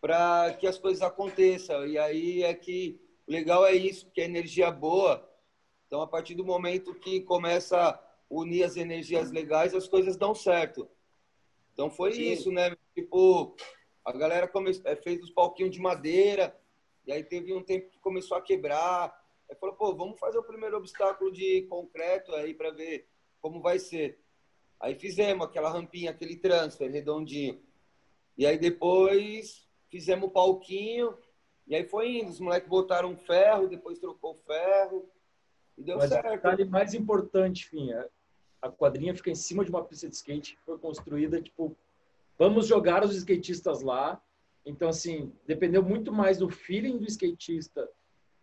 para 0.00 0.54
que 0.54 0.66
as 0.66 0.78
coisas 0.78 1.02
aconteçam. 1.02 1.86
E 1.86 1.98
aí 1.98 2.42
é 2.44 2.54
que 2.54 3.00
o 3.26 3.32
legal 3.32 3.66
é 3.66 3.74
isso, 3.74 4.08
que 4.12 4.20
é 4.20 4.24
energia 4.24 4.70
boa. 4.70 5.28
Então, 5.86 6.00
a 6.00 6.06
partir 6.06 6.34
do 6.34 6.44
momento 6.44 6.94
que 6.94 7.20
começa 7.20 7.76
a 7.76 8.00
unir 8.30 8.62
as 8.62 8.76
energias 8.76 9.30
legais, 9.30 9.74
as 9.74 9.88
coisas 9.88 10.16
dão 10.16 10.34
certo. 10.34 10.88
Então, 11.72 11.90
foi 11.90 12.12
Sim. 12.12 12.30
isso, 12.30 12.52
né? 12.52 12.76
Tipo, 12.94 13.56
a 14.04 14.12
galera 14.12 14.46
come... 14.48 14.70
É, 14.84 14.96
fez 14.96 15.22
os 15.22 15.30
palquinhos 15.30 15.72
de 15.72 15.80
madeira, 15.80 16.56
e 17.06 17.12
aí 17.12 17.22
teve 17.22 17.54
um 17.54 17.62
tempo 17.62 17.88
que 17.88 17.98
começou 18.00 18.36
a 18.36 18.42
quebrar. 18.42 19.16
Aí 19.48 19.56
falou, 19.56 19.76
pô, 19.76 19.94
vamos 19.94 20.18
fazer 20.18 20.38
o 20.38 20.42
primeiro 20.42 20.76
obstáculo 20.76 21.30
de 21.30 21.62
concreto 21.62 22.34
aí 22.34 22.52
para 22.52 22.70
ver 22.70 23.06
como 23.40 23.60
vai 23.60 23.78
ser. 23.78 24.18
Aí 24.80 24.94
fizemos 24.94 25.46
aquela 25.46 25.70
rampinha, 25.70 26.10
aquele 26.10 26.36
transfer 26.36 26.90
redondinho. 26.90 27.60
E 28.36 28.44
aí 28.44 28.58
depois 28.58 29.66
fizemos 29.88 30.28
o 30.28 30.32
palquinho, 30.32 31.16
e 31.66 31.74
aí 31.74 31.84
foi 31.84 32.18
indo. 32.18 32.30
Os 32.30 32.40
moleques 32.40 32.68
botaram 32.68 33.16
ferro, 33.16 33.68
depois 33.68 33.98
trocou 33.98 34.34
ferro. 34.34 35.08
E 35.78 35.82
deu 35.82 35.98
Mas 35.98 36.10
certo. 36.10 36.26
O 36.26 36.30
detalhe 36.30 36.64
mais 36.64 36.92
importante, 36.94 37.66
Finha, 37.66 38.06
a 38.60 38.70
quadrinha 38.70 39.14
fica 39.14 39.30
em 39.30 39.34
cima 39.34 39.64
de 39.64 39.70
uma 39.70 39.84
pista 39.84 40.08
de 40.08 40.16
skate 40.16 40.56
que 40.56 40.62
foi 40.62 40.78
construída, 40.78 41.40
tipo, 41.40 41.76
vamos 42.38 42.66
jogar 42.66 43.04
os 43.04 43.14
skatistas 43.14 43.82
lá. 43.82 44.20
Então, 44.66 44.88
assim, 44.88 45.32
dependeu 45.46 45.80
muito 45.80 46.12
mais 46.12 46.38
do 46.38 46.50
feeling 46.50 46.98
do 46.98 47.06
skatista 47.06 47.88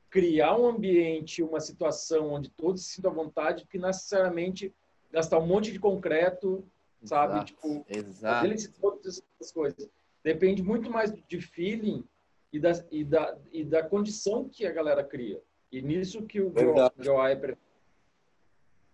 criar 0.10 0.56
um 0.56 0.68
ambiente, 0.68 1.44
uma 1.44 1.60
situação 1.60 2.32
onde 2.32 2.50
todos 2.50 2.86
se 2.86 2.94
sintam 2.94 3.12
à 3.12 3.14
vontade, 3.14 3.66
que 3.66 3.78
necessariamente 3.78 4.74
gastar 5.12 5.40
um 5.40 5.46
monte 5.46 5.72
de 5.72 5.80
concreto, 5.80 6.64
sabe? 7.04 7.34
Exato, 7.34 7.46
tipo, 7.46 7.86
exato. 7.90 8.80
todas 8.80 9.24
essas 9.36 9.52
coisas. 9.52 9.90
Depende 10.24 10.64
muito 10.64 10.90
mais 10.90 11.12
de 11.12 11.42
feeling 11.42 12.08
e 12.54 12.60
da, 12.60 12.72
e 12.90 13.04
da, 13.04 13.38
e 13.52 13.64
da 13.66 13.84
condição 13.84 14.48
que 14.48 14.66
a 14.66 14.72
galera 14.72 15.04
cria. 15.04 15.42
E 15.72 15.82
nisso 15.82 16.22
que 16.24 16.40
o 16.40 16.54
Joai 17.00 17.36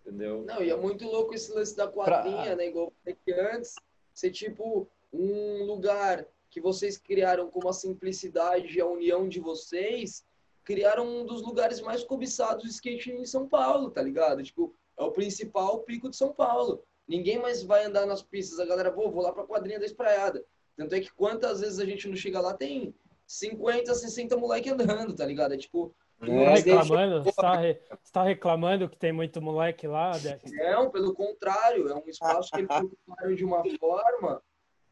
Entendeu? 0.02 0.46
Não, 0.46 0.64
e 0.64 0.70
é 0.70 0.76
muito 0.76 1.06
louco 1.06 1.36
esse 1.36 1.52
lance 1.52 1.76
da 1.76 1.88
quadrinha, 1.88 2.44
pra... 2.44 2.56
né? 2.56 2.68
Igual 2.68 2.94
que 3.06 3.34
antes, 3.34 3.76
ser 4.14 4.32
tipo 4.32 4.90
um 5.12 5.66
lugar 5.66 6.26
que 6.50 6.60
vocês 6.60 6.98
criaram 6.98 7.50
com 7.50 7.68
a 7.68 7.74
simplicidade 7.74 8.78
e 8.78 8.82
a 8.82 8.88
união 8.88 9.28
de 9.28 9.40
vocês, 9.40 10.26
criaram 10.64 11.06
um 11.08 11.26
dos 11.26 11.42
lugares 11.42 11.82
mais 11.82 12.04
cobiçados 12.04 12.64
de 12.64 12.70
skate 12.70 13.12
em 13.12 13.26
São 13.26 13.48
Paulo, 13.48 13.90
tá 13.90 14.02
ligado? 14.02 14.44
Tipo, 14.44 14.74
é 14.98 15.04
o 15.04 15.12
principal 15.12 15.80
pico 15.80 16.10
de 16.10 16.16
São 16.16 16.34
Paulo. 16.34 16.84
Ninguém 17.08 17.40
mais 17.40 17.64
vai 17.64 17.86
andar 17.86 18.06
nas 18.06 18.22
pistas. 18.22 18.60
A 18.60 18.66
galera, 18.66 18.92
pô, 18.92 19.10
vou 19.10 19.24
lá 19.24 19.32
pra 19.32 19.46
quadrinha 19.46 19.80
da 19.80 19.86
espraiada. 19.86 20.44
Tanto 20.76 20.94
é 20.94 21.00
que 21.00 21.12
quantas 21.14 21.60
vezes 21.60 21.80
a 21.80 21.86
gente 21.86 22.08
não 22.08 22.16
chega 22.16 22.40
lá, 22.40 22.54
tem 22.54 22.94
50, 23.26 23.94
60 23.94 24.38
moleque 24.38 24.70
andando, 24.70 25.16
tá 25.16 25.26
ligado? 25.26 25.54
É 25.54 25.58
tipo. 25.58 25.94
É, 26.22 26.54
reclamando, 26.56 27.24
você 27.24 27.32
tá, 27.32 27.56
re, 27.56 27.80
tá, 28.12 28.24
reclamando 28.24 28.90
que 28.90 28.98
tem 28.98 29.14
muito 29.14 29.42
moleque 29.42 29.88
lá? 29.88 30.12
Não, 30.52 30.92
pelo 30.92 31.14
contrário, 31.14 31.88
é 31.88 31.96
um 31.96 32.04
espaço 32.10 32.52
que 32.52 32.58
eles 32.58 32.70
ocuparam 32.70 33.34
de 33.34 33.46
uma 33.46 33.64
forma 33.80 34.44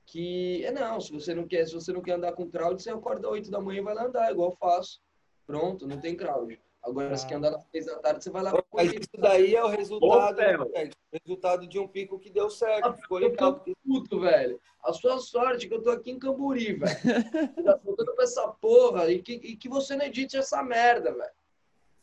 que 0.08 0.64
é 0.66 0.72
não, 0.72 1.00
se 1.02 1.12
você 1.12 1.36
não 1.36 1.46
quer, 1.46 1.68
se 1.68 1.74
você 1.74 1.92
não 1.92 2.02
quer 2.02 2.14
andar 2.14 2.32
com 2.32 2.50
crowd, 2.50 2.82
você 2.82 2.90
acorda 2.90 3.30
8 3.30 3.52
da 3.52 3.60
manhã 3.60 3.82
e 3.82 3.84
vai 3.84 3.94
lá 3.94 4.06
andar, 4.06 4.32
igual 4.32 4.52
eu 4.52 4.56
faço. 4.56 5.02
Pronto, 5.46 5.86
não 5.86 6.00
tem 6.00 6.16
crowd. 6.16 6.60
Agora, 6.82 7.14
ah. 7.14 7.18
se 7.18 7.28
quer 7.28 7.36
andar 7.36 7.54
às 7.54 7.66
6 7.72 7.86
da 7.86 8.00
tarde, 8.00 8.24
você 8.24 8.30
vai 8.30 8.42
lá 8.42 8.54
Mas 8.74 8.94
isso 8.94 9.10
daí 9.18 9.54
é 9.54 9.64
o 9.64 9.68
resultado, 9.68 10.38
né, 10.38 10.90
resultado 11.12 11.68
de 11.68 11.78
um 11.78 11.88
pico 11.88 12.18
que 12.18 12.30
deu 12.30 12.50
certo. 12.50 12.88
Ah, 12.88 12.94
ficou 12.94 13.18
legal. 13.18 13.64
Puto, 13.86 14.22
velho. 14.22 14.60
A 14.82 14.94
sua 14.94 15.20
sorte 15.20 15.66
é 15.66 15.70
que 15.70 15.76
eu 15.76 15.84
tô 15.84 15.90
aqui 15.90 16.12
em 16.12 16.20
Camburi, 16.20 16.74
velho. 16.74 16.84
tá 17.66 17.80
voltando 17.84 18.16
pra 18.16 18.24
essa 18.24 18.48
porra 18.48 19.12
e 19.12 19.22
que, 19.22 19.34
e 19.34 19.58
que 19.58 19.68
você 19.68 19.98
não 19.98 20.06
edite 20.06 20.38
essa 20.38 20.64
merda, 20.64 21.14
velho. 21.14 21.32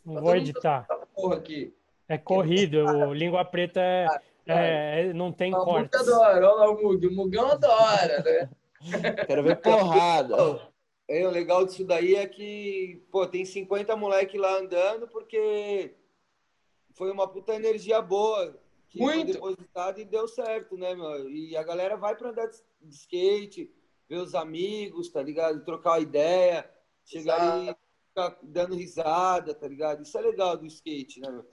Não 0.04 0.20
vou 0.20 0.36
editar. 0.36 0.86
Porra 1.14 1.36
aqui. 1.36 1.74
É 2.06 2.18
corrido, 2.18 2.84
o 2.84 3.14
Língua 3.14 3.42
Preta 3.46 3.80
é, 3.80 4.04
ah, 4.04 4.20
é, 4.46 5.08
é, 5.08 5.12
não 5.12 5.32
tem 5.32 5.52
corte. 5.52 5.96
O 5.96 5.98
Mug 5.98 6.10
adora, 6.10 6.36
olha 6.36 6.54
lá 6.54 6.70
o 6.70 6.82
Mug. 6.82 7.06
O 7.06 7.12
Mugão 7.12 7.50
adora, 7.50 8.22
né? 8.22 8.50
Quero 9.26 9.42
ver 9.42 9.60
porrada. 9.60 10.36
É, 11.08 11.26
o 11.26 11.30
legal 11.30 11.64
disso 11.64 11.84
daí 11.84 12.14
é 12.14 12.26
que, 12.26 13.02
pô, 13.10 13.26
tem 13.26 13.44
50 13.44 13.94
moleque 13.96 14.38
lá 14.38 14.58
andando 14.58 15.06
porque 15.08 15.94
foi 16.94 17.10
uma 17.10 17.28
puta 17.28 17.54
energia 17.54 18.00
boa 18.00 18.58
que 18.88 19.00
Muito. 19.00 19.38
foi 19.38 19.54
depositada 19.54 20.00
e 20.00 20.04
deu 20.04 20.28
certo, 20.28 20.76
né, 20.76 20.94
meu? 20.94 21.28
E 21.28 21.56
a 21.56 21.62
galera 21.62 21.96
vai 21.96 22.16
para 22.16 22.30
andar 22.30 22.46
de 22.46 22.94
skate, 22.94 23.70
ver 24.08 24.18
os 24.18 24.34
amigos, 24.34 25.10
tá 25.10 25.20
ligado? 25.20 25.64
Trocar 25.64 26.00
ideia, 26.00 26.70
chegar 27.04 27.40
ali, 27.40 27.74
ficar 28.08 28.38
dando 28.42 28.76
risada, 28.76 29.52
tá 29.52 29.66
ligado? 29.66 30.02
Isso 30.02 30.16
é 30.16 30.20
legal 30.20 30.56
do 30.56 30.66
skate, 30.66 31.20
né, 31.20 31.28
meu? 31.28 31.44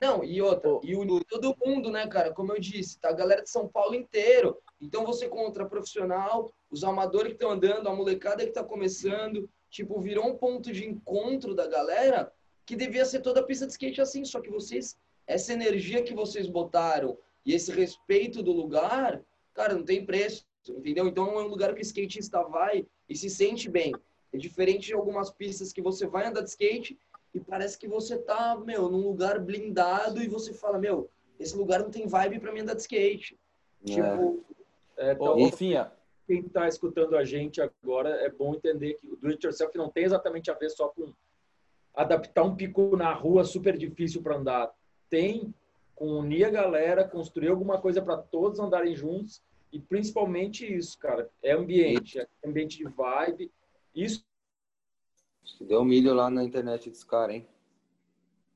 Não, 0.00 0.22
e 0.22 0.42
outra, 0.42 0.78
e 0.82 0.94
unir 0.94 1.24
todo 1.24 1.56
mundo, 1.64 1.90
né, 1.90 2.06
cara? 2.06 2.32
Como 2.32 2.52
eu 2.52 2.60
disse, 2.60 2.98
tá 2.98 3.08
a 3.08 3.14
galera 3.14 3.42
de 3.42 3.48
São 3.48 3.66
Paulo 3.66 3.94
inteiro. 3.94 4.58
Então 4.80 5.06
você 5.06 5.26
contra 5.26 5.64
profissional, 5.64 6.52
os 6.70 6.84
amadores 6.84 7.28
que 7.28 7.36
estão 7.36 7.50
andando, 7.50 7.88
a 7.88 7.94
molecada 7.94 8.42
que 8.42 8.50
está 8.50 8.62
começando, 8.62 9.48
tipo, 9.70 9.98
virou 10.00 10.26
um 10.26 10.36
ponto 10.36 10.70
de 10.70 10.86
encontro 10.86 11.54
da 11.54 11.66
galera 11.66 12.30
que 12.66 12.76
devia 12.76 13.04
ser 13.04 13.20
toda 13.20 13.40
a 13.40 13.42
pista 13.42 13.66
de 13.66 13.72
skate 13.72 14.00
assim, 14.00 14.24
só 14.24 14.40
que 14.40 14.50
vocês, 14.50 14.98
essa 15.26 15.52
energia 15.52 16.02
que 16.02 16.12
vocês 16.12 16.46
botaram 16.46 17.16
e 17.44 17.54
esse 17.54 17.72
respeito 17.72 18.42
do 18.42 18.52
lugar, 18.52 19.22
cara, 19.54 19.74
não 19.74 19.84
tem 19.84 20.04
preço, 20.04 20.44
entendeu? 20.68 21.06
Então 21.06 21.38
é 21.38 21.44
um 21.44 21.48
lugar 21.48 21.72
que 21.74 21.80
o 21.80 21.82
skatista 21.82 22.42
vai 22.42 22.86
e 23.08 23.16
se 23.16 23.30
sente 23.30 23.70
bem. 23.70 23.94
É 24.32 24.36
diferente 24.36 24.88
de 24.88 24.94
algumas 24.94 25.30
pistas 25.30 25.72
que 25.72 25.80
você 25.80 26.06
vai 26.06 26.26
andar 26.26 26.42
de 26.42 26.50
skate 26.50 26.98
e 27.34 27.40
parece 27.40 27.78
que 27.78 27.88
você 27.88 28.18
tá, 28.18 28.56
meu, 28.56 28.88
num 28.88 29.02
lugar 29.02 29.38
blindado 29.38 30.22
e 30.22 30.28
você 30.28 30.54
fala, 30.54 30.78
meu, 30.78 31.10
esse 31.38 31.56
lugar 31.56 31.80
não 31.80 31.90
tem 31.90 32.06
vibe 32.06 32.40
para 32.40 32.52
mim 32.52 32.60
andar 32.60 32.74
de 32.74 32.82
skate. 32.82 33.38
É. 33.82 33.94
Tipo, 33.94 34.44
é, 34.96 35.12
então, 35.12 35.52
Finha, 35.52 35.92
quem 36.26 36.40
está 36.40 36.66
escutando 36.66 37.16
a 37.16 37.24
gente 37.24 37.60
agora, 37.60 38.10
é 38.24 38.30
bom 38.30 38.54
entender 38.54 38.94
que 38.94 39.06
o 39.06 39.16
do 39.16 39.28
it 39.28 39.44
yourself 39.44 39.76
não 39.76 39.90
tem 39.90 40.04
exatamente 40.04 40.50
a 40.50 40.54
ver 40.54 40.70
só 40.70 40.88
com 40.88 41.12
adaptar 41.94 42.42
um 42.42 42.54
pico 42.54 42.96
na 42.96 43.12
rua 43.12 43.44
super 43.44 43.76
difícil 43.76 44.22
para 44.22 44.36
andar. 44.36 44.72
Tem 45.08 45.54
com 45.94 46.08
unir 46.08 46.44
a 46.44 46.50
galera, 46.50 47.08
construir 47.08 47.48
alguma 47.48 47.80
coisa 47.80 48.02
para 48.02 48.18
todos 48.18 48.60
andarem 48.60 48.94
juntos 48.94 49.42
e 49.72 49.80
principalmente 49.80 50.66
isso, 50.66 50.98
cara, 50.98 51.30
é 51.42 51.52
ambiente, 51.52 52.18
é 52.18 52.26
ambiente 52.44 52.78
de 52.78 52.84
vibe. 52.84 53.50
Isso 53.94 54.24
Deu 55.60 55.84
milho 55.84 56.14
lá 56.14 56.28
na 56.30 56.44
internet 56.44 56.90
dos 56.90 57.04
caras, 57.04 57.36
hein? 57.36 57.48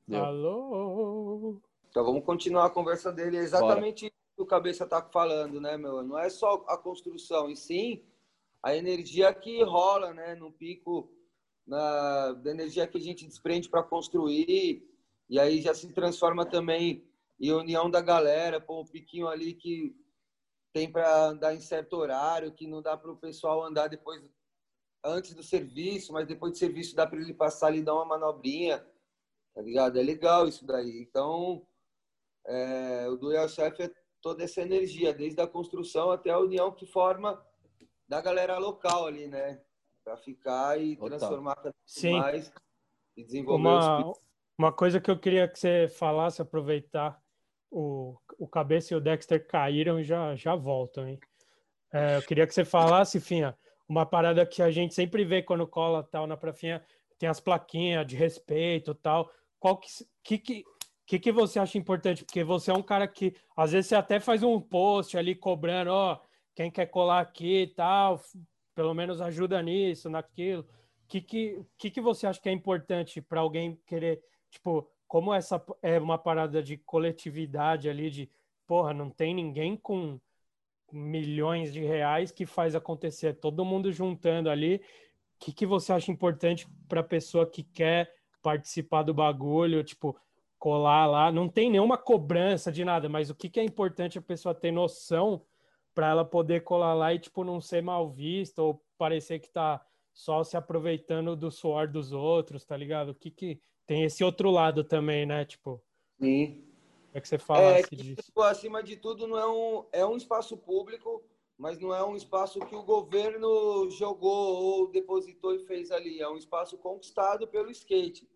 Deu. 0.07 0.23
Alô? 0.23 1.61
Então 1.89 2.03
vamos 2.03 2.23
continuar 2.25 2.65
a 2.65 2.69
conversa 2.69 3.11
dele. 3.11 3.37
É 3.37 3.41
exatamente 3.41 4.05
Bora 4.05 4.21
o 4.41 4.45
Cabeça 4.45 4.87
tá 4.87 5.01
falando, 5.01 5.61
né, 5.61 5.77
meu? 5.77 6.03
Não 6.03 6.17
é 6.17 6.29
só 6.29 6.65
a 6.67 6.77
construção, 6.77 7.49
e 7.49 7.55
sim 7.55 8.03
a 8.63 8.75
energia 8.75 9.33
que 9.33 9.63
rola, 9.63 10.13
né, 10.13 10.35
no 10.35 10.51
pico, 10.51 11.11
na, 11.65 12.33
da 12.33 12.51
energia 12.51 12.87
que 12.87 12.97
a 12.97 13.01
gente 13.01 13.25
desprende 13.25 13.69
para 13.69 13.83
construir, 13.83 14.87
e 15.29 15.39
aí 15.39 15.61
já 15.61 15.73
se 15.73 15.91
transforma 15.93 16.45
também 16.45 17.03
em 17.39 17.51
união 17.51 17.89
da 17.89 18.01
galera, 18.01 18.59
pô, 18.59 18.81
um 18.81 18.85
piquinho 18.85 19.27
ali 19.27 19.53
que 19.53 19.95
tem 20.73 20.91
para 20.91 21.27
andar 21.27 21.55
em 21.55 21.59
certo 21.59 21.93
horário, 21.93 22.51
que 22.51 22.67
não 22.67 22.81
dá 22.81 22.95
para 22.95 23.11
o 23.11 23.17
pessoal 23.17 23.63
andar 23.63 23.87
depois, 23.87 24.21
antes 25.03 25.33
do 25.33 25.43
serviço, 25.43 26.13
mas 26.13 26.27
depois 26.27 26.53
do 26.53 26.57
serviço 26.57 26.95
dá 26.95 27.07
para 27.07 27.19
ele 27.19 27.33
passar 27.33 27.67
ali 27.67 27.79
e 27.79 27.83
dar 27.83 27.95
uma 27.95 28.05
manobrinha, 28.05 28.85
tá 29.53 29.61
ligado? 29.61 29.99
É 29.99 30.03
legal 30.03 30.47
isso 30.47 30.65
daí. 30.65 31.01
Então, 31.01 31.65
é, 32.45 33.07
o 33.09 33.15
do 33.15 33.31
Chef 33.47 33.81
é 33.81 33.91
toda 34.21 34.43
essa 34.43 34.61
energia, 34.61 35.13
desde 35.13 35.41
a 35.41 35.47
construção 35.47 36.11
até 36.11 36.29
a 36.29 36.39
união 36.39 36.71
que 36.71 36.85
forma 36.85 37.43
da 38.07 38.21
galera 38.21 38.57
local 38.57 39.07
ali, 39.07 39.27
né? 39.27 39.61
Para 40.03 40.17
ficar 40.17 40.79
e 40.79 40.95
transformar 40.95 41.55
cada 41.55 41.73
vez 41.73 42.13
mais 42.13 42.53
e 43.15 43.23
desenvolver 43.23 43.61
uma, 43.61 44.11
os... 44.11 44.19
uma 44.57 44.71
coisa 44.71 44.99
que 44.99 45.09
eu 45.09 45.19
queria 45.19 45.47
que 45.47 45.59
você 45.59 45.87
falasse, 45.87 46.41
aproveitar 46.41 47.21
o, 47.69 48.17
o 48.37 48.47
Cabeça 48.47 48.93
e 48.93 48.97
o 48.97 49.01
Dexter 49.01 49.47
caíram 49.47 49.99
e 49.99 50.03
já, 50.03 50.35
já 50.35 50.55
voltam, 50.55 51.07
hein? 51.07 51.19
É, 51.93 52.17
eu 52.17 52.21
queria 52.21 52.47
que 52.47 52.53
você 52.53 52.63
falasse, 52.63 53.19
Finha, 53.19 53.57
uma 53.91 54.05
parada 54.05 54.45
que 54.45 54.61
a 54.61 54.71
gente 54.71 54.93
sempre 54.93 55.25
vê 55.25 55.43
quando 55.43 55.67
cola 55.67 56.01
tal 56.01 56.25
na 56.25 56.37
prafinha, 56.37 56.81
tem 57.19 57.27
as 57.27 57.41
plaquinhas 57.41 58.07
de 58.07 58.15
respeito 58.15 58.95
tal. 58.95 59.29
Qual 59.59 59.77
que, 59.77 59.89
que, 60.23 60.63
que, 61.05 61.19
que 61.19 61.31
você 61.31 61.59
acha 61.59 61.77
importante? 61.77 62.23
Porque 62.23 62.41
você 62.41 62.71
é 62.71 62.73
um 62.73 62.81
cara 62.81 63.05
que, 63.05 63.35
às 63.53 63.73
vezes, 63.73 63.87
você 63.87 63.95
até 63.95 64.17
faz 64.17 64.43
um 64.43 64.61
post 64.61 65.17
ali 65.17 65.35
cobrando, 65.35 65.91
ó, 65.91 66.21
quem 66.55 66.71
quer 66.71 66.85
colar 66.85 67.19
aqui 67.19 67.73
tal, 67.75 68.21
pelo 68.73 68.93
menos 68.93 69.19
ajuda 69.19 69.61
nisso, 69.61 70.09
naquilo. 70.09 70.65
Que, 71.05 71.19
que, 71.19 71.61
que, 71.77 71.91
que 71.91 71.99
você 71.99 72.25
acha 72.25 72.39
que 72.39 72.47
é 72.47 72.53
importante 72.53 73.21
para 73.21 73.41
alguém 73.41 73.77
querer, 73.85 74.23
tipo, 74.49 74.89
como 75.05 75.33
essa 75.33 75.61
é 75.81 75.99
uma 75.99 76.17
parada 76.17 76.63
de 76.63 76.77
coletividade 76.77 77.89
ali, 77.89 78.09
de, 78.09 78.31
porra, 78.65 78.93
não 78.93 79.09
tem 79.09 79.35
ninguém 79.35 79.75
com 79.75 80.17
milhões 80.91 81.71
de 81.71 81.81
reais 81.81 82.31
que 82.31 82.45
faz 82.45 82.75
acontecer, 82.75 83.35
todo 83.35 83.65
mundo 83.65 83.91
juntando 83.91 84.49
ali. 84.49 84.75
O 85.35 85.45
que, 85.45 85.51
que 85.51 85.65
você 85.65 85.93
acha 85.93 86.11
importante 86.11 86.67
para 86.87 87.01
a 87.01 87.03
pessoa 87.03 87.49
que 87.49 87.63
quer 87.63 88.13
participar 88.41 89.03
do 89.03 89.13
bagulho, 89.13 89.83
tipo, 89.83 90.17
colar 90.59 91.07
lá. 91.07 91.31
Não 91.31 91.49
tem 91.49 91.69
nenhuma 91.69 91.97
cobrança 91.97 92.71
de 92.71 92.85
nada, 92.85 93.09
mas 93.09 93.29
o 93.29 93.35
que, 93.35 93.49
que 93.49 93.59
é 93.59 93.63
importante 93.63 94.17
a 94.17 94.21
pessoa 94.21 94.53
ter 94.53 94.71
noção 94.71 95.43
para 95.93 96.09
ela 96.09 96.23
poder 96.23 96.63
colar 96.63 96.93
lá 96.93 97.13
e, 97.13 97.19
tipo, 97.19 97.43
não 97.43 97.59
ser 97.59 97.81
mal 97.81 98.09
vista 98.09 98.61
ou 98.61 98.81
parecer 98.97 99.39
que 99.39 99.49
tá 99.49 99.83
só 100.13 100.43
se 100.43 100.55
aproveitando 100.55 101.35
do 101.35 101.49
suor 101.49 101.87
dos 101.87 102.11
outros, 102.11 102.65
tá 102.65 102.77
ligado? 102.77 103.09
O 103.09 103.15
que 103.15 103.31
que 103.31 103.59
tem 103.87 104.03
esse 104.03 104.23
outro 104.23 104.51
lado 104.51 104.83
também, 104.83 105.25
né? 105.25 105.45
Tipo, 105.45 105.81
Sim. 106.19 106.63
É 107.13 107.19
que 107.19 107.27
você 107.27 107.37
falasse 107.37 107.79
é, 107.79 107.83
que, 107.83 107.95
disso. 107.95 108.23
Tipo, 108.23 108.41
acima 108.41 108.81
de 108.81 108.95
tudo, 108.95 109.27
não 109.27 109.37
é 109.37 109.47
um, 109.47 109.85
é 109.91 110.05
um 110.05 110.15
espaço 110.15 110.55
público, 110.55 111.23
mas 111.57 111.77
não 111.79 111.93
é 111.93 112.03
um 112.03 112.15
espaço 112.15 112.59
que 112.61 112.75
o 112.75 112.83
governo 112.83 113.89
jogou 113.89 114.63
ou 114.63 114.91
depositou 114.91 115.53
e 115.53 115.59
fez 115.59 115.91
ali. 115.91 116.21
É 116.21 116.29
um 116.29 116.37
espaço 116.37 116.77
conquistado 116.77 117.47
pelo 117.47 117.69
skate. 117.69 118.27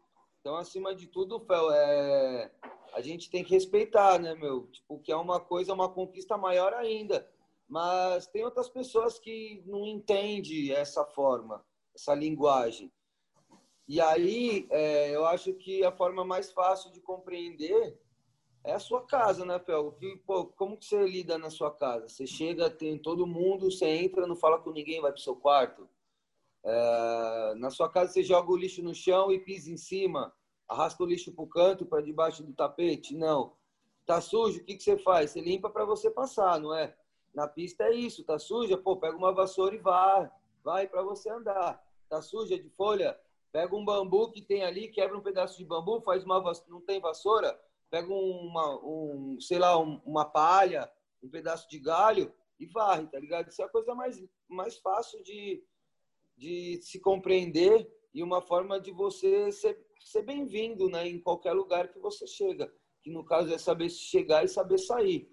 Então, 0.41 0.57
acima 0.57 0.93
de 0.93 1.07
tudo, 1.07 1.39
Fel, 1.39 1.72
é... 1.72 2.52
a 2.93 3.02
gente 3.02 3.30
tem 3.30 3.43
que 3.43 3.53
respeitar, 3.53 4.19
né, 4.19 4.35
meu? 4.35 4.68
Tipo, 4.68 4.99
que 4.99 5.11
é 5.11 5.15
uma 5.15 5.39
coisa, 5.39 5.73
uma 5.73 5.89
conquista 5.89 6.38
maior 6.38 6.73
ainda. 6.73 7.27
Mas 7.68 8.27
tem 8.27 8.43
outras 8.43 8.69
pessoas 8.69 9.18
que 9.18 9.64
não 9.65 9.88
entendem 9.88 10.72
essa 10.72 11.03
forma, 11.03 11.65
essa 11.95 12.14
linguagem. 12.14 12.91
E 13.88 14.02
aí, 14.02 14.68
é, 14.69 15.15
eu 15.15 15.26
acho 15.26 15.53
que 15.53 15.84
a 15.84 15.91
forma 15.91 16.23
mais 16.26 16.52
fácil 16.52 16.91
de 16.91 16.99
compreender 16.99 17.99
é 18.66 18.74
a 18.74 18.80
sua 18.80 19.02
casa, 19.06 19.46
né, 19.46 19.60
Fel? 19.60 19.92
Que, 19.92 20.18
pô, 20.26 20.46
como 20.46 20.76
que 20.76 20.86
você 20.86 21.06
lida 21.06 21.38
na 21.38 21.52
sua 21.52 21.72
casa? 21.72 22.10
Você 22.10 22.26
chega, 22.26 22.70
tem 22.70 22.98
todo 22.98 23.28
mundo, 23.28 23.72
você 23.72 23.86
entra, 23.86 24.26
não 24.26 24.36
fala 24.36 24.60
com 24.60 24.72
ninguém, 24.72 25.00
vai 25.00 25.12
pro 25.12 25.22
seu 25.22 25.36
quarto. 25.36 25.88
É, 26.64 27.54
na 27.58 27.70
sua 27.70 27.88
casa 27.88 28.12
você 28.12 28.24
joga 28.24 28.52
o 28.52 28.58
lixo 28.58 28.82
no 28.82 28.94
chão 28.94 29.32
e 29.32 29.40
pisa 29.40 29.72
em 29.72 29.78
cima, 29.78 30.34
arrasta 30.68 31.04
o 31.04 31.06
lixo 31.06 31.32
pro 31.32 31.46
canto, 31.46 31.86
para 31.86 32.02
debaixo 32.02 32.44
do 32.44 32.54
tapete? 32.54 33.16
Não. 33.16 33.54
Tá 34.04 34.20
sujo, 34.20 34.60
o 34.60 34.64
que, 34.64 34.76
que 34.76 34.84
você 34.84 34.98
faz? 34.98 35.32
Você 35.32 35.42
limpa 35.42 35.70
para 35.70 35.86
você 35.86 36.10
passar, 36.10 36.60
não 36.60 36.74
é? 36.74 36.96
Na 37.36 37.48
pista 37.48 37.84
é 37.84 37.94
isso, 37.94 38.24
tá 38.24 38.40
suja, 38.40 38.78
pô, 38.78 38.98
pega 38.98 39.16
uma 39.16 39.32
vassoura 39.32 39.76
e 39.76 39.80
vai, 39.80 40.32
vai 40.64 40.88
para 40.88 41.04
você 41.04 41.30
andar. 41.30 41.84
Tá 42.10 42.20
suja 42.20 42.58
de 42.58 42.70
folha, 42.70 43.16
pega 43.52 43.76
um 43.76 43.86
bambu 43.86 44.32
que 44.32 44.42
tem 44.42 44.64
ali, 44.64 44.88
quebra 44.88 45.16
um 45.16 45.22
pedaço 45.22 45.58
de 45.58 45.66
bambu, 45.66 46.02
faz 46.02 46.24
uma 46.24 46.40
vassoura, 46.40 46.72
não 46.72 46.82
tem 46.82 47.00
vassoura, 47.00 47.60
pega 47.96 48.14
uma, 48.14 48.76
um, 48.84 49.38
sei 49.40 49.58
lá, 49.58 49.78
uma 49.78 50.26
palha, 50.26 50.92
um 51.24 51.30
pedaço 51.30 51.66
de 51.70 51.80
galho 51.80 52.34
e 52.60 52.66
varre, 52.66 53.08
tá 53.08 53.18
ligado? 53.18 53.48
Isso 53.48 53.62
é 53.62 53.66
a 53.66 53.70
coisa 53.70 53.96
mais, 53.96 54.22
mais 54.50 54.78
fácil 54.80 55.24
de, 55.24 55.64
de 56.36 56.78
se 56.82 57.00
compreender 57.00 57.90
e 58.14 58.22
uma 58.22 58.42
forma 58.42 58.82
de 58.82 58.92
você 58.92 59.50
ser, 59.50 59.82
ser 59.98 60.24
bem-vindo 60.24 60.90
né, 60.90 61.08
em 61.08 61.22
qualquer 61.22 61.54
lugar 61.54 61.88
que 61.88 61.98
você 61.98 62.28
chega. 62.28 62.70
Que 63.02 63.10
no 63.10 63.24
caso 63.24 63.54
é 63.54 63.58
saber 63.58 63.90
chegar 63.90 64.44
e 64.44 64.50
saber 64.50 64.78
sair. 64.78 65.32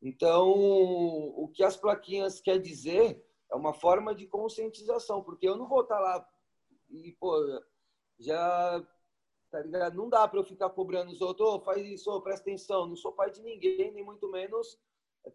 Então, 0.00 0.48
o 0.48 1.50
que 1.52 1.62
as 1.62 1.76
plaquinhas 1.76 2.40
quer 2.40 2.58
dizer 2.58 3.22
é 3.52 3.54
uma 3.54 3.74
forma 3.74 4.14
de 4.14 4.26
conscientização, 4.26 5.22
porque 5.22 5.46
eu 5.46 5.58
não 5.58 5.68
vou 5.68 5.82
estar 5.82 6.00
lá 6.00 6.26
e, 6.88 7.12
pô, 7.20 7.36
já 8.18 8.82
tá 9.50 9.60
ligado? 9.60 9.96
Não 9.96 10.08
dá 10.08 10.26
para 10.28 10.38
eu 10.38 10.44
ficar 10.44 10.70
cobrando 10.70 11.10
os 11.10 11.20
outros, 11.20 11.48
oh, 11.48 11.60
faz 11.60 11.84
isso, 11.86 12.10
oh, 12.10 12.20
presta 12.20 12.42
atenção. 12.42 12.86
Não 12.86 12.96
sou 12.96 13.12
pai 13.12 13.30
de 13.30 13.42
ninguém, 13.42 13.92
nem 13.92 14.04
muito 14.04 14.30
menos 14.30 14.78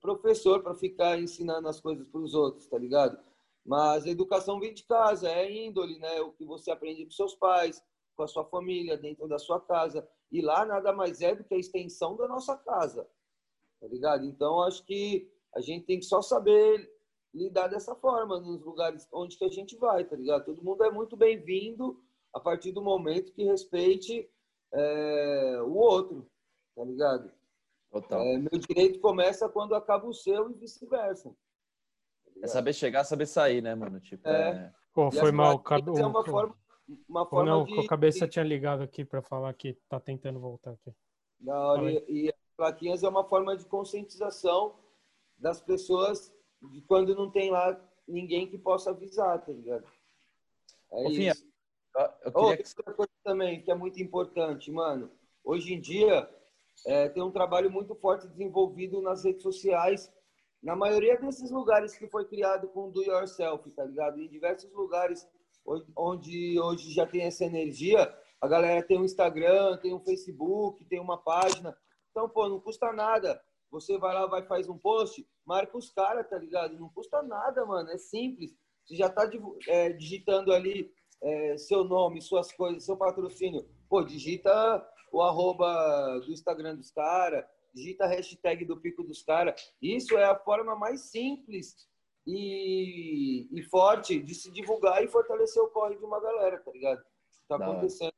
professor 0.02 0.64
para 0.64 0.74
ficar 0.74 1.20
ensinando 1.20 1.68
as 1.68 1.80
coisas 1.80 2.08
para 2.08 2.22
os 2.22 2.34
outros, 2.34 2.68
tá 2.68 2.78
ligado? 2.78 3.20
Mas 3.64 4.06
a 4.06 4.10
educação 4.10 4.60
vem 4.60 4.74
de 4.74 4.84
casa, 4.84 5.30
é 5.30 5.52
índole, 5.52 6.00
né? 6.00 6.22
O 6.22 6.32
que 6.32 6.46
você 6.46 6.72
aprende 6.72 7.06
com 7.06 7.12
seus 7.12 7.36
pais, 7.36 7.84
com 8.16 8.24
a 8.24 8.28
sua 8.28 8.46
família, 8.46 8.98
dentro 8.98 9.28
da 9.28 9.38
sua 9.38 9.60
casa. 9.60 10.08
E 10.32 10.42
lá 10.42 10.66
nada 10.66 10.94
mais 10.94 11.22
é 11.22 11.36
do 11.36 11.44
que 11.44 11.54
a 11.54 11.58
extensão 11.58 12.16
da 12.16 12.28
nossa 12.28 12.58
casa, 12.58 13.08
tá 13.80 13.88
ligado? 13.88 14.26
Então 14.26 14.62
acho 14.62 14.84
que 14.86 15.32
a 15.54 15.62
gente 15.62 15.86
tem 15.86 16.00
que 16.00 16.06
só 16.06 16.22
saber 16.22 16.92
lidar 17.34 17.68
dessa 17.68 17.96
forma 17.96 18.40
nos 18.40 18.64
lugares 18.64 19.08
onde 19.12 19.38
que 19.38 19.46
a 19.46 19.50
gente 19.50 19.76
vai, 19.76 20.06
tá 20.06 20.16
ligado? 20.16 20.46
Todo 20.46 20.64
mundo 20.64 20.84
é 20.84 20.92
muito 20.92 21.18
bem-vindo 21.18 22.02
a 22.36 22.40
partir 22.40 22.74
do 22.74 22.82
momento 22.82 23.32
que 23.32 23.46
respeite 23.46 24.30
é, 24.74 25.62
o 25.64 25.74
outro, 25.74 26.30
tá 26.76 26.84
ligado? 26.84 27.32
Total. 27.90 28.20
É, 28.20 28.38
meu 28.38 28.60
direito 28.60 29.00
começa 29.00 29.48
quando 29.48 29.74
acaba 29.74 30.06
o 30.06 30.14
seu 30.14 30.52
e 30.52 30.54
vice-versa. 30.56 31.30
Tá 31.30 32.42
é 32.44 32.48
saber 32.48 32.74
chegar, 32.74 33.06
saber 33.06 33.26
sair, 33.26 33.62
né, 33.62 33.74
mano? 33.74 34.02
Tipo, 34.02 34.28
é. 34.28 34.50
é... 34.50 34.74
Pô, 34.94 35.10
foi 35.10 35.32
mal. 35.32 35.58
Cab... 35.60 35.88
É 35.98 36.06
uma 36.06 36.26
forma, 36.26 36.56
uma 37.08 37.26
forma 37.26 37.50
não, 37.50 37.64
de... 37.64 37.80
a 37.80 37.88
cabeça 37.88 38.28
tinha 38.28 38.44
ligado 38.44 38.84
aqui 38.84 39.06
para 39.06 39.22
falar 39.22 39.54
que 39.54 39.78
tá 39.88 39.98
tentando 39.98 40.38
voltar 40.38 40.72
aqui. 40.72 40.94
Não, 41.40 41.88
e, 41.90 42.04
e 42.10 42.30
as 42.30 42.56
plaquinhas 42.58 43.02
é 43.02 43.08
uma 43.08 43.24
forma 43.24 43.56
de 43.56 43.64
conscientização 43.66 44.76
das 45.38 45.62
pessoas 45.62 46.34
de 46.70 46.82
quando 46.82 47.16
não 47.16 47.32
tem 47.32 47.50
lá 47.50 47.80
ninguém 48.06 48.46
que 48.46 48.58
possa 48.58 48.90
avisar, 48.90 49.40
tá 49.40 49.54
ligado? 49.54 49.86
É 50.92 50.98
Ô, 50.98 51.10
isso. 51.10 51.16
Finha, 51.16 51.34
eu 52.24 52.32
queria... 52.32 52.50
Outra 52.50 52.94
coisa 52.94 53.12
também 53.24 53.62
que 53.62 53.72
é 53.72 53.76
muito 53.76 54.02
importante, 54.02 54.72
mano. 54.72 55.12
Hoje 55.44 55.74
em 55.74 55.80
dia, 55.80 56.30
é, 56.86 57.10
tem 57.10 57.24
um 57.24 57.32
trabalho 57.32 57.72
muito 57.72 57.96
forte 57.96 58.28
desenvolvido 58.28 59.02
nas 59.02 59.24
redes 59.24 59.44
sociais. 59.44 60.12
Na 60.62 60.76
maioria 60.76 61.18
desses 61.18 61.52
lugares 61.52 61.98
que 61.98 62.08
foi 62.08 62.26
criado 62.26 62.68
com 62.70 62.90
do 62.90 63.04
yourself, 63.04 63.70
tá 63.72 63.86
ligado? 63.86 64.20
Em 64.20 64.28
diversos 64.28 64.72
lugares 64.74 65.28
onde 65.96 66.60
hoje 66.60 66.92
já 66.92 67.08
tem 67.08 67.24
essa 67.24 67.44
energia, 67.44 68.14
a 68.40 68.48
galera 68.48 68.86
tem 68.86 69.00
um 69.00 69.06
Instagram, 69.06 69.78
tem 69.78 69.94
um 69.94 70.00
Facebook, 70.00 70.86
tem 70.86 71.00
uma 71.00 71.18
página. 71.18 71.76
Então, 72.12 72.30
pô, 72.30 72.48
não 72.48 72.60
custa 72.60 72.92
nada. 72.92 73.42
Você 73.72 73.98
vai 73.98 74.14
lá, 74.14 74.26
vai 74.28 74.44
faz 74.44 74.70
um 74.70 74.78
post, 74.78 75.28
marca 75.46 75.78
os 75.78 75.90
caras, 75.90 76.30
tá 76.30 76.38
ligado? 76.38 76.78
Não 76.80 76.90
custa 76.90 77.22
nada, 77.24 77.66
mano. 77.66 77.90
É 77.90 77.98
simples. 77.98 78.56
Você 78.86 78.96
já 78.96 79.10
tá 79.10 79.30
é, 79.68 79.92
digitando 79.92 80.54
ali 80.54 80.94
é, 81.22 81.58
seu 81.58 81.84
nome, 81.84 82.22
suas 82.22 82.52
coisas, 82.52 82.86
seu 82.86 82.98
patrocínio, 82.98 83.66
pô, 83.90 84.04
digita 84.04 84.86
o 85.12 85.22
arroba 85.22 86.20
do 86.20 86.32
Instagram 86.32 86.76
dos 86.76 86.92
caras, 86.92 87.46
digita 87.74 88.06
a 88.06 88.08
hashtag 88.08 88.66
do 88.66 88.78
pico 88.78 89.04
dos 89.04 89.24
caras. 89.24 89.74
Isso 89.82 90.18
é 90.18 90.26
a 90.26 90.36
forma 90.36 90.76
mais 90.76 91.10
simples 91.10 91.88
e, 92.26 93.48
e, 93.52 93.64
forte 93.64 94.20
de 94.20 94.34
se 94.34 94.52
divulgar 94.52 95.04
e 95.04 95.08
fortalecer 95.08 95.62
o 95.62 95.68
corre 95.68 95.96
de 95.96 96.04
uma 96.04 96.20
galera, 96.20 96.60
tá 96.60 96.72
ligado? 96.72 97.02
Tá 97.48 97.56
acontecendo. 97.58 98.14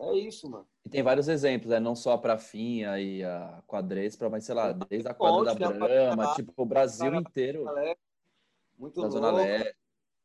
É 0.00 0.14
isso, 0.14 0.50
mano. 0.50 0.66
E 0.84 0.88
tem 0.88 1.02
vários 1.02 1.28
exemplos, 1.28 1.70
né? 1.70 1.78
Não 1.78 1.94
só 1.94 2.12
a 2.12 2.18
Prafinha 2.18 2.98
e 2.98 3.22
a 3.22 3.62
Quadrespa, 3.66 4.28
mas 4.28 4.44
sei 4.44 4.54
lá, 4.54 4.72
desde 4.72 5.08
a 5.08 5.14
quadra 5.14 5.54
da 5.54 5.70
Brama, 5.70 6.34
tipo, 6.34 6.52
o 6.56 6.66
Brasil 6.66 7.14
inteiro. 7.14 7.64
Muito 8.78 9.00
da 9.00 9.08
Zona 9.08 9.30
Leste. 9.30 9.76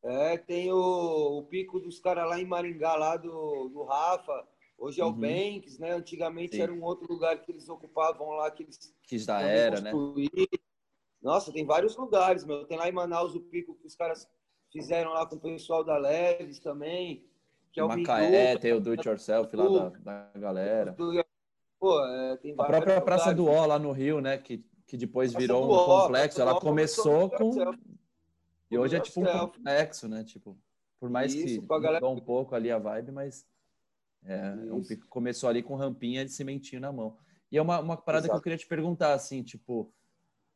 É, 0.04 0.38
tem 0.38 0.72
o, 0.72 1.40
o 1.40 1.44
pico 1.44 1.80
dos 1.80 2.00
caras 2.00 2.30
lá 2.30 2.40
em 2.40 2.46
Maringá, 2.46 2.96
lá 2.96 3.18
do, 3.18 3.70
do 3.70 3.84
Rafa. 3.84 4.48
Hoje 4.78 5.02
é 5.02 5.04
o 5.04 5.08
uhum. 5.08 5.14
Banks, 5.14 5.80
né? 5.80 5.92
Antigamente 5.92 6.56
Sim. 6.56 6.62
era 6.62 6.72
um 6.72 6.84
outro 6.84 7.12
lugar 7.12 7.42
que 7.42 7.52
eles 7.52 7.68
ocupavam 7.68 8.30
lá, 8.32 8.52
que 8.52 8.64
eles. 8.64 8.96
Que 9.04 9.18
já 9.18 9.42
era, 9.42 9.82
né? 9.82 9.92
Nossa, 11.22 11.52
tem 11.52 11.66
vários 11.66 11.98
lugares, 11.98 12.46
meu. 12.46 12.64
Tem 12.66 12.78
lá 12.78 12.88
em 12.88 12.92
Manaus 12.92 13.34
o 13.36 13.42
pico 13.42 13.76
que 13.76 13.88
os 13.88 13.96
caras 13.96 14.28
fizeram 14.72 15.12
lá 15.12 15.26
com 15.26 15.36
o 15.36 15.40
pessoal 15.40 15.84
da 15.84 15.98
Leves 15.98 16.60
também. 16.60 17.26
Que 17.74 17.80
é 17.80 17.84
o 17.84 17.88
Macaé, 17.88 18.58
tem 18.58 18.74
o 18.74 18.80
Do 18.80 18.92
It 18.92 19.08
Yourself 19.08 19.56
lá 19.56 19.68
da, 19.68 19.90
da 19.90 20.40
galera. 20.40 20.96
Pô, 21.80 22.04
é, 22.06 22.38
tem 22.38 22.56
a 22.58 22.64
própria 22.64 23.02
Praça 23.02 23.34
do 23.34 23.48
Ó 23.48 23.66
lá 23.66 23.78
no 23.78 23.92
Rio, 23.92 24.22
né? 24.22 24.38
Que, 24.38 24.64
que 24.86 24.96
depois 24.96 25.32
Praça 25.32 25.42
virou 25.42 25.66
um 25.66 25.86
complexo. 25.86 26.42
Ela 26.42 26.60
começou 26.60 27.30
com 27.30 27.52
e 28.70 28.78
hoje 28.78 28.96
é 28.96 29.00
tipo 29.00 29.22
um 29.22 29.26
complexo, 29.26 30.08
né? 30.08 30.24
Tipo, 30.24 30.58
por 31.00 31.10
mais 31.10 31.34
Isso, 31.34 31.62
que 31.62 31.68
galera... 31.80 32.06
um 32.08 32.20
pouco 32.20 32.56
ali 32.56 32.72
a 32.72 32.78
vibe, 32.78 33.12
mas 33.12 33.46
é, 34.26 34.56
é 34.68 34.74
um 34.74 34.84
começou 35.10 35.50
ali 35.50 35.64
com 35.64 35.76
rampinha 35.76 36.26
de 36.26 36.32
cimentinho 36.32 36.82
na 36.82 36.92
mão. 36.92 37.18
E 37.52 37.58
é 37.58 37.62
uma, 37.62 37.80
uma 37.80 37.98
parada 37.98 38.26
Exato. 38.26 38.34
que 38.34 38.40
eu 38.40 38.44
queria 38.44 38.58
te 38.58 38.68
perguntar, 38.68 39.14
assim, 39.14 39.42
tipo, 39.42 39.92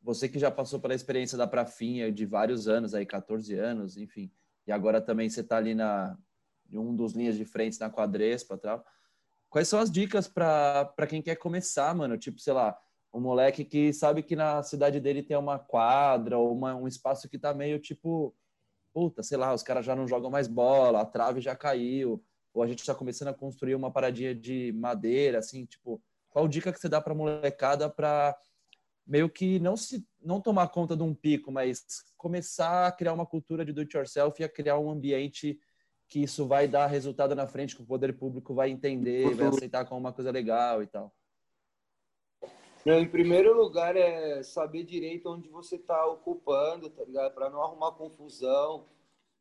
você 0.02 0.28
que 0.28 0.38
já 0.38 0.50
passou 0.50 0.78
pela 0.78 0.94
experiência 0.94 1.38
da 1.38 1.46
Prafinha 1.46 2.12
de 2.12 2.26
vários 2.26 2.68
anos, 2.68 2.94
aí 2.94 3.06
14 3.06 3.54
anos, 3.54 3.96
enfim, 3.96 4.30
e 4.66 4.72
agora 4.72 5.00
também 5.00 5.28
você 5.28 5.42
tá 5.42 5.56
ali 5.56 5.74
na 5.74 6.18
em 6.70 6.78
um 6.78 6.96
dos 6.96 7.12
linhas 7.12 7.36
de 7.36 7.44
frente 7.44 7.78
na 7.78 7.90
quadrespa 7.90 8.56
tal. 8.56 8.84
Quais 9.50 9.68
são 9.68 9.78
as 9.78 9.90
dicas 9.90 10.26
para 10.26 11.06
quem 11.06 11.20
quer 11.20 11.36
começar, 11.36 11.94
mano? 11.94 12.16
Tipo, 12.16 12.40
sei 12.40 12.54
lá, 12.54 12.78
um 13.12 13.20
moleque 13.20 13.64
que 13.64 13.92
sabe 13.92 14.22
que 14.22 14.34
na 14.34 14.62
cidade 14.62 14.98
dele 14.98 15.22
tem 15.22 15.36
uma 15.36 15.58
quadra 15.58 16.38
ou 16.38 16.52
uma, 16.52 16.74
um 16.74 16.88
espaço 16.88 17.28
que 17.28 17.38
tá 17.38 17.52
meio 17.52 17.78
tipo, 17.78 18.34
puta, 18.92 19.22
sei 19.22 19.36
lá, 19.36 19.52
os 19.52 19.62
caras 19.62 19.84
já 19.84 19.94
não 19.94 20.08
jogam 20.08 20.30
mais 20.30 20.48
bola, 20.48 21.02
a 21.02 21.06
trave 21.06 21.40
já 21.40 21.54
caiu, 21.54 22.24
ou 22.54 22.62
a 22.62 22.66
gente 22.66 22.80
está 22.80 22.94
começando 22.94 23.28
a 23.28 23.34
construir 23.34 23.74
uma 23.74 23.90
paradinha 23.90 24.34
de 24.34 24.72
madeira, 24.72 25.38
assim, 25.38 25.64
tipo, 25.66 26.02
qual 26.30 26.48
dica 26.48 26.72
que 26.72 26.80
você 26.80 26.88
dá 26.88 27.00
para 27.00 27.14
molecada 27.14 27.88
para 27.90 28.36
meio 29.06 29.28
que 29.28 29.58
não 29.58 29.76
se 29.76 30.06
não 30.22 30.40
tomar 30.40 30.68
conta 30.68 30.96
de 30.96 31.02
um 31.02 31.14
pico, 31.14 31.50
mas 31.50 31.84
começar 32.16 32.86
a 32.86 32.92
criar 32.92 33.12
uma 33.12 33.26
cultura 33.26 33.64
de 33.64 33.72
do 33.72 33.80
it 33.80 33.96
yourself 33.96 34.40
e 34.40 34.44
a 34.44 34.48
criar 34.48 34.78
um 34.78 34.90
ambiente 34.90 35.58
que 36.08 36.20
isso 36.22 36.46
vai 36.46 36.68
dar 36.68 36.86
resultado 36.86 37.34
na 37.34 37.46
frente, 37.46 37.74
que 37.74 37.82
o 37.82 37.86
poder 37.86 38.16
público 38.16 38.54
vai 38.54 38.70
entender, 38.70 39.34
vai 39.34 39.48
aceitar 39.48 39.84
como 39.84 40.00
uma 40.00 40.12
coisa 40.12 40.30
legal 40.30 40.82
e 40.82 40.86
tal? 40.86 41.12
Não, 42.84 42.98
em 42.98 43.08
primeiro 43.08 43.56
lugar 43.56 43.96
é 43.96 44.42
saber 44.42 44.82
direito 44.82 45.30
onde 45.30 45.48
você 45.48 45.76
está 45.76 46.04
ocupando, 46.06 46.90
tá 46.90 47.04
ligado? 47.04 47.32
Para 47.32 47.48
não 47.48 47.62
arrumar 47.62 47.92
confusão, 47.92 48.86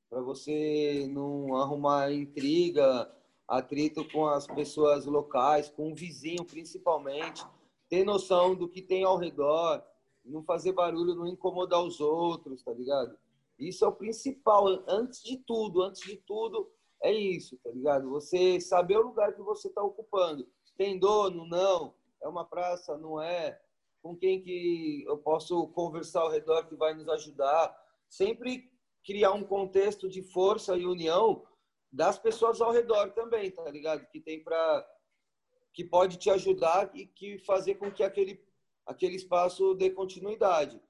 para 0.07 0.21
você 0.21 1.07
não 1.09 1.55
arrumar 1.55 2.11
intriga, 2.11 3.11
atrito 3.47 4.07
com 4.11 4.27
as 4.27 4.45
pessoas 4.45 5.07
locais, 5.07 5.69
com 5.69 5.91
o 5.91 5.95
vizinho 5.95 6.45
principalmente, 6.45 7.43
ter 7.89 8.05
noção 8.05 8.53
do 8.53 8.67
que 8.69 8.81
tem 8.81 9.03
ao 9.03 9.17
redor, 9.17 9.83
não 10.23 10.43
fazer 10.43 10.73
barulho, 10.73 11.15
não 11.15 11.25
incomodar 11.25 11.81
os 11.81 11.99
outros, 11.99 12.61
tá 12.61 12.71
ligado? 12.71 13.17
Isso 13.57 13.83
é 13.83 13.87
o 13.87 13.91
principal, 13.91 14.67
antes 14.87 15.23
de 15.23 15.37
tudo, 15.37 15.81
antes 15.81 16.01
de 16.01 16.15
tudo 16.15 16.69
é 17.01 17.11
isso, 17.11 17.57
tá 17.63 17.71
ligado? 17.71 18.07
Você 18.11 18.61
saber 18.61 18.97
o 18.97 19.07
lugar 19.07 19.33
que 19.33 19.41
você 19.41 19.67
está 19.67 19.81
ocupando. 19.81 20.47
Tem 20.77 20.99
dono? 20.99 21.45
Não. 21.47 21.93
É 22.21 22.27
uma 22.27 22.45
praça? 22.45 22.97
Não 22.97 23.21
é. 23.21 23.59
Com 24.01 24.15
quem 24.15 24.41
que 24.41 25.03
eu 25.07 25.17
posso 25.17 25.67
conversar 25.69 26.21
ao 26.21 26.31
redor 26.31 26.67
que 26.67 26.75
vai 26.75 26.93
nos 26.93 27.07
ajudar? 27.09 27.75
Sempre 28.09 28.71
criar 29.03 29.33
um 29.33 29.43
contexto 29.43 30.09
de 30.09 30.21
força 30.21 30.77
e 30.77 30.85
união 30.85 31.45
das 31.91 32.17
pessoas 32.17 32.61
ao 32.61 32.71
redor 32.71 33.11
também, 33.11 33.51
tá 33.51 33.69
ligado? 33.69 34.07
Que 34.07 34.19
tem 34.19 34.43
para 34.43 34.87
que 35.73 35.83
pode 35.83 36.17
te 36.17 36.29
ajudar 36.29 36.91
e 36.93 37.05
que 37.05 37.39
fazer 37.39 37.75
com 37.75 37.91
que 37.91 38.03
aquele 38.03 38.43
aquele 38.85 39.15
espaço 39.15 39.73
dê 39.75 39.89
continuidade. 39.89 40.81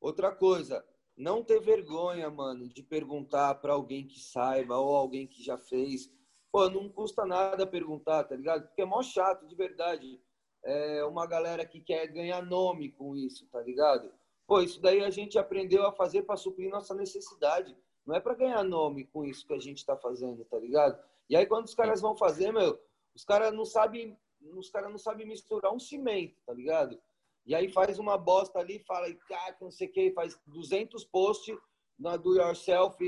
Outra 0.00 0.34
coisa, 0.34 0.84
não 1.16 1.44
ter 1.44 1.60
vergonha, 1.60 2.30
mano, 2.30 2.68
de 2.68 2.82
perguntar 2.82 3.56
para 3.56 3.74
alguém 3.74 4.06
que 4.06 4.18
saiba 4.18 4.78
ou 4.78 4.96
alguém 4.96 5.26
que 5.26 5.42
já 5.42 5.58
fez. 5.58 6.10
Pô, 6.50 6.68
não 6.70 6.88
custa 6.88 7.26
nada 7.26 7.66
perguntar, 7.66 8.24
tá 8.24 8.34
ligado? 8.34 8.66
Porque 8.66 8.82
é 8.82 8.86
mó 8.86 9.02
chato, 9.02 9.46
de 9.46 9.54
verdade. 9.54 10.20
É 10.62 11.04
uma 11.04 11.26
galera 11.26 11.64
que 11.64 11.80
quer 11.80 12.06
ganhar 12.08 12.44
nome 12.44 12.90
com 12.90 13.16
isso, 13.16 13.46
tá 13.46 13.60
ligado? 13.60 14.12
Pô, 14.46 14.60
isso 14.60 14.80
daí 14.80 15.02
a 15.02 15.10
gente 15.10 15.38
aprendeu 15.38 15.86
a 15.86 15.92
fazer 15.92 16.22
para 16.22 16.36
suprir 16.36 16.68
nossa 16.68 16.94
necessidade. 16.94 17.76
Não 18.04 18.14
é 18.14 18.20
para 18.20 18.34
ganhar 18.34 18.62
nome 18.64 19.04
com 19.04 19.24
isso 19.24 19.46
que 19.46 19.54
a 19.54 19.58
gente 19.58 19.78
está 19.78 19.96
fazendo, 19.96 20.44
tá 20.44 20.58
ligado? 20.58 21.00
E 21.28 21.36
aí 21.36 21.46
quando 21.46 21.66
os 21.66 21.74
caras 21.74 22.00
vão 22.00 22.16
fazer, 22.16 22.52
meu, 22.52 22.78
os 23.14 23.24
caras 23.24 23.52
não 23.52 23.64
sabem, 23.64 24.18
os 24.56 24.68
caras 24.70 24.90
não 24.90 24.98
sabem 24.98 25.26
misturar 25.26 25.72
um 25.72 25.78
cimento, 25.78 26.34
tá 26.44 26.52
ligado? 26.52 27.00
E 27.46 27.54
aí 27.54 27.70
faz 27.70 27.98
uma 27.98 28.18
bosta 28.18 28.58
ali, 28.58 28.78
fala, 28.80 29.12
cara, 29.28 29.56
não 29.60 29.70
sei 29.70 29.88
o 29.88 29.92
que, 29.92 30.12
faz 30.12 30.38
200 30.46 31.04
posts 31.04 31.56
na 31.98 32.16
do 32.16 32.36
yourself 32.36 32.98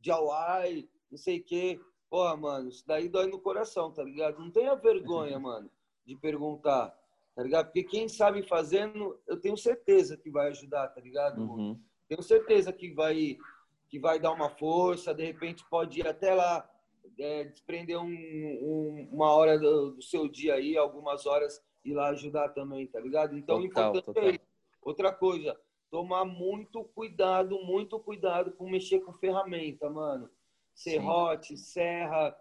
de 0.00 0.10
Hawaii, 0.10 0.88
não 1.10 1.18
sei 1.18 1.38
o 1.38 1.44
que. 1.44 1.80
Porra, 2.10 2.36
mano, 2.36 2.68
isso 2.68 2.86
daí 2.86 3.08
dói 3.08 3.26
no 3.26 3.40
coração, 3.40 3.92
tá 3.92 4.02
ligado? 4.02 4.38
Não 4.38 4.50
tenha 4.50 4.74
vergonha, 4.74 5.38
mano, 5.38 5.70
de 6.08 6.16
perguntar, 6.16 6.98
tá 7.36 7.42
ligado? 7.42 7.66
Porque 7.66 7.84
quem 7.84 8.08
sabe 8.08 8.42
fazendo, 8.42 9.20
eu 9.28 9.38
tenho 9.38 9.56
certeza 9.58 10.16
que 10.16 10.30
vai 10.30 10.48
ajudar, 10.48 10.88
tá 10.88 11.00
ligado? 11.02 11.42
Uhum. 11.42 11.78
Tenho 12.08 12.22
certeza 12.22 12.72
que 12.72 12.90
vai 12.94 13.36
que 13.90 13.98
vai 13.98 14.18
dar 14.18 14.32
uma 14.32 14.50
força, 14.50 15.14
de 15.14 15.24
repente 15.24 15.64
pode 15.70 16.00
ir 16.00 16.06
até 16.06 16.34
lá, 16.34 16.68
é, 17.18 17.44
desprender 17.44 17.98
um, 17.98 18.04
um, 18.06 19.08
uma 19.10 19.32
hora 19.32 19.58
do, 19.58 19.92
do, 19.92 20.02
seu 20.02 20.28
dia 20.28 20.54
aí, 20.54 20.76
algumas 20.76 21.24
horas, 21.24 21.62
ir 21.82 21.94
lá 21.94 22.10
ajudar 22.10 22.50
também, 22.50 22.86
tá 22.86 23.00
ligado? 23.00 23.34
Então, 23.34 23.62
total, 23.62 23.90
importante 23.90 24.04
total. 24.04 24.24
é 24.24 24.30
isso. 24.32 24.40
Outra 24.82 25.10
coisa, 25.10 25.58
tomar 25.90 26.26
muito 26.26 26.84
cuidado, 26.84 27.58
muito 27.64 27.98
cuidado 27.98 28.52
com 28.52 28.68
mexer 28.68 29.00
com 29.00 29.12
ferramenta, 29.14 29.88
mano. 29.88 30.28
Serrote, 30.74 31.56
Sim. 31.56 31.64
serra, 31.64 32.36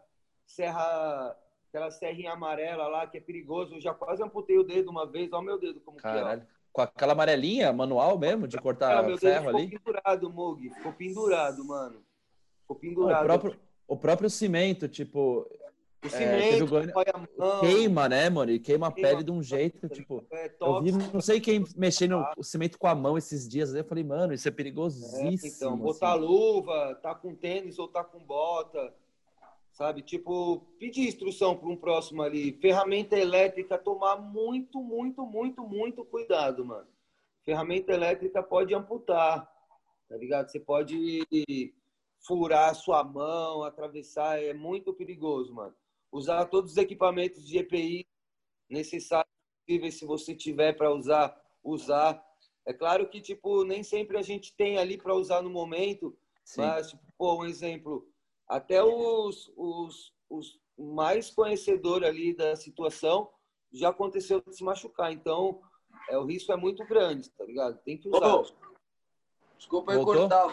serra, 0.45 1.34
aquela 1.69 1.91
serrinha 1.91 2.34
amarela 2.34 2.88
lá 2.88 3.07
que 3.07 3.18
é 3.18 3.22
perigoso. 3.22 3.76
Eu 3.76 3.81
já 3.81 3.94
quase 3.94 4.23
amputei 4.23 4.57
o 4.57 4.64
dedo 4.64 4.89
uma 4.89 5.06
vez, 5.06 5.31
olha 5.31 5.41
o 5.41 5.45
meu 5.45 5.60
dedo 5.60 5.80
como 5.81 5.98
Caralho. 5.98 6.41
que 6.41 6.48
é. 6.48 6.57
Com 6.72 6.81
aquela 6.81 7.14
amarelinha 7.14 7.73
manual 7.73 8.18
mesmo, 8.18 8.48
de 8.48 8.57
cortar 8.57 9.03
ah, 9.03 9.18
ferro 9.18 9.49
ali? 9.49 9.69
Ficou 9.69 9.80
pendurado, 9.80 10.30
Mug. 10.30 10.69
Ficou 10.69 10.94
pendurado, 10.94 11.65
mano. 11.65 12.03
Ficou 12.61 12.76
pendurado. 12.76 13.22
o, 13.22 13.26
próprio, 13.26 13.60
o 13.88 13.98
próprio 13.98 14.30
cimento, 14.30 14.88
tipo. 14.88 15.49
O 16.06 16.10
cimento, 16.10 16.76
é, 16.76 17.44
o 17.44 17.60
queima, 17.60 18.07
né, 18.07 18.30
mano? 18.30 18.52
E 18.52 18.60
queima 18.60 18.88
a 18.88 18.91
pele 18.91 19.23
de 19.23 19.31
um 19.31 19.41
jeito, 19.41 19.89
tipo. 19.89 20.23
É, 20.31 20.53
eu 20.61 20.81
vi, 20.84 20.91
não 20.91 21.19
sei 21.19 21.41
quem 21.41 21.65
mexendo 21.76 22.23
o 22.38 22.44
cimento 22.44 22.77
com 22.77 22.85
a 22.85 22.94
mão 22.94 23.18
esses 23.18 23.49
dias. 23.49 23.73
Aí 23.73 23.81
eu 23.81 23.85
falei, 23.85 24.03
mano, 24.03 24.31
isso 24.31 24.48
é 24.48 24.52
perigosíssimo. 24.52 25.30
É, 25.44 25.48
então, 25.48 25.76
botar 25.76 26.14
assim. 26.14 26.22
luva, 26.22 26.99
tá 27.02 27.15
com 27.15 27.34
tênis 27.34 27.80
ou 27.80 27.88
tá 27.88 28.03
com 28.03 28.19
bota 28.19 28.94
sabe? 29.78 30.02
Tipo, 30.02 30.62
pedir 30.80 31.08
instrução 31.08 31.56
para 31.56 31.70
um 31.70 31.78
próximo 31.78 32.24
ali. 32.24 32.52
Ferramenta 32.54 33.16
elétrica, 33.16 33.78
tomar 33.78 34.18
muito, 34.18 34.82
muito, 34.82 35.24
muito, 35.24 35.62
muito 35.62 36.04
cuidado, 36.04 36.66
mano. 36.66 36.88
Ferramenta 37.45 37.94
elétrica 37.94 38.41
pode 38.41 38.74
amputar, 38.74 39.48
tá 40.10 40.18
ligado? 40.18 40.49
Você 40.49 40.60
pode 40.60 41.22
furar 42.26 42.72
a 42.72 42.74
sua 42.74 43.04
mão, 43.04 43.62
atravessar, 43.62 44.41
é 44.41 44.52
muito 44.52 44.91
perigoso, 44.95 45.54
mano. 45.54 45.76
Usar 46.12 46.45
todos 46.45 46.72
os 46.72 46.78
equipamentos 46.78 47.45
de 47.45 47.60
EPI 47.60 48.08
necessários 48.68 49.30
se 49.91 50.06
você 50.06 50.34
tiver 50.34 50.74
para 50.74 50.91
usar, 50.91 51.40
usar. 51.64 52.26
É 52.66 52.74
claro 52.74 53.08
que, 53.10 53.22
tipo, 53.22 53.64
nem 53.64 53.84
sempre 53.84 54.18
a 54.18 54.24
gente 54.24 54.56
tem 54.56 54.80
ali 54.80 54.98
para 54.98 55.14
usar 55.14 55.44
no 55.44 55.52
momento, 55.52 56.18
Sim. 56.44 56.62
mas, 56.62 56.90
tipo, 56.90 57.04
pô, 57.16 57.41
um 57.41 57.45
exemplo, 57.45 58.10
até 58.48 58.84
os, 58.84 59.52
os, 59.56 60.14
os 60.30 60.60
mais 60.78 61.30
conhecedores 61.30 62.07
ali 62.07 62.34
da 62.34 62.56
situação 62.56 63.30
já 63.72 63.90
aconteceu 63.90 64.41
de 64.41 64.56
se 64.56 64.64
machucar. 64.64 65.11
Então, 65.11 65.61
é, 66.10 66.18
o 66.18 66.26
risco 66.26 66.52
é 66.52 66.56
muito 66.56 66.86
grande, 66.86 67.30
tá 67.32 67.44
ligado? 67.44 67.78
Tem 67.80 67.98
que 67.98 68.07
usar. 68.07 68.44
desculpa 69.57 69.94
aí 69.94 70.03
cortar, 70.03 70.48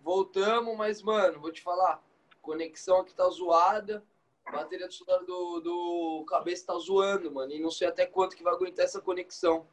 voltamos, 0.00 0.76
mas, 0.76 1.02
mano, 1.02 1.40
vou 1.40 1.52
te 1.52 1.62
falar, 1.62 2.02
conexão 2.42 3.00
aqui 3.00 3.14
tá 3.14 3.28
zoada, 3.28 4.04
a 4.44 4.52
bateria 4.52 4.86
do 4.86 4.94
celular 4.94 5.24
do, 5.24 5.60
do 5.60 6.24
cabeça 6.28 6.66
tá 6.66 6.78
zoando, 6.78 7.32
mano, 7.32 7.52
e 7.52 7.60
não 7.60 7.70
sei 7.70 7.88
até 7.88 8.06
quanto 8.06 8.36
que 8.36 8.42
vai 8.42 8.54
aguentar 8.54 8.84
essa 8.84 9.00
conexão. 9.00 9.66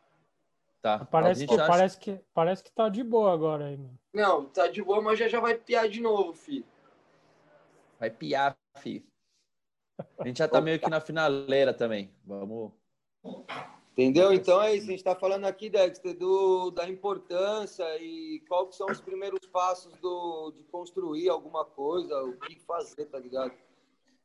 Tá. 0.81 1.05
Parece 1.05 1.47
que, 1.47 1.53
acha... 1.53 1.67
parece, 1.67 1.97
que, 1.97 2.19
parece 2.33 2.63
que 2.63 2.71
tá 2.71 2.89
de 2.89 3.03
boa 3.03 3.31
agora 3.31 3.67
aí, 3.67 3.77
mano. 3.77 3.97
Não, 4.13 4.45
tá 4.45 4.67
de 4.67 4.83
boa, 4.83 5.01
mas 5.01 5.17
já, 5.17 5.29
já 5.29 5.39
vai 5.39 5.55
piar 5.55 5.87
de 5.87 6.01
novo, 6.01 6.33
filho. 6.33 6.65
Vai 8.03 8.09
piar, 8.09 8.59
filho. 8.79 9.01
A 10.19 10.27
gente 10.27 10.39
já 10.39 10.45
tá 10.49 10.59
meio 10.59 10.77
que 10.77 10.89
na 10.89 10.99
finaleira 10.99 11.73
também. 11.73 12.13
Vamos. 12.25 12.73
Entendeu? 13.93 14.33
Então 14.33 14.61
é 14.61 14.75
isso. 14.75 14.87
A 14.87 14.89
gente 14.89 14.97
está 14.99 15.15
falando 15.15 15.45
aqui, 15.45 15.69
Dexter, 15.69 16.13
do, 16.13 16.69
da 16.71 16.89
importância 16.89 17.85
e 18.01 18.41
que 18.41 18.75
são 18.75 18.87
os 18.87 18.99
primeiros 18.99 19.47
passos 19.47 19.95
do, 20.01 20.51
de 20.51 20.65
construir 20.65 21.29
alguma 21.29 21.63
coisa, 21.63 22.21
o 22.25 22.35
que 22.39 22.59
fazer, 22.59 23.05
tá 23.05 23.17
ligado? 23.17 23.53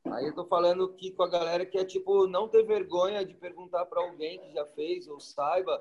Aí 0.07 0.27
eu 0.27 0.35
tô 0.35 0.45
falando 0.45 0.87
aqui 0.87 1.13
com 1.13 1.23
a 1.23 1.29
galera 1.29 1.65
que 1.65 1.79
é 1.79 1.85
tipo 1.85 2.27
não 2.27 2.49
ter 2.49 2.65
vergonha 2.65 3.25
de 3.25 3.35
perguntar 3.35 3.87
para 3.87 4.03
alguém 4.03 4.41
que 4.41 4.55
já 4.55 4.67
fez 4.67 5.07
ou 5.07 5.21
saiba 5.21 5.81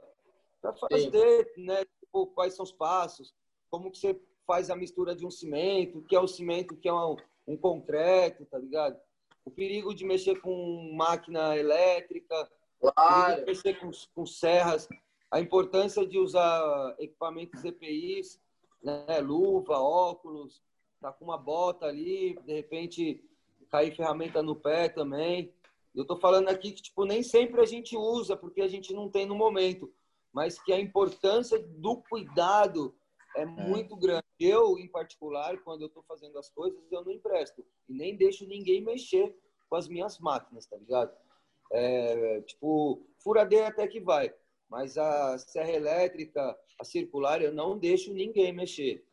para 0.61 0.71
fazer, 0.73 1.51
Sim. 1.55 1.65
né? 1.65 1.83
Tipo, 1.99 2.27
quais 2.27 2.53
são 2.53 2.63
os 2.63 2.71
passos, 2.71 3.33
como 3.71 3.89
que 3.89 3.97
você 3.97 4.21
faz 4.45 4.69
a 4.69 4.75
mistura 4.75 5.15
de 5.15 5.25
um 5.25 5.31
cimento, 5.31 5.97
o 5.97 6.03
que 6.03 6.15
é 6.15 6.19
o 6.19 6.27
cimento, 6.27 6.75
o 6.75 6.77
que 6.77 6.87
é 6.87 6.93
um, 6.93 7.17
um 7.47 7.55
concreto, 7.55 8.45
tá 8.45 8.57
ligado? 8.57 8.99
O 9.45 9.49
perigo 9.49 9.95
de 9.95 10.03
mexer 10.03 10.41
com 10.41 10.91
máquina 10.93 11.55
elétrica, 11.55 12.49
claro. 12.79 13.45
mexer 13.45 13.79
com, 13.79 13.89
com 14.13 14.25
serras, 14.25 14.87
a 15.31 15.39
importância 15.39 16.05
de 16.05 16.19
usar 16.19 16.95
equipamentos 16.99 17.63
EPIs, 17.63 18.39
né? 18.83 19.19
luva, 19.19 19.79
óculos, 19.79 20.61
tá 20.99 21.11
com 21.11 21.25
uma 21.25 21.37
bota 21.37 21.85
ali, 21.85 22.37
de 22.45 22.53
repente 22.53 23.23
cair 23.69 23.95
ferramenta 23.95 24.41
no 24.41 24.55
pé 24.55 24.89
também. 24.89 25.53
Eu 25.95 26.05
tô 26.05 26.15
falando 26.17 26.49
aqui 26.49 26.71
que 26.71 26.81
tipo 26.81 27.05
nem 27.05 27.23
sempre 27.23 27.61
a 27.61 27.65
gente 27.65 27.95
usa 27.95 28.35
porque 28.35 28.61
a 28.61 28.67
gente 28.67 28.93
não 28.93 29.09
tem 29.09 29.25
no 29.25 29.35
momento, 29.35 29.91
mas 30.31 30.61
que 30.61 30.71
a 30.71 30.79
importância 30.79 31.59
do 31.59 31.97
cuidado 31.97 32.95
é, 33.35 33.41
é, 33.41 33.45
muito 33.45 33.95
grande. 33.95 34.26
Eu, 34.39 34.77
em 34.77 34.87
particular, 34.87 35.57
quando 35.63 35.81
eu 35.81 35.87
estou 35.87 36.03
fazendo 36.03 36.37
as 36.37 36.49
coisas, 36.49 36.79
eu 36.91 37.03
não 37.03 37.11
empresto. 37.11 37.65
E 37.89 37.93
nem 37.93 38.15
deixo 38.15 38.45
ninguém 38.47 38.81
mexer 38.81 39.35
com 39.69 39.75
as 39.75 39.87
minhas 39.87 40.19
máquinas, 40.19 40.67
tá 40.67 40.77
ligado? 40.77 41.11
É, 41.71 42.41
tipo, 42.41 43.01
furadeira 43.19 43.67
até 43.67 43.87
que 43.87 43.99
vai. 43.99 44.33
Mas 44.69 44.97
a 44.97 45.37
serra 45.39 45.71
elétrica, 45.71 46.57
a 46.79 46.83
circular, 46.83 47.41
eu 47.41 47.51
não 47.51 47.77
deixo 47.77 48.13
ninguém 48.13 48.53
mexer. 48.53 49.03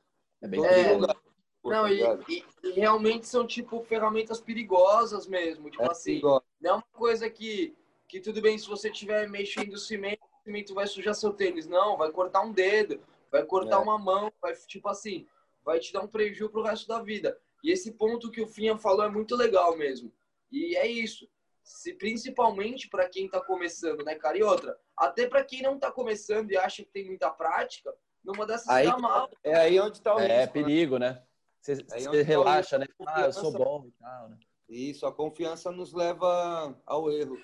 É 0.42 0.48
bem 0.48 0.64
é, 0.64 0.92
lugar. 0.92 1.16
Não, 1.64 1.88
e, 1.88 2.02
e, 2.28 2.44
e, 2.62 2.70
realmente 2.72 3.26
são, 3.26 3.46
tipo, 3.46 3.82
ferramentas 3.84 4.38
perigosas 4.40 5.26
mesmo. 5.26 5.70
Tipo 5.70 5.84
é 5.84 5.90
assim, 5.90 6.12
perigoso. 6.12 6.42
não 6.60 6.70
é 6.70 6.74
uma 6.74 6.84
coisa 6.92 7.30
que, 7.30 7.74
que 8.06 8.20
tudo 8.20 8.42
bem 8.42 8.58
se 8.58 8.68
você 8.68 8.90
estiver 8.90 9.26
mexendo 9.30 9.72
o 9.72 9.78
cimento, 9.78 10.20
o 10.20 10.44
cimento 10.44 10.74
vai 10.74 10.86
sujar 10.86 11.14
seu 11.14 11.32
tênis. 11.32 11.66
Não, 11.66 11.96
vai 11.96 12.10
cortar 12.10 12.42
um 12.42 12.52
dedo 12.52 13.00
vai 13.34 13.44
cortar 13.44 13.76
é. 13.76 13.78
uma 13.78 13.98
mão, 13.98 14.32
vai, 14.40 14.54
tipo 14.54 14.88
assim, 14.88 15.26
vai 15.64 15.80
te 15.80 15.92
dar 15.92 16.02
um 16.02 16.06
prejuízo 16.06 16.48
pro 16.50 16.62
resto 16.62 16.86
da 16.86 17.02
vida. 17.02 17.36
E 17.64 17.72
esse 17.72 17.90
ponto 17.90 18.30
que 18.30 18.40
o 18.40 18.46
Finha 18.46 18.78
falou 18.78 19.04
é 19.04 19.08
muito 19.08 19.34
legal 19.34 19.76
mesmo. 19.76 20.12
E 20.52 20.76
é 20.76 20.86
isso. 20.86 21.28
Se, 21.64 21.94
principalmente 21.94 22.88
para 22.88 23.08
quem 23.08 23.26
está 23.26 23.40
começando, 23.40 24.04
né, 24.04 24.14
cara? 24.14 24.38
E 24.38 24.42
outra, 24.44 24.78
até 24.96 25.26
para 25.26 25.42
quem 25.42 25.62
não 25.62 25.74
está 25.74 25.90
começando 25.90 26.52
e 26.52 26.56
acha 26.56 26.84
que 26.84 26.90
tem 26.90 27.06
muita 27.06 27.28
prática, 27.28 27.92
numa 28.22 28.46
dessas 28.46 28.68
aí, 28.68 28.86
dá 28.86 28.98
mal. 28.98 29.28
É 29.42 29.56
aí 29.56 29.80
onde 29.80 29.98
está 29.98 30.14
o 30.14 30.20
é, 30.20 30.26
risco. 30.26 30.40
É 30.40 30.46
perigo, 30.46 30.98
né? 30.98 31.20
Você, 31.60 31.82
você 31.82 32.22
relaxa, 32.22 32.78
né? 32.78 32.86
Ah, 33.04 33.22
eu 33.22 33.32
sou 33.32 33.50
bom 33.50 33.86
e 33.86 33.90
tal, 33.92 34.28
né? 34.28 34.38
Isso, 34.68 35.06
a 35.06 35.12
confiança 35.12 35.72
nos 35.72 35.92
leva 35.92 36.78
ao 36.86 37.10
erro. 37.10 37.36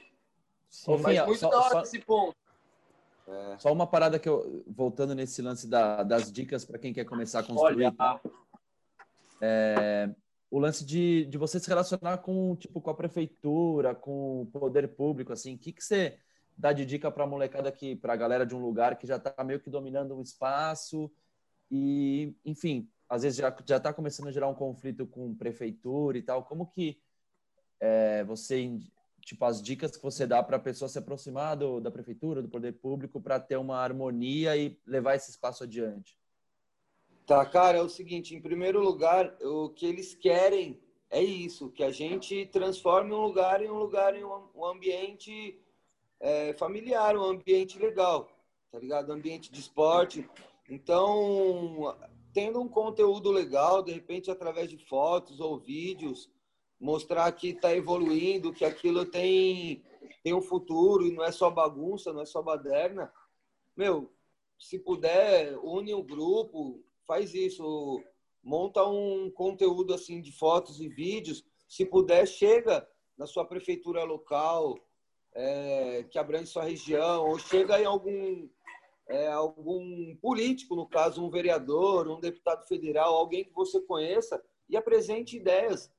Sim, 0.68 0.98
Mas 0.98 1.26
muito 1.26 1.40
só, 1.40 1.48
da 1.48 1.58
hora 1.58 1.70
só... 1.70 1.82
esse 1.82 1.98
ponto. 1.98 2.36
É. 3.30 3.58
Só 3.58 3.72
uma 3.72 3.86
parada 3.86 4.18
que 4.18 4.28
eu, 4.28 4.64
voltando 4.66 5.14
nesse 5.14 5.40
lance 5.40 5.68
da, 5.68 6.02
das 6.02 6.32
dicas 6.32 6.64
para 6.64 6.78
quem 6.78 6.92
quer 6.92 7.04
começar 7.04 7.40
a 7.40 7.42
construir. 7.42 7.94
Olha, 7.98 8.20
é, 9.40 10.10
o 10.50 10.58
lance 10.58 10.84
de, 10.84 11.26
de 11.26 11.38
você 11.38 11.60
se 11.60 11.68
relacionar 11.68 12.18
com 12.18 12.56
tipo 12.56 12.80
com 12.80 12.90
a 12.90 12.94
prefeitura, 12.94 13.94
com 13.94 14.42
o 14.42 14.46
poder 14.46 14.88
público, 14.88 15.32
assim, 15.32 15.54
o 15.54 15.58
que, 15.58 15.72
que 15.72 15.82
você 15.82 16.18
dá 16.56 16.72
de 16.72 16.84
dica 16.84 17.10
para 17.10 17.24
a 17.24 17.26
molecada 17.26 17.68
aqui, 17.68 17.94
para 17.94 18.12
a 18.12 18.16
galera 18.16 18.44
de 18.44 18.54
um 18.54 18.60
lugar 18.60 18.98
que 18.98 19.06
já 19.06 19.16
está 19.16 19.44
meio 19.44 19.60
que 19.60 19.70
dominando 19.70 20.16
um 20.16 20.20
espaço 20.20 21.10
e, 21.70 22.34
enfim, 22.44 22.90
às 23.08 23.22
vezes 23.22 23.38
já 23.38 23.56
já 23.64 23.76
está 23.76 23.92
começando 23.92 24.28
a 24.28 24.32
gerar 24.32 24.48
um 24.48 24.54
conflito 24.54 25.06
com 25.06 25.34
prefeitura 25.34 26.18
e 26.18 26.22
tal. 26.22 26.42
Como 26.44 26.66
que 26.66 27.00
é, 27.78 28.24
você 28.24 28.58
tipo 29.20 29.44
as 29.44 29.62
dicas 29.62 29.96
que 29.96 30.02
você 30.02 30.26
dá 30.26 30.42
para 30.42 30.56
a 30.56 30.60
pessoa 30.60 30.88
se 30.88 30.98
aproximar 30.98 31.56
do, 31.56 31.80
da 31.80 31.90
prefeitura, 31.90 32.42
do 32.42 32.48
poder 32.48 32.72
público, 32.72 33.20
para 33.20 33.38
ter 33.38 33.56
uma 33.56 33.76
harmonia 33.76 34.56
e 34.56 34.78
levar 34.86 35.14
esse 35.14 35.30
espaço 35.30 35.64
adiante? 35.64 36.18
Tá, 37.26 37.44
cara, 37.46 37.78
é 37.78 37.82
o 37.82 37.88
seguinte, 37.88 38.34
em 38.34 38.40
primeiro 38.40 38.82
lugar, 38.82 39.36
o 39.42 39.68
que 39.68 39.86
eles 39.86 40.14
querem 40.14 40.80
é 41.10 41.22
isso, 41.22 41.70
que 41.70 41.82
a 41.82 41.90
gente 41.90 42.46
transforme 42.46 43.12
um 43.12 43.20
lugar 43.20 43.62
em 43.62 43.70
um 43.70 43.78
lugar 43.78 44.16
em 44.16 44.24
um 44.24 44.64
ambiente 44.64 45.60
é, 46.20 46.52
familiar, 46.54 47.16
um 47.16 47.24
ambiente 47.24 47.78
legal, 47.78 48.30
tá 48.70 48.78
ligado? 48.78 49.10
Um 49.10 49.14
ambiente 49.14 49.50
de 49.50 49.60
esporte. 49.60 50.28
Então, 50.68 51.96
tendo 52.32 52.60
um 52.60 52.68
conteúdo 52.68 53.30
legal, 53.30 53.82
de 53.82 53.92
repente 53.92 54.30
através 54.30 54.70
de 54.70 54.78
fotos 54.78 55.40
ou 55.40 55.58
vídeos, 55.58 56.30
mostrar 56.80 57.30
que 57.32 57.50
está 57.50 57.74
evoluindo, 57.74 58.52
que 58.52 58.64
aquilo 58.64 59.04
tem 59.04 59.84
tem 60.22 60.34
um 60.34 60.42
futuro 60.42 61.06
e 61.06 61.12
não 61.12 61.24
é 61.24 61.32
só 61.32 61.50
bagunça, 61.50 62.12
não 62.12 62.20
é 62.20 62.26
só 62.26 62.42
baderna. 62.42 63.12
Meu, 63.76 64.12
se 64.58 64.78
puder, 64.78 65.58
une 65.62 65.94
o 65.94 66.02
grupo, 66.02 66.84
faz 67.06 67.34
isso, 67.34 68.02
monta 68.42 68.86
um 68.86 69.30
conteúdo 69.30 69.94
assim 69.94 70.20
de 70.20 70.32
fotos 70.32 70.80
e 70.80 70.88
vídeos, 70.88 71.42
se 71.66 71.86
puder, 71.86 72.26
chega 72.26 72.86
na 73.16 73.26
sua 73.26 73.44
prefeitura 73.44 74.02
local, 74.04 74.78
é, 75.32 76.04
que 76.10 76.18
abrange 76.18 76.46
sua 76.46 76.64
região, 76.64 77.28
ou 77.28 77.38
chega 77.38 77.80
em 77.80 77.84
algum, 77.84 78.48
é, 79.08 79.28
algum 79.28 80.14
político, 80.16 80.74
no 80.74 80.86
caso, 80.86 81.24
um 81.24 81.30
vereador, 81.30 82.08
um 82.08 82.20
deputado 82.20 82.66
federal, 82.66 83.14
alguém 83.14 83.44
que 83.44 83.52
você 83.52 83.80
conheça, 83.80 84.42
e 84.68 84.76
apresente 84.76 85.36
ideias. 85.36 85.90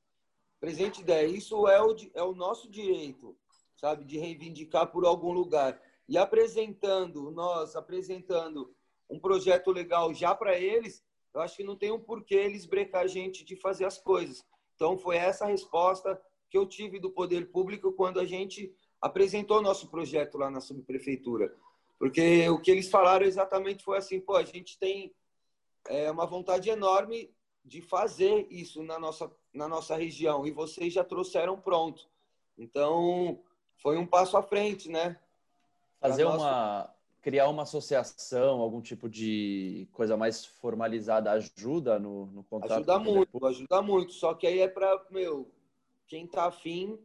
Apresente 0.62 1.00
ideias. 1.00 1.32
Isso 1.32 1.66
é 1.66 1.82
o, 1.82 1.96
é 2.14 2.22
o 2.22 2.36
nosso 2.36 2.70
direito, 2.70 3.36
sabe, 3.74 4.04
de 4.04 4.16
reivindicar 4.16 4.86
por 4.92 5.04
algum 5.04 5.32
lugar. 5.32 5.82
E 6.08 6.16
apresentando, 6.16 7.32
nós 7.32 7.74
apresentando 7.74 8.72
um 9.10 9.18
projeto 9.18 9.72
legal 9.72 10.14
já 10.14 10.32
para 10.36 10.56
eles, 10.56 11.04
eu 11.34 11.40
acho 11.40 11.56
que 11.56 11.64
não 11.64 11.74
tem 11.74 11.90
um 11.90 11.98
porquê 11.98 12.36
eles 12.36 12.64
brecar 12.64 13.02
a 13.02 13.06
gente 13.08 13.44
de 13.44 13.56
fazer 13.56 13.86
as 13.86 13.98
coisas. 13.98 14.46
Então, 14.76 14.96
foi 14.96 15.16
essa 15.16 15.46
a 15.46 15.48
resposta 15.48 16.22
que 16.48 16.56
eu 16.56 16.64
tive 16.64 17.00
do 17.00 17.10
poder 17.10 17.50
público 17.50 17.92
quando 17.94 18.20
a 18.20 18.24
gente 18.24 18.72
apresentou 19.00 19.60
nosso 19.60 19.88
projeto 19.90 20.38
lá 20.38 20.48
na 20.48 20.60
subprefeitura. 20.60 21.52
Porque 21.98 22.48
o 22.48 22.60
que 22.60 22.70
eles 22.70 22.88
falaram 22.88 23.26
exatamente 23.26 23.82
foi 23.82 23.98
assim: 23.98 24.20
pô, 24.20 24.36
a 24.36 24.44
gente 24.44 24.78
tem 24.78 25.12
é, 25.88 26.08
uma 26.08 26.24
vontade 26.24 26.70
enorme 26.70 27.34
de 27.64 27.82
fazer 27.82 28.46
isso 28.48 28.80
na 28.84 28.96
nossa, 28.96 29.28
na 29.52 29.68
nossa 29.68 29.96
região 29.96 30.46
e 30.46 30.50
vocês 30.50 30.92
já 30.92 31.04
trouxeram 31.04 31.60
pronto. 31.60 32.08
Então, 32.56 33.40
foi 33.76 33.96
um 33.96 34.06
passo 34.06 34.36
à 34.36 34.42
frente, 34.42 34.88
né? 34.88 35.18
Fazer 36.00 36.24
nossa... 36.24 36.36
uma, 36.38 36.94
criar 37.20 37.48
uma 37.48 37.62
associação, 37.62 38.60
algum 38.60 38.80
tipo 38.80 39.08
de 39.08 39.88
coisa 39.92 40.16
mais 40.16 40.44
formalizada 40.44 41.30
ajuda 41.30 41.98
no, 41.98 42.26
no 42.26 42.44
contato? 42.44 42.72
Ajuda 42.72 42.98
muito, 42.98 43.46
ajuda 43.46 43.82
muito. 43.82 44.12
Só 44.12 44.34
que 44.34 44.46
aí 44.46 44.60
é 44.60 44.68
para, 44.68 45.04
meu, 45.10 45.50
quem 46.06 46.26
tá 46.26 46.46
afim 46.46 46.98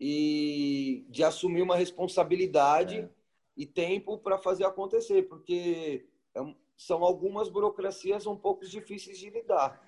e 0.00 1.06
de 1.08 1.24
assumir 1.24 1.62
uma 1.62 1.76
responsabilidade 1.76 2.98
é. 2.98 3.08
e 3.56 3.66
tempo 3.66 4.18
para 4.18 4.38
fazer 4.38 4.64
acontecer, 4.64 5.22
porque 5.22 6.06
é, 6.34 6.54
são 6.76 7.02
algumas 7.02 7.48
burocracias 7.48 8.26
um 8.26 8.36
pouco 8.36 8.66
difíceis 8.66 9.18
de 9.18 9.30
lidar, 9.30 9.80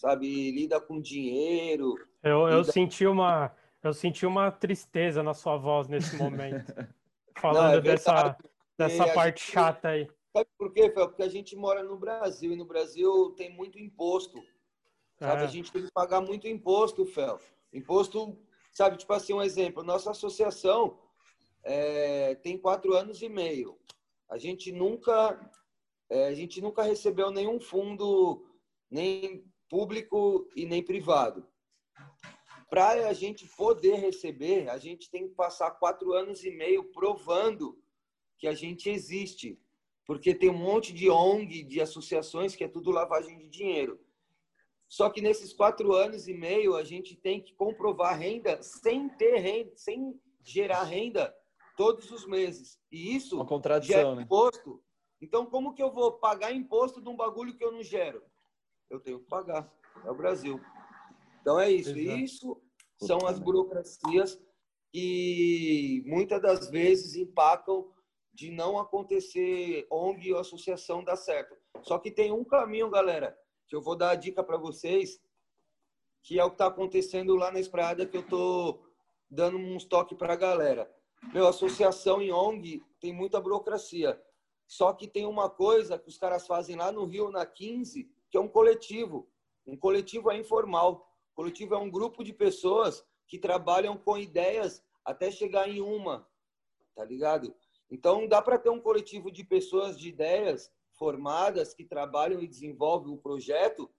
sabe? 0.00 0.50
Lida 0.50 0.80
com 0.80 1.00
dinheiro. 1.00 1.94
Eu, 2.22 2.48
eu 2.48 2.60
lida... 2.60 2.72
senti 2.72 3.06
uma 3.06 3.54
eu 3.82 3.92
senti 3.94 4.26
uma 4.26 4.50
tristeza 4.50 5.22
na 5.22 5.32
sua 5.32 5.56
voz 5.56 5.88
nesse 5.88 6.16
momento. 6.16 6.72
Falando 7.38 7.70
Não, 7.70 7.78
é 7.78 7.80
dessa 7.80 8.36
dessa 8.76 9.12
parte 9.12 9.40
gente, 9.40 9.52
chata 9.52 9.88
aí. 9.88 10.08
Sabe 10.34 10.48
por 10.56 10.72
quê, 10.72 10.90
Fel? 10.90 11.08
Porque 11.08 11.22
a 11.22 11.28
gente 11.28 11.54
mora 11.56 11.82
no 11.82 11.98
Brasil 11.98 12.52
e 12.52 12.56
no 12.56 12.64
Brasil 12.64 13.34
tem 13.36 13.52
muito 13.54 13.78
imposto. 13.78 14.42
Sabe? 15.18 15.42
É. 15.42 15.44
A 15.44 15.48
gente 15.48 15.70
tem 15.70 15.82
que 15.82 15.92
pagar 15.92 16.20
muito 16.20 16.48
imposto, 16.48 17.04
Fel. 17.04 17.38
Imposto, 17.72 18.38
sabe, 18.72 18.96
tipo 18.96 19.12
assim, 19.12 19.34
um 19.34 19.42
exemplo. 19.42 19.82
Nossa 19.82 20.10
associação 20.10 20.98
é, 21.62 22.34
tem 22.36 22.56
quatro 22.56 22.94
anos 22.94 23.20
e 23.20 23.28
meio. 23.28 23.78
A 24.30 24.38
gente 24.38 24.72
nunca, 24.72 25.38
é, 26.08 26.28
a 26.28 26.34
gente 26.34 26.60
nunca 26.60 26.82
recebeu 26.82 27.30
nenhum 27.30 27.60
fundo, 27.60 28.46
nem 28.90 29.49
público 29.70 30.48
e 30.54 30.66
nem 30.66 30.82
privado. 30.82 31.46
Para 32.68 33.08
a 33.08 33.12
gente 33.12 33.46
poder 33.56 33.94
receber, 33.94 34.68
a 34.68 34.76
gente 34.76 35.08
tem 35.10 35.28
que 35.28 35.34
passar 35.34 35.70
quatro 35.70 36.12
anos 36.12 36.44
e 36.44 36.50
meio 36.50 36.84
provando 36.92 37.78
que 38.38 38.46
a 38.46 38.54
gente 38.54 38.90
existe, 38.90 39.58
porque 40.04 40.34
tem 40.34 40.50
um 40.50 40.58
monte 40.58 40.92
de 40.92 41.08
ONG, 41.08 41.62
de 41.62 41.80
associações 41.80 42.54
que 42.54 42.64
é 42.64 42.68
tudo 42.68 42.90
lavagem 42.90 43.38
de 43.38 43.48
dinheiro. 43.48 43.98
Só 44.88 45.08
que 45.08 45.20
nesses 45.20 45.52
quatro 45.52 45.92
anos 45.92 46.26
e 46.26 46.34
meio 46.34 46.74
a 46.74 46.82
gente 46.82 47.14
tem 47.14 47.40
que 47.40 47.54
comprovar 47.54 48.18
renda 48.18 48.60
sem 48.62 49.08
ter 49.08 49.36
renda, 49.38 49.72
sem 49.76 50.20
gerar 50.42 50.82
renda 50.82 51.34
todos 51.76 52.10
os 52.10 52.26
meses. 52.26 52.80
E 52.90 53.14
isso 53.14 53.36
Uma 53.36 53.46
contradição, 53.46 54.16
né? 54.16 54.22
imposto. 54.22 54.82
Então, 55.20 55.46
como 55.46 55.74
que 55.74 55.82
eu 55.82 55.92
vou 55.92 56.12
pagar 56.12 56.52
imposto 56.52 57.00
de 57.00 57.08
um 57.08 57.16
bagulho 57.16 57.56
que 57.56 57.64
eu 57.64 57.70
não 57.70 57.82
gero? 57.82 58.22
Eu 58.90 59.00
tenho 59.00 59.20
que 59.20 59.26
pagar. 59.26 59.72
É 60.04 60.10
o 60.10 60.14
Brasil. 60.14 60.60
Então 61.40 61.58
é 61.58 61.70
isso. 61.70 61.96
Exato. 61.96 62.18
Isso 62.18 62.62
são 62.98 63.26
as 63.26 63.38
burocracias 63.38 64.38
que 64.92 66.02
muitas 66.04 66.42
das 66.42 66.68
vezes 66.68 67.14
empacam 67.14 67.90
de 68.34 68.50
não 68.50 68.78
acontecer 68.78 69.86
ONG 69.90 70.32
ou 70.32 70.40
associação 70.40 71.04
dar 71.04 71.16
certo. 71.16 71.56
Só 71.82 71.98
que 71.98 72.10
tem 72.10 72.32
um 72.32 72.44
caminho, 72.44 72.90
galera, 72.90 73.38
que 73.68 73.76
eu 73.76 73.80
vou 73.80 73.96
dar 73.96 74.10
a 74.10 74.14
dica 74.16 74.42
para 74.42 74.56
vocês, 74.56 75.20
que 76.22 76.38
é 76.38 76.44
o 76.44 76.48
que 76.48 76.54
está 76.54 76.66
acontecendo 76.66 77.36
lá 77.36 77.50
na 77.50 77.60
Espraiada, 77.60 78.04
que 78.04 78.16
eu 78.16 78.26
tô 78.26 78.82
dando 79.30 79.56
uns 79.56 79.84
toques 79.84 80.18
para 80.18 80.32
a 80.32 80.36
galera. 80.36 80.90
Meu, 81.32 81.46
associação 81.46 82.20
em 82.20 82.32
ONG 82.32 82.82
tem 82.98 83.12
muita 83.12 83.40
burocracia. 83.40 84.20
Só 84.66 84.92
que 84.92 85.06
tem 85.06 85.26
uma 85.26 85.48
coisa 85.48 85.98
que 85.98 86.08
os 86.08 86.18
caras 86.18 86.46
fazem 86.46 86.76
lá 86.76 86.90
no 86.90 87.04
Rio, 87.04 87.30
na 87.30 87.46
15, 87.46 88.10
que 88.30 88.36
é 88.36 88.40
um 88.40 88.48
coletivo. 88.48 89.28
Um 89.66 89.76
coletivo 89.76 90.30
é 90.30 90.36
informal. 90.36 91.06
O 91.32 91.34
coletivo 91.34 91.74
é 91.74 91.78
um 91.78 91.90
grupo 91.90 92.22
de 92.24 92.32
pessoas 92.32 93.04
que 93.26 93.38
trabalham 93.38 93.96
com 93.96 94.16
ideias 94.16 94.82
até 95.04 95.30
chegar 95.30 95.68
em 95.68 95.80
uma, 95.80 96.28
tá 96.94 97.04
ligado? 97.04 97.54
Então, 97.90 98.26
dá 98.26 98.40
para 98.40 98.58
ter 98.58 98.70
um 98.70 98.80
coletivo 98.80 99.30
de 99.30 99.42
pessoas 99.42 99.98
de 99.98 100.08
ideias 100.08 100.70
formadas 100.92 101.74
que 101.74 101.84
trabalham 101.84 102.40
e 102.40 102.46
desenvolvem 102.46 103.12
o 103.12 103.18
projeto, 103.18 103.90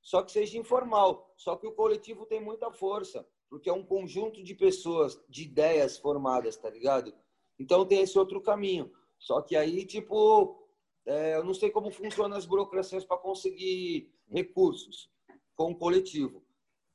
só 0.00 0.22
que 0.22 0.32
seja 0.32 0.58
informal. 0.58 1.32
Só 1.36 1.56
que 1.56 1.66
o 1.66 1.72
coletivo 1.72 2.26
tem 2.26 2.40
muita 2.40 2.70
força, 2.72 3.26
porque 3.48 3.68
é 3.68 3.72
um 3.72 3.84
conjunto 3.84 4.42
de 4.42 4.54
pessoas, 4.54 5.20
de 5.28 5.44
ideias 5.44 5.98
formadas, 5.98 6.56
tá 6.56 6.70
ligado? 6.70 7.14
Então, 7.58 7.86
tem 7.86 8.00
esse 8.00 8.18
outro 8.18 8.40
caminho. 8.40 8.90
Só 9.18 9.40
que 9.40 9.56
aí, 9.56 9.84
tipo, 9.84 10.65
é, 11.06 11.36
eu 11.36 11.44
não 11.44 11.54
sei 11.54 11.70
como 11.70 11.90
funcionam 11.90 12.36
as 12.36 12.44
burocracias 12.44 13.04
para 13.04 13.16
conseguir 13.16 14.12
recursos 14.28 15.10
com 15.54 15.70
o 15.70 15.76
coletivo, 15.76 16.44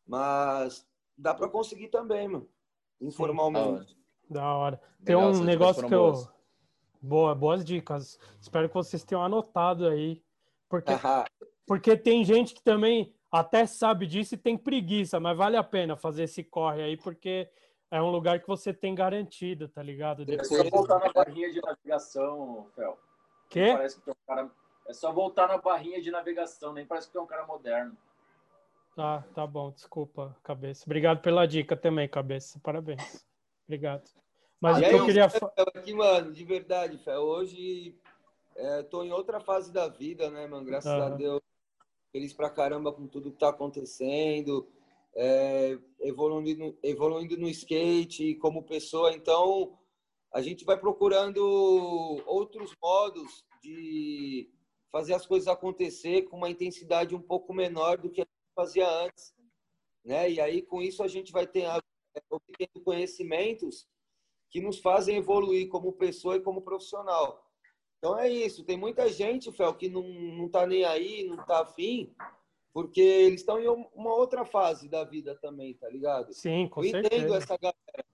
mas 0.06 0.86
dá 1.18 1.34
para 1.34 1.50
conseguir 1.50 1.88
também, 1.88 2.28
mano, 2.28 2.50
informalmente. 3.00 3.98
Da 4.30 4.54
hora. 4.54 4.82
Tem 5.04 5.16
Legal, 5.16 5.32
um 5.32 5.44
negócio 5.44 5.88
que 5.88 5.94
eu, 5.94 6.14
Boa, 7.02 7.34
boas 7.34 7.66
dicas. 7.66 8.20
Espero 8.40 8.68
que 8.68 8.76
vocês 8.76 9.04
tenham 9.04 9.24
anotado 9.24 9.88
aí. 9.88 10.22
Porque, 10.70 10.92
porque 11.66 11.98
tem 11.98 12.24
gente 12.24 12.54
que 12.54 12.62
também 12.62 13.12
até 13.32 13.66
sabe 13.66 14.06
disso 14.06 14.36
e 14.36 14.38
tem 14.38 14.56
preguiça, 14.56 15.20
mas 15.20 15.36
vale 15.36 15.58
a 15.58 15.64
pena 15.64 15.98
fazer 15.98 16.24
esse 16.24 16.44
corre 16.44 16.84
aí, 16.84 16.98
porque 16.98 17.50
é 17.90 18.02
um 18.02 18.12
lugar 18.12 18.40
que 18.40 18.48
você 18.48 18.72
tem 18.72 18.94
garantido, 18.94 19.68
tá 19.68 19.82
ligado? 19.82 20.24
Depois... 20.26 20.52
É 20.52 20.64
só 20.64 20.70
voltar 20.70 21.00
na 21.00 21.12
barrinha 21.12 21.52
de 21.52 21.60
navegação, 21.60 22.68
Fel. 22.76 23.00
Quê? 23.52 23.73
Parece 23.73 23.98
que 23.98 24.06
tem 24.06 24.14
um 24.14 24.26
cara... 24.28 24.52
É 24.88 24.94
só 24.94 25.11
voltar 25.11 25.48
na 25.48 25.57
barrinha 25.57 26.02
de 26.02 26.10
navegação, 26.10 26.73
nem 26.73 26.86
parece 26.86 27.07
que 27.07 27.14
tem 27.14 27.22
um 27.22 27.28
cara 27.28 27.45
moderno. 27.45 27.95
Tá, 28.95 29.23
tá 29.34 29.48
bom, 29.48 29.72
desculpa, 29.72 30.36
cabeça. 30.44 30.84
Obrigado 30.86 31.22
pela 31.22 31.45
dica 31.45 31.78
também, 31.78 32.10
cabeça. 32.10 32.60
Parabéns. 32.61 33.26
Obrigado. 33.65 34.10
Mas 34.60 34.78
o 34.78 34.82
que 34.82 34.94
eu 34.94 35.06
queria 35.06 35.30
falar. 35.30 35.53
Aqui, 35.76 35.94
mano, 35.94 36.32
de 36.32 36.44
verdade, 36.44 36.98
Fé. 36.98 37.18
Hoje 37.18 37.95
é, 38.56 38.84
tô 38.84 39.03
em 39.03 39.11
outra 39.11 39.40
fase 39.40 39.72
da 39.72 39.88
vida, 39.88 40.30
né, 40.30 40.45
mano? 40.48 40.65
Graças 40.65 40.91
uhum. 40.91 41.03
a 41.03 41.10
Deus. 41.10 41.41
Feliz 42.11 42.34
pra 42.34 42.49
caramba 42.49 42.91
com 42.91 43.07
tudo 43.07 43.32
que 43.32 43.40
tá 43.40 43.49
acontecendo. 43.49 44.68
É, 45.15 45.78
evoluindo, 45.99 46.78
evoluindo 46.84 47.38
no 47.38 47.48
skate 47.48 48.36
como 48.36 48.64
pessoa. 48.64 49.14
Então, 49.14 49.78
a 50.34 50.41
gente 50.41 50.64
vai 50.64 50.78
procurando 50.78 51.41
outros 52.26 52.76
modos 52.82 53.45
de 53.62 54.49
fazer 54.91 55.14
as 55.14 55.26
coisas 55.26 55.48
acontecer 55.48 56.24
com 56.24 56.38
uma 56.38 56.49
intensidade 56.49 57.16
um 57.16 57.22
pouco 57.22 57.53
menor 57.53 57.98
do 57.98 58.10
que 58.10 58.22
a 58.22 58.26
gente 58.26 58.53
fazia 58.56 58.90
antes. 58.90 59.34
Né? 60.03 60.32
E 60.32 60.41
aí, 60.41 60.62
com 60.62 60.82
isso, 60.82 61.03
a 61.03 61.08
gente 61.08 61.32
vai 61.32 61.48
ter 61.48 61.68
obtendo 62.30 62.84
conhecimentos 62.84 63.88
que 64.49 64.62
nos 64.62 64.80
fazem 64.80 65.18
evoluir 65.18 65.70
como 65.70 65.94
pessoa 65.94 66.36
e 66.36 66.41
como 66.41 66.62
profissional. 66.62 67.49
Então 67.98 68.18
é 68.18 68.28
isso. 68.28 68.66
Tem 68.66 68.78
muita 68.78 69.08
gente, 69.10 69.52
Fel, 69.52 69.74
que 69.76 69.88
não, 69.88 70.03
não 70.03 70.49
tá 70.49 70.66
nem 70.66 70.84
aí, 70.84 71.24
não 71.26 71.38
tá 71.45 71.62
afim, 71.62 72.14
porque 72.74 72.99
eles 72.99 73.41
estão 73.41 73.60
em 73.60 73.68
uma 73.68 74.14
outra 74.14 74.44
fase 74.44 74.90
da 74.90 75.03
vida 75.03 75.38
também, 75.40 75.76
tá 75.76 75.88
ligado? 75.88 76.34
Sim, 76.34 76.68
com 76.68 76.84
Eu 76.84 76.90
certeza. 76.90 77.16
entendo 77.16 77.36
essa 77.36 77.58
galera. 77.58 78.06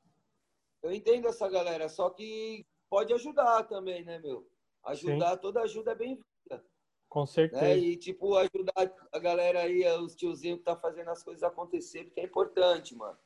Eu 0.81 0.91
entendo 0.91 1.27
essa 1.27 1.49
galera, 1.49 1.89
só 1.89 2.09
que 2.09 2.65
pode 2.89 3.13
ajudar 3.13 3.63
também, 3.63 4.03
né, 4.03 4.19
meu? 4.19 4.47
Ajudar, 4.85 5.31
Sim. 5.31 5.41
toda 5.41 5.61
ajuda 5.61 5.91
é 5.91 5.95
bem-vinda. 5.95 6.63
Com 7.09 7.25
certeza. 7.25 7.61
Né? 7.61 7.77
E, 7.77 7.97
tipo, 7.97 8.35
ajudar 8.35 8.93
a 9.11 9.19
galera 9.19 9.61
aí, 9.61 9.85
os 9.99 10.15
tiozinhos 10.15 10.59
que 10.59 10.65
tá 10.65 10.75
fazendo 10.75 11.09
as 11.09 11.23
coisas 11.23 11.43
acontecer, 11.43 12.05
porque 12.05 12.21
é 12.21 12.25
importante, 12.25 12.95
mano. 12.95 13.17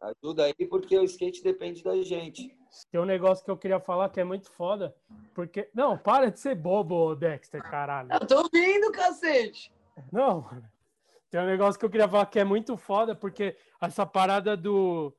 Ajuda 0.00 0.44
aí, 0.44 0.66
porque 0.68 0.98
o 0.98 1.04
skate 1.04 1.42
depende 1.42 1.82
da 1.82 2.00
gente. 2.02 2.56
Tem 2.90 3.00
um 3.00 3.04
negócio 3.04 3.44
que 3.44 3.50
eu 3.50 3.58
queria 3.58 3.78
falar 3.78 4.08
que 4.08 4.18
é 4.18 4.24
muito 4.24 4.50
foda. 4.50 4.96
Porque. 5.34 5.68
Não, 5.74 5.98
para 5.98 6.30
de 6.30 6.40
ser 6.40 6.54
bobo, 6.54 7.14
Dexter, 7.14 7.62
caralho. 7.62 8.10
Eu 8.10 8.26
tô 8.26 8.38
ouvindo, 8.38 8.90
cacete. 8.92 9.70
Não, 10.10 10.48
tem 11.30 11.40
um 11.40 11.46
negócio 11.46 11.78
que 11.78 11.84
eu 11.84 11.90
queria 11.90 12.08
falar 12.08 12.26
que 12.26 12.40
é 12.40 12.44
muito 12.44 12.76
foda, 12.76 13.14
porque 13.14 13.56
essa 13.80 14.06
parada 14.06 14.56
do 14.56 15.14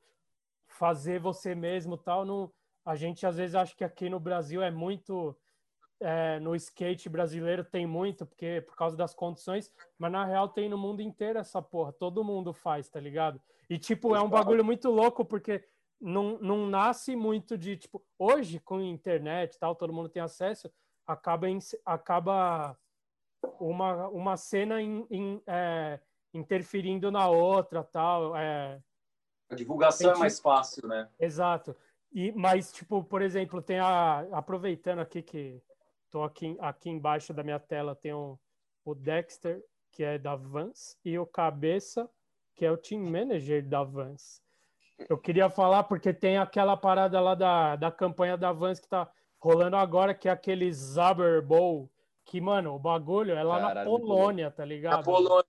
fazer 0.82 1.20
você 1.20 1.54
mesmo 1.54 1.96
tal, 1.96 2.24
não, 2.24 2.52
a 2.84 2.96
gente 2.96 3.24
às 3.24 3.36
vezes 3.36 3.54
acha 3.54 3.72
que 3.72 3.84
aqui 3.84 4.10
no 4.10 4.18
Brasil 4.18 4.60
é 4.60 4.68
muito. 4.68 5.38
É, 6.00 6.40
no 6.40 6.56
skate 6.56 7.08
brasileiro 7.08 7.64
tem 7.64 7.86
muito, 7.86 8.26
porque 8.26 8.60
por 8.62 8.74
causa 8.74 8.96
das 8.96 9.14
condições, 9.14 9.70
mas 9.96 10.10
na 10.10 10.24
real 10.24 10.48
tem 10.48 10.68
no 10.68 10.76
mundo 10.76 11.00
inteiro 11.00 11.38
essa 11.38 11.62
porra. 11.62 11.92
Todo 11.92 12.24
mundo 12.24 12.52
faz, 12.52 12.88
tá 12.88 12.98
ligado? 12.98 13.40
E, 13.70 13.78
tipo, 13.78 14.16
é 14.16 14.20
um 14.20 14.28
bagulho 14.28 14.64
muito 14.64 14.90
louco, 14.90 15.24
porque 15.24 15.64
não, 16.00 16.40
não 16.40 16.66
nasce 16.66 17.14
muito 17.14 17.56
de, 17.56 17.76
tipo, 17.76 18.04
hoje, 18.18 18.58
com 18.58 18.80
internet 18.80 19.56
tal, 19.60 19.76
todo 19.76 19.92
mundo 19.92 20.08
tem 20.08 20.20
acesso, 20.20 20.68
acaba, 21.06 21.48
em, 21.48 21.60
acaba 21.86 22.76
uma, 23.60 24.08
uma 24.08 24.36
cena 24.36 24.82
in, 24.82 25.06
in, 25.08 25.42
é, 25.46 26.00
interferindo 26.34 27.12
na 27.12 27.28
outra 27.28 27.84
tal. 27.84 28.36
É... 28.36 28.82
A 29.52 29.54
divulgação 29.54 30.12
é 30.12 30.16
mais 30.16 30.40
fácil, 30.40 30.88
né? 30.88 31.08
Exato. 31.20 31.76
E, 32.10 32.32
mas, 32.32 32.72
tipo, 32.72 33.04
por 33.04 33.20
exemplo, 33.20 33.60
tem 33.60 33.78
a. 33.78 34.20
Aproveitando 34.32 35.00
aqui 35.00 35.22
que 35.22 35.62
tô 36.10 36.22
aqui, 36.22 36.56
aqui 36.60 36.90
embaixo 36.90 37.32
da 37.34 37.42
minha 37.42 37.58
tela, 37.58 37.94
tem 37.94 38.14
um, 38.14 38.38
o 38.84 38.94
Dexter, 38.94 39.62
que 39.90 40.02
é 40.02 40.18
da 40.18 40.34
Vans, 40.34 40.98
e 41.04 41.18
o 41.18 41.26
Cabeça, 41.26 42.08
que 42.54 42.64
é 42.64 42.70
o 42.70 42.76
team 42.76 43.02
manager 43.02 43.66
da 43.66 43.82
Vans. 43.82 44.42
Eu 45.08 45.18
queria 45.18 45.50
falar 45.50 45.84
porque 45.84 46.12
tem 46.12 46.38
aquela 46.38 46.76
parada 46.76 47.20
lá 47.20 47.34
da, 47.34 47.76
da 47.76 47.90
campanha 47.90 48.36
da 48.36 48.52
Vans 48.52 48.78
que 48.80 48.88
tá 48.88 49.10
rolando 49.38 49.76
agora, 49.76 50.14
que 50.14 50.28
é 50.28 50.32
aquele 50.32 50.72
Zaber 50.72 51.42
Bowl, 51.42 51.90
que, 52.24 52.40
mano, 52.40 52.74
o 52.74 52.78
bagulho 52.78 53.34
é 53.34 53.42
lá 53.42 53.60
Caralho, 53.60 53.90
na 53.90 53.98
Polônia, 53.98 54.50
tá 54.50 54.64
ligado? 54.64 54.96
Na 54.96 55.02
Polônia. 55.02 55.46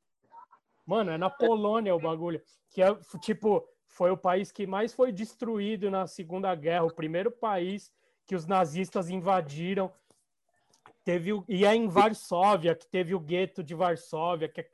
Mano, 0.85 1.11
é 1.11 1.17
na 1.17 1.29
Polônia 1.29 1.95
o 1.95 1.99
bagulho. 1.99 2.41
Que 2.69 2.81
é, 2.81 2.93
tipo, 3.21 3.65
foi 3.93 4.09
o 4.09 4.17
país 4.17 4.51
que 4.51 4.65
mais 4.65 4.91
foi 4.91 5.11
destruído 5.11 5.91
na 5.91 6.07
Segunda 6.07 6.53
Guerra, 6.55 6.85
o 6.85 6.93
primeiro 6.93 7.29
país 7.29 7.91
que 8.25 8.35
os 8.35 8.47
nazistas 8.47 9.07
invadiram. 9.07 9.93
Teve 11.03 11.31
o, 11.31 11.45
e 11.47 11.63
é 11.63 11.75
em 11.75 11.87
Varsóvia, 11.87 12.73
que 12.73 12.87
teve 12.87 13.13
o 13.13 13.19
gueto 13.19 13.63
de 13.63 13.75
Varsóvia, 13.75 14.49
que 14.49 14.61
é 14.61 14.67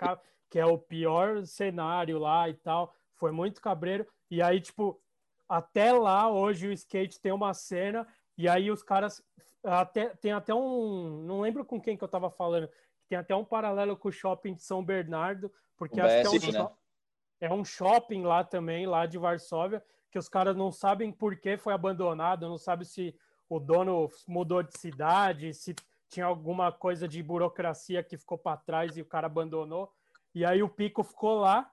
que 0.49 0.57
é 0.57 0.65
o 0.65 0.77
pior 0.77 1.45
cenário 1.45 2.17
lá 2.17 2.47
e 2.47 2.53
tal. 2.53 2.95
Foi 3.15 3.31
muito 3.31 3.61
cabreiro. 3.61 4.07
E 4.31 4.41
aí, 4.41 4.61
tipo, 4.61 5.01
até 5.49 5.91
lá, 5.91 6.31
hoje 6.31 6.67
o 6.67 6.71
skate 6.71 7.19
tem 7.19 7.33
uma 7.33 7.53
cena, 7.53 8.07
e 8.37 8.47
aí 8.47 8.71
os 8.71 8.81
caras. 8.81 9.21
Até, 9.61 10.15
tem 10.15 10.31
até 10.31 10.53
um. 10.53 11.23
Não 11.25 11.41
lembro 11.41 11.65
com 11.65 11.81
quem 11.81 11.97
que 11.97 12.03
eu 12.03 12.07
tava 12.07 12.29
falando. 12.29 12.69
Tem 13.09 13.17
até 13.17 13.35
um 13.35 13.43
paralelo 13.43 13.97
com 13.97 14.07
o 14.07 14.13
shopping 14.13 14.53
de 14.53 14.63
São 14.63 14.81
Bernardo, 14.81 15.51
porque 15.75 15.99
acho 15.99 16.31
BS, 16.31 16.39
que 16.39 16.55
é 16.55 16.61
um, 16.61 16.63
né? 16.63 16.71
É 17.39 17.51
um 17.51 17.63
shopping 17.63 18.23
lá 18.23 18.43
também, 18.43 18.85
lá 18.85 19.05
de 19.05 19.17
Varsóvia, 19.17 19.83
que 20.11 20.19
os 20.19 20.27
caras 20.27 20.55
não 20.55 20.71
sabem 20.71 21.11
por 21.11 21.35
que 21.35 21.57
foi 21.57 21.73
abandonado, 21.73 22.47
não 22.47 22.57
sabem 22.57 22.85
se 22.85 23.15
o 23.47 23.59
dono 23.59 24.09
mudou 24.27 24.61
de 24.61 24.77
cidade, 24.77 25.53
se 25.53 25.75
tinha 26.09 26.25
alguma 26.25 26.71
coisa 26.71 27.07
de 27.07 27.21
burocracia 27.21 28.03
que 28.03 28.17
ficou 28.17 28.37
para 28.37 28.57
trás 28.57 28.97
e 28.97 29.01
o 29.01 29.05
cara 29.05 29.27
abandonou. 29.27 29.91
E 30.33 30.43
aí 30.43 30.61
o 30.61 30.69
pico 30.69 31.03
ficou 31.03 31.39
lá. 31.39 31.69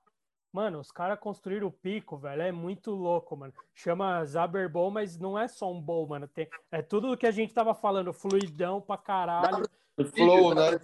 Mano, 0.53 0.79
os 0.81 0.91
caras 0.91 1.19
construíram 1.19 1.67
o 1.67 1.73
pico, 1.73 2.17
velho. 2.17 2.43
É 2.43 2.53
muito 2.53 2.91
louco, 2.93 3.37
mano. 3.37 3.53
Chama 3.75 4.25
Zaber 4.25 4.71
Bowl, 4.71 4.91
mas 4.91 5.19
não 5.19 5.39
é 5.39 5.49
só 5.49 5.71
um 5.71 5.81
bowl, 5.81 6.07
mano. 6.07 6.27
Tem, 6.29 6.49
é 6.71 6.81
tudo 6.81 7.13
o 7.13 7.17
que 7.17 7.27
a 7.27 7.31
gente 7.31 7.53
tava 7.53 7.75
falando, 7.75 8.13
fluidão 8.13 8.81
pra 8.81 8.97
caralho. 8.97 9.65
Flow, 10.15 10.55
né? 10.55 10.79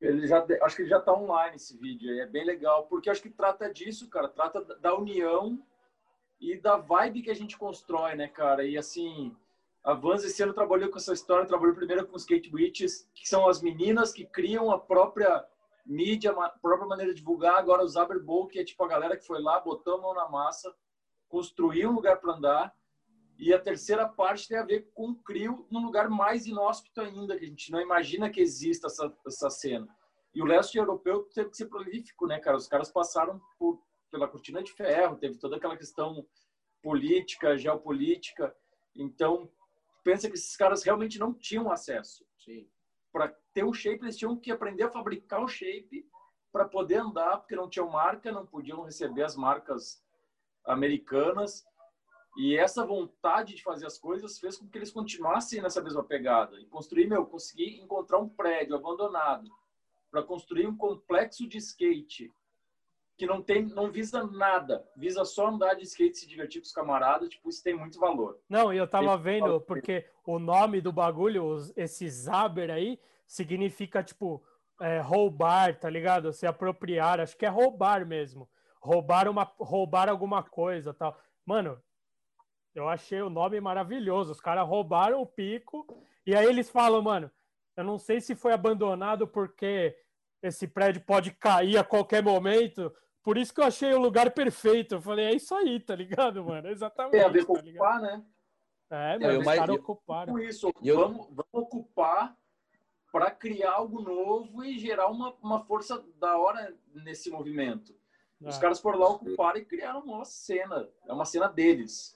Ele 0.00 0.26
já, 0.26 0.44
acho 0.62 0.76
que 0.76 0.82
ele 0.82 0.88
já 0.88 1.00
tá 1.00 1.12
online 1.12 1.56
esse 1.56 1.76
vídeo 1.76 2.10
aí. 2.10 2.20
É 2.20 2.26
bem 2.26 2.44
legal, 2.44 2.86
porque 2.86 3.10
acho 3.10 3.22
que 3.22 3.30
trata 3.30 3.72
disso, 3.72 4.08
cara. 4.08 4.28
Trata 4.28 4.62
da 4.62 4.94
união 4.94 5.62
e 6.40 6.56
da 6.56 6.76
vibe 6.76 7.22
que 7.22 7.30
a 7.30 7.34
gente 7.34 7.58
constrói, 7.58 8.14
né, 8.14 8.28
cara? 8.28 8.64
E 8.64 8.76
assim, 8.76 9.34
a 9.82 9.94
Vans 9.94 10.24
esse 10.24 10.42
ano 10.42 10.52
trabalhou 10.52 10.90
com 10.90 10.98
essa 10.98 11.12
história, 11.12 11.46
trabalhou 11.46 11.74
primeiro 11.74 12.06
com 12.06 12.16
os 12.16 12.22
Skate 12.22 12.54
Witches, 12.54 13.08
que 13.14 13.28
são 13.28 13.48
as 13.48 13.62
meninas 13.62 14.12
que 14.12 14.24
criam 14.24 14.70
a 14.70 14.78
própria 14.78 15.44
mídia, 15.84 16.32
a 16.32 16.48
própria 16.48 16.88
maneira 16.88 17.12
de 17.12 17.20
divulgar. 17.20 17.56
Agora 17.56 17.84
o 17.84 17.88
Zaberbowl, 17.88 18.48
que 18.48 18.58
é 18.58 18.64
tipo 18.64 18.82
a 18.84 18.88
galera 18.88 19.16
que 19.16 19.26
foi 19.26 19.40
lá, 19.40 19.60
botou 19.60 19.94
a 19.94 20.02
mão 20.02 20.14
na 20.14 20.28
massa, 20.28 20.74
construiu 21.28 21.90
um 21.90 21.94
lugar 21.94 22.18
para 22.18 22.34
andar. 22.34 22.74
E 23.38 23.52
a 23.52 23.60
terceira 23.60 24.08
parte 24.08 24.48
tem 24.48 24.58
a 24.58 24.64
ver 24.64 24.90
com 24.94 25.10
o 25.10 25.16
CRIO 25.16 25.66
num 25.70 25.84
lugar 25.84 26.08
mais 26.08 26.46
inóspito 26.46 27.00
ainda, 27.00 27.36
que 27.36 27.44
a 27.44 27.48
gente 27.48 27.70
não 27.70 27.80
imagina 27.80 28.30
que 28.30 28.40
exista 28.40 28.86
essa, 28.86 29.14
essa 29.26 29.50
cena. 29.50 29.86
E 30.34 30.42
o 30.42 30.46
leste 30.46 30.78
europeu 30.78 31.24
teve 31.34 31.50
que 31.50 31.56
ser 31.56 31.66
prolífico, 31.66 32.26
né, 32.26 32.38
cara? 32.38 32.56
Os 32.56 32.68
caras 32.68 32.90
passaram 32.90 33.40
por, 33.58 33.82
pela 34.10 34.28
cortina 34.28 34.62
de 34.62 34.72
ferro, 34.72 35.16
teve 35.16 35.38
toda 35.38 35.56
aquela 35.56 35.76
questão 35.76 36.26
política, 36.82 37.56
geopolítica. 37.56 38.54
Então, 38.94 39.50
pensa 40.02 40.28
que 40.28 40.34
esses 40.34 40.56
caras 40.56 40.82
realmente 40.82 41.18
não 41.18 41.34
tinham 41.34 41.70
acesso. 41.70 42.24
Sim 42.38 42.68
para 43.16 43.34
ter 43.54 43.64
o 43.64 43.72
shape, 43.72 44.04
eles 44.04 44.18
tinham 44.18 44.36
que 44.36 44.52
aprender 44.52 44.82
a 44.82 44.90
fabricar 44.90 45.42
o 45.42 45.48
shape 45.48 46.06
para 46.52 46.68
poder 46.68 46.96
andar, 46.96 47.38
porque 47.38 47.56
não 47.56 47.66
tinham 47.66 47.88
marca, 47.88 48.30
não 48.30 48.44
podiam 48.44 48.82
receber 48.82 49.22
as 49.22 49.34
marcas 49.34 50.04
americanas. 50.66 51.64
E 52.36 52.56
essa 52.56 52.84
vontade 52.84 53.54
de 53.54 53.62
fazer 53.62 53.86
as 53.86 53.98
coisas 53.98 54.38
fez 54.38 54.58
com 54.58 54.68
que 54.68 54.76
eles 54.76 54.90
continuassem 54.90 55.62
nessa 55.62 55.82
mesma 55.82 56.04
pegada. 56.04 56.60
E 56.60 56.66
construir, 56.66 57.06
meu, 57.06 57.24
conseguir 57.24 57.80
encontrar 57.80 58.18
um 58.18 58.28
prédio 58.28 58.76
abandonado 58.76 59.50
para 60.10 60.22
construir 60.22 60.66
um 60.66 60.76
complexo 60.76 61.48
de 61.48 61.58
skate 61.58 62.32
que 63.16 63.26
não 63.26 63.42
tem, 63.42 63.64
não 63.64 63.90
visa 63.90 64.24
nada, 64.24 64.86
visa 64.94 65.24
só 65.24 65.48
andar 65.48 65.74
de 65.74 65.84
skate, 65.84 66.18
se 66.18 66.28
divertir 66.28 66.60
com 66.60 66.66
os 66.66 66.72
camaradas, 66.72 67.30
tipo, 67.30 67.48
isso 67.48 67.62
tem 67.62 67.74
muito 67.74 67.98
valor. 67.98 68.38
Não, 68.48 68.72
e 68.72 68.76
eu 68.76 68.86
tava 68.86 69.16
vendo, 69.16 69.58
porque 69.62 70.04
o 70.26 70.38
nome 70.38 70.82
do 70.82 70.92
bagulho, 70.92 71.56
esse 71.76 72.08
Zaber 72.10 72.70
aí, 72.70 73.00
significa, 73.26 74.02
tipo, 74.02 74.42
é, 74.80 75.00
roubar, 75.00 75.78
tá 75.78 75.88
ligado? 75.88 76.30
Se 76.32 76.46
apropriar, 76.46 77.20
acho 77.20 77.36
que 77.36 77.46
é 77.46 77.48
roubar 77.48 78.04
mesmo. 78.04 78.48
Roubar 78.80 79.28
uma, 79.28 79.50
roubar 79.58 80.10
alguma 80.10 80.42
coisa, 80.42 80.92
tal. 80.92 81.18
Mano, 81.44 81.80
eu 82.76 82.88
achei 82.88 83.22
o 83.22 83.30
nome 83.30 83.60
maravilhoso. 83.60 84.32
Os 84.32 84.40
caras 84.40 84.68
roubaram 84.68 85.20
o 85.22 85.26
pico 85.26 85.86
e 86.26 86.34
aí 86.34 86.46
eles 86.46 86.68
falam, 86.68 87.00
mano, 87.00 87.30
eu 87.76 87.82
não 87.82 87.98
sei 87.98 88.20
se 88.20 88.34
foi 88.34 88.52
abandonado 88.52 89.26
porque 89.26 89.96
esse 90.42 90.68
prédio 90.68 91.02
pode 91.02 91.30
cair 91.32 91.78
a 91.78 91.84
qualquer 91.84 92.22
momento. 92.22 92.94
Por 93.22 93.38
isso 93.38 93.52
que 93.52 93.60
eu 93.60 93.64
achei 93.64 93.92
o 93.94 94.00
lugar 94.00 94.30
perfeito. 94.30 94.96
Eu 94.96 95.00
falei, 95.00 95.26
é 95.26 95.34
isso 95.34 95.54
aí, 95.54 95.80
tá 95.80 95.96
ligado, 95.96 96.44
mano? 96.44 96.68
Exatamente. 96.68 97.12
Tem 97.12 97.22
a 97.22 97.28
ver 97.28 97.44
com 97.44 97.54
tá 97.54 97.60
ocupar, 97.60 98.00
né? 98.00 98.24
É, 98.90 99.18
mas 99.18 99.38
os 99.38 99.44
caras 99.44 99.76
ocuparam. 99.76 100.38
Isso, 100.38 100.70
eu... 100.82 100.96
vamos, 100.96 101.26
vamos 101.28 101.46
ocupar 101.52 102.36
para 103.10 103.30
criar 103.30 103.72
algo 103.72 104.02
novo 104.02 104.64
e 104.64 104.78
gerar 104.78 105.08
uma, 105.08 105.34
uma 105.42 105.64
força 105.64 106.04
da 106.16 106.36
hora 106.36 106.76
nesse 106.94 107.30
movimento. 107.30 107.98
Os 108.40 108.58
é. 108.58 108.60
caras 108.60 108.80
foram 108.80 108.98
lá 108.98 109.08
ocupar 109.08 109.56
e 109.56 109.64
criaram 109.64 110.00
uma 110.00 110.24
cena. 110.24 110.88
É 111.06 111.12
uma 111.12 111.24
cena 111.24 111.48
deles. 111.48 112.15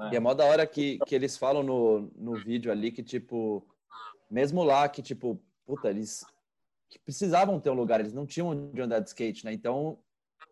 Né? 0.00 0.10
E 0.12 0.16
é 0.16 0.20
mó 0.20 0.32
da 0.32 0.46
hora 0.46 0.66
que, 0.66 0.98
que 1.06 1.14
eles 1.14 1.36
falam 1.36 1.62
no, 1.62 2.10
no 2.16 2.34
vídeo 2.34 2.72
ali 2.72 2.90
que, 2.90 3.02
tipo, 3.02 3.62
mesmo 4.30 4.64
lá 4.64 4.88
que, 4.88 5.02
tipo, 5.02 5.38
puta, 5.66 5.90
eles 5.90 6.24
que 6.88 6.98
precisavam 6.98 7.60
ter 7.60 7.70
um 7.70 7.74
lugar, 7.74 8.00
eles 8.00 8.14
não 8.14 8.26
tinham 8.26 8.48
onde 8.48 8.80
andar 8.80 8.98
de 8.98 9.08
skate, 9.08 9.44
né? 9.44 9.52
Então, 9.52 9.98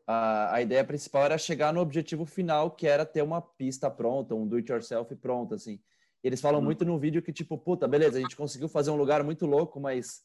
a, 0.06 0.54
a 0.54 0.62
ideia 0.62 0.84
principal 0.84 1.24
era 1.24 1.38
chegar 1.38 1.72
no 1.72 1.80
objetivo 1.80 2.24
final, 2.26 2.70
que 2.70 2.86
era 2.86 3.06
ter 3.06 3.22
uma 3.22 3.40
pista 3.40 3.90
pronta, 3.90 4.34
um 4.34 4.46
do-it-yourself 4.46 5.16
pronto, 5.16 5.54
assim. 5.54 5.80
E 6.22 6.28
eles 6.28 6.40
falam 6.40 6.60
uhum. 6.60 6.64
muito 6.66 6.84
no 6.84 6.98
vídeo 6.98 7.22
que, 7.22 7.32
tipo, 7.32 7.56
puta, 7.56 7.88
beleza, 7.88 8.18
a 8.18 8.20
gente 8.20 8.36
conseguiu 8.36 8.68
fazer 8.68 8.90
um 8.90 8.96
lugar 8.96 9.24
muito 9.24 9.46
louco, 9.46 9.80
mas 9.80 10.22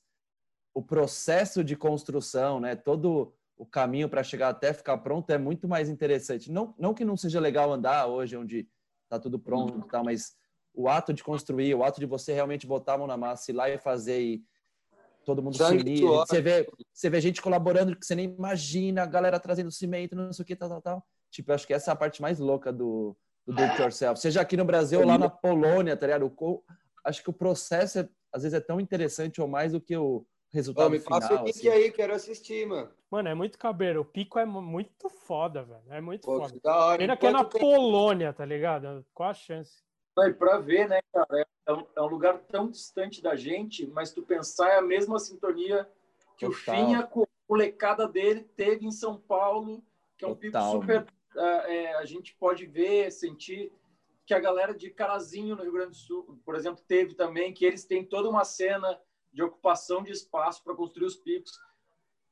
o 0.74 0.84
processo 0.84 1.64
de 1.64 1.76
construção, 1.76 2.60
né? 2.60 2.76
Todo 2.76 3.34
o 3.56 3.66
caminho 3.66 4.10
para 4.10 4.24
chegar 4.24 4.50
até 4.50 4.74
ficar 4.74 4.98
pronto 4.98 5.30
é 5.30 5.38
muito 5.38 5.68
mais 5.68 5.88
interessante. 5.88 6.52
Não, 6.52 6.76
não 6.78 6.94
que 6.94 7.06
não 7.06 7.16
seja 7.16 7.40
legal 7.40 7.72
andar 7.72 8.08
hoje, 8.08 8.36
onde 8.36 8.68
está 9.14 9.20
tudo 9.20 9.40
pronto, 9.40 9.76
uhum. 9.76 9.88
tá, 9.88 10.04
mas 10.04 10.36
o 10.74 10.90
ato 10.90 11.14
de 11.14 11.24
construir, 11.24 11.76
o 11.76 11.84
ato 11.84 12.00
de 12.00 12.06
você 12.06 12.34
realmente 12.34 12.66
botar 12.66 12.94
a 12.94 12.98
mão 12.98 13.08
na 13.08 13.18
massa, 13.18 13.52
ir 13.52 13.54
lá 13.54 13.70
e 13.70 13.78
fazer 13.78 14.22
e 14.22 14.44
todo 15.24 15.42
mundo 15.42 15.56
se 15.56 15.64
unir. 15.64 16.02
Você 16.02 16.42
vê, 16.42 16.68
você 16.92 17.10
vê 17.10 17.22
gente 17.22 17.42
colaborando 17.42 17.96
que 17.96 18.06
você 18.06 18.16
nem 18.16 18.26
imagina, 18.26 19.04
a 19.04 19.06
galera 19.06 19.40
trazendo 19.40 19.72
cimento, 19.72 20.16
não 20.16 20.34
sei 20.34 20.44
o 20.44 20.46
que, 20.46 20.56
tal, 20.56 20.70
tal, 20.70 20.82
tal. 20.82 21.06
Tipo, 21.30 21.54
acho 21.54 21.68
que 21.68 21.74
essa 21.74 21.92
é 21.92 21.94
a 21.94 21.96
parte 21.96 22.22
mais 22.22 22.40
louca 22.40 22.72
do, 22.72 23.16
do 23.46 23.54
do 23.54 23.62
it 23.64 23.82
yourself. 23.82 24.20
Seja 24.20 24.42
aqui 24.42 24.58
no 24.58 24.66
Brasil 24.66 25.00
ou 25.00 25.06
lá 25.06 25.18
na 25.18 25.30
Polônia, 25.30 25.96
tá 25.96 26.08
ligado? 26.08 26.34
Acho 27.06 27.24
que 27.24 27.30
o 27.30 27.34
processo, 27.34 28.00
é, 28.00 28.10
às 28.32 28.44
vezes, 28.44 28.58
é 28.58 28.62
tão 28.62 28.80
interessante 28.80 29.42
ou 29.42 29.48
mais 29.48 29.74
do 29.74 29.82
que 29.82 29.96
o, 29.96 30.26
resultado 30.54 30.88
Ô, 30.88 30.90
me 30.92 31.00
final. 31.00 31.20
Passa 31.20 31.34
o 31.34 31.44
pique 31.44 31.68
assim. 31.68 31.70
aí, 31.70 31.92
quero 31.92 32.14
assistir, 32.14 32.68
mano. 32.68 32.90
Mano, 33.10 33.30
é 33.30 33.34
muito 33.34 33.58
cabreiro. 33.58 34.02
O 34.02 34.06
pico 34.06 34.38
é 34.38 34.46
muito 34.46 35.10
foda, 35.10 35.64
velho. 35.64 35.84
É 35.90 36.00
muito 36.00 36.26
Pô, 36.26 36.38
foda. 36.38 36.60
Da 36.64 36.86
hora. 36.86 36.98
Pena 37.00 37.18
que 37.18 37.26
é 37.26 37.32
na 37.32 37.44
tem... 37.44 37.60
Polônia, 37.60 38.32
tá 38.32 38.46
ligado? 38.46 39.04
Qual 39.14 39.30
a 39.30 39.34
chance? 39.34 39.84
Não, 40.16 40.28
e 40.28 40.34
pra 40.34 40.60
ver, 40.60 40.88
né, 40.88 41.02
cara? 41.12 41.46
É 41.66 41.74
um, 41.74 41.86
é 41.96 42.02
um, 42.02 42.08
lugar 42.08 42.38
tão 42.50 42.70
distante 42.70 43.22
da 43.22 43.36
gente, 43.36 43.88
mas 43.88 44.14
tu 44.14 44.22
pensar 44.22 44.70
é 44.70 44.78
a 44.78 44.82
mesma 44.82 45.18
sintonia 45.18 45.90
que 46.38 46.46
Total. 46.46 46.50
o 46.50 46.54
Finha 46.54 47.04
com 47.04 47.24
a 47.24 47.28
molecada 47.50 48.08
dele 48.08 48.48
teve 48.56 48.86
em 48.86 48.92
São 48.92 49.18
Paulo, 49.18 49.84
que 50.18 50.24
é 50.24 50.28
um 50.28 50.36
Total. 50.36 50.80
pico 50.80 50.82
super. 50.82 51.06
É, 51.36 51.76
é, 51.76 51.96
a 51.96 52.06
gente 52.06 52.36
pode 52.36 52.68
ver, 52.68 53.12
sentir 53.12 53.72
que 54.26 54.34
a 54.36 54.40
galera 54.40 54.74
de 54.74 54.90
Carazinho 54.92 55.56
no 55.56 55.64
Rio 55.64 55.74
Grande 55.74 55.92
do 55.92 55.96
Sul, 55.96 56.40
por 56.46 56.54
exemplo, 56.54 56.84
teve 56.88 57.16
também, 57.16 57.52
que 57.52 57.66
eles 57.66 57.86
têm 57.86 58.06
toda 58.06 58.30
uma 58.30 58.46
cena 58.46 59.00
de 59.34 59.42
ocupação 59.42 60.04
de 60.04 60.12
espaço 60.12 60.64
para 60.64 60.76
construir 60.76 61.08
os 61.08 61.16
picos. 61.16 61.52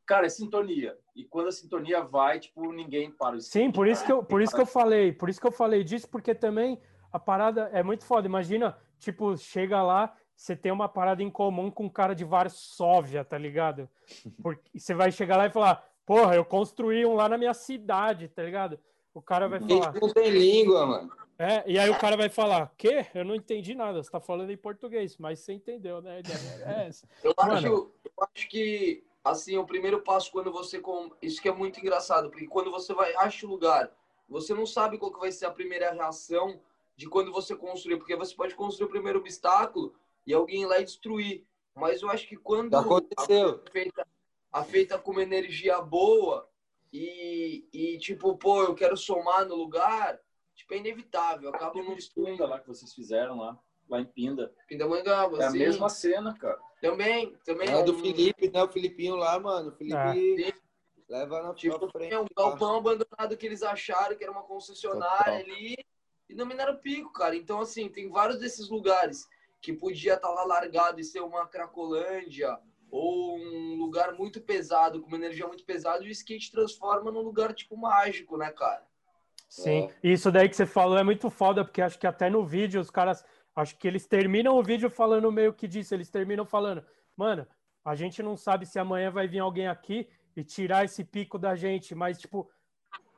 Cara, 0.05 0.25
é 0.25 0.29
sintonia. 0.29 0.97
E 1.15 1.23
quando 1.25 1.47
a 1.47 1.51
sintonia 1.51 2.01
vai, 2.03 2.39
tipo, 2.39 2.71
ninguém 2.71 3.11
para. 3.11 3.39
Sim, 3.39 3.71
por 3.71 3.87
isso 3.87 4.05
que 4.05 4.11
eu, 4.11 4.23
por 4.23 4.41
isso 4.41 4.53
que 4.53 4.61
eu 4.61 4.65
falei, 4.65 5.11
por 5.11 5.29
isso 5.29 5.39
que 5.39 5.47
eu 5.47 5.51
falei 5.51 5.83
disso, 5.83 6.07
porque 6.09 6.35
também 6.35 6.79
a 7.11 7.19
parada 7.19 7.69
é 7.73 7.81
muito 7.81 8.05
foda. 8.05 8.27
Imagina, 8.27 8.77
tipo, 8.99 9.35
chega 9.37 9.81
lá, 9.81 10.15
você 10.35 10.55
tem 10.55 10.71
uma 10.71 10.89
parada 10.89 11.23
em 11.23 11.29
comum 11.29 11.71
com 11.71 11.85
um 11.85 11.89
cara 11.89 12.13
de 12.13 12.25
Varsóvia, 12.25 13.23
tá 13.23 13.37
ligado? 13.37 13.89
Porque 14.41 14.77
você 14.77 14.93
vai 14.93 15.11
chegar 15.11 15.37
lá 15.37 15.45
e 15.45 15.51
falar, 15.51 15.85
porra, 16.05 16.35
eu 16.35 16.43
construí 16.43 17.05
um 17.05 17.13
lá 17.13 17.29
na 17.29 17.37
minha 17.37 17.53
cidade, 17.53 18.27
tá 18.27 18.43
ligado? 18.43 18.79
O 19.13 19.21
cara 19.21 19.47
vai 19.47 19.59
falar. 19.59 19.93
Não 19.99 20.13
tem 20.13 20.29
língua, 20.29 20.85
mano. 20.85 21.11
É, 21.41 21.63
e 21.65 21.79
aí 21.79 21.89
o 21.89 21.97
cara 21.97 22.15
vai 22.15 22.29
falar, 22.29 22.71
quê? 22.77 23.07
Eu 23.15 23.25
não 23.25 23.33
entendi 23.33 23.73
nada, 23.73 24.03
você 24.03 24.11
tá 24.11 24.19
falando 24.19 24.51
em 24.51 24.57
português, 24.57 25.17
mas 25.17 25.39
você 25.39 25.53
entendeu, 25.53 25.99
né? 25.99 26.19
É 26.19 26.89
eu, 27.27 27.33
acho, 27.35 27.65
eu 27.65 27.91
acho 28.35 28.47
que, 28.47 29.03
assim, 29.23 29.57
o 29.57 29.65
primeiro 29.65 30.01
passo 30.01 30.31
quando 30.31 30.51
você... 30.51 30.79
Com... 30.79 31.09
Isso 31.19 31.41
que 31.41 31.49
é 31.49 31.51
muito 31.51 31.79
engraçado, 31.79 32.29
porque 32.29 32.45
quando 32.45 32.69
você 32.69 32.93
vai, 32.93 33.15
acha 33.15 33.47
o 33.47 33.49
lugar, 33.49 33.91
você 34.29 34.53
não 34.53 34.67
sabe 34.67 34.99
qual 34.99 35.11
que 35.11 35.19
vai 35.19 35.31
ser 35.31 35.47
a 35.47 35.51
primeira 35.51 35.91
reação 35.91 36.61
de 36.95 37.09
quando 37.09 37.31
você 37.31 37.55
construir, 37.55 37.97
porque 37.97 38.15
você 38.15 38.35
pode 38.35 38.53
construir 38.53 38.85
o 38.85 38.91
primeiro 38.91 39.17
obstáculo 39.17 39.95
e 40.27 40.35
alguém 40.35 40.61
ir 40.61 40.67
lá 40.67 40.79
e 40.79 40.85
destruir. 40.85 41.43
Mas 41.73 42.03
eu 42.03 42.09
acho 42.11 42.27
que 42.27 42.37
quando 42.37 42.77
aconteceu. 42.77 43.63
A 43.65 43.71
feita, 43.71 44.07
a 44.53 44.63
feita 44.63 44.99
com 44.99 45.09
uma 45.09 45.23
energia 45.23 45.81
boa 45.81 46.47
e, 46.93 47.65
e 47.73 47.97
tipo, 47.97 48.37
pô, 48.37 48.61
eu 48.61 48.75
quero 48.75 48.95
somar 48.95 49.43
no 49.47 49.55
lugar 49.55 50.19
tipo, 50.55 50.73
é 50.73 50.77
inevitável. 50.77 51.49
Acaba 51.49 51.71
Tem 51.71 51.95
destruindo 51.95 52.45
lá 52.45 52.59
que 52.59 52.67
vocês 52.67 52.93
fizeram 52.93 53.37
lá, 53.37 53.57
lá 53.89 53.99
em 53.99 54.05
Pinda. 54.05 54.53
Pindamonhangaba, 54.67 55.41
É 55.41 55.47
a 55.47 55.51
mesma 55.51 55.89
cena, 55.89 56.33
cara. 56.37 56.59
Também, 56.81 57.35
também. 57.45 57.69
É, 57.69 57.83
do 57.83 57.97
Felipe, 57.99 58.49
né? 58.49 58.63
O 58.63 58.69
Filipinho 58.69 59.15
lá, 59.15 59.39
mano. 59.39 59.69
O 59.69 59.71
Felipe 59.73 59.95
é. 59.95 60.53
leva 61.07 61.41
na 61.43 61.53
tipo, 61.53 61.89
frente. 61.89 62.13
É 62.13 62.19
um 62.19 62.25
galpão 62.35 62.77
abandonado 62.77 63.37
que 63.37 63.45
eles 63.45 63.61
acharam 63.61 64.15
que 64.15 64.23
era 64.23 64.31
uma 64.31 64.43
concessionária 64.43 65.39
Total. 65.39 65.55
ali 65.55 65.77
e 66.27 66.35
dominaram 66.35 66.73
o 66.73 66.79
pico, 66.79 67.11
cara. 67.11 67.35
Então, 67.35 67.59
assim, 67.59 67.89
tem 67.89 68.09
vários 68.09 68.39
desses 68.39 68.69
lugares 68.69 69.27
que 69.61 69.73
podia 69.73 70.15
estar 70.15 70.27
tá 70.27 70.33
lá 70.33 70.43
largado 70.43 70.99
e 70.99 71.03
ser 71.03 71.19
uma 71.19 71.47
Cracolândia 71.47 72.57
ou 72.89 73.37
um 73.37 73.75
lugar 73.75 74.13
muito 74.13 74.41
pesado, 74.41 75.01
com 75.01 75.07
uma 75.07 75.17
energia 75.17 75.47
muito 75.47 75.63
pesada, 75.63 76.03
e 76.03 76.07
o 76.07 76.11
skate 76.11 76.51
transforma 76.51 77.09
num 77.09 77.21
lugar, 77.21 77.53
tipo, 77.53 77.77
mágico, 77.77 78.35
né, 78.37 78.51
cara? 78.51 78.85
Sim, 79.51 79.89
é. 80.01 80.11
isso 80.13 80.31
daí 80.31 80.47
que 80.47 80.55
você 80.55 80.65
falou 80.65 80.97
é 80.97 81.03
muito 81.03 81.29
foda, 81.29 81.65
porque 81.65 81.81
acho 81.81 81.99
que 81.99 82.07
até 82.07 82.29
no 82.29 82.45
vídeo 82.45 82.79
os 82.79 82.89
caras, 82.89 83.21
acho 83.53 83.77
que 83.77 83.85
eles 83.85 84.07
terminam 84.07 84.55
o 84.55 84.63
vídeo 84.63 84.89
falando 84.89 85.29
meio 85.29 85.51
que 85.51 85.67
disso, 85.67 85.93
eles 85.93 86.09
terminam 86.09 86.45
falando, 86.45 86.81
mano, 87.17 87.45
a 87.83 87.93
gente 87.93 88.23
não 88.23 88.37
sabe 88.37 88.65
se 88.65 88.79
amanhã 88.79 89.11
vai 89.11 89.27
vir 89.27 89.39
alguém 89.39 89.67
aqui 89.67 90.07
e 90.37 90.41
tirar 90.41 90.85
esse 90.85 91.03
pico 91.03 91.37
da 91.37 91.53
gente, 91.53 91.93
mas 91.93 92.17
tipo, 92.17 92.49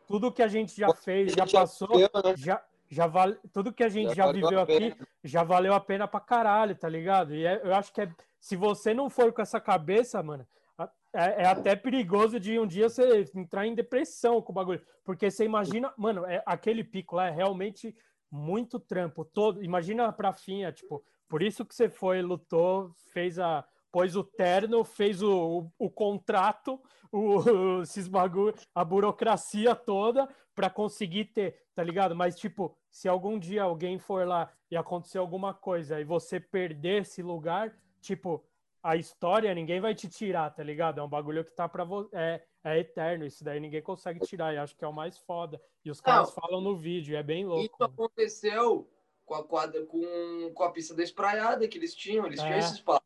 tudo 0.07 0.31
que 0.31 0.41
a 0.41 0.47
gente 0.47 0.76
já 0.76 0.91
fez, 0.91 1.34
já 1.34 1.45
passou, 1.45 1.99
né? 1.99 2.07
já, 2.35 2.65
já 2.89 3.05
vale, 3.05 3.38
tudo 3.53 3.72
que 3.72 3.84
a 3.84 3.89
gente 3.89 4.15
já, 4.15 4.26
já 4.26 4.31
viveu 4.31 4.60
aqui, 4.60 4.95
já 5.23 5.43
valeu 5.43 5.76
a 5.76 5.80
pena 5.80 6.07
pra 6.07 6.19
caralho, 6.19 6.76
tá 6.76 6.89
ligado? 6.89 7.35
E 7.35 7.45
é, 7.45 7.61
eu 7.64 7.76
acho 7.76 7.93
que 7.93 8.01
é, 8.01 8.11
se 8.39 8.55
você 8.55 8.91
não 8.91 9.07
for 9.07 9.31
com 9.31 9.41
essa 9.43 9.61
cabeça, 9.61 10.23
mano, 10.23 10.47
é, 11.14 11.44
é, 11.44 11.45
até 11.45 11.76
perigoso 11.76 12.40
de 12.40 12.60
um 12.60 12.65
dia 12.65 12.90
você 12.90 13.26
entrar 13.35 13.68
em 13.68 13.76
depressão 13.76 14.41
com 14.41 14.52
o 14.52 14.56
bagulho. 14.56 14.81
Porque 15.03 15.30
você 15.30 15.45
imagina, 15.45 15.94
mano, 15.95 16.26
é, 16.26 16.41
aquele 16.45 16.84
pico 16.84 17.15
lá 17.15 17.27
é 17.27 17.31
realmente 17.31 17.95
muito 18.31 18.80
trampo. 18.80 19.23
Todo, 19.23 19.64
imagina 19.64 20.11
pra 20.11 20.34
finha, 20.34 20.72
tipo, 20.72 21.03
por 21.27 21.44
isso 21.44 21.64
que 21.65 21.76
você 21.76 21.88
foi, 21.88 22.22
lutou, 22.22 22.91
fez 23.11 23.40
a. 23.40 23.64
Pôs 23.91 24.15
o 24.15 24.23
terno, 24.23 24.84
fez 24.84 25.22
o, 25.22 25.69
o, 25.77 25.85
o 25.85 25.88
contrato, 25.88 26.81
o, 27.11 27.81
esses 27.84 28.07
bagulho, 28.07 28.56
a 28.73 28.84
burocracia 28.84 29.76
toda 29.76 30.27
para 30.56 30.68
conseguir 30.68 31.26
ter, 31.26 31.61
tá 31.76 31.84
ligado? 31.84 32.15
Mas, 32.15 32.35
tipo, 32.35 32.76
se 32.90 33.07
algum 33.07 33.38
dia 33.38 33.61
alguém 33.61 33.99
for 33.99 34.27
lá 34.27 34.52
e 34.72 34.76
acontecer 34.76 35.19
alguma 35.19 35.53
coisa 35.53 36.02
e 36.02 36.03
você 36.03 36.40
perder 36.40 37.03
esse 37.03 37.22
lugar, 37.22 37.72
tipo, 38.02 38.44
a 38.84 38.97
história 38.97 39.55
ninguém 39.55 39.80
vai 39.80 39.95
te 39.95 40.10
tirar, 40.10 40.49
tá 40.49 40.61
ligado? 40.61 40.99
É 40.99 41.03
um 41.03 41.07
bagulho 41.07 41.45
que 41.45 41.51
tá 41.51 41.69
pra 41.69 41.85
você. 41.85 42.10
É, 42.14 42.43
é 42.65 42.80
eterno, 42.80 43.26
isso 43.26 43.43
daí 43.43 43.60
ninguém 43.60 43.81
consegue 43.81 44.19
tirar. 44.19 44.53
E 44.53 44.57
acho 44.57 44.76
que 44.76 44.84
é 44.84 44.88
o 44.88 44.93
mais 44.93 45.18
foda. 45.18 45.60
E 45.85 45.89
os 45.89 46.01
caras 46.01 46.27
Não, 46.27 46.35
falam 46.35 46.61
no 46.61 46.76
vídeo, 46.76 47.15
é 47.15 47.23
bem 47.23 47.45
louco. 47.45 47.64
Isso 47.64 47.76
mano. 47.80 47.93
aconteceu 47.93 48.89
com 49.26 49.35
a 49.35 49.43
quadra, 49.43 49.85
com, 49.85 50.51
com 50.53 50.64
a 50.64 50.72
pista 50.72 50.93
da 50.93 51.01
espraiada 51.01 51.65
que 51.68 51.77
eles 51.77 51.95
tinham, 51.95 52.26
eles 52.26 52.41
é. 52.41 52.43
tinham 52.43 52.60
esse 52.60 52.73
espaço. 52.76 53.01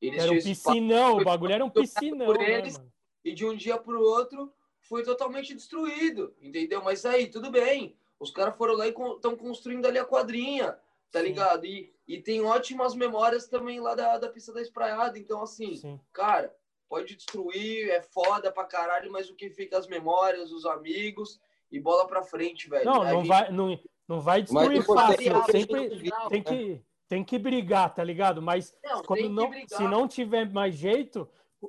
Eles 0.00 0.20
era 0.20 0.32
um 0.32 0.42
piscinão, 0.42 1.16
o 1.18 1.24
bagulho 1.24 1.52
era 1.52 1.64
um 1.64 1.70
piscinão. 1.70 2.32
Né, 2.32 2.58
eles, 2.58 2.76
né, 2.76 2.84
e 3.24 3.32
de 3.32 3.46
um 3.46 3.54
dia 3.54 3.78
pro 3.78 4.02
outro 4.02 4.52
foi 4.80 5.04
totalmente 5.04 5.54
destruído, 5.54 6.34
entendeu? 6.42 6.82
Mas 6.82 7.04
aí, 7.04 7.28
tudo 7.28 7.52
bem. 7.52 7.96
Os 8.18 8.32
caras 8.32 8.56
foram 8.56 8.74
lá 8.74 8.88
e 8.88 8.90
estão 8.90 9.36
construindo 9.36 9.86
ali 9.86 9.98
a 9.98 10.04
quadrinha 10.04 10.76
tá 11.12 11.20
Sim. 11.20 11.26
ligado? 11.26 11.66
E, 11.66 11.94
e 12.08 12.20
tem 12.20 12.40
ótimas 12.40 12.94
memórias 12.94 13.46
também 13.46 13.78
lá 13.78 13.94
da, 13.94 14.18
da 14.18 14.28
pista 14.28 14.52
da 14.52 14.62
espraiada. 14.62 15.18
Então, 15.18 15.42
assim, 15.42 15.76
Sim. 15.76 16.00
cara, 16.12 16.52
pode 16.88 17.14
destruir, 17.14 17.90
é 17.90 18.02
foda 18.02 18.50
pra 18.50 18.64
caralho, 18.64 19.12
mas 19.12 19.30
o 19.30 19.36
que 19.36 19.50
fica 19.50 19.78
as 19.78 19.86
memórias, 19.86 20.50
os 20.50 20.64
amigos 20.64 21.38
e 21.70 21.78
bola 21.78 22.06
pra 22.06 22.22
frente, 22.22 22.68
velho. 22.68 22.84
Não, 22.84 23.04
não, 23.04 23.18
gente... 23.18 23.28
vai, 23.28 23.50
não, 23.52 23.80
não 24.08 24.20
vai 24.20 24.42
destruir 24.42 24.82
fácil. 24.84 25.44
Sempre 25.50 26.10
tem 26.28 26.42
que, 26.42 26.82
tem 27.08 27.24
que 27.24 27.38
brigar, 27.38 27.94
tá 27.94 28.02
ligado? 28.02 28.40
Mas 28.42 28.74
não, 28.82 29.02
quando 29.02 29.28
não, 29.28 29.50
se 29.68 29.82
não 29.84 30.08
tiver 30.08 30.50
mais 30.50 30.74
jeito, 30.74 31.28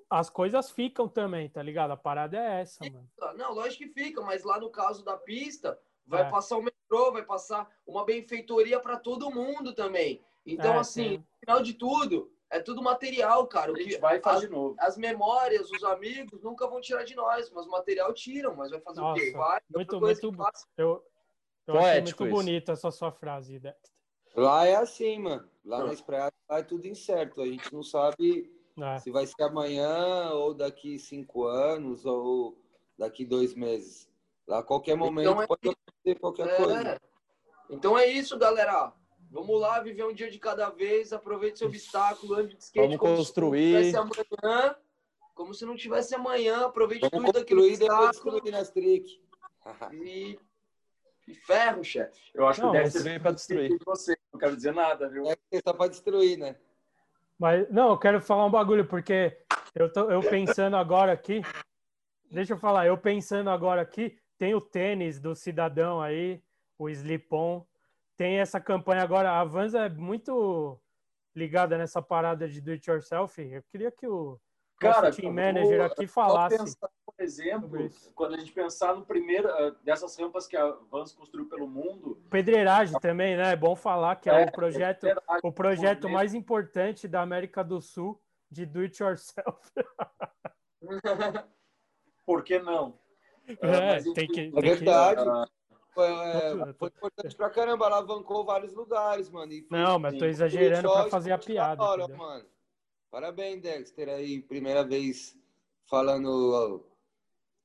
as 0.10 0.30
coisas 0.30 0.72
ficam 0.72 1.08
também, 1.08 1.50
tá 1.50 1.62
ligado? 1.62 1.92
A 1.92 1.98
parada 1.98 2.38
é 2.38 2.62
essa, 2.62 2.84
mano. 2.84 3.10
Não, 3.38 3.54
lógico 3.54 3.84
que 3.84 3.90
fica, 3.90 4.22
mas 4.22 4.44
lá 4.44 4.60
no 4.60 4.70
caso 4.70 5.04
da 5.04 5.18
pista, 5.18 5.80
vai 6.06 6.24
é. 6.24 6.30
passar 6.30 6.58
o 6.58 6.64
vai 7.12 7.24
passar 7.24 7.70
uma 7.86 8.04
benfeitoria 8.06 8.80
para 8.80 8.98
todo 8.98 9.32
mundo 9.32 9.74
também. 9.74 10.22
Então, 10.46 10.74
é, 10.74 10.78
assim, 10.80 11.18
no 11.18 11.26
final 11.40 11.62
de 11.64 11.74
tudo, 11.74 12.32
é 12.50 12.60
tudo 12.60 12.82
material, 12.82 13.48
cara. 13.48 13.72
O 13.72 13.76
A 13.76 13.80
gente 13.80 13.96
que, 13.96 14.02
vai 14.02 14.20
faz 14.20 14.38
as, 14.38 14.42
de 14.44 14.50
novo. 14.50 14.76
as 14.80 14.98
memórias, 14.98 15.72
os 15.72 15.84
amigos 15.84 16.42
nunca 16.44 16.68
vão 16.68 16.82
tirar 16.82 17.04
de 17.04 17.16
nós, 17.16 17.50
mas 17.52 17.66
o 17.66 17.70
material 17.72 18.14
tiram, 18.14 18.56
mas 18.56 18.72
vai 18.72 18.80
fazer 18.82 19.02
o 19.02 19.14
quê? 19.14 19.32
Nossa, 19.32 19.38
Vai, 19.38 19.62
muito- 19.74 19.94
outra 19.96 20.00
coisa 20.00 20.22
muito 20.22 20.38
que 20.38 20.44
passa. 20.44 20.68
Eu, 20.78 21.04
eu 21.68 21.78
achei 21.78 21.92
Poético 21.92 22.24
muito 22.24 22.36
bonita 22.36 22.72
essa 22.74 22.92
sua 22.92 23.12
frase, 23.12 23.60
Dexter. 23.60 23.92
Lá 24.36 24.66
é 24.68 24.76
assim, 24.76 25.20
mano. 25.20 25.48
Lá 25.64 25.84
na 25.86 25.94
Espraia 25.94 26.32
lá 26.50 26.60
é 26.60 26.64
tudo 26.64 26.88
incerto. 26.88 27.42
A 27.42 27.46
gente 27.46 27.72
não 27.74 27.84
sabe 27.84 28.52
É. 28.78 29.00
se 29.00 29.12
vai 29.12 29.26
ser 29.26 29.44
amanhã 29.44 30.32
ou 30.32 30.54
daqui 30.54 30.98
cinco 31.00 31.46
anos 31.46 32.06
ou 32.06 32.58
daqui 32.98 33.24
dois 33.26 33.54
meses. 33.56 34.10
Lá 34.48 34.60
a 34.60 34.64
qualquer 34.64 34.96
momento 34.96 35.30
Então 35.30 35.42
é 35.42 35.48
pode 35.48 35.62
acontecer 35.70 36.20
qualquer 36.20 36.48
É. 36.48 36.56
coisa. 36.58 37.02
Então 37.70 37.98
é 37.98 38.08
isso, 38.08 38.38
galera. 38.38 38.94
Vamos 39.32 39.60
lá, 39.60 39.80
viver 39.80 40.06
um 40.06 40.14
dia 40.14 40.30
de 40.30 40.38
cada 40.38 40.70
vez, 40.70 41.12
aproveite 41.12 41.58
seu 41.60 41.68
obstáculo, 41.68 42.36
ande 42.36 42.56
de 42.56 42.62
skate 42.64 42.86
Vamos 42.86 42.98
como 43.00 43.16
construir. 43.16 43.86
se 43.86 43.94
não 43.94 44.10
tivesse 44.10 44.38
amanhã. 44.44 44.76
Como 45.34 45.54
se 45.56 45.66
não 45.66 45.76
tivesse 45.76 46.16
amanhã, 46.16 46.66
aproveite 46.66 47.10
Vamos 47.12 47.32
tudo 47.32 47.40
e 47.40 47.72
destruir 47.72 48.52
nas 48.52 48.70
trick. 48.70 49.20
e, 49.92 50.40
e 51.28 51.34
ferro, 51.34 51.84
chefe. 51.84 52.30
Eu 52.36 52.48
acho 52.48 52.62
Não, 52.62 52.72
que 52.72 52.78
Você 52.78 52.84
Dexter 52.84 53.04
veio 53.04 53.22
pra 53.22 53.32
destruir. 53.32 53.70
de 53.70 53.80
você. 53.84 54.16
Não 54.32 54.40
quero 54.40 54.56
dizer 54.56 54.74
nada, 54.74 55.10
viu? 55.10 55.26
É 55.28 55.36
que 55.36 55.60
só 55.66 55.74
pra 55.74 55.88
destruir, 55.88 56.38
né? 56.38 56.56
Mas, 57.40 57.68
não, 57.72 57.90
eu 57.90 57.98
quero 57.98 58.22
falar 58.22 58.46
um 58.46 58.52
bagulho, 58.52 58.88
porque 58.88 59.36
eu, 59.74 59.92
tô, 59.92 60.12
eu 60.12 60.22
pensando 60.22 60.76
agora 60.76 61.12
aqui. 61.12 61.42
Deixa 62.30 62.54
eu 62.54 62.58
falar, 62.60 62.86
eu 62.86 62.98
pensando 62.98 63.50
agora 63.50 63.82
aqui, 63.82 64.18
tem 64.44 64.54
o 64.54 64.60
tênis 64.60 65.22
do 65.22 65.34
cidadão 65.34 66.02
aí, 66.02 66.44
o 66.78 66.90
Slip-On. 66.90 67.66
Tem 68.18 68.40
essa 68.40 68.60
campanha 68.60 69.02
agora. 69.02 69.40
A 69.40 69.44
Vans 69.46 69.74
é 69.74 69.88
muito 69.88 70.78
ligada 71.34 71.78
nessa 71.78 72.02
parada 72.02 72.46
de 72.46 72.60
do 72.60 72.72
it 72.72 72.90
yourself. 72.90 73.42
Eu 73.42 73.64
queria 73.72 73.90
que 73.90 74.06
o 74.06 74.38
Cara, 74.78 75.08
nosso 75.08 75.22
team 75.22 75.32
manager 75.32 75.84
aqui 75.86 76.06
falasse. 76.06 76.58
pensar, 76.58 76.90
por 77.06 77.16
exemplo, 77.24 77.90
quando 78.14 78.36
a 78.36 78.38
gente 78.38 78.52
pensar 78.52 78.94
no 78.94 79.06
primeiro 79.06 79.48
ah, 79.48 79.78
dessas 79.82 80.14
rampas 80.20 80.46
que 80.46 80.58
a 80.58 80.72
Vans 80.92 81.14
construiu 81.14 81.48
pelo 81.48 81.66
mundo, 81.66 82.22
Pedreiragem 82.30 83.00
também, 83.00 83.38
né? 83.38 83.54
É 83.54 83.56
bom 83.56 83.78
falar 83.78 84.18
que 84.18 84.30
é, 84.30 84.42
É, 84.42 84.46
o 84.46 84.52
projeto, 84.52 85.04
verdade, 85.04 85.40
o 85.42 85.54
projeto 85.54 86.10
mais 86.10 86.34
importante 86.34 87.08
da 87.08 87.22
América 87.22 87.64
do 87.64 87.80
Sul 87.80 88.22
de 88.52 88.66
do 88.66 88.82
it 88.82 89.02
yourself. 89.02 89.72
por 92.26 92.44
que 92.44 92.60
não? 92.60 93.02
É, 93.48 93.94
mas, 93.94 94.04
tem 94.04 94.12
enfim, 94.26 94.28
que, 94.34 94.40
É 94.42 94.52
tem 94.52 94.52
que- 94.52 94.62
verdade. 94.62 95.22
ah, 95.30 95.48
Foi, 95.94 96.08
é, 96.12 96.74
foi 96.74 96.88
importante 96.88 97.36
pra 97.36 97.50
caramba, 97.52 97.86
alavancou 97.86 98.44
vários 98.44 98.74
lugares, 98.74 99.30
mano. 99.30 99.52
E 99.54 99.62
foi- 99.62 99.78
Não, 99.78 100.00
mas 100.00 100.14
tô 100.14 100.22
Sim. 100.22 100.26
exagerando 100.26 100.92
pra 100.92 101.08
fazer 101.10 101.32
a 101.32 101.38
piada. 101.38 101.76
da 101.76 101.84
hora, 101.84 102.08
mano. 102.08 102.46
Parabéns, 103.12 103.62
Dexter, 103.62 104.10
aí, 104.10 104.42
primeira 104.42 104.84
vez 104.84 105.38
falando 105.88 106.52
ó, 106.52 106.80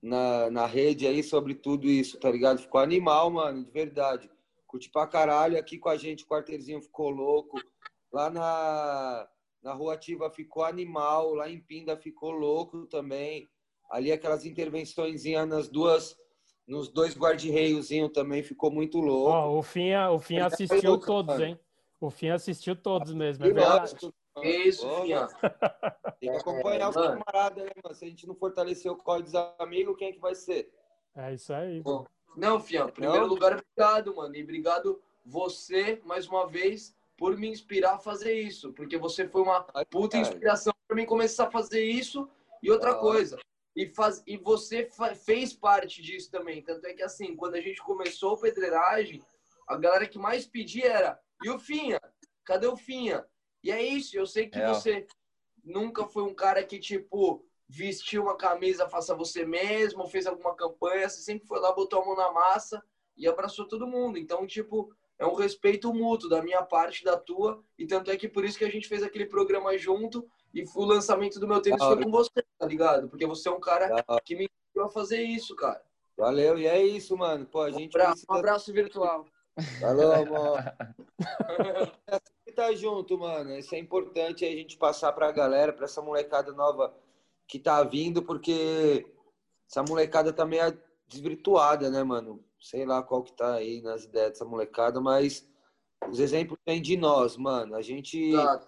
na, 0.03 0.51
na 0.51 0.67
rede 0.67 1.07
aí 1.07 1.23
sobre 1.23 1.55
tudo 1.55 1.87
isso, 1.87 2.21
tá 2.21 2.31
ligado? 2.31 2.61
Ficou 2.61 2.83
animal, 2.83 3.31
mano, 3.31 3.65
de 3.65 3.71
verdade. 3.71 4.31
Curti 4.67 4.91
pra 4.91 5.07
caralho, 5.07 5.59
aqui 5.59 5.79
com 5.79 5.89
a 5.89 5.97
gente 5.97 6.25
o 6.25 6.27
quarterzinho 6.27 6.83
ficou 6.83 7.09
louco. 7.09 7.59
Lá 8.13 8.29
na, 8.29 9.27
na 9.63 9.73
Rua 9.73 9.95
Ativa 9.95 10.29
ficou 10.31 10.65
animal, 10.65 11.35
lá 11.35 11.49
em 11.49 11.59
Pinda 11.61 11.97
ficou 11.97 12.31
louco 12.33 12.85
também. 12.87 13.49
Ali 13.89 14.13
aquelas 14.13 14.45
intervenções 14.45 15.25
nas 15.47 15.69
duas, 15.69 16.19
nos 16.67 16.89
dois 16.89 17.17
guarda-reiozinhos 17.17 18.13
também 18.13 18.43
ficou 18.43 18.71
muito 18.71 18.99
louco. 19.01 19.31
Ó, 19.31 19.59
o 19.59 19.63
Finha, 19.63 20.11
o 20.11 20.19
Finha 20.19 20.43
é 20.43 20.45
assistiu 20.45 20.91
louco, 20.91 21.07
todos, 21.07 21.35
mano. 21.35 21.47
hein? 21.47 21.61
O 22.01 22.11
Finha 22.11 22.35
assistiu 22.35 22.77
todos 22.77 23.13
mesmo, 23.15 23.45
é 23.45 23.53
verdade. 23.53 23.97
isso, 24.43 24.89
Finha. 25.03 25.27
Tem 26.21 26.31
que 26.31 26.37
acompanhar 26.37 26.91
os 26.91 26.97
É, 26.97 27.01
mano. 27.01 27.25
camaradas, 27.25 27.65
né, 27.65 27.71
mano? 27.83 27.95
Se 27.95 28.05
a 28.05 28.09
gente 28.09 28.27
não 28.27 28.35
fortalecer 28.35 28.93
o 28.93 28.97
código 28.97 29.31
dos 29.31 29.35
amigos, 29.59 29.97
quem 29.97 30.09
é 30.09 30.13
que 30.13 30.21
vai 30.21 30.35
ser? 30.35 30.71
É 31.17 31.33
isso 31.35 31.53
aí. 31.53 31.81
Bom, 31.81 32.05
Não, 32.37 32.61
Fian, 32.61 32.87
em 32.87 32.93
primeiro 32.93 33.23
Não? 33.23 33.29
lugar, 33.29 33.53
obrigado, 33.55 34.15
mano. 34.15 34.37
E 34.37 34.43
obrigado 34.43 35.01
você, 35.25 36.01
mais 36.05 36.29
uma 36.29 36.47
vez, 36.47 36.95
por 37.17 37.37
me 37.37 37.49
inspirar 37.49 37.95
a 37.95 37.99
fazer 37.99 38.33
isso. 38.35 38.73
Porque 38.75 38.97
você 38.97 39.27
foi 39.27 39.43
uma 39.43 39.63
puta 39.91 40.17
inspiração 40.17 40.73
para 40.87 40.95
mim 40.97 41.05
começar 41.05 41.49
a 41.49 41.51
fazer 41.51 41.83
isso. 41.83 42.29
E 42.63 42.71
outra 42.71 42.95
coisa, 42.95 43.37
e, 43.79 43.87
faz, 43.87 44.21
e 44.27 44.37
você 44.37 44.89
fez 45.25 45.53
parte 45.53 46.03
disso 46.03 46.33
também. 46.33 46.61
Tanto 46.61 46.85
é 46.85 46.93
que, 46.93 47.03
assim, 47.03 47.37
quando 47.37 47.55
a 47.55 47.61
gente 47.61 47.81
começou 47.81 48.33
o 48.33 48.41
Pedreiragem, 48.41 49.25
a 49.69 49.77
galera 49.77 50.09
que 50.09 50.19
mais 50.19 50.45
pedia 50.45 50.87
era: 50.87 51.21
e 51.45 51.49
o 51.49 51.61
Finha? 51.61 52.01
Cadê 52.45 52.67
o 52.67 52.77
Finha? 52.77 53.25
E 53.63 53.71
é 53.71 53.81
isso, 53.81 54.19
eu 54.19 54.27
sei 54.27 54.49
que 54.49 54.59
Real. 54.59 54.75
você 54.75 55.07
nunca 55.63 56.05
foi 56.09 56.25
um 56.25 56.35
cara 56.35 56.65
que, 56.65 56.81
tipo, 56.81 57.47
vestiu 57.69 58.23
uma 58.25 58.37
camisa, 58.37 58.89
faça 58.89 59.15
você 59.15 59.47
mesmo, 59.47 60.09
fez 60.09 60.27
alguma 60.27 60.57
campanha, 60.57 61.09
você 61.09 61.21
sempre 61.21 61.47
foi 61.47 61.61
lá, 61.61 61.71
botou 61.71 62.03
a 62.03 62.05
mão 62.05 62.17
na 62.17 62.33
massa 62.33 62.83
e 63.17 63.29
abraçou 63.29 63.69
todo 63.69 63.87
mundo. 63.87 64.19
Então, 64.19 64.45
tipo, 64.45 64.93
é 65.21 65.25
um 65.25 65.35
respeito 65.35 65.95
mútuo 65.95 66.29
da 66.29 66.43
minha 66.43 66.65
parte, 66.65 67.05
da 67.05 67.17
tua, 67.17 67.63
e 67.79 67.87
tanto 67.87 68.11
é 68.11 68.17
que 68.17 68.29
por 68.29 68.45
isso 68.45 68.59
que 68.59 68.65
a 68.65 68.71
gente 68.71 68.89
fez 68.89 69.05
aquele 69.05 69.27
programa 69.27 69.79
junto 69.79 70.29
e 70.55 70.65
o 70.75 70.85
lançamento 70.85 71.39
do 71.39 71.47
meu 71.47 71.61
tênis 71.61 71.83
foi 71.83 72.03
com 72.03 72.11
você, 72.11 72.45
tá 72.59 72.67
ligado? 72.67 73.09
Porque 73.09 73.27
você 73.27 73.49
é 73.49 73.53
um 73.53 73.61
cara 73.61 74.05
que 74.25 74.35
me 74.35 74.45
inspirou 74.45 74.89
a 74.89 74.93
fazer 74.93 75.23
isso, 75.23 75.55
cara. 75.55 75.83
Valeu, 76.17 76.59
e 76.59 76.67
é 76.67 76.83
isso, 76.83 77.17
mano. 77.17 77.47
Pô, 77.47 77.63
a 77.63 77.71
gente 77.71 77.97
Um 77.97 78.01
abraço, 78.01 78.11
um 78.11 78.27
precisa... 78.27 78.39
abraço 78.39 78.73
virtual. 78.73 79.27
Falou, 79.81 80.13
amor. 80.13 80.59
Tá 82.55 82.75
junto, 82.75 83.17
mano. 83.17 83.57
Isso 83.57 83.75
é 83.75 83.79
importante 83.79 84.45
a 84.45 84.51
gente 84.51 84.77
passar 84.77 85.13
pra 85.13 85.31
galera, 85.31 85.73
pra 85.73 85.85
essa 85.85 86.03
molecada 86.03 86.53
nova 86.53 86.93
que 87.47 87.59
tá 87.59 87.83
vindo, 87.85 88.23
porque 88.23 89.07
essa 89.71 89.83
molecada 89.83 90.33
tá 90.33 90.45
meio 90.45 90.77
desvirtuada, 91.07 91.89
né, 91.89 92.03
mano? 92.03 92.45
Sei 92.61 92.85
lá 92.85 93.01
qual 93.01 93.23
que 93.23 93.33
tá 93.33 93.55
aí 93.55 93.81
nas 93.81 94.05
ideias 94.05 94.33
dessa 94.33 94.45
molecada, 94.45 95.01
mas 95.01 95.49
os 96.11 96.19
exemplos 96.19 96.59
vêm 96.67 96.83
de 96.83 96.97
nós, 96.97 97.37
mano. 97.37 97.77
A 97.77 97.83
gente 97.83 98.19
Exato. 98.31 98.67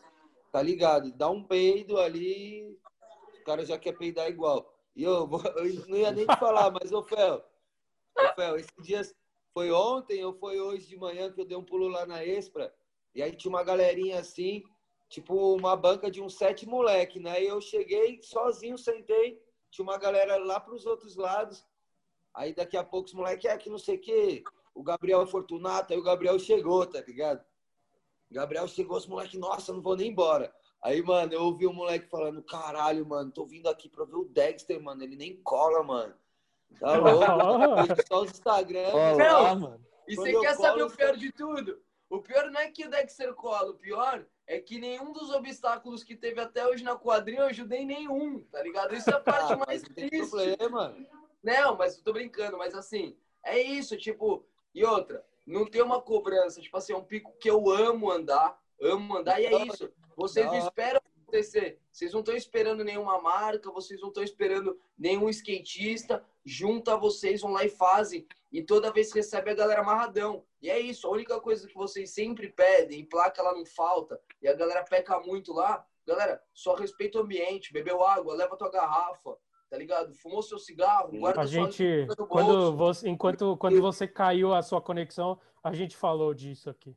Tá 0.51 0.63
ligado? 0.63 1.13
Dá 1.13 1.29
um 1.31 1.43
peido 1.43 1.99
ali, 1.99 2.79
o 3.41 3.45
cara 3.45 3.65
já 3.65 3.79
quer 3.79 3.97
peidar 3.97 4.29
igual. 4.29 4.73
E 4.95 5.03
eu, 5.03 5.29
eu 5.57 5.89
não 5.89 5.97
ia 5.97 6.11
nem 6.11 6.27
te 6.27 6.37
falar, 6.37 6.71
mas, 6.71 6.93
ô 6.93 7.03
Fel, 7.03 7.45
ô 8.17 8.35
Fel, 8.35 8.57
esse 8.57 8.71
dia 8.81 9.03
foi 9.53 9.71
ontem 9.71 10.25
ou 10.25 10.33
foi 10.33 10.61
hoje 10.61 10.87
de 10.87 10.97
manhã 10.97 11.33
que 11.33 11.41
eu 11.41 11.45
dei 11.45 11.57
um 11.57 11.65
pulo 11.65 11.89
lá 11.89 12.07
na 12.07 12.25
Expra, 12.25 12.73
e 13.15 13.23
aí 13.23 13.35
tinha 13.35 13.51
uma 13.51 13.65
galerinha 13.65 14.21
assim, 14.21 14.63
tipo 15.09 15.55
uma 15.55 15.77
banca 15.77 16.11
de 16.11 16.21
uns 16.21 16.35
sete 16.35 16.67
moleque, 16.67 17.19
né? 17.19 17.43
E 17.43 17.47
eu 17.47 17.61
cheguei 17.61 18.21
sozinho, 18.23 18.79
sentei, 18.79 19.43
tinha 19.71 19.83
uma 19.83 19.99
galera 19.99 20.37
lá 20.37 20.61
pros 20.61 20.87
outros 20.87 21.17
lados, 21.17 21.67
aí 22.35 22.55
daqui 22.55 22.77
a 22.77 22.85
pouco 22.85 23.09
os 23.09 23.15
moleques, 23.15 23.45
é 23.45 23.57
que 23.57 23.71
não 23.71 23.79
sei 23.79 23.97
o 23.97 24.01
quê, 24.01 24.45
o 24.75 24.83
Gabriel 24.83 25.27
Fortunato, 25.27 25.93
aí 25.93 25.99
o 25.99 26.05
Gabriel 26.05 26.39
chegou, 26.39 26.87
tá 26.87 27.01
ligado? 27.01 27.45
O 28.31 28.35
Gabriel 28.35 28.69
chegou, 28.69 28.97
os 28.97 29.07
moleques, 29.07 29.39
nossa, 29.39 29.73
não 29.73 29.83
vou 29.83 29.97
nem 29.97 30.11
embora. 30.11 30.55
Aí, 30.83 31.03
mano, 31.03 31.33
eu 31.33 31.43
ouvi 31.43 31.67
o 31.67 31.73
moleque 31.73 32.07
falando, 32.09 32.43
caralho, 32.43 33.05
mano, 33.05 33.31
tô 33.33 33.45
vindo 33.45 33.69
aqui 33.69 33.89
pra 33.89 34.05
ver 34.05 34.15
o 34.15 34.25
Dexter, 34.25 34.81
mano, 34.81 35.03
ele 35.03 35.17
nem 35.17 35.37
cola, 35.43 35.83
mano. 35.83 36.15
Tá 36.79 36.97
louco? 36.97 37.27
Só 38.07 38.23
os 38.23 38.31
Instagram. 38.31 38.89
Olá, 38.93 39.55
mano. 39.55 39.85
E 40.07 40.15
você 40.15 40.33
quer 40.39 40.55
saber 40.55 40.81
colo, 40.81 40.93
o 40.93 40.97
pior 40.97 41.17
de 41.17 41.33
tudo? 41.33 41.83
O 42.09 42.21
pior 42.21 42.51
não 42.51 42.61
é 42.61 42.71
que 42.71 42.87
o 42.87 42.91
Dexter 42.91 43.35
cola, 43.35 43.71
o 43.71 43.75
pior 43.75 44.25
é 44.47 44.59
que 44.61 44.79
nenhum 44.79 45.13
dos 45.13 45.31
obstáculos 45.31 46.03
que 46.03 46.17
teve 46.17 46.41
até 46.41 46.67
hoje 46.67 46.83
na 46.83 46.97
quadrinha 46.97 47.41
eu 47.43 47.47
ajudei 47.47 47.85
nenhum, 47.85 48.41
tá 48.45 48.63
ligado? 48.63 48.95
Isso 48.95 49.11
é 49.11 49.15
a 49.15 49.21
parte 49.21 49.53
Ah, 49.53 49.57
mais 49.67 49.83
não 49.83 49.95
tem 49.95 50.09
triste. 50.09 50.31
problema. 50.31 50.97
Não, 51.43 51.77
mas 51.77 51.97
eu 51.99 52.05
tô 52.05 52.13
brincando, 52.13 52.57
mas 52.59 52.75
assim, 52.75 53.17
é 53.45 53.61
isso, 53.61 53.97
tipo, 53.97 54.45
e 54.75 54.85
outra, 54.85 55.25
não 55.47 55.67
tem 55.67 55.83
uma 55.83 56.01
cobrança, 56.01 56.61
tipo 56.61 56.77
assim, 56.77 56.93
é 56.93 56.97
um 56.97 57.05
pico 57.05 57.33
que 57.41 57.51
eu 57.51 57.71
amo 57.71 58.11
andar, 58.11 58.59
amo 58.81 59.17
andar, 59.17 59.41
e 59.41 59.47
é 59.47 59.67
isso. 59.67 59.93
Vocês 60.17 60.47
não 60.47 60.59
esperam 60.59 61.01
acontecer, 61.23 61.79
vocês 61.91 62.13
não 62.13 62.21
estão 62.21 62.35
esperando 62.35 62.85
nenhuma 62.85 63.21
marca, 63.21 63.71
vocês 63.71 64.01
não 64.01 64.09
estão 64.09 64.23
esperando 64.23 64.79
nenhum 64.99 65.29
skatista, 65.29 66.25
junta 66.45 66.97
vocês, 66.97 67.41
vão 67.41 67.53
lá 67.53 67.65
e 67.65 67.69
fazem, 67.69 68.27
e 68.53 68.63
toda 68.63 68.93
vez 68.93 69.13
que 69.13 69.19
recebe 69.19 69.51
a 69.51 69.55
galera 69.55 69.81
amarradão. 69.81 70.45
E 70.61 70.69
é 70.69 70.79
isso, 70.79 71.07
a 71.07 71.11
única 71.11 71.41
coisa 71.41 71.67
que 71.67 71.75
vocês 71.75 72.11
sempre 72.11 72.51
pedem, 72.51 73.05
placa 73.05 73.43
lá 73.43 73.55
não 73.55 73.65
falta, 73.65 74.21
e 74.43 74.49
a 74.49 74.55
galera 74.55 74.85
peca 74.85 75.21
muito 75.21 75.53
lá, 75.53 75.87
galera, 76.07 76.43
só 76.53 76.75
respeita 76.75 77.19
o 77.19 77.23
ambiente, 77.23 77.73
bebeu 77.73 78.03
água, 78.05 78.35
leva 78.35 78.57
tua 78.57 78.71
garrafa, 78.71 79.37
tá 79.71 79.79
ligado? 79.79 80.13
Fumou 80.15 80.43
seu 80.43 80.59
cigarro, 80.59 81.17
guarda 81.17 81.43
A 81.43 81.47
sua 81.47 81.71
gente, 81.71 82.07
no 82.19 82.27
quando 82.27 82.77
você, 82.77 83.09
enquanto 83.09 83.57
quando 83.57 83.81
você 83.81 84.09
caiu 84.09 84.53
a 84.53 84.63
sua 84.63 84.83
conexão, 84.83 85.39
a 85.63 85.73
gente 85.73 85.97
falou 85.97 86.35
disso 86.35 86.69
aqui. 86.69 86.97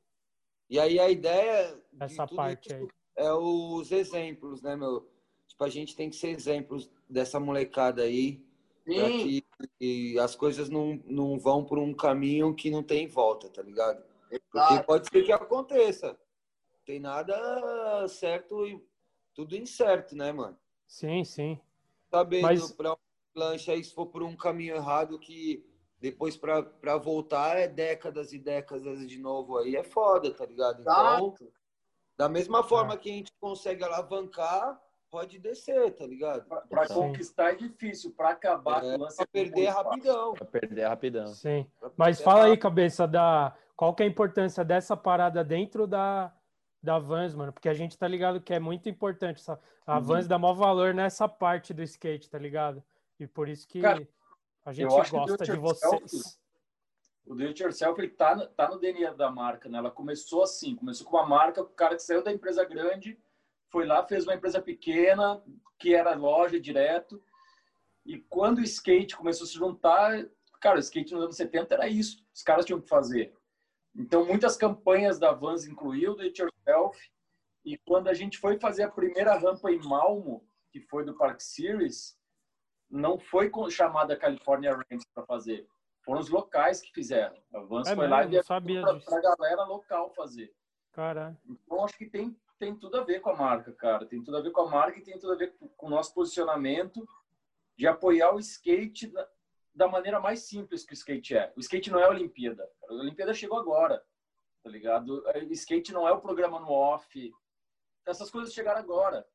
E 0.70 0.80
aí 0.80 1.00
a 1.00 1.10
ideia 1.10 1.80
de 1.94 2.04
Essa 2.04 2.26
parte 2.26 2.74
aí. 2.74 2.88
é 3.16 3.32
os 3.32 3.92
exemplos, 3.92 4.64
né, 4.64 4.76
meu? 4.76 5.08
Tipo, 5.48 5.64
a 5.64 5.70
gente 5.70 5.96
tem 5.96 6.10
que 6.10 6.16
ser 6.16 6.30
exemplos 6.30 6.90
dessa 7.08 7.40
molecada 7.40 8.02
aí, 8.02 8.44
Sim, 8.86 9.24
que 9.24 9.44
que 9.80 10.20
as 10.20 10.36
coisas 10.36 10.70
não, 10.70 11.02
não 11.06 11.40
vão 11.40 11.64
por 11.64 11.78
um 11.80 11.94
caminho 11.94 12.54
que 12.54 12.70
não 12.70 12.84
tem 12.84 13.08
volta, 13.08 13.50
tá 13.50 13.62
ligado? 13.62 14.04
Porque 14.52 14.84
pode 14.84 15.08
ser 15.08 15.24
que 15.24 15.32
aconteça. 15.32 16.18
Tem 16.86 17.00
nada 17.00 18.06
certo 18.10 18.68
e 18.68 18.84
tudo 19.34 19.56
incerto, 19.56 20.16
né, 20.16 20.32
mano? 20.32 20.58
Sim, 20.86 21.24
sim. 21.24 21.62
Sabendo 22.14 22.44
Mas... 22.44 22.72
pra 22.72 22.96
lancha 23.36 23.76
se 23.76 23.92
for 23.92 24.06
por 24.06 24.22
um 24.22 24.36
caminho 24.36 24.76
errado 24.76 25.18
que 25.18 25.66
depois 26.00 26.38
para 26.38 26.98
voltar 26.98 27.58
é 27.58 27.68
décadas 27.68 28.32
e 28.32 28.38
décadas 28.38 29.08
de 29.08 29.18
novo 29.18 29.58
aí 29.58 29.76
é 29.76 29.84
foda, 29.84 30.32
tá 30.32 30.46
ligado? 30.46 30.82
Então, 30.82 31.34
da 32.16 32.30
mesma 32.30 32.62
forma 32.62 32.94
é. 32.94 32.98
que 32.98 33.10
a 33.10 33.14
gente 33.14 33.32
consegue 33.42 33.84
alavancar, 33.84 34.80
pode 35.10 35.40
descer, 35.40 35.96
tá 35.96 36.06
ligado? 36.06 36.46
Para 36.70 36.88
conquistar 36.88 37.54
é 37.54 37.56
difícil, 37.56 38.14
para 38.16 38.30
acabar 38.30 38.86
é, 38.86 38.96
para 38.98 39.26
perder 39.32 39.70
rapidão. 39.70 40.34
Para 40.34 40.46
perder 40.46 40.86
rapidão. 40.86 41.28
Sim. 41.28 41.66
Mas 41.98 42.22
fala 42.22 42.46
aí, 42.46 42.58
cabeça 42.58 43.08
da 43.08 43.56
qual 43.76 43.96
que 43.96 44.04
é 44.04 44.06
a 44.06 44.10
importância 44.10 44.64
dessa 44.64 44.96
parada 44.96 45.44
dentro 45.44 45.88
da 45.88 46.32
da 46.84 47.00
Vans, 47.00 47.34
mano, 47.34 47.54
porque 47.54 47.70
a 47.70 47.74
gente 47.74 47.98
tá 47.98 48.08
ligado 48.08 48.42
que 48.42 48.54
é 48.54 48.60
muito 48.60 48.90
importante 48.90 49.40
essa, 49.40 49.58
a 49.88 49.98
uhum. 49.98 50.04
Vans 50.04 50.28
dá 50.28 50.38
maior 50.38 50.54
valor 50.54 50.94
nessa 50.94 51.30
parte 51.30 51.74
do 51.74 51.82
skate, 51.82 52.30
tá 52.30 52.38
ligado? 52.38 52.84
E 53.18 53.26
por 53.26 53.48
isso 53.48 53.66
que 53.66 53.80
Cara, 53.80 54.06
a 54.66 54.74
gente 54.74 54.90
gosta 54.90 55.46
de 55.46 55.58
vocês. 55.58 56.38
O 57.26 57.34
do 57.34 57.44
it 57.44 57.64
yourself 57.64 58.00
ele 58.02 58.10
tá, 58.10 58.36
tá 58.48 58.70
no 58.70 58.78
DNA 58.78 59.14
da 59.14 59.32
marca, 59.32 59.70
né? 59.70 59.78
Ela 59.78 59.90
começou 59.90 60.44
assim, 60.44 60.76
começou 60.76 61.08
com 61.08 61.16
uma 61.16 61.26
marca, 61.26 61.62
o 61.62 61.66
cara 61.68 61.96
que 61.96 62.04
saiu 62.04 62.22
da 62.22 62.34
empresa 62.34 62.66
grande 62.66 63.18
foi 63.70 63.86
lá, 63.86 64.06
fez 64.06 64.26
uma 64.26 64.36
empresa 64.36 64.62
pequena, 64.62 65.42
que 65.80 65.96
era 65.96 66.14
loja 66.16 66.60
direto. 66.60 67.24
E 68.06 68.20
quando 68.20 68.58
o 68.58 68.64
skate 68.64 69.16
começou 69.16 69.46
a 69.46 69.48
se 69.48 69.56
juntar, 69.56 70.28
cara, 70.60 70.76
o 70.76 70.80
skate 70.80 71.14
nos 71.14 71.24
anos 71.24 71.38
70 71.38 71.74
era 71.74 71.88
isso. 71.88 72.24
Os 72.34 72.44
caras 72.44 72.66
tinham 72.66 72.82
que 72.82 72.90
fazer. 72.90 73.34
Então, 73.96 74.26
muitas 74.26 74.58
campanhas 74.58 75.18
da 75.18 75.32
Vans 75.32 75.66
incluíam 75.66 76.16
o 76.16 76.22
It 76.22 76.42
Yourself. 76.68 77.00
E 77.66 77.78
quando 77.78 78.10
a 78.10 78.14
gente 78.14 78.38
foi 78.38 78.60
fazer 78.60 78.84
a 78.84 78.92
primeira 78.92 79.38
rampa 79.38 79.72
em 79.72 79.80
Malmo, 79.80 80.46
que 80.72 80.82
foi 80.82 81.06
do 81.06 81.16
Park 81.16 81.40
Series, 81.40 82.18
não 82.90 83.18
foi 83.18 83.50
chamada 83.70 84.18
California 84.18 84.76
Ramps 84.76 85.06
para 85.14 85.26
fazer. 85.26 85.68
Foram 86.04 86.20
os 86.20 86.30
locais 86.30 86.82
que 86.82 86.92
fizeram. 86.92 87.36
A 87.54 87.62
Vans 87.62 87.88
é 87.88 87.96
foi 87.96 88.08
mesmo, 88.08 88.16
lá 88.16 88.26
e 88.26 89.02
para 89.06 89.18
a 89.18 89.22
galera 89.22 89.64
local 89.64 90.14
fazer. 90.14 90.54
Cara. 90.92 91.38
Então, 91.48 91.84
acho 91.84 91.98
que 91.98 92.06
tem 92.06 92.36
tem 92.60 92.74
tudo 92.74 92.98
a 92.98 93.04
ver 93.04 93.20
com 93.20 93.30
a 93.30 93.36
marca, 93.36 93.74
cara. 93.74 94.06
Tem 94.06 94.24
tudo 94.24 94.38
a 94.38 94.42
ver 94.42 94.52
com 94.52 94.62
a 94.62 94.70
marca 94.70 94.98
e 94.98 95.04
tem 95.04 95.20
tudo 95.20 95.34
a 95.34 95.36
ver 95.36 95.54
com 95.76 95.88
o 95.88 95.90
nosso 95.90 96.14
posicionamento 96.14 97.06
de 97.76 97.86
apoiar 97.86 98.34
o 98.34 98.40
skate 98.40 99.08
da, 99.08 99.28
da 99.76 99.88
maneira 99.88 100.18
mais 100.20 100.48
simples 100.48 100.86
que 100.86 100.94
o 100.94 100.96
skate 100.96 101.36
é. 101.36 101.52
O 101.58 101.60
skate 101.60 101.92
não 101.92 102.00
é 102.00 102.06
a 102.06 102.10
Olimpíada. 102.10 102.70
A 102.88 102.94
Olimpíada 102.94 103.34
chegou 103.34 103.58
agora, 103.58 104.02
tá 104.64 104.70
ligado? 104.70 105.24
O 105.26 105.54
skate 105.54 105.92
não 105.92 106.08
é 106.08 106.12
o 106.12 106.22
programa 106.22 106.60
no 106.60 106.70
off. 106.70 107.34
Essas 108.06 108.32
coisas 108.32 108.54
chegaram 108.54 108.80
agora. 108.80 109.28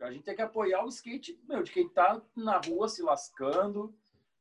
A 0.00 0.10
gente 0.10 0.24
tem 0.24 0.34
que 0.34 0.42
apoiar 0.42 0.84
o 0.84 0.88
skate, 0.88 1.38
meu, 1.46 1.62
de 1.62 1.70
quem 1.70 1.88
tá 1.88 2.20
na 2.34 2.58
rua 2.58 2.88
se 2.88 3.02
lascando, 3.02 3.94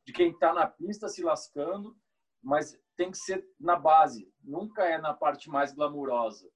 de 0.06 0.14
quem 0.14 0.34
tá 0.38 0.53
na 0.53 0.66
pista 0.66 1.10
se 1.10 1.22
lascando, 1.22 1.98
mas 2.41 2.80
tem 2.95 3.11
que 3.11 3.18
ser 3.18 3.45
na 3.60 3.76
base, 3.76 4.32
nunca 4.41 4.86
é 4.86 4.98
na 4.98 5.14
parte 5.14 5.49
mais 5.49 5.74
glamurosa 5.74 6.49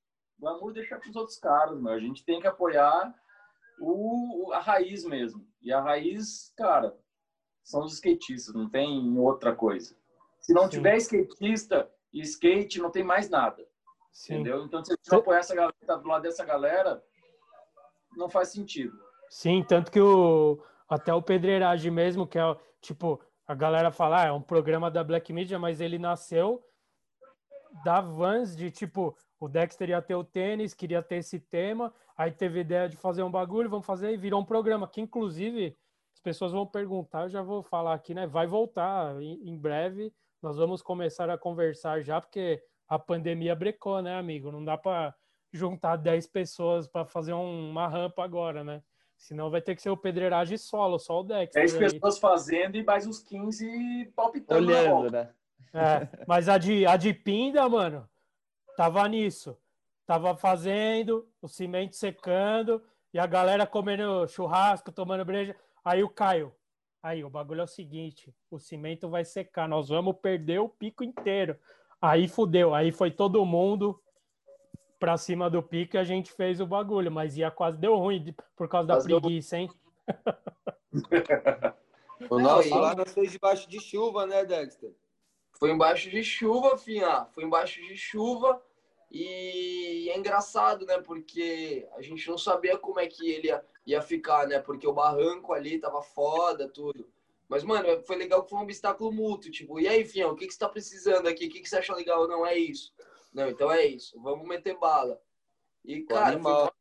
glamour 0.44 0.74
deixa 0.74 0.98
para 0.98 1.10
os 1.10 1.16
outros 1.16 1.38
caras, 1.40 1.80
meu. 1.80 1.94
A 1.94 2.00
gente 2.00 2.26
tem 2.26 2.40
que 2.40 2.48
apoiar 2.48 3.14
o, 3.80 4.52
a 4.54 4.60
raiz 4.60 5.06
mesmo. 5.06 5.48
E 5.62 5.72
a 5.72 5.82
raiz, 5.82 6.54
cara, 6.58 6.98
são 7.64 7.86
os 7.86 7.94
skatistas, 7.94 8.54
não 8.54 8.70
tem 8.70 9.18
outra 9.18 9.56
coisa. 9.56 9.96
Se 10.42 10.54
não 10.54 10.64
Sim. 10.64 10.70
tiver 10.72 10.98
skatista 10.98 11.90
e 12.12 12.22
skate, 12.22 12.80
não 12.80 12.92
tem 12.92 13.04
mais 13.04 13.30
nada. 13.30 13.66
Sim. 14.14 14.36
Entendeu? 14.36 14.64
Então, 14.64 14.86
se 14.86 14.94
a 14.94 14.96
gente 14.96 15.12
não 15.12 15.20
apoiar 15.20 15.40
essa 15.40 15.56
galera, 15.56 15.76
tá 15.86 15.96
do 15.96 16.08
lado 16.08 16.22
dessa 16.22 16.46
galera, 16.46 17.04
não 18.16 18.30
faz 18.30 18.50
sentido. 18.50 18.94
Sim, 19.30 19.66
tanto 19.68 19.92
que 19.92 20.00
o 20.00 20.64
até 20.88 21.12
o 21.12 21.22
Pedreiragem 21.22 21.92
mesmo, 21.92 22.28
que 22.28 22.38
é 22.38 22.58
tipo, 22.80 23.20
a 23.48 23.56
galera 23.56 23.92
fala, 23.92 24.22
ah, 24.22 24.28
é 24.28 24.32
um 24.32 24.42
programa 24.42 24.92
da 24.92 25.04
Black 25.04 25.34
Media, 25.34 25.58
mas 25.58 25.82
ele 25.82 25.98
nasceu 25.98 26.64
da 27.84 28.00
Vans 28.00 28.56
de 28.56 28.70
tipo, 28.70 29.18
o 29.40 29.50
Dexter 29.50 29.90
ia 29.90 30.02
ter 30.02 30.14
o 30.14 30.24
tênis, 30.24 30.76
queria 30.76 31.02
ter 31.02 31.16
esse 31.16 31.40
tema, 31.40 31.92
aí 32.16 32.32
teve 32.32 32.60
ideia 32.60 32.88
de 32.88 32.96
fazer 32.96 33.24
um 33.24 33.32
bagulho, 33.32 33.70
vamos 33.70 33.86
fazer 33.86 34.14
e 34.14 34.18
virou 34.18 34.40
um 34.40 34.46
programa 34.46 34.88
que, 34.88 35.02
inclusive, 35.02 35.76
as 36.14 36.20
pessoas 36.20 36.52
vão 36.52 36.68
perguntar, 36.68 37.24
eu 37.24 37.30
já 37.30 37.42
vou 37.42 37.64
falar 37.64 37.96
aqui, 37.96 38.14
né? 38.14 38.28
Vai 38.28 38.46
voltar 38.46 39.20
em, 39.20 39.50
em 39.50 39.58
breve, 39.58 40.14
nós 40.42 40.58
vamos 40.58 40.84
começar 40.84 41.30
a 41.30 41.38
conversar 41.38 42.02
já, 42.02 42.22
porque 42.22 42.64
a 42.88 43.00
pandemia 43.00 43.56
brecou, 43.56 44.02
né, 44.02 44.18
amigo? 44.18 44.52
Não 44.52 44.64
dá 44.64 44.78
para 44.78 45.16
juntar 45.52 45.96
10 45.98 46.28
pessoas 46.28 46.88
para 46.88 47.06
fazer 47.06 47.34
um, 47.34 47.70
uma 47.70 47.88
rampa 47.88 48.24
agora, 48.24 48.64
né? 48.64 48.82
Senão 49.18 49.50
vai 49.50 49.62
ter 49.62 49.76
que 49.76 49.82
ser 49.82 49.90
o 49.90 49.98
pedreiragem 49.98 50.58
solo, 50.58 51.00
só 51.00 51.22
o 51.22 51.24
Dexter. 51.24 51.62
10 51.62 51.78
pessoas 51.78 52.20
fazendo 52.20 52.76
e 52.76 52.84
mais 52.84 53.08
uns 53.08 53.20
15 53.20 54.12
palpitando. 54.16 54.68
Olhando, 54.68 55.12
né? 55.12 55.30
É, 55.74 56.26
mas 56.28 56.50
a 56.50 56.58
de, 56.58 56.86
a 56.86 56.98
de 56.98 57.14
Pinda, 57.14 57.68
mano, 57.70 58.08
tava 58.76 59.08
nisso. 59.08 59.58
Tava 60.06 60.36
fazendo, 60.36 61.28
o 61.42 61.48
cimento 61.48 61.96
secando 61.96 62.84
e 63.14 63.20
a 63.20 63.26
galera 63.26 63.66
comendo 63.66 64.28
churrasco, 64.28 64.92
tomando 64.92 65.24
breja. 65.24 65.56
Aí 65.86 66.04
o 66.04 66.10
Caio, 66.10 66.54
aí 67.02 67.24
o 67.24 67.30
bagulho 67.30 67.62
é 67.62 67.64
o 67.64 67.68
seguinte: 67.68 68.36
o 68.52 68.60
cimento 68.60 69.10
vai 69.10 69.24
secar, 69.24 69.68
nós 69.68 69.90
vamos 69.90 70.18
perder 70.18 70.60
o 70.60 70.68
pico 70.68 71.04
inteiro. 71.04 71.58
Aí 72.04 72.28
fudeu, 72.28 72.76
aí 72.76 72.92
foi 72.92 73.10
todo 73.10 73.46
mundo 73.46 73.98
pra 75.00 75.16
cima 75.16 75.50
do 75.50 75.64
pico 75.64 75.96
e 75.96 75.98
a 75.98 76.04
gente 76.04 76.34
fez 76.34 76.60
o 76.60 76.68
bagulho, 76.68 77.10
mas 77.10 77.38
ia 77.38 77.50
quase 77.50 77.78
deu 77.78 77.96
ruim 77.96 78.36
por 78.58 78.68
causa 78.68 78.90
da 78.90 79.02
preguiça, 79.02 79.58
hein? 79.58 79.72
o 82.30 82.38
nosso 82.38 82.78
lá 82.78 82.94
nós 82.94 83.14
fez 83.14 83.32
debaixo 83.32 83.70
de 83.70 83.80
chuva, 83.80 84.26
né, 84.26 84.44
Dexter? 84.44 84.94
Foi 85.58 85.72
embaixo 85.72 86.10
de 86.10 86.22
chuva, 86.26 86.78
finha. 86.78 87.26
Foi 87.32 87.46
embaixo 87.46 87.82
de 87.82 87.96
chuva. 87.96 88.62
E 89.10 90.10
é 90.10 90.18
engraçado, 90.18 90.86
né? 90.86 91.00
Porque 91.00 91.88
a 91.96 92.02
gente 92.02 92.28
não 92.28 92.38
sabia 92.38 92.78
como 92.78 93.00
é 93.00 93.08
que 93.08 93.32
ele 93.32 93.48
ia, 93.48 93.64
ia 93.86 94.02
ficar, 94.02 94.46
né? 94.46 94.60
Porque 94.60 94.86
o 94.86 94.92
barranco 94.92 95.54
ali 95.54 95.80
tava 95.80 96.02
foda, 96.02 96.68
tudo. 96.68 97.08
Mas, 97.54 97.64
mano, 97.64 98.02
foi 98.08 98.16
legal 98.16 98.44
que 98.44 98.50
foi 98.50 98.58
um 98.58 98.64
obstáculo 98.64 99.12
mútuo. 99.12 99.52
Tipo, 99.52 99.80
e 99.80 99.88
aí, 99.88 100.04
Fião, 100.04 100.32
o 100.32 100.36
que, 100.36 100.48
que 100.48 100.54
você 100.54 100.58
tá 100.58 100.68
precisando 100.68 101.28
aqui? 101.28 101.46
O 101.46 101.50
que, 101.52 101.60
que 101.60 101.70
você 101.70 101.78
acha 101.78 101.94
legal? 101.94 102.28
Não, 102.28 102.44
é 102.44 102.58
isso. 102.58 102.92
Não, 103.32 103.48
então 103.48 103.72
é 103.72 103.86
isso. 103.86 104.20
Vamos 104.24 104.48
meter 104.48 104.76
bala. 104.80 105.22
E, 105.86 106.02
cara, 106.02 106.30
animal, 106.30 106.74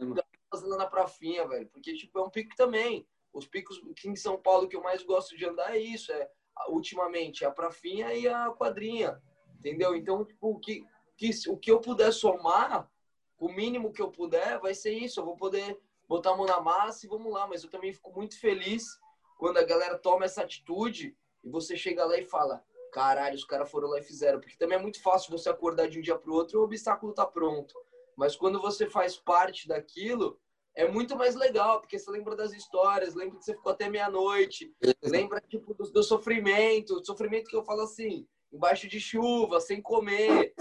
fazendo 0.51 0.75
na 0.79 0.87
prafinha, 0.87 1.47
velho. 1.47 1.69
Porque, 1.69 1.93
tipo, 1.93 2.19
é 2.19 2.23
um 2.23 2.31
pico 2.31 2.57
também. 2.57 3.07
Os 3.35 3.47
picos 3.47 3.83
aqui 3.91 4.09
em 4.09 4.17
São 4.17 4.39
Paulo 4.41 4.67
que 4.67 4.75
eu 4.75 4.83
mais 4.83 5.03
gosto 5.03 5.37
de 5.37 5.45
andar 5.45 5.77
é 5.77 5.79
isso. 5.79 6.11
É, 6.11 6.31
ultimamente, 6.69 7.45
a 7.45 7.51
prafinha 7.51 8.15
e 8.15 8.27
a 8.27 8.49
quadrinha. 8.49 9.21
Entendeu? 9.59 9.95
Então, 9.95 10.25
tipo, 10.25 10.53
o 10.53 10.59
que, 10.59 10.87
que 11.19 11.29
o 11.51 11.57
que 11.59 11.71
eu 11.71 11.83
puder 11.83 12.15
somar, 12.15 12.91
o 13.39 13.51
mínimo 13.51 13.93
que 13.93 14.01
eu 14.01 14.11
puder, 14.11 14.59
vai 14.59 14.73
ser 14.73 14.93
isso. 14.93 15.21
Eu 15.21 15.27
vou 15.27 15.37
poder 15.37 15.79
botar 16.09 16.31
a 16.31 16.37
mão 16.37 16.47
na 16.47 16.63
massa 16.63 17.05
e 17.05 17.11
vamos 17.11 17.31
lá. 17.31 17.47
Mas 17.47 17.63
eu 17.63 17.69
também 17.69 17.93
fico 17.93 18.11
muito 18.11 18.41
feliz 18.41 19.02
quando 19.43 19.59
a 19.59 19.65
galera 19.65 19.99
toma 19.99 20.25
essa 20.25 20.43
atitude 20.43 21.17
e 21.43 21.51
você 21.51 21.77
chega 21.77 22.05
lá 22.05 22.17
e 22.17 22.25
fala: 22.25 22.65
caralho, 22.93 23.35
os 23.35 23.45
caras 23.45 23.69
foram 23.69 23.89
lá 23.89 23.99
e 23.99 24.05
fizeram. 24.05 24.39
Porque 24.39 24.57
também 24.57 24.79
é 24.79 24.81
muito 24.81 25.03
fácil 25.03 25.37
você 25.37 25.49
acordar 25.49 25.89
de 25.89 25.99
um 25.99 26.01
dia 26.01 26.17
para 26.17 26.31
o 26.31 26.35
outro 26.35 26.57
e 26.57 26.61
o 26.61 26.63
obstáculo 26.63 27.13
tá 27.13 27.27
pronto. 27.27 27.75
Mas 28.17 28.37
quando 28.37 28.63
você 28.63 28.89
faz 28.89 29.17
parte 29.17 29.67
daquilo, 29.67 30.39
é 30.77 30.87
muito 30.87 31.17
mais 31.17 31.35
legal, 31.35 31.81
porque 31.81 31.99
você 31.99 32.09
lembra 32.09 32.37
das 32.37 32.53
histórias, 32.53 33.17
lembra 33.17 33.37
que 33.37 33.45
você 33.45 33.57
ficou 33.57 33.73
até 33.73 33.89
meia-noite, 33.91 34.73
lembra 35.03 35.41
tipo, 35.41 35.75
do, 35.75 35.91
do, 35.91 36.05
sofrimento, 36.05 37.01
do 37.01 37.05
sofrimento 37.05 37.51
que 37.51 37.57
eu 37.57 37.65
falo 37.65 37.83
assim, 37.83 38.29
embaixo 38.53 38.87
de 38.87 39.01
chuva, 39.01 39.61
sem 39.61 39.83
comer, 39.83 40.55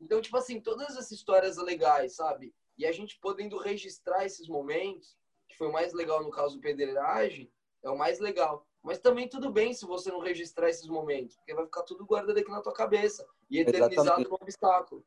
então, 0.00 0.20
tipo 0.20 0.36
assim, 0.36 0.60
todas 0.60 0.90
essas 0.90 1.10
histórias 1.10 1.56
legais, 1.56 2.14
sabe? 2.14 2.54
E 2.78 2.86
a 2.86 2.92
gente 2.92 3.18
podendo 3.18 3.58
registrar 3.58 4.24
esses 4.24 4.46
momentos, 4.46 5.16
que 5.48 5.56
foi 5.56 5.66
o 5.66 5.72
mais 5.72 5.92
legal 5.92 6.22
no 6.22 6.30
caso 6.30 6.54
do 6.54 6.60
pedreiragem, 6.60 7.50
é 7.82 7.90
o 7.90 7.98
mais 7.98 8.18
legal. 8.18 8.66
Mas 8.82 8.98
também 8.98 9.28
tudo 9.28 9.50
bem 9.50 9.74
se 9.74 9.84
você 9.84 10.10
não 10.10 10.20
registrar 10.20 10.68
esses 10.68 10.86
momentos, 10.86 11.36
porque 11.36 11.54
vai 11.54 11.64
ficar 11.64 11.82
tudo 11.82 12.06
guardado 12.06 12.38
aqui 12.38 12.50
na 12.50 12.62
tua 12.62 12.72
cabeça 12.72 13.26
e 13.50 13.58
eternizado 13.58 13.94
Exatamente. 13.94 14.30
no 14.30 14.38
obstáculo. 14.40 15.04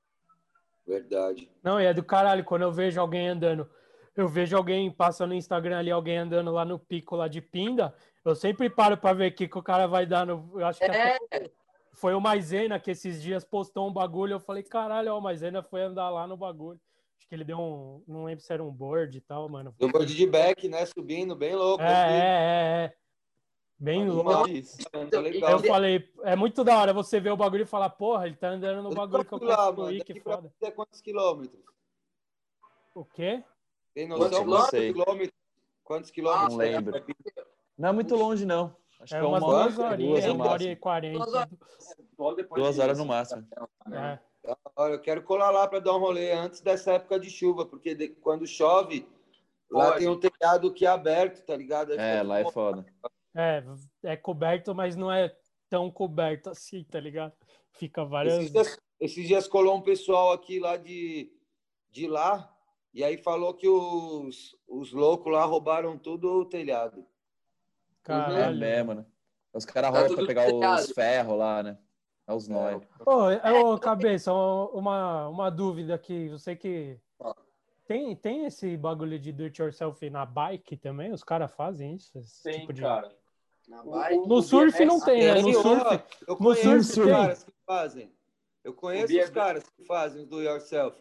Verdade. 0.85 1.49
Não, 1.63 1.79
e 1.79 1.85
é 1.85 1.93
do 1.93 2.03
caralho 2.03 2.43
quando 2.43 2.63
eu 2.63 2.71
vejo 2.71 2.99
alguém 2.99 3.29
andando. 3.29 3.69
Eu 4.15 4.27
vejo 4.27 4.55
alguém 4.55 4.91
passando 4.91 5.29
no 5.29 5.35
Instagram 5.35 5.79
ali, 5.79 5.89
alguém 5.89 6.17
andando 6.17 6.51
lá 6.51 6.63
no 6.63 6.77
pico 6.77 7.15
lá 7.15 7.27
de 7.27 7.41
Pinda. 7.41 7.95
Eu 8.23 8.35
sempre 8.35 8.69
paro 8.69 8.95
para 8.95 9.13
ver 9.13 9.31
o 9.31 9.35
que, 9.35 9.47
que 9.47 9.57
o 9.57 9.63
cara 9.63 9.87
vai 9.87 10.05
dar 10.05 10.25
no. 10.25 10.51
Eu 10.59 10.65
acho 10.67 10.79
que 10.79 10.85
é. 10.85 11.15
até 11.15 11.51
foi 11.93 12.13
o 12.13 12.21
Maisena 12.21 12.79
que 12.79 12.91
esses 12.91 13.21
dias 13.21 13.43
postou 13.43 13.87
um 13.87 13.93
bagulho. 13.93 14.33
Eu 14.33 14.39
falei, 14.39 14.61
caralho, 14.61 15.13
ó, 15.13 15.17
o 15.17 15.21
Maisena 15.21 15.63
foi 15.63 15.81
andar 15.81 16.09
lá 16.09 16.27
no 16.27 16.37
bagulho. 16.37 16.79
Acho 17.23 17.29
que 17.29 17.35
ele 17.35 17.45
deu 17.45 17.57
um. 17.57 18.03
Não 18.05 18.25
lembro 18.25 18.43
se 18.43 18.51
era 18.51 18.61
um 18.61 18.69
board 18.69 19.17
e 19.17 19.21
tal, 19.21 19.47
mano. 19.47 19.73
Um 19.79 19.87
board 19.87 20.13
de 20.13 20.27
back, 20.27 20.67
né? 20.67 20.85
Subindo, 20.85 21.35
bem 21.37 21.55
louco. 21.55 21.81
É, 21.81 21.87
assim. 21.87 22.13
é, 22.13 22.19
é, 22.19 22.85
é. 22.85 22.93
Bem 23.79 24.09
louco. 24.09 24.29
Eu 25.49 25.59
falei, 25.59 26.11
é 26.23 26.35
muito 26.35 26.63
da 26.65 26.77
hora 26.77 26.93
você 26.93 27.21
ver 27.21 27.31
o 27.31 27.37
bagulho 27.37 27.63
e 27.63 27.65
falar, 27.65 27.89
porra, 27.91 28.27
ele 28.27 28.35
tá 28.35 28.49
andando 28.49 28.83
no 28.83 28.93
bagulho 28.93 29.23
que 29.23 29.33
eu 29.33 29.39
construí, 29.39 30.03
que 30.03 30.19
foda. 30.19 30.53
quantos 30.75 30.99
quilômetros? 30.99 31.63
O 32.93 33.05
quê? 33.05 33.41
Tem 33.93 34.07
noção 34.07 34.45
quantos 34.45 34.69
quilômetros? 34.69 35.39
Quantos 35.83 36.11
quilômetros? 36.11 36.51
Não 36.51 36.57
lembro. 36.57 37.05
Não 37.77 37.89
é 37.89 37.91
muito 37.93 38.15
longe, 38.15 38.45
não. 38.45 38.75
Acho 38.99 39.15
é 39.15 39.19
que 39.19 39.25
é 39.25 39.27
uma 39.27 39.39
duas 39.39 39.79
horinhas, 39.79 40.25
uma 40.25 40.49
hora 40.49 40.63
e 40.63 40.75
quarenta. 40.75 41.49
Duas 42.53 42.79
horas 42.79 42.97
no 42.97 43.05
máximo. 43.05 43.47
É. 43.91 44.19
Eu 44.77 44.99
quero 44.99 45.23
colar 45.23 45.51
lá 45.51 45.67
para 45.67 45.79
dar 45.79 45.95
um 45.95 45.99
rolê 45.99 46.31
antes 46.33 46.59
dessa 46.59 46.93
época 46.93 47.19
de 47.19 47.29
chuva, 47.29 47.65
porque 47.65 47.95
de, 47.95 48.09
quando 48.09 48.45
chove, 48.45 49.07
lá 49.71 49.91
Pode. 49.91 49.99
tem 49.99 50.09
um 50.09 50.19
telhado 50.19 50.73
que 50.73 50.85
é 50.85 50.89
aberto, 50.89 51.45
tá 51.45 51.55
ligado? 51.55 51.93
é, 51.93 52.21
lá 52.21 52.39
é 52.39 52.51
foda. 52.51 52.85
É, 53.35 53.63
é 54.03 54.17
coberto, 54.17 54.75
mas 54.75 54.95
não 54.95 55.11
é 55.11 55.33
tão 55.69 55.89
coberto 55.89 56.49
assim, 56.49 56.83
tá 56.83 56.99
ligado? 56.99 57.33
Fica 57.71 58.03
várias. 58.03 58.35
Esses 58.35 58.51
dias, 58.51 58.79
esses 58.99 59.27
dias 59.27 59.47
colou 59.47 59.75
um 59.75 59.81
pessoal 59.81 60.31
aqui 60.33 60.59
lá 60.59 60.75
de, 60.75 61.31
de 61.89 62.05
lá, 62.05 62.53
e 62.93 63.03
aí 63.03 63.17
falou 63.17 63.53
que 63.53 63.67
os, 63.67 64.55
os 64.67 64.91
loucos 64.91 65.31
lá 65.31 65.45
roubaram 65.45 65.97
tudo 65.97 66.31
o 66.31 66.45
telhado. 66.45 67.05
Caralho. 68.03 68.57
É 68.57 68.59
mesmo, 68.59 68.93
né? 68.93 69.05
Os 69.53 69.65
caras 69.65 69.91
tá 69.91 69.99
roubam 69.99 70.17
pra 70.17 70.25
pegar 70.25 70.53
os 70.53 70.91
ferros 70.91 71.37
lá, 71.37 71.63
né? 71.63 71.77
É 72.27 72.33
os 72.33 72.47
nós. 72.47 72.81
Ô, 73.05 73.73
ô, 73.73 73.79
cabeça, 73.79 74.31
uma, 74.33 75.27
uma 75.27 75.49
dúvida 75.49 75.95
aqui. 75.95 76.29
Você 76.29 76.55
que. 76.55 76.97
Tem, 77.85 78.15
tem 78.15 78.45
esse 78.45 78.77
bagulho 78.77 79.19
de 79.19 79.33
do 79.33 79.43
it 79.43 79.61
yourself 79.61 80.09
na 80.09 80.25
bike 80.25 80.77
também? 80.77 81.11
Os 81.11 81.23
caras 81.23 81.51
fazem 81.51 81.95
isso? 81.95 82.13
Tem, 82.41 82.61
tipo 82.61 82.71
de... 82.71 82.81
cara. 82.81 83.13
no 84.25 84.41
surf 84.41 84.85
não 84.85 85.01
tem, 85.01 85.25
né? 85.25 85.41
No 85.41 85.53
surf. 85.53 86.03
Eu 86.25 86.37
conheço 86.37 87.01
os 87.01 87.09
caras 87.09 87.43
que 87.43 87.53
fazem. 87.65 88.13
Eu 88.63 88.73
conheço 88.73 89.19
os 89.19 89.29
caras 89.29 89.63
que 89.69 89.83
fazem 89.83 90.25
do 90.25 90.41
yourself. 90.41 90.97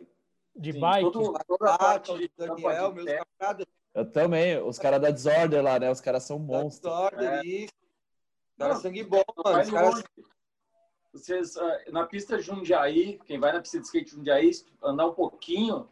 De 0.56 0.72
Sim, 0.72 0.80
bike? 0.80 1.12
Todo, 1.12 1.38
toda 1.46 1.72
a 1.72 1.78
parte 1.78 2.18
de 2.18 2.30
Daniel, 2.36 2.92
meus 2.92 3.06
camaradas 3.06 3.66
eu 3.94 4.10
também. 4.10 4.58
Os 4.58 4.78
caras 4.78 5.00
da 5.00 5.10
Disorder 5.10 5.62
lá, 5.62 5.78
né? 5.78 5.90
Os 5.90 6.00
caras 6.00 6.24
são 6.24 6.38
monstros. 6.38 6.92
Disorder, 6.92 7.32
é. 7.32 7.46
isso. 7.46 7.74
Os 8.52 8.58
caras 8.58 8.78
sangue 8.82 9.04
bom, 9.04 9.22
mano. 9.44 9.60
Os 9.60 9.70
caras... 9.70 10.04
Vocês, 11.22 11.56
ah, 11.56 11.84
na 11.88 12.06
pista 12.06 12.40
Jundiaí, 12.40 13.20
quem 13.24 13.38
vai 13.38 13.52
na 13.52 13.60
pista 13.60 13.78
de 13.78 13.86
skate 13.86 14.10
Jundiaí, 14.10 14.50
andar 14.82 15.06
um 15.06 15.14
pouquinho, 15.14 15.88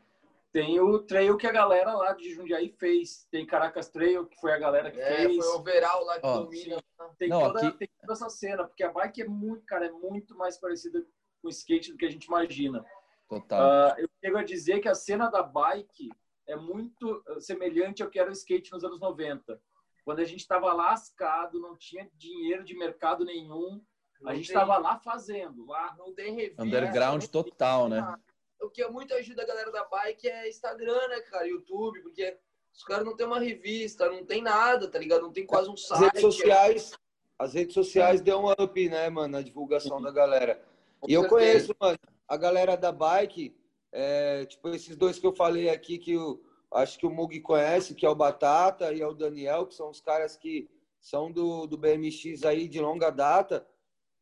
tem 0.53 0.81
o 0.81 0.99
trail 0.99 1.37
que 1.37 1.47
a 1.47 1.53
galera 1.53 1.95
lá 1.95 2.13
de 2.13 2.35
Jundiaí 2.35 2.69
fez. 2.69 3.27
Tem 3.31 3.47
Caracas 3.47 3.89
Trail, 3.89 4.27
que 4.27 4.41
foi 4.41 4.53
a 4.53 4.59
galera 4.59 4.91
que 4.91 5.01
é, 5.01 5.17
fez. 5.17 5.37
Foi 5.37 5.55
o 5.55 5.59
overall 5.61 6.05
lá 6.05 6.19
que 6.19 6.27
Ó, 6.27 6.43
domina. 6.43 6.83
Tem, 7.17 7.29
Não, 7.29 7.41
toda, 7.41 7.69
aqui... 7.69 7.79
tem 7.79 7.89
toda 8.01 8.13
essa 8.13 8.29
cena, 8.29 8.65
porque 8.65 8.83
a 8.83 8.91
bike 8.91 9.23
é 9.23 9.29
muito, 9.29 9.65
cara, 9.65 9.87
é 9.87 9.93
muito 9.93 10.37
mais 10.37 10.59
parecida 10.59 11.01
com 11.41 11.49
o 11.49 11.51
skate 11.51 11.93
do 11.93 11.99
que 11.99 12.07
a 12.07 12.11
gente 12.11 12.25
imagina. 12.25 12.85
Total. 13.29 13.93
Uh, 13.93 14.01
eu 14.01 14.09
chego 14.23 14.39
a 14.39 14.43
dizer 14.43 14.81
que 14.81 14.89
a 14.89 14.95
cena 14.95 15.31
da 15.31 15.43
bike 15.43 16.11
é 16.49 16.57
muito 16.57 17.23
eh, 17.29 17.41
semelhante 17.41 18.03
ao 18.03 18.11
que 18.11 18.19
era 18.19 18.29
o 18.29 18.33
skate 18.33 18.73
nos 18.73 18.83
anos 18.83 18.99
90. 18.99 19.61
Quando 20.05 20.19
a 20.19 20.25
gente 20.25 20.41
estava 20.41 20.73
lascado, 20.73 21.61
não 21.61 21.77
tinha 21.77 22.11
dinheiro 22.15 22.65
de 22.65 22.77
mercado 22.77 23.25
nenhum, 23.25 23.81
não 24.21 24.31
a 24.31 24.35
gente 24.35 24.49
estava 24.49 24.77
lá 24.79 24.99
fazendo, 24.99 25.67
lá 25.67 25.95
não 25.99 26.13
tem 26.13 26.35
revista. 26.35 26.63
Underground 26.63 27.25
total, 27.27 27.89
né? 27.89 28.15
O 28.61 28.69
que 28.69 28.87
muito 28.89 29.15
ajuda 29.15 29.43
a 29.43 29.47
galera 29.47 29.73
da 29.73 29.85
bike 29.85 30.29
é 30.29 30.49
Instagram, 30.49 31.09
né, 31.09 31.21
cara? 31.21 31.47
YouTube, 31.47 32.01
porque 32.03 32.37
os 32.75 32.85
caras 32.85 33.05
não 33.05 33.17
tem 33.17 33.27
uma 33.27 33.41
revista, 33.41 34.11
não 34.11 34.25
tem 34.25 34.43
nada, 34.43 34.89
tá 34.89 34.99
ligado? 34.99 35.23
Não 35.23 35.33
tem 35.33 35.47
quase 35.47 35.71
um 35.71 35.77
site. 35.77 35.93
As 35.93 36.01
redes 36.01 36.21
sociais, 36.21 36.93
as 37.39 37.55
redes 37.55 37.75
sociais 37.75 38.21
é. 38.21 38.25
deu 38.25 38.39
um 38.39 38.51
up, 38.51 38.89
né, 38.89 39.09
mano, 39.09 39.29
na 39.29 39.43
divulgação 39.43 40.01
da 40.01 40.11
galera. 40.11 40.63
e 41.09 41.15
eu 41.15 41.27
conheço, 41.27 41.75
mano, 41.81 41.99
a 42.29 42.37
galera 42.37 42.77
da 42.77 42.93
bike, 42.93 43.57
é, 43.91 44.45
tipo, 44.45 44.69
esses 44.69 44.95
dois 44.95 45.19
que 45.19 45.27
eu 45.27 45.33
falei 45.33 45.71
aqui, 45.71 45.99
que 45.99 46.17
o, 46.17 46.41
acho 46.73 46.99
que 46.99 47.07
o 47.07 47.11
Mug 47.11 47.41
conhece, 47.41 47.95
que 47.95 48.07
é 48.07 48.09
o 48.09 48.15
Batata 48.15 48.93
e 48.93 49.01
é 49.01 49.07
o 49.07 49.15
Daniel, 49.15 49.67
que 49.67 49.75
são 49.75 49.91
os 49.91 50.01
caras 50.01 50.37
que 50.37 50.69
são 51.01 51.33
do, 51.33 51.67
do 51.67 51.77
BMX 51.77 52.45
aí 52.45 52.69
de 52.69 52.81
longa 52.81 53.11
data. 53.11 53.67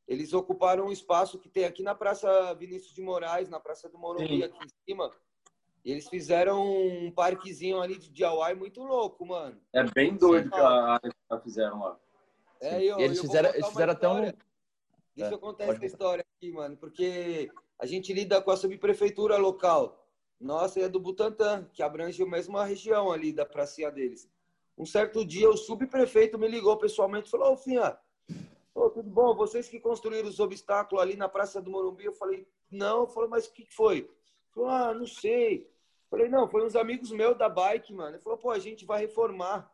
Eles 0.09 0.33
ocuparam 0.33 0.87
um 0.87 0.93
espaço 0.93 1.39
que 1.39 1.51
tem 1.51 1.67
aqui 1.67 1.83
na 1.83 1.95
Praça 1.95 2.55
Vinícius 2.55 2.95
de 2.95 3.03
Moraes, 3.03 3.51
na 3.51 3.61
Praça 3.61 3.91
do 3.91 3.99
Morumbi, 3.99 4.39
Sim. 4.39 4.43
aqui 4.43 4.59
em 4.65 4.69
cima. 4.89 5.11
E 5.85 5.93
eles 5.93 6.09
fizeram 6.09 6.67
um 6.67 7.11
parquezinho 7.11 7.81
ali 7.81 7.99
de 7.99 8.09
DIY 8.11 8.55
muito 8.57 8.83
louco, 8.83 9.27
mano. 9.27 9.61
É 9.73 9.85
bem 9.85 10.17
doido 10.17 10.51
que 10.51 10.59
a 10.59 10.95
área 10.95 11.11
que 11.11 11.43
fizeram 11.43 11.81
lá. 11.81 11.99
É, 12.61 12.83
eu, 12.83 12.99
eles, 12.99 13.19
eu 13.19 13.25
fizeram, 13.25 13.51
eles 13.51 13.69
fizeram 13.69 13.93
até 13.93 14.09
um. 14.09 14.21
Deixa 15.15 15.31
é, 15.31 15.35
eu 15.35 15.39
contar 15.39 15.65
essa 15.65 15.85
história 15.85 16.25
aqui, 16.37 16.53
mano, 16.53 16.77
porque 16.77 17.51
a 17.79 17.85
gente 17.85 18.13
lida 18.13 18.41
com 18.41 18.51
a 18.51 18.57
subprefeitura 18.57 19.37
local. 19.37 20.07
Nossa, 20.41 20.81
é 20.81 20.89
do 20.89 21.01
Butantã, 21.01 21.69
que 21.73 21.83
abrange 21.83 22.23
a 22.23 22.27
mesma 22.27 22.65
região 22.65 23.13
ali 23.13 23.33
da 23.33 23.45
pracinha 23.45 23.91
deles. 23.91 24.29
Um 24.77 24.87
certo 24.87 25.25
dia, 25.25 25.51
o 25.51 25.57
subprefeito 25.57 26.39
me 26.39 26.49
ligou 26.49 26.77
pessoalmente 26.79 27.29
e 27.29 27.31
falou: 27.31 27.53
Ô, 27.53 27.57
Finha, 27.57 27.99
oh, 28.87 28.91
tudo 28.91 29.11
bom? 29.11 29.35
Vocês 29.35 29.69
que 29.69 29.81
construíram 29.81 30.29
os 30.29 30.41
obstáculos 30.41 31.03
ali 31.03 31.17
na 31.17 31.29
Praça 31.29 31.61
do 31.61 31.71
Morumbi? 31.71 32.05
Eu 32.05 32.13
falei: 32.13 32.47
Não. 32.71 33.01
Eu 33.01 33.07
falei: 33.07 33.29
Mas 33.29 33.47
o 33.47 33.53
que 33.53 33.65
foi? 33.65 33.99
Ele 33.99 34.11
falou: 34.53 34.71
Ah, 34.71 34.95
não 34.95 35.07
sei. 35.07 35.71
Falei: 36.11 36.29
Não, 36.29 36.49
foi 36.49 36.65
uns 36.65 36.77
amigos 36.77 37.11
meus 37.11 37.37
da 37.37 37.49
bike, 37.49 37.93
mano. 37.93 38.17
Ele 38.17 38.23
falou: 38.23 38.39
Pô, 38.39 38.51
a 38.51 38.59
gente 38.59 38.85
vai 38.85 39.01
reformar 39.01 39.71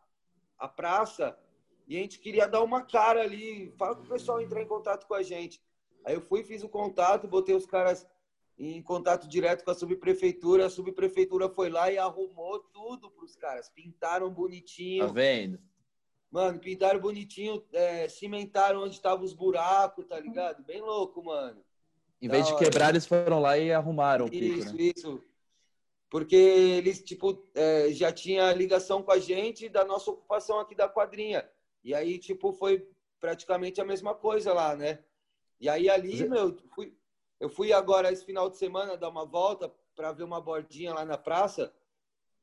a 0.59 0.69
praça 0.69 1.39
e 1.87 1.97
a 1.97 2.01
gente 2.01 2.19
queria 2.19 2.47
dar 2.47 2.63
uma 2.63 2.83
cara 2.83 3.23
ali. 3.23 3.73
Fala 3.77 3.97
para 3.97 4.05
o 4.05 4.09
pessoal 4.09 4.41
entrar 4.41 4.63
em 4.63 4.67
contato 4.67 5.07
com 5.07 5.15
a 5.15 5.23
gente. 5.23 5.63
Aí 6.05 6.15
eu 6.15 6.21
fui, 6.21 6.43
fiz 6.43 6.63
o 6.63 6.69
contato, 6.69 7.29
botei 7.29 7.55
os 7.55 7.67
caras 7.67 8.07
em 8.59 8.83
contato 8.83 9.29
direto 9.29 9.65
com 9.65 9.71
a 9.71 9.75
subprefeitura. 9.75 10.67
A 10.67 10.71
subprefeitura 10.71 11.49
foi 11.49 11.69
lá 11.71 11.91
e 11.91 11.99
arrumou 11.99 12.61
tudo 12.73 13.11
para 13.11 13.25
os 13.25 13.37
caras. 13.37 13.69
Pintaram 13.71 14.31
bonitinho. 14.31 15.07
Tá 15.07 15.13
vendo? 15.13 15.59
Mano, 16.35 16.59
pintaram 16.59 16.99
bonitinho, 16.99 17.65
é, 17.73 18.09
cimentaram 18.09 18.83
onde 18.83 18.97
estavam 18.97 19.25
os 19.25 19.33
buracos, 19.33 20.05
tá 20.05 20.19
ligado? 20.19 20.65
Bem 20.65 20.81
louco, 20.81 21.23
mano. 21.23 21.65
Em 22.21 22.27
vez 22.27 22.49
de 22.49 22.57
quebrar, 22.57 22.91
eles 22.91 23.07
foram 23.07 23.39
lá 23.39 23.57
e 23.57 23.73
arrumaram 23.73 24.27
isso, 24.27 24.35
o 24.35 24.41
pico, 24.41 24.73
né? 24.73 24.93
Isso, 24.97 25.25
Porque 26.11 26.35
eles, 26.35 27.01
tipo, 27.05 27.47
é, 27.55 27.93
já 27.93 28.11
tinha 28.11 28.53
ligação 28.53 29.01
com 29.01 29.13
a 29.13 29.19
gente 29.21 29.69
da 29.69 29.85
nossa 29.85 30.11
ocupação 30.11 30.59
aqui 30.59 30.75
da 30.75 30.89
quadrinha. 30.89 31.49
E 31.85 31.95
aí, 31.95 32.19
tipo, 32.19 32.53
foi 32.53 32.85
praticamente 33.21 33.81
a 33.81 33.85
mesma 33.85 34.13
coisa 34.13 34.53
lá, 34.53 34.75
né? 34.75 35.05
E 35.61 35.69
aí 35.69 35.89
ali, 35.89 36.21
é 36.21 36.29
meu, 36.29 36.59
fui, 36.75 36.93
eu 37.39 37.49
fui 37.49 37.73
agora 37.73 38.11
esse 38.11 38.25
final 38.25 38.51
de 38.51 38.57
semana 38.57 38.97
dar 38.97 39.09
uma 39.09 39.25
volta 39.25 39.73
para 39.95 40.11
ver 40.11 40.25
uma 40.25 40.41
bordinha 40.41 40.93
lá 40.95 41.05
na 41.05 41.17
praça. 41.17 41.73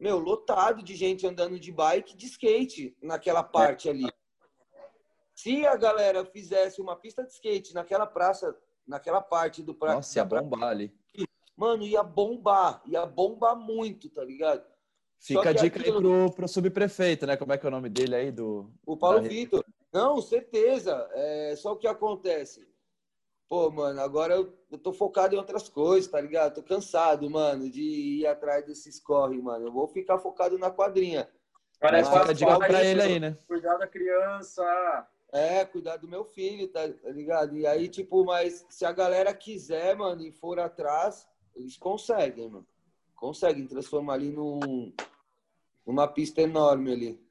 Meu, 0.01 0.17
lotado 0.17 0.81
de 0.81 0.95
gente 0.95 1.27
andando 1.27 1.59
de 1.59 1.71
bike, 1.71 2.17
de 2.17 2.25
skate 2.25 2.97
naquela 2.99 3.43
parte 3.43 3.87
ali. 3.87 4.11
Se 5.35 5.63
a 5.63 5.75
galera 5.75 6.25
fizesse 6.25 6.81
uma 6.81 6.95
pista 6.95 7.23
de 7.23 7.31
skate 7.31 7.71
naquela 7.75 8.07
praça, 8.07 8.57
naquela 8.87 9.21
parte 9.21 9.61
do 9.61 9.75
praça. 9.75 9.97
Nossa, 9.97 10.17
ia 10.17 10.25
bombar 10.25 10.69
ali. 10.69 10.91
Mano, 11.55 11.83
ia 11.83 12.01
bombar, 12.01 12.81
ia 12.87 13.05
bombar 13.05 13.55
muito, 13.55 14.09
tá 14.09 14.25
ligado? 14.25 14.65
Fica 15.19 15.51
a 15.51 15.53
dica 15.53 15.79
aquilo... 15.79 15.97
aí 15.97 16.01
pro, 16.01 16.35
pro 16.35 16.47
subprefeito, 16.47 17.27
né? 17.27 17.37
Como 17.37 17.53
é 17.53 17.57
que 17.59 17.65
é 17.67 17.69
o 17.69 17.71
nome 17.71 17.87
dele 17.87 18.15
aí? 18.15 18.31
do 18.31 18.73
O 18.83 18.97
Paulo 18.97 19.21
Vitor. 19.21 19.63
Não, 19.93 20.19
certeza. 20.19 21.07
É, 21.13 21.55
só 21.55 21.73
o 21.73 21.77
que 21.77 21.85
acontece 21.85 22.70
pô, 23.51 23.69
mano, 23.69 23.99
agora 23.99 24.33
eu, 24.33 24.57
eu 24.71 24.77
tô 24.77 24.93
focado 24.93 25.35
em 25.35 25.37
outras 25.37 25.67
coisas, 25.67 26.09
tá 26.09 26.21
ligado? 26.21 26.55
Tô 26.55 26.63
cansado, 26.63 27.29
mano, 27.29 27.69
de 27.69 27.81
ir 27.81 28.25
atrás 28.25 28.65
desses 28.65 28.97
corre, 28.97 29.41
mano. 29.41 29.67
Eu 29.67 29.73
vou 29.73 29.89
ficar 29.89 30.17
focado 30.19 30.57
na 30.57 30.71
quadrinha. 30.71 31.29
Parece 31.77 32.09
Mas, 32.09 32.21
fica 32.21 32.33
dica 32.33 32.57
pra 32.57 32.81
ele 32.81 33.01
aí, 33.01 33.19
né? 33.19 33.37
Cuidar 33.45 33.75
da 33.75 33.85
criança. 33.85 34.63
É, 35.33 35.65
cuidar 35.65 35.97
do 35.97 36.07
meu 36.07 36.23
filho, 36.23 36.69
tá, 36.69 36.87
tá 36.87 37.09
ligado? 37.09 37.57
E 37.57 37.67
aí, 37.67 37.89
tipo, 37.89 38.23
mas 38.23 38.65
se 38.69 38.85
a 38.85 38.93
galera 38.93 39.33
quiser, 39.33 39.97
mano, 39.97 40.25
e 40.25 40.31
for 40.31 40.57
atrás, 40.57 41.27
eles 41.53 41.75
conseguem, 41.75 42.47
mano. 42.47 42.67
Conseguem 43.17 43.67
transformar 43.67 44.13
ali 44.13 44.29
num, 44.31 44.93
numa 45.85 46.07
pista 46.07 46.41
enorme 46.41 46.93
ali. 46.93 47.27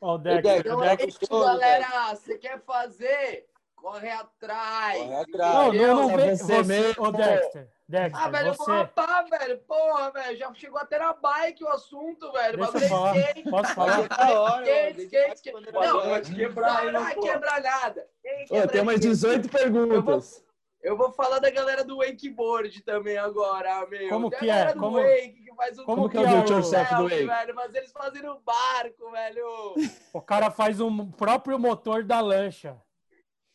Ó, 0.00 0.14
o 0.14 0.18
Deck, 0.18 0.42
Deck, 0.42 0.60
então, 0.60 0.80
Deck, 0.80 1.02
é 1.02 1.06
isso, 1.08 1.18
galera. 1.28 2.14
Você 2.14 2.38
quer 2.38 2.58
fazer? 2.62 3.46
Corre 3.80 4.10
atrás. 4.10 4.98
Corre 4.98 5.14
atrás. 5.14 5.54
Não, 5.54 5.72
não, 5.72 6.08
não 6.08 6.16
vê 6.16 6.36
você, 6.36 6.44
você 6.44 6.62
mesmo. 6.62 7.04
Ô, 7.04 7.12
Dexter, 7.12 7.68
Dexter, 7.88 8.22
ah, 8.22 8.28
velho, 8.28 8.54
você... 8.54 8.62
eu 8.62 8.66
vou 8.66 8.76
rapar, 8.76 9.24
velho. 9.28 9.58
Porra, 9.58 10.10
velho. 10.10 10.36
Já 10.36 10.54
chegou 10.54 10.78
até 10.78 10.98
na 10.98 11.12
bike 11.12 11.64
o 11.64 11.68
assunto, 11.68 12.32
velho. 12.32 12.58
Deixa 12.58 12.84
eu 12.84 12.88
falar. 12.88 13.16
Skate. 13.16 13.50
Posso 13.50 13.74
falar? 13.74 14.00
Skate, 14.02 15.02
skate, 15.02 15.34
skate. 15.36 15.72
Não, 15.72 16.02
pode 16.02 16.34
quebrar, 16.34 16.92
não, 16.92 17.04
não 17.04 17.20
quebrar 17.20 17.62
nada. 17.62 18.06
Ô, 18.50 18.66
tem 18.66 18.82
umas 18.82 19.00
18 19.00 19.48
perguntas. 19.48 20.44
Eu 20.80 20.96
vou 20.96 21.10
falar 21.10 21.38
da 21.38 21.50
galera 21.50 21.82
do 21.84 21.98
wakeboard 21.98 22.82
também 22.82 23.16
agora, 23.16 23.84
meu. 23.88 24.08
Como 24.08 24.30
que 24.30 24.48
é? 24.48 24.72
Como, 24.74 24.96
wake, 24.96 25.42
que 25.44 25.54
faz 25.54 25.78
um 25.78 25.84
como 25.84 26.08
que 26.08 26.16
é 26.16 26.20
o 26.20 26.44
do 26.44 26.52
yourself 26.52 26.94
do 26.94 27.02
wake? 27.04 27.26
Velho, 27.26 27.54
mas 27.54 27.74
eles 27.74 27.90
fazem 27.90 28.22
no 28.22 28.38
barco, 28.40 29.10
velho. 29.10 29.74
O 30.12 30.20
cara 30.20 30.50
faz 30.50 30.80
o 30.80 31.06
próprio 31.16 31.58
motor 31.58 32.04
da 32.04 32.20
lancha 32.20 32.80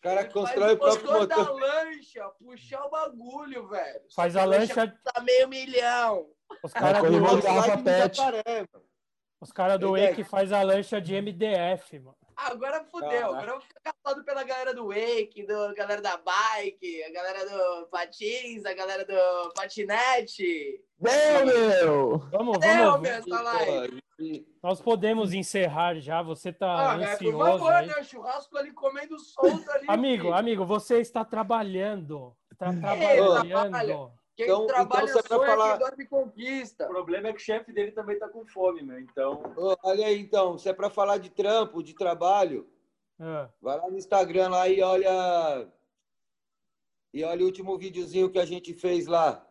cara 0.04 0.26
constrói 0.26 0.74
o 0.74 0.78
próprio 0.78 1.12
motor. 1.14 1.28
da 1.28 1.52
lancha, 1.52 2.30
puxar 2.38 2.86
o 2.86 2.90
bagulho, 2.90 3.68
velho. 3.70 4.02
Faz 4.14 4.36
a 4.36 4.44
lancha. 4.44 4.94
Tá 5.02 5.22
meio 5.22 5.48
milhão. 5.48 6.28
Os 6.62 6.74
caras 6.74 7.02
do 7.02 7.42
garrafa 7.42 7.78
pet. 7.78 8.22
Os 9.40 9.52
caras 9.52 9.80
do 9.80 9.92
Wake 9.92 10.24
faz 10.24 10.52
a 10.52 10.62
lancha 10.62 11.02
de 11.02 11.16
MDF, 11.16 12.00
mano. 12.00 12.18
Agora 12.36 12.84
fudeu. 12.86 13.28
Agora 13.28 13.48
eu 13.48 13.52
vou 13.54 13.62
ficar 13.62 13.94
calado 14.04 14.24
pela 14.26 14.44
galera 14.44 14.74
do 14.74 14.88
Wake, 14.88 15.46
do 15.46 15.74
galera 15.76 16.02
da 16.02 16.18
bike, 16.18 17.04
a 17.04 17.12
galera 17.12 17.46
do 17.50 17.88
patins, 17.88 18.66
a 18.66 18.74
galera 18.74 19.06
do 19.06 19.54
patinete. 19.54 20.82
Meu, 21.00 21.46
meu! 21.46 22.18
Vamos, 22.32 22.60
Deu, 22.60 22.92
vamos. 22.92 23.02
meu, 23.02 23.12
essa 23.12 23.42
live. 23.42 24.04
Nós 24.62 24.80
podemos 24.82 25.34
encerrar 25.34 25.96
já. 26.00 26.22
Você 26.22 26.54
tá 26.54 26.94
Ah, 26.94 26.98
por 26.98 27.04
ansioso. 27.04 27.38
favor, 27.38 27.74
aí. 27.74 27.88
né? 27.88 28.04
Churrasco 28.04 28.58
ali 28.58 28.72
comendo 28.72 29.20
solto 29.20 29.70
ali. 29.72 29.86
Amigo, 29.88 30.32
amigo, 30.32 30.66
você 30.66 31.00
está 31.02 31.26
trabalhando. 31.26 32.36
Está 32.52 32.70
Ele 32.70 32.80
trabalhando. 32.80 34.12
Trabalha. 34.34 34.36
Quem 34.36 34.46
Então- 34.46 34.68
trabalha 34.68 35.04
então 35.10 35.22
você 35.22 35.28
vai 35.30 35.38
sonha, 35.38 35.50
falar- 35.50 35.78
quem 35.78 35.88
dorme 35.88 36.06
conquista. 36.08 36.86
O 36.86 36.90
problema 36.90 37.28
é 37.30 37.34
que 37.34 37.38
o 37.40 37.42
chefe 37.44 37.72
dele 37.72 37.92
também 37.92 38.18
tá 38.18 38.28
com 38.28 38.46
fome, 38.46 38.82
meu. 38.82 39.00
Então, 39.00 39.44
Ô, 39.56 39.76
olha 39.84 40.08
aí, 40.08 40.20
então, 40.20 40.58
se 40.58 40.70
é 40.70 40.74
pra 40.74 40.90
falar 40.90 41.18
de 41.18 41.30
trampo, 41.30 41.84
de 41.84 41.94
trabalho, 41.94 42.68
Ah, 43.20 43.48
vai 43.62 43.78
lá 43.78 43.90
no 43.90 43.98
Instagram 43.98 44.50
lá 44.50 44.68
e 44.68 44.82
olha. 44.82 45.68
E 47.14 47.24
olha 47.24 47.44
o 47.44 47.46
último 47.46 47.78
videozinho 47.78 48.30
que 48.30 48.40
a 48.40 48.46
gente 48.46 48.74
fez 48.74 49.06
lá. 49.08 49.48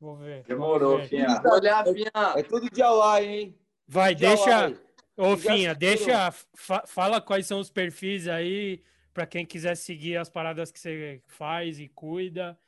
vou 0.00 0.16
ver. 0.16 0.42
demorou, 0.44 0.90
vou 0.90 0.98
ver. 1.00 1.08
Finha. 1.08 1.42
Olha, 1.44 1.84
Finha. 1.84 2.10
É 2.36 2.42
tudo 2.42 2.70
de 2.70 2.80
Hawaii, 2.80 3.26
hein? 3.26 3.58
Vai, 3.86 4.14
de 4.14 4.26
deixa. 4.26 4.56
Hawaii. 4.56 4.78
Ô, 5.16 5.36
Finha, 5.36 5.74
deixa. 5.74 6.30
fa- 6.56 6.84
fala 6.86 7.20
quais 7.20 7.46
são 7.46 7.58
os 7.60 7.68
perfis 7.70 8.26
aí 8.28 8.82
para 9.12 9.26
quem 9.26 9.44
quiser 9.44 9.76
seguir 9.76 10.16
as 10.16 10.30
paradas 10.30 10.70
que 10.72 10.78
você 10.80 11.20
faz 11.26 11.78
e 11.80 11.88
cuida. 11.88 12.58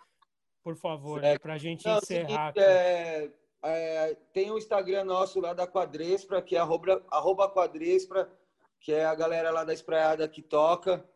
Por 0.63 0.77
favor, 0.77 1.21
Certo. 1.21 1.43
para 1.43 1.55
a 1.55 1.59
gente 1.59 1.85
Não, 1.87 1.95
é 1.95 1.99
encerrar. 1.99 2.53
seguinte, 2.53 2.67
é, 2.67 3.31
é, 3.63 4.15
tem 4.33 4.51
o 4.51 4.59
Instagram 4.59 5.05
nosso 5.05 5.41
lá 5.41 5.53
da 5.55 5.67
Quadrespra, 5.67 6.43
que 6.43 6.57
é 6.57 6.59
arroba, 6.59 7.05
arroba 7.11 7.51
Quadrespra, 7.51 8.31
que 8.81 8.93
é 8.93 9.05
a 9.05 9.15
galera 9.15 9.51
lá 9.51 9.65
da 9.65 9.73
Espraiada 9.73 10.29
que 10.29 10.43
toca. 10.43 11.07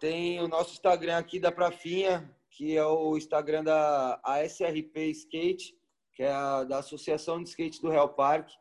Tem 0.00 0.40
o 0.40 0.48
nosso 0.48 0.72
Instagram 0.72 1.16
aqui 1.18 1.38
da 1.40 1.50
Prafinha, 1.50 2.30
que 2.50 2.76
é 2.76 2.84
o 2.84 3.16
Instagram 3.16 3.64
da 3.64 4.20
ASRP 4.22 5.10
Skate, 5.10 5.74
que 6.12 6.22
é 6.22 6.30
a 6.32 6.64
da 6.64 6.78
Associação 6.78 7.42
de 7.42 7.48
Skate 7.48 7.80
do 7.80 7.90
Real 7.90 8.08
Parque, 8.10 8.54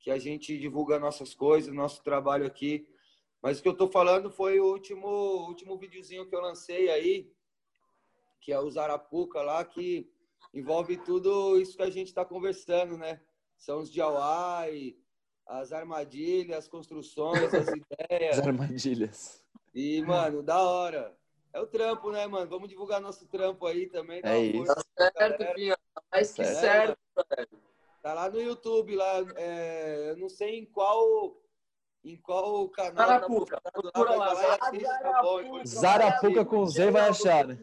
que 0.00 0.10
a 0.10 0.18
gente 0.18 0.56
divulga 0.58 0.98
nossas 0.98 1.34
coisas, 1.34 1.72
nosso 1.74 2.02
trabalho 2.02 2.46
aqui. 2.46 2.86
Mas 3.42 3.58
o 3.58 3.62
que 3.62 3.68
eu 3.68 3.76
tô 3.76 3.88
falando 3.88 4.30
foi 4.30 4.60
o 4.60 4.66
último, 4.66 5.06
o 5.06 5.46
último 5.48 5.76
videozinho 5.78 6.26
que 6.26 6.34
eu 6.34 6.40
lancei 6.40 6.90
aí, 6.90 7.30
que 8.40 8.52
é 8.52 8.58
o 8.58 8.70
Zarapuca 8.70 9.42
lá, 9.42 9.64
que 9.64 10.10
envolve 10.52 10.96
tudo 10.96 11.58
isso 11.60 11.76
que 11.76 11.82
a 11.82 11.90
gente 11.90 12.08
está 12.08 12.24
conversando, 12.24 12.96
né? 12.96 13.20
São 13.58 13.80
os 13.80 13.96
Hawaii, 13.98 14.98
as 15.46 15.72
armadilhas, 15.72 16.58
as 16.58 16.68
construções, 16.68 17.52
as 17.52 17.68
ideias. 17.76 18.38
As 18.38 18.46
armadilhas. 18.46 19.44
E, 19.74 20.02
mano, 20.02 20.42
da 20.42 20.62
hora. 20.62 21.16
É 21.52 21.60
o 21.60 21.66
trampo, 21.66 22.10
né, 22.12 22.26
mano? 22.26 22.48
Vamos 22.48 22.68
divulgar 22.68 23.00
nosso 23.00 23.26
trampo 23.26 23.66
aí 23.66 23.88
também. 23.88 24.20
É 24.24 24.38
isso. 24.38 24.72
Tá 24.94 25.12
certo. 25.12 25.54
Finha. 25.54 25.76
Tá 25.94 26.02
mais 26.12 26.32
que 26.32 26.44
Certo. 26.44 26.96
certo. 27.28 27.58
Tá 28.02 28.14
lá 28.14 28.30
no 28.30 28.40
YouTube, 28.40 28.94
lá. 28.96 29.18
é, 29.36 30.10
eu 30.10 30.16
não 30.16 30.28
sei 30.28 30.60
em 30.60 30.64
qual. 30.66 31.36
Em 32.02 32.16
qual 32.16 32.66
canal. 32.70 32.94
Zarapuca, 33.06 33.60
tá 33.60 34.00
lá, 34.16 34.32
e 34.32 34.78
assiste, 34.78 35.02
tá 35.02 35.22
bom, 35.22 35.40
irmão. 35.40 35.66
Zarapuca 35.66 36.44
com 36.46 36.64
Z 36.66 36.90
vai 36.90 37.08
achar, 37.10 37.46
né? 37.46 37.58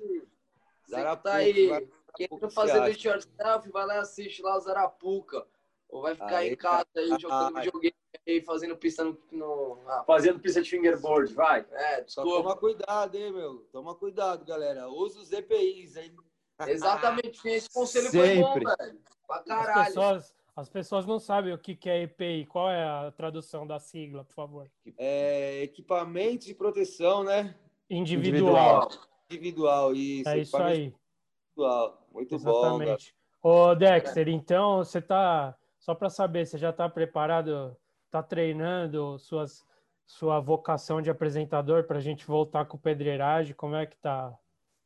Zarapuca, 0.89 1.30
Tá 1.30 1.35
aí. 1.38 1.68
vai- 1.68 1.81
Quem 2.15 2.27
Zarapuca 2.27 2.45
não 2.45 2.51
fazer 2.51 2.80
do 2.81 2.88
yourself, 3.07 3.69
vai 3.72 3.85
lá 3.85 3.95
e 3.95 3.99
assiste 3.99 4.41
lá 4.41 4.55
o 4.57 4.59
Zarapuca. 4.59 5.45
Ou 5.89 6.01
vai 6.01 6.14
ficar 6.15 6.38
Aí, 6.38 6.49
em 6.51 6.55
casa 6.55 6.85
aí 6.97 7.07
jogando 7.19 7.55
videogame 7.55 7.95
aí, 8.27 8.41
fazendo 8.41 8.76
pista 8.76 9.03
no. 9.05 9.18
no... 9.31 9.80
Ah, 9.88 10.03
fazendo 10.05 10.38
pista 10.39 10.61
de 10.61 10.69
fingerboard, 10.69 11.34
vai. 11.34 11.65
é, 11.72 12.03
Só 12.07 12.23
desculpa. 12.23 12.43
toma 12.43 12.57
cuidado, 12.57 13.15
hein, 13.15 13.31
meu? 13.31 13.59
Toma 13.72 13.95
cuidado, 13.95 14.43
galera. 14.43 14.89
Usa 14.89 15.19
os 15.19 15.31
EPIs, 15.31 15.95
hein? 15.95 16.14
Exatamente. 16.68 17.47
Esse 17.47 17.69
conselho 17.69 18.09
foi 18.11 18.35
bom, 18.41 18.53
Sempre. 18.53 18.76
velho. 18.77 18.99
Pra 19.27 19.38
As 19.38 19.45
caralho. 19.45 19.85
pessoas, 19.85 20.35
as 20.55 20.69
pessoas 20.69 21.05
não 21.05 21.19
sabem 21.19 21.53
o 21.53 21.57
que 21.57 21.73
que 21.76 21.89
é 21.89 22.01
EPI. 22.01 22.45
Qual 22.47 22.69
é 22.69 22.84
a 22.84 23.11
tradução 23.15 23.65
da 23.65 23.80
sigla, 23.80 24.26
por 24.26 24.34
favor? 24.34 24.69
É, 24.97 25.61
equipamentos 25.64 26.47
de 26.47 26.53
proteção, 26.53 27.23
né? 27.23 27.55
Individual. 27.89 28.84
Individual, 28.89 28.89
isso. 29.29 30.29
É 30.29 30.37
isso 30.37 30.57
aí. 30.57 30.93
Individual. 31.55 32.07
Muito 32.11 32.37
bom, 32.39 32.61
cara. 32.61 32.83
Exatamente. 32.83 33.15
Ô, 33.41 33.75
Dexter, 33.75 34.27
então 34.29 34.77
você 34.77 35.01
tá. 35.01 35.55
Só 35.79 35.93
para 35.95 36.09
saber, 36.09 36.45
você 36.45 36.57
já 36.57 36.69
está 36.71 36.89
preparado? 36.89 37.75
Está 38.05 38.23
treinando 38.23 39.19
suas, 39.19 39.65
sua 40.05 40.39
vocação 40.39 41.01
de 41.01 41.09
apresentador 41.09 41.83
para 41.83 41.97
a 41.97 42.01
gente 42.01 42.25
voltar 42.25 42.65
com 42.65 42.77
pedreiragem? 42.77 43.53
Como 43.53 43.75
é 43.75 43.85
que 43.85 43.97
tá? 43.97 44.33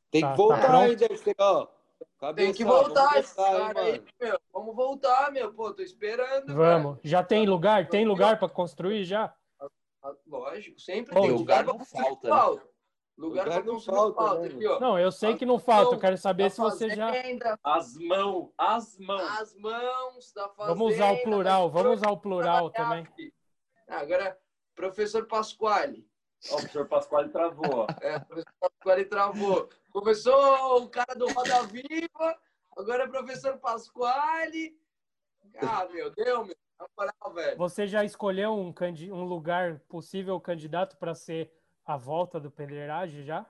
Tem 0.10 0.22
Tá- 0.22 0.32
que 0.32 0.34
tá 0.34 0.44
voltar 0.44 0.68
pronto? 0.68 0.84
aí, 0.90 0.96
Dexter, 0.96 1.36
ó. 1.40 1.66
Tem 2.36 2.52
que 2.52 2.64
Cabeça, 2.64 2.66
voltar 2.66 3.10
vamos 3.10 3.18
esse 3.20 3.36
cara 3.36 3.80
aí, 3.80 3.92
mano. 3.92 4.04
meu. 4.20 4.40
Vamos 4.52 4.76
voltar, 4.76 5.32
meu. 5.32 5.54
Pô, 5.54 5.72
tô 5.74 5.82
esperando. 5.82 6.54
Vamos. 6.54 6.98
Já 7.04 7.24
tem 7.24 7.48
lugar? 7.48 7.88
Tem 7.90 8.06
lugar 8.06 8.38
para 8.40 8.50
construir 8.50 9.04
já? 9.04 9.34
Ah, 10.04 10.14
Lógico, 10.28 10.80
sempre 10.80 11.14
Bom, 11.14 11.22
tem 11.22 11.32
lugar 11.32 11.64
não 11.64 11.80
falta, 11.86 12.28
né? 12.56 12.62
Lugar, 13.22 13.46
Lugar 13.46 13.64
não 13.64 13.74
construir 13.76 13.96
falta, 13.96 14.22
falta. 14.22 14.40
né, 14.42 14.48
Aqui, 14.48 14.68
ó. 14.68 14.80
Não, 14.80 15.00
eu 15.00 15.12
sei 15.12 15.36
que 15.38 15.46
não 15.46 15.60
falta. 15.60 15.96
Eu 15.96 16.00
quero 16.00 16.18
saber 16.18 16.50
se 16.50 16.60
você 16.60 16.90
já. 16.90 17.12
As 17.64 17.96
mãos, 17.98 18.50
as 18.58 18.98
mãos. 18.98 19.22
As 19.40 19.56
mãos 19.56 20.34
da 20.34 20.50
fazenda. 20.50 20.76
Vamos 20.76 20.94
usar 20.96 21.12
o 21.12 21.24
plural. 21.24 21.70
Vamos 21.70 21.98
usar 22.00 22.10
o 22.12 22.18
plural 22.18 22.70
também. 22.72 23.08
Ah, 23.88 24.00
Agora, 24.00 24.38
professor 24.76 25.28
Pasquale. 25.28 26.08
Ó, 26.50 26.54
o 26.56 26.58
professor 26.58 26.88
Pasquale 26.88 27.30
travou, 27.30 27.70
ó. 27.72 27.88
É, 28.02 28.18
o 28.18 28.26
professor 28.26 28.54
Pasquale 28.60 29.06
travou. 29.06 29.70
Começou 29.94 30.82
o 30.84 30.90
cara 30.90 31.14
do 31.14 31.28
Roda 31.32 31.62
Viva, 31.64 32.38
agora 32.76 33.04
é 33.04 33.08
professor 33.08 33.58
Pasquale. 33.60 34.76
Ah, 35.58 35.86
meu 35.92 36.10
Deus, 36.12 36.48
meu. 36.48 36.56
Na 36.80 36.88
moral, 36.98 37.34
velho. 37.36 37.58
Você 37.58 37.86
já 37.86 38.04
escolheu 38.04 38.54
um, 38.56 38.74
candi- 38.74 39.12
um 39.12 39.24
lugar 39.24 39.80
possível 39.88 40.40
candidato 40.40 40.98
para 40.98 41.14
ser 41.14 41.52
a 41.94 41.98
volta 41.98 42.40
do 42.40 42.50
pedreiragem 42.52 43.24
já? 43.24 43.46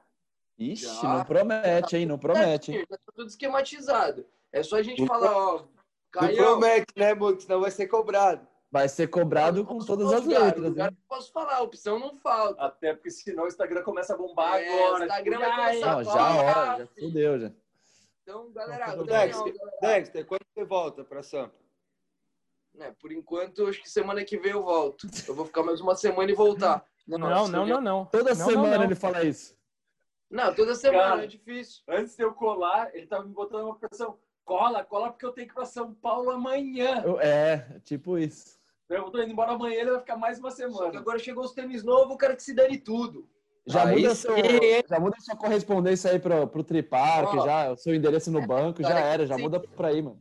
Ixi, 0.58 0.86
Já. 1.02 1.04
não 1.04 1.24
promete, 1.26 1.98
hein? 1.98 2.06
Não 2.06 2.20
promete. 2.20 2.72
hein? 2.72 2.86
Já 2.90 2.98
tá 2.98 3.04
tudo 3.16 3.28
esquematizado. 3.28 4.26
É 4.52 4.62
só 4.62 4.76
a 4.78 4.84
gente 4.84 5.06
falar, 5.08 5.32
ó. 5.36 5.58
Não 5.60 5.68
Caião, 6.12 6.60
promete, 6.60 6.94
né, 6.98 7.14
mano? 7.14 7.40
Senão 7.40 7.62
vai 7.62 7.72
ser 7.72 7.88
cobrado. 7.88 8.46
Vai 8.70 8.88
ser 8.88 9.08
cobrado 9.08 9.66
com 9.66 9.80
todas 9.80 10.12
as 10.14 10.26
letras. 10.26 10.74
que 10.74 10.80
eu 10.82 10.92
posso 11.08 11.32
falar, 11.32 11.62
opção 11.62 12.00
não 12.00 12.16
falta. 12.20 12.62
Até 12.62 12.94
porque 12.94 13.10
senão 13.12 13.44
o 13.46 13.48
Instagram 13.48 13.84
começa 13.84 14.14
a 14.14 14.18
bombar 14.18 14.60
É, 14.62 14.68
agora. 14.86 15.02
o 15.02 15.06
Instagram 15.06 15.40
vai 15.40 15.50
Ai, 15.52 15.68
começar 15.80 15.96
Não, 15.96 16.04
já 16.04 16.34
era, 16.44 16.78
já 16.78 16.88
fudeu 16.88 17.40
já. 17.40 17.52
Então, 18.24 18.52
galera, 18.52 18.94
Então, 18.94 19.06
Dexter, 19.06 19.58
galera, 19.58 19.78
Dexter, 19.82 20.26
quando 20.26 20.42
você 20.54 20.64
volta 20.64 21.04
pra 21.04 21.24
Sampa? 21.24 21.56
né, 22.74 22.96
por 23.02 23.12
enquanto, 23.12 23.68
acho 23.68 23.82
que 23.82 23.90
semana 23.90 24.24
que 24.24 24.38
vem 24.38 24.52
eu 24.54 24.64
volto. 24.64 25.06
Eu 25.28 25.36
vou 25.36 25.46
ficar 25.46 25.64
mais 25.64 25.82
uma 25.82 25.96
semana 25.96 26.32
e 26.32 26.36
voltar. 26.36 26.86
Não, 27.08 27.18
não, 27.18 27.48
não, 27.48 27.66
não. 27.66 27.82
não. 27.82 28.06
Toda 28.06 28.34
Não, 28.36 28.46
semana 28.46 28.70
não, 28.72 28.78
não. 28.78 28.84
ele 28.84 28.96
fala 28.96 29.24
isso. 29.24 29.56
Não, 30.30 30.54
toda 30.56 30.76
semana 30.76 31.10
Cara. 31.10 31.24
é 31.24 31.28
difícil. 31.28 31.84
Antes 31.88 32.16
de 32.16 32.24
eu 32.24 32.34
colar, 32.34 32.90
ele 32.96 33.06
tava 33.08 33.26
me 33.26 33.34
botando 33.34 33.66
uma 33.66 33.76
pressão. 33.78 34.18
Cola, 34.46 34.84
cola, 34.84 35.12
porque 35.12 35.26
eu 35.26 35.32
tenho 35.34 35.48
que 35.48 35.54
ir 35.54 35.56
pra 35.56 35.66
São 35.66 35.94
Paulo 35.94 36.32
amanhã. 36.32 37.02
Eu- 37.06 37.20
É, 37.20 37.80
tipo 37.84 38.18
isso. 38.18 38.60
Eu 38.90 39.10
tô 39.10 39.22
indo 39.22 39.32
embora 39.32 39.52
amanhã, 39.52 39.80
ele 39.82 39.92
vai 39.92 40.00
ficar 40.00 40.18
mais 40.18 40.40
uma 40.40 40.52
Só 40.52 40.66
que 40.68 40.74
semana. 40.74 41.00
agora 41.00 41.20
chegou 41.20 41.44
os 41.44 41.54
tênis 41.54 41.84
novos, 41.84 42.12
eu 42.12 42.18
quero 42.18 42.36
que 42.36 42.44
se 42.44 42.54
dane 42.54 42.78
tudo. 42.78 43.28
Já, 43.66 43.86
Aí 43.88 44.02
muda 44.02 44.16
seu, 44.16 44.36
já 44.90 45.00
muda 45.00 45.16
sua 45.20 45.36
correspondência 45.36 46.12
aí 46.12 46.20
pro, 46.20 46.48
pro 46.48 46.64
Tripark, 46.64 47.30
Ó. 47.38 47.46
já, 47.46 47.72
o 47.72 47.78
seu 47.78 47.94
endereço 47.94 48.32
no 48.32 48.46
banco, 48.46 48.82
já 48.82 49.00
era, 49.00 49.26
já 49.28 49.38
muda 49.38 49.60
pra 49.60 49.90
aí, 49.90 50.02
mano. 50.02 50.20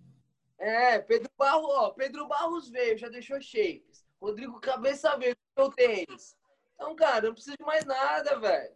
É, 0.59 0.99
Pedro 0.99 1.31
Barros, 1.39 1.65
ó, 1.71 1.91
Pedro 1.91 2.29
Barros 2.29 2.69
veio, 2.69 2.99
já 2.99 3.09
deixou 3.09 3.41
shapes. 3.41 4.05
Rodrigo 4.21 4.61
Cabeça 4.61 5.17
veio, 5.17 5.35
deixou 5.57 5.73
tênis. 5.73 6.37
Então, 6.81 6.97
cara, 6.97 7.27
não 7.27 7.35
precisa 7.35 7.57
de 7.59 7.65
mais 7.65 7.85
nada, 7.85 8.39
velho. 8.39 8.75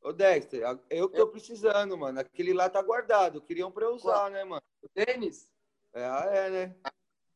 Ô, 0.00 0.12
Dexter, 0.12 0.62
eu 0.88 1.08
que 1.08 1.16
tô 1.16 1.26
precisando, 1.26 1.98
mano. 1.98 2.20
Aquele 2.20 2.54
lá 2.54 2.70
tá 2.70 2.80
guardado. 2.80 3.42
Queriam 3.42 3.72
pra 3.72 3.86
eu 3.86 3.94
usar, 3.94 4.30
né, 4.30 4.44
mano? 4.44 4.62
O 4.80 4.88
tênis? 4.88 5.50
É, 5.92 6.04
ah, 6.04 6.28
é, 6.32 6.48
né? 6.50 6.76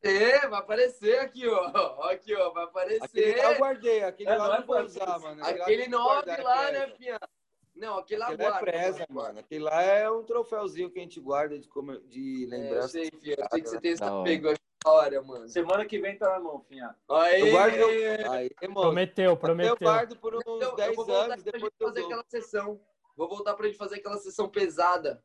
É, 0.00 0.46
vai 0.46 0.60
aparecer 0.60 1.18
aqui, 1.18 1.46
ó. 1.48 1.70
Ó, 1.74 2.02
Aqui, 2.10 2.32
ó, 2.34 2.50
vai 2.52 2.64
Aquele 2.64 3.00
aparecer. 3.00 3.36
lá 3.38 3.52
eu 3.52 3.58
guardei. 3.58 4.04
Aquele 4.04 4.30
É, 4.30 4.36
lá 4.36 4.48
não 4.48 4.54
é 4.54 4.62
vou 4.62 4.76
pra 4.76 4.84
usar, 4.84 5.18
mano. 5.18 5.44
Aquele 5.44 5.82
que 5.84 5.88
9 5.90 6.14
guardar, 6.26 6.44
lá, 6.44 6.68
é 6.68 6.72
né. 6.72 6.94
Fia? 6.96 7.18
Não, 7.74 7.98
aquele 7.98 8.20
lá 8.20 8.26
Aquele 8.28 8.42
é 8.42 8.50
guarda. 8.50 8.64
preza, 8.70 9.06
mano. 9.10 9.38
Aquele 9.40 9.64
lá 9.64 9.82
é 9.82 10.08
um 10.08 10.22
troféuzinho 10.22 10.90
que 10.90 10.98
a 11.00 11.02
gente 11.02 11.18
guarda 11.20 11.58
de, 11.58 11.68
come- 11.68 11.98
de 12.02 12.44
É, 12.44 12.46
eu 12.46 12.48
lembrança. 12.50 12.88
sei, 12.88 13.10
Fia. 13.20 13.34
Eu 13.36 13.46
sei 13.50 13.60
que 13.62 13.68
você 13.68 13.80
tem 13.80 13.90
esse 13.90 14.00
Da 14.00 14.14
hora. 14.14 14.24
Hora, 14.84 15.22
mano. 15.22 15.48
Semana 15.48 15.84
que 15.84 15.98
vem 15.98 16.16
tá 16.16 16.30
na 16.30 16.40
mão, 16.40 16.60
Finha. 16.68 16.94
Aí, 17.10 17.40
Eu 17.40 17.50
guardo. 17.50 17.84
Aí, 18.30 18.50
mano. 18.62 18.74
Prometeu, 18.80 19.30
Eu 19.30 19.36
prometeu. 19.36 19.76
guardo 19.80 20.16
por 20.16 20.34
uns 20.34 20.42
eu 20.46 20.74
10 20.76 20.96
vou 20.96 21.04
voltar 21.04 21.24
anos, 21.24 21.42
pra 21.42 21.52
depois 21.52 21.62
gente 21.62 21.80
eu 21.80 21.88
fazer 21.88 22.00
dou. 22.00 22.06
aquela 22.08 22.24
sessão. 22.28 22.80
Vou 23.16 23.28
voltar 23.28 23.54
pra 23.54 23.66
gente 23.66 23.78
fazer 23.78 23.96
aquela 23.96 24.18
sessão 24.18 24.48
pesada. 24.48 25.22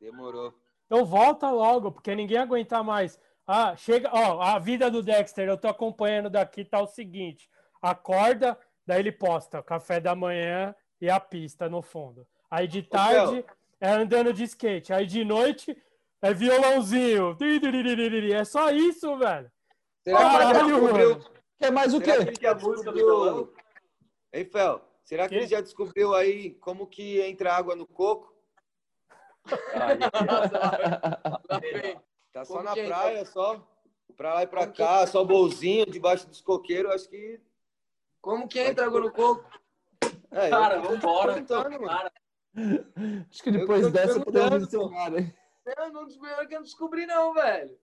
Demorou. 0.00 0.54
Então 0.86 1.04
volta 1.04 1.50
logo, 1.50 1.92
porque 1.92 2.14
ninguém 2.14 2.38
aguenta 2.38 2.82
mais. 2.82 3.18
Ah, 3.46 3.76
chega, 3.76 4.10
ó, 4.12 4.40
a 4.40 4.58
vida 4.58 4.90
do 4.90 5.02
Dexter, 5.02 5.48
eu 5.48 5.56
tô 5.58 5.68
acompanhando 5.68 6.30
daqui, 6.30 6.64
tá 6.64 6.80
o 6.80 6.86
seguinte: 6.86 7.50
acorda, 7.82 8.58
daí 8.86 9.00
ele 9.00 9.12
posta 9.12 9.62
café 9.62 10.00
da 10.00 10.14
manhã 10.14 10.74
e 11.00 11.08
a 11.10 11.20
pista 11.20 11.68
no 11.68 11.82
fundo. 11.82 12.26
Aí 12.50 12.66
de 12.66 12.82
tarde 12.82 13.44
é 13.80 13.90
andando 13.90 14.32
de 14.32 14.44
skate. 14.44 14.92
Aí 14.92 15.06
de 15.06 15.24
noite 15.24 15.76
é 16.22 16.34
violãozinho. 16.34 17.36
É 18.34 18.44
só 18.44 18.70
isso, 18.70 19.16
velho. 19.16 19.50
Será 20.04 20.18
Caralho, 20.18 20.50
que 20.50 20.60
ele 20.60 20.72
descobriu... 20.72 21.20
Quer 21.58 21.72
mais 21.72 21.92
o 21.92 22.00
quê? 22.00 22.12
Será 22.12 22.24
que 22.24 22.30
ele 22.30 22.40
já 22.40 22.52
descobriu... 22.54 23.52
Ei, 24.32 24.44
Fel, 24.44 24.80
será 25.04 25.24
que, 25.24 25.30
que 25.30 25.34
ele 25.34 25.46
já 25.46 25.60
descobriu 25.60 26.14
aí 26.14 26.54
como 26.54 26.86
que 26.86 27.20
entra 27.20 27.54
água 27.54 27.74
no 27.74 27.86
coco? 27.86 28.32
tá 32.32 32.44
só 32.44 32.62
na 32.62 32.74
praia, 32.74 33.24
só. 33.24 33.66
Pra 34.16 34.34
lá 34.34 34.42
e 34.42 34.46
pra 34.46 34.66
cá, 34.66 35.06
só 35.06 35.24
bolzinho 35.24 35.86
debaixo 35.86 36.28
dos 36.28 36.40
coqueiros, 36.40 36.92
acho 36.92 37.08
que. 37.08 37.40
Como 38.20 38.46
que 38.46 38.60
entra 38.60 38.86
água 38.86 39.00
no 39.00 39.10
coco? 39.10 39.44
É, 40.30 40.50
cara, 40.50 40.80
vambora. 40.80 41.42
Cara. 41.42 42.12
Acho 43.30 43.42
que 43.42 43.50
depois 43.50 43.82
eu 43.82 43.90
dessa 43.90 44.20
podemos 44.20 44.62
ensinar, 44.62 45.10
né? 45.10 45.34
Eu 45.76 45.92
não, 45.92 46.08
eu 46.08 46.50
não 46.50 46.62
descobri, 46.62 47.06
não, 47.06 47.34
velho. 47.34 47.78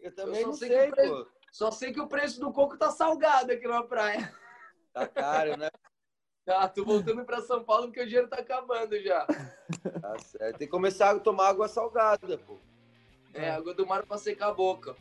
Eu 0.00 0.14
também 0.14 0.42
eu 0.42 0.48
não 0.48 0.54
sei, 0.54 0.68
sei 0.68 0.90
preço, 0.90 1.26
Só 1.52 1.70
sei 1.70 1.92
que 1.92 2.00
o 2.00 2.06
preço 2.06 2.40
do 2.40 2.52
coco 2.52 2.76
tá 2.76 2.90
salgado 2.90 3.52
aqui 3.52 3.66
na 3.66 3.82
praia. 3.82 4.32
Tá 4.92 5.06
caro, 5.06 5.56
né? 5.56 5.68
Tá, 6.44 6.68
tô 6.68 6.84
voltando 6.84 7.24
pra 7.24 7.40
São 7.40 7.64
Paulo 7.64 7.86
porque 7.86 8.02
o 8.02 8.06
dinheiro 8.06 8.28
tá 8.28 8.36
acabando 8.36 9.00
já. 9.02 9.26
Tá 9.26 10.18
certo. 10.18 10.58
Tem 10.58 10.66
que 10.66 10.72
começar 10.72 11.10
a 11.10 11.18
tomar 11.18 11.48
água 11.48 11.68
salgada, 11.68 12.38
pô. 12.38 12.58
É, 13.32 13.50
água 13.50 13.74
do 13.74 13.86
mar 13.86 14.04
pra 14.06 14.16
secar 14.16 14.48
a 14.48 14.54
boca. 14.54 14.94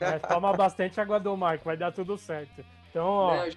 É, 0.00 0.18
toma 0.18 0.52
bastante 0.52 1.00
água 1.00 1.18
do 1.18 1.36
mar, 1.36 1.58
que 1.58 1.64
vai 1.64 1.76
dar 1.76 1.92
tudo 1.92 2.16
certo. 2.16 2.64
Então, 2.88 3.06
ó. 3.06 3.34
É, 3.34 3.50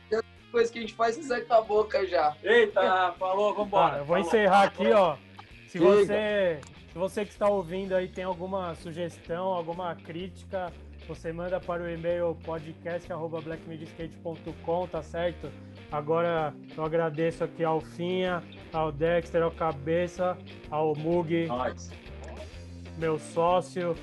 coisa 0.52 0.72
que 0.72 0.80
a 0.80 0.82
gente 0.82 0.96
faz 0.96 1.16
que 1.16 1.24
seca 1.24 1.58
a 1.58 1.62
boca 1.62 2.06
já. 2.08 2.36
Eita, 2.44 3.14
falou, 3.20 3.54
vambora. 3.54 3.98
eu 3.98 4.06
vou 4.06 4.16
falou, 4.16 4.20
encerrar 4.22 4.64
aqui, 4.64 4.92
ó. 4.92 5.18
Se 5.68 5.80
você, 5.80 6.60
se 6.92 6.98
você 6.98 7.24
que 7.24 7.32
está 7.32 7.48
ouvindo 7.48 7.96
aí 7.96 8.10
tem 8.10 8.26
alguma 8.26 8.76
sugestão, 8.76 9.46
alguma 9.46 9.96
crítica, 9.96 10.74
você 11.08 11.32
manda 11.32 11.58
para 11.58 11.84
o 11.84 11.90
e-mail 11.90 12.36
podcast.blackmediskate.com, 12.44 14.88
tá 14.88 15.02
certo? 15.02 15.50
Agora 15.90 16.54
eu 16.76 16.84
agradeço 16.84 17.46
aqui 17.46 17.64
ao 17.64 17.80
Finha, 17.80 18.44
ao 18.74 18.92
Dexter, 18.92 19.42
ao 19.42 19.52
Cabeça, 19.52 20.38
ao 20.70 20.94
Mug, 20.94 21.48
nice. 21.48 21.92
meu 22.98 23.18
sócio 23.18 23.96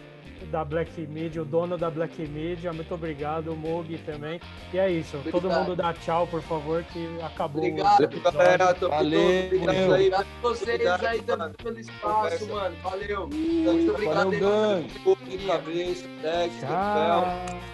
da 0.47 0.65
Black 0.65 1.01
Media, 1.07 1.43
o 1.43 1.45
dono 1.45 1.77
da 1.77 1.91
Black 1.91 2.27
Media. 2.27 2.73
Muito 2.73 2.95
obrigado, 2.95 3.53
o 3.53 3.57
Mug 3.57 3.97
também. 3.99 4.41
E 4.73 4.79
é 4.79 4.91
isso. 4.91 5.17
Obrigado. 5.17 5.43
Todo 5.43 5.53
mundo 5.53 5.77
dá 5.77 5.93
tchau, 5.93 6.27
por 6.27 6.43
favor, 6.43 6.83
que 6.85 7.07
acabou. 7.23 7.63
Obrigado, 7.63 8.21
galera. 8.21 8.75
Valeu. 8.75 9.47
Obrigado 9.47 9.69
aí. 9.71 9.85
Obrigado 9.89 10.27
a 10.27 10.41
vocês 10.43 10.87
aí 10.87 11.23
também 11.23 11.53
pelo 11.63 11.79
espaço, 11.79 12.47
mano. 12.49 12.77
Valeu. 12.83 13.29
Muito 13.29 13.91
obrigado. 13.91 14.31
Valeu, 14.31 14.85
Cabeça, 15.47 16.07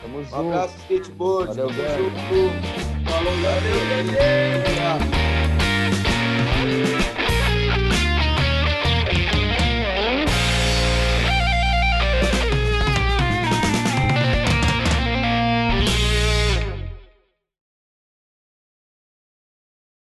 Tamo 0.03 0.25
junto. 0.25 0.37
Um 0.37 0.49
abraço, 0.49 0.77
skateboard. 0.79 1.57
Valeu, 1.57 1.69
Tamo 1.69 2.11
junto. 2.11 3.11
Falou, 3.11 3.37
galera. 3.43 4.99
Valeu. 6.61 7.04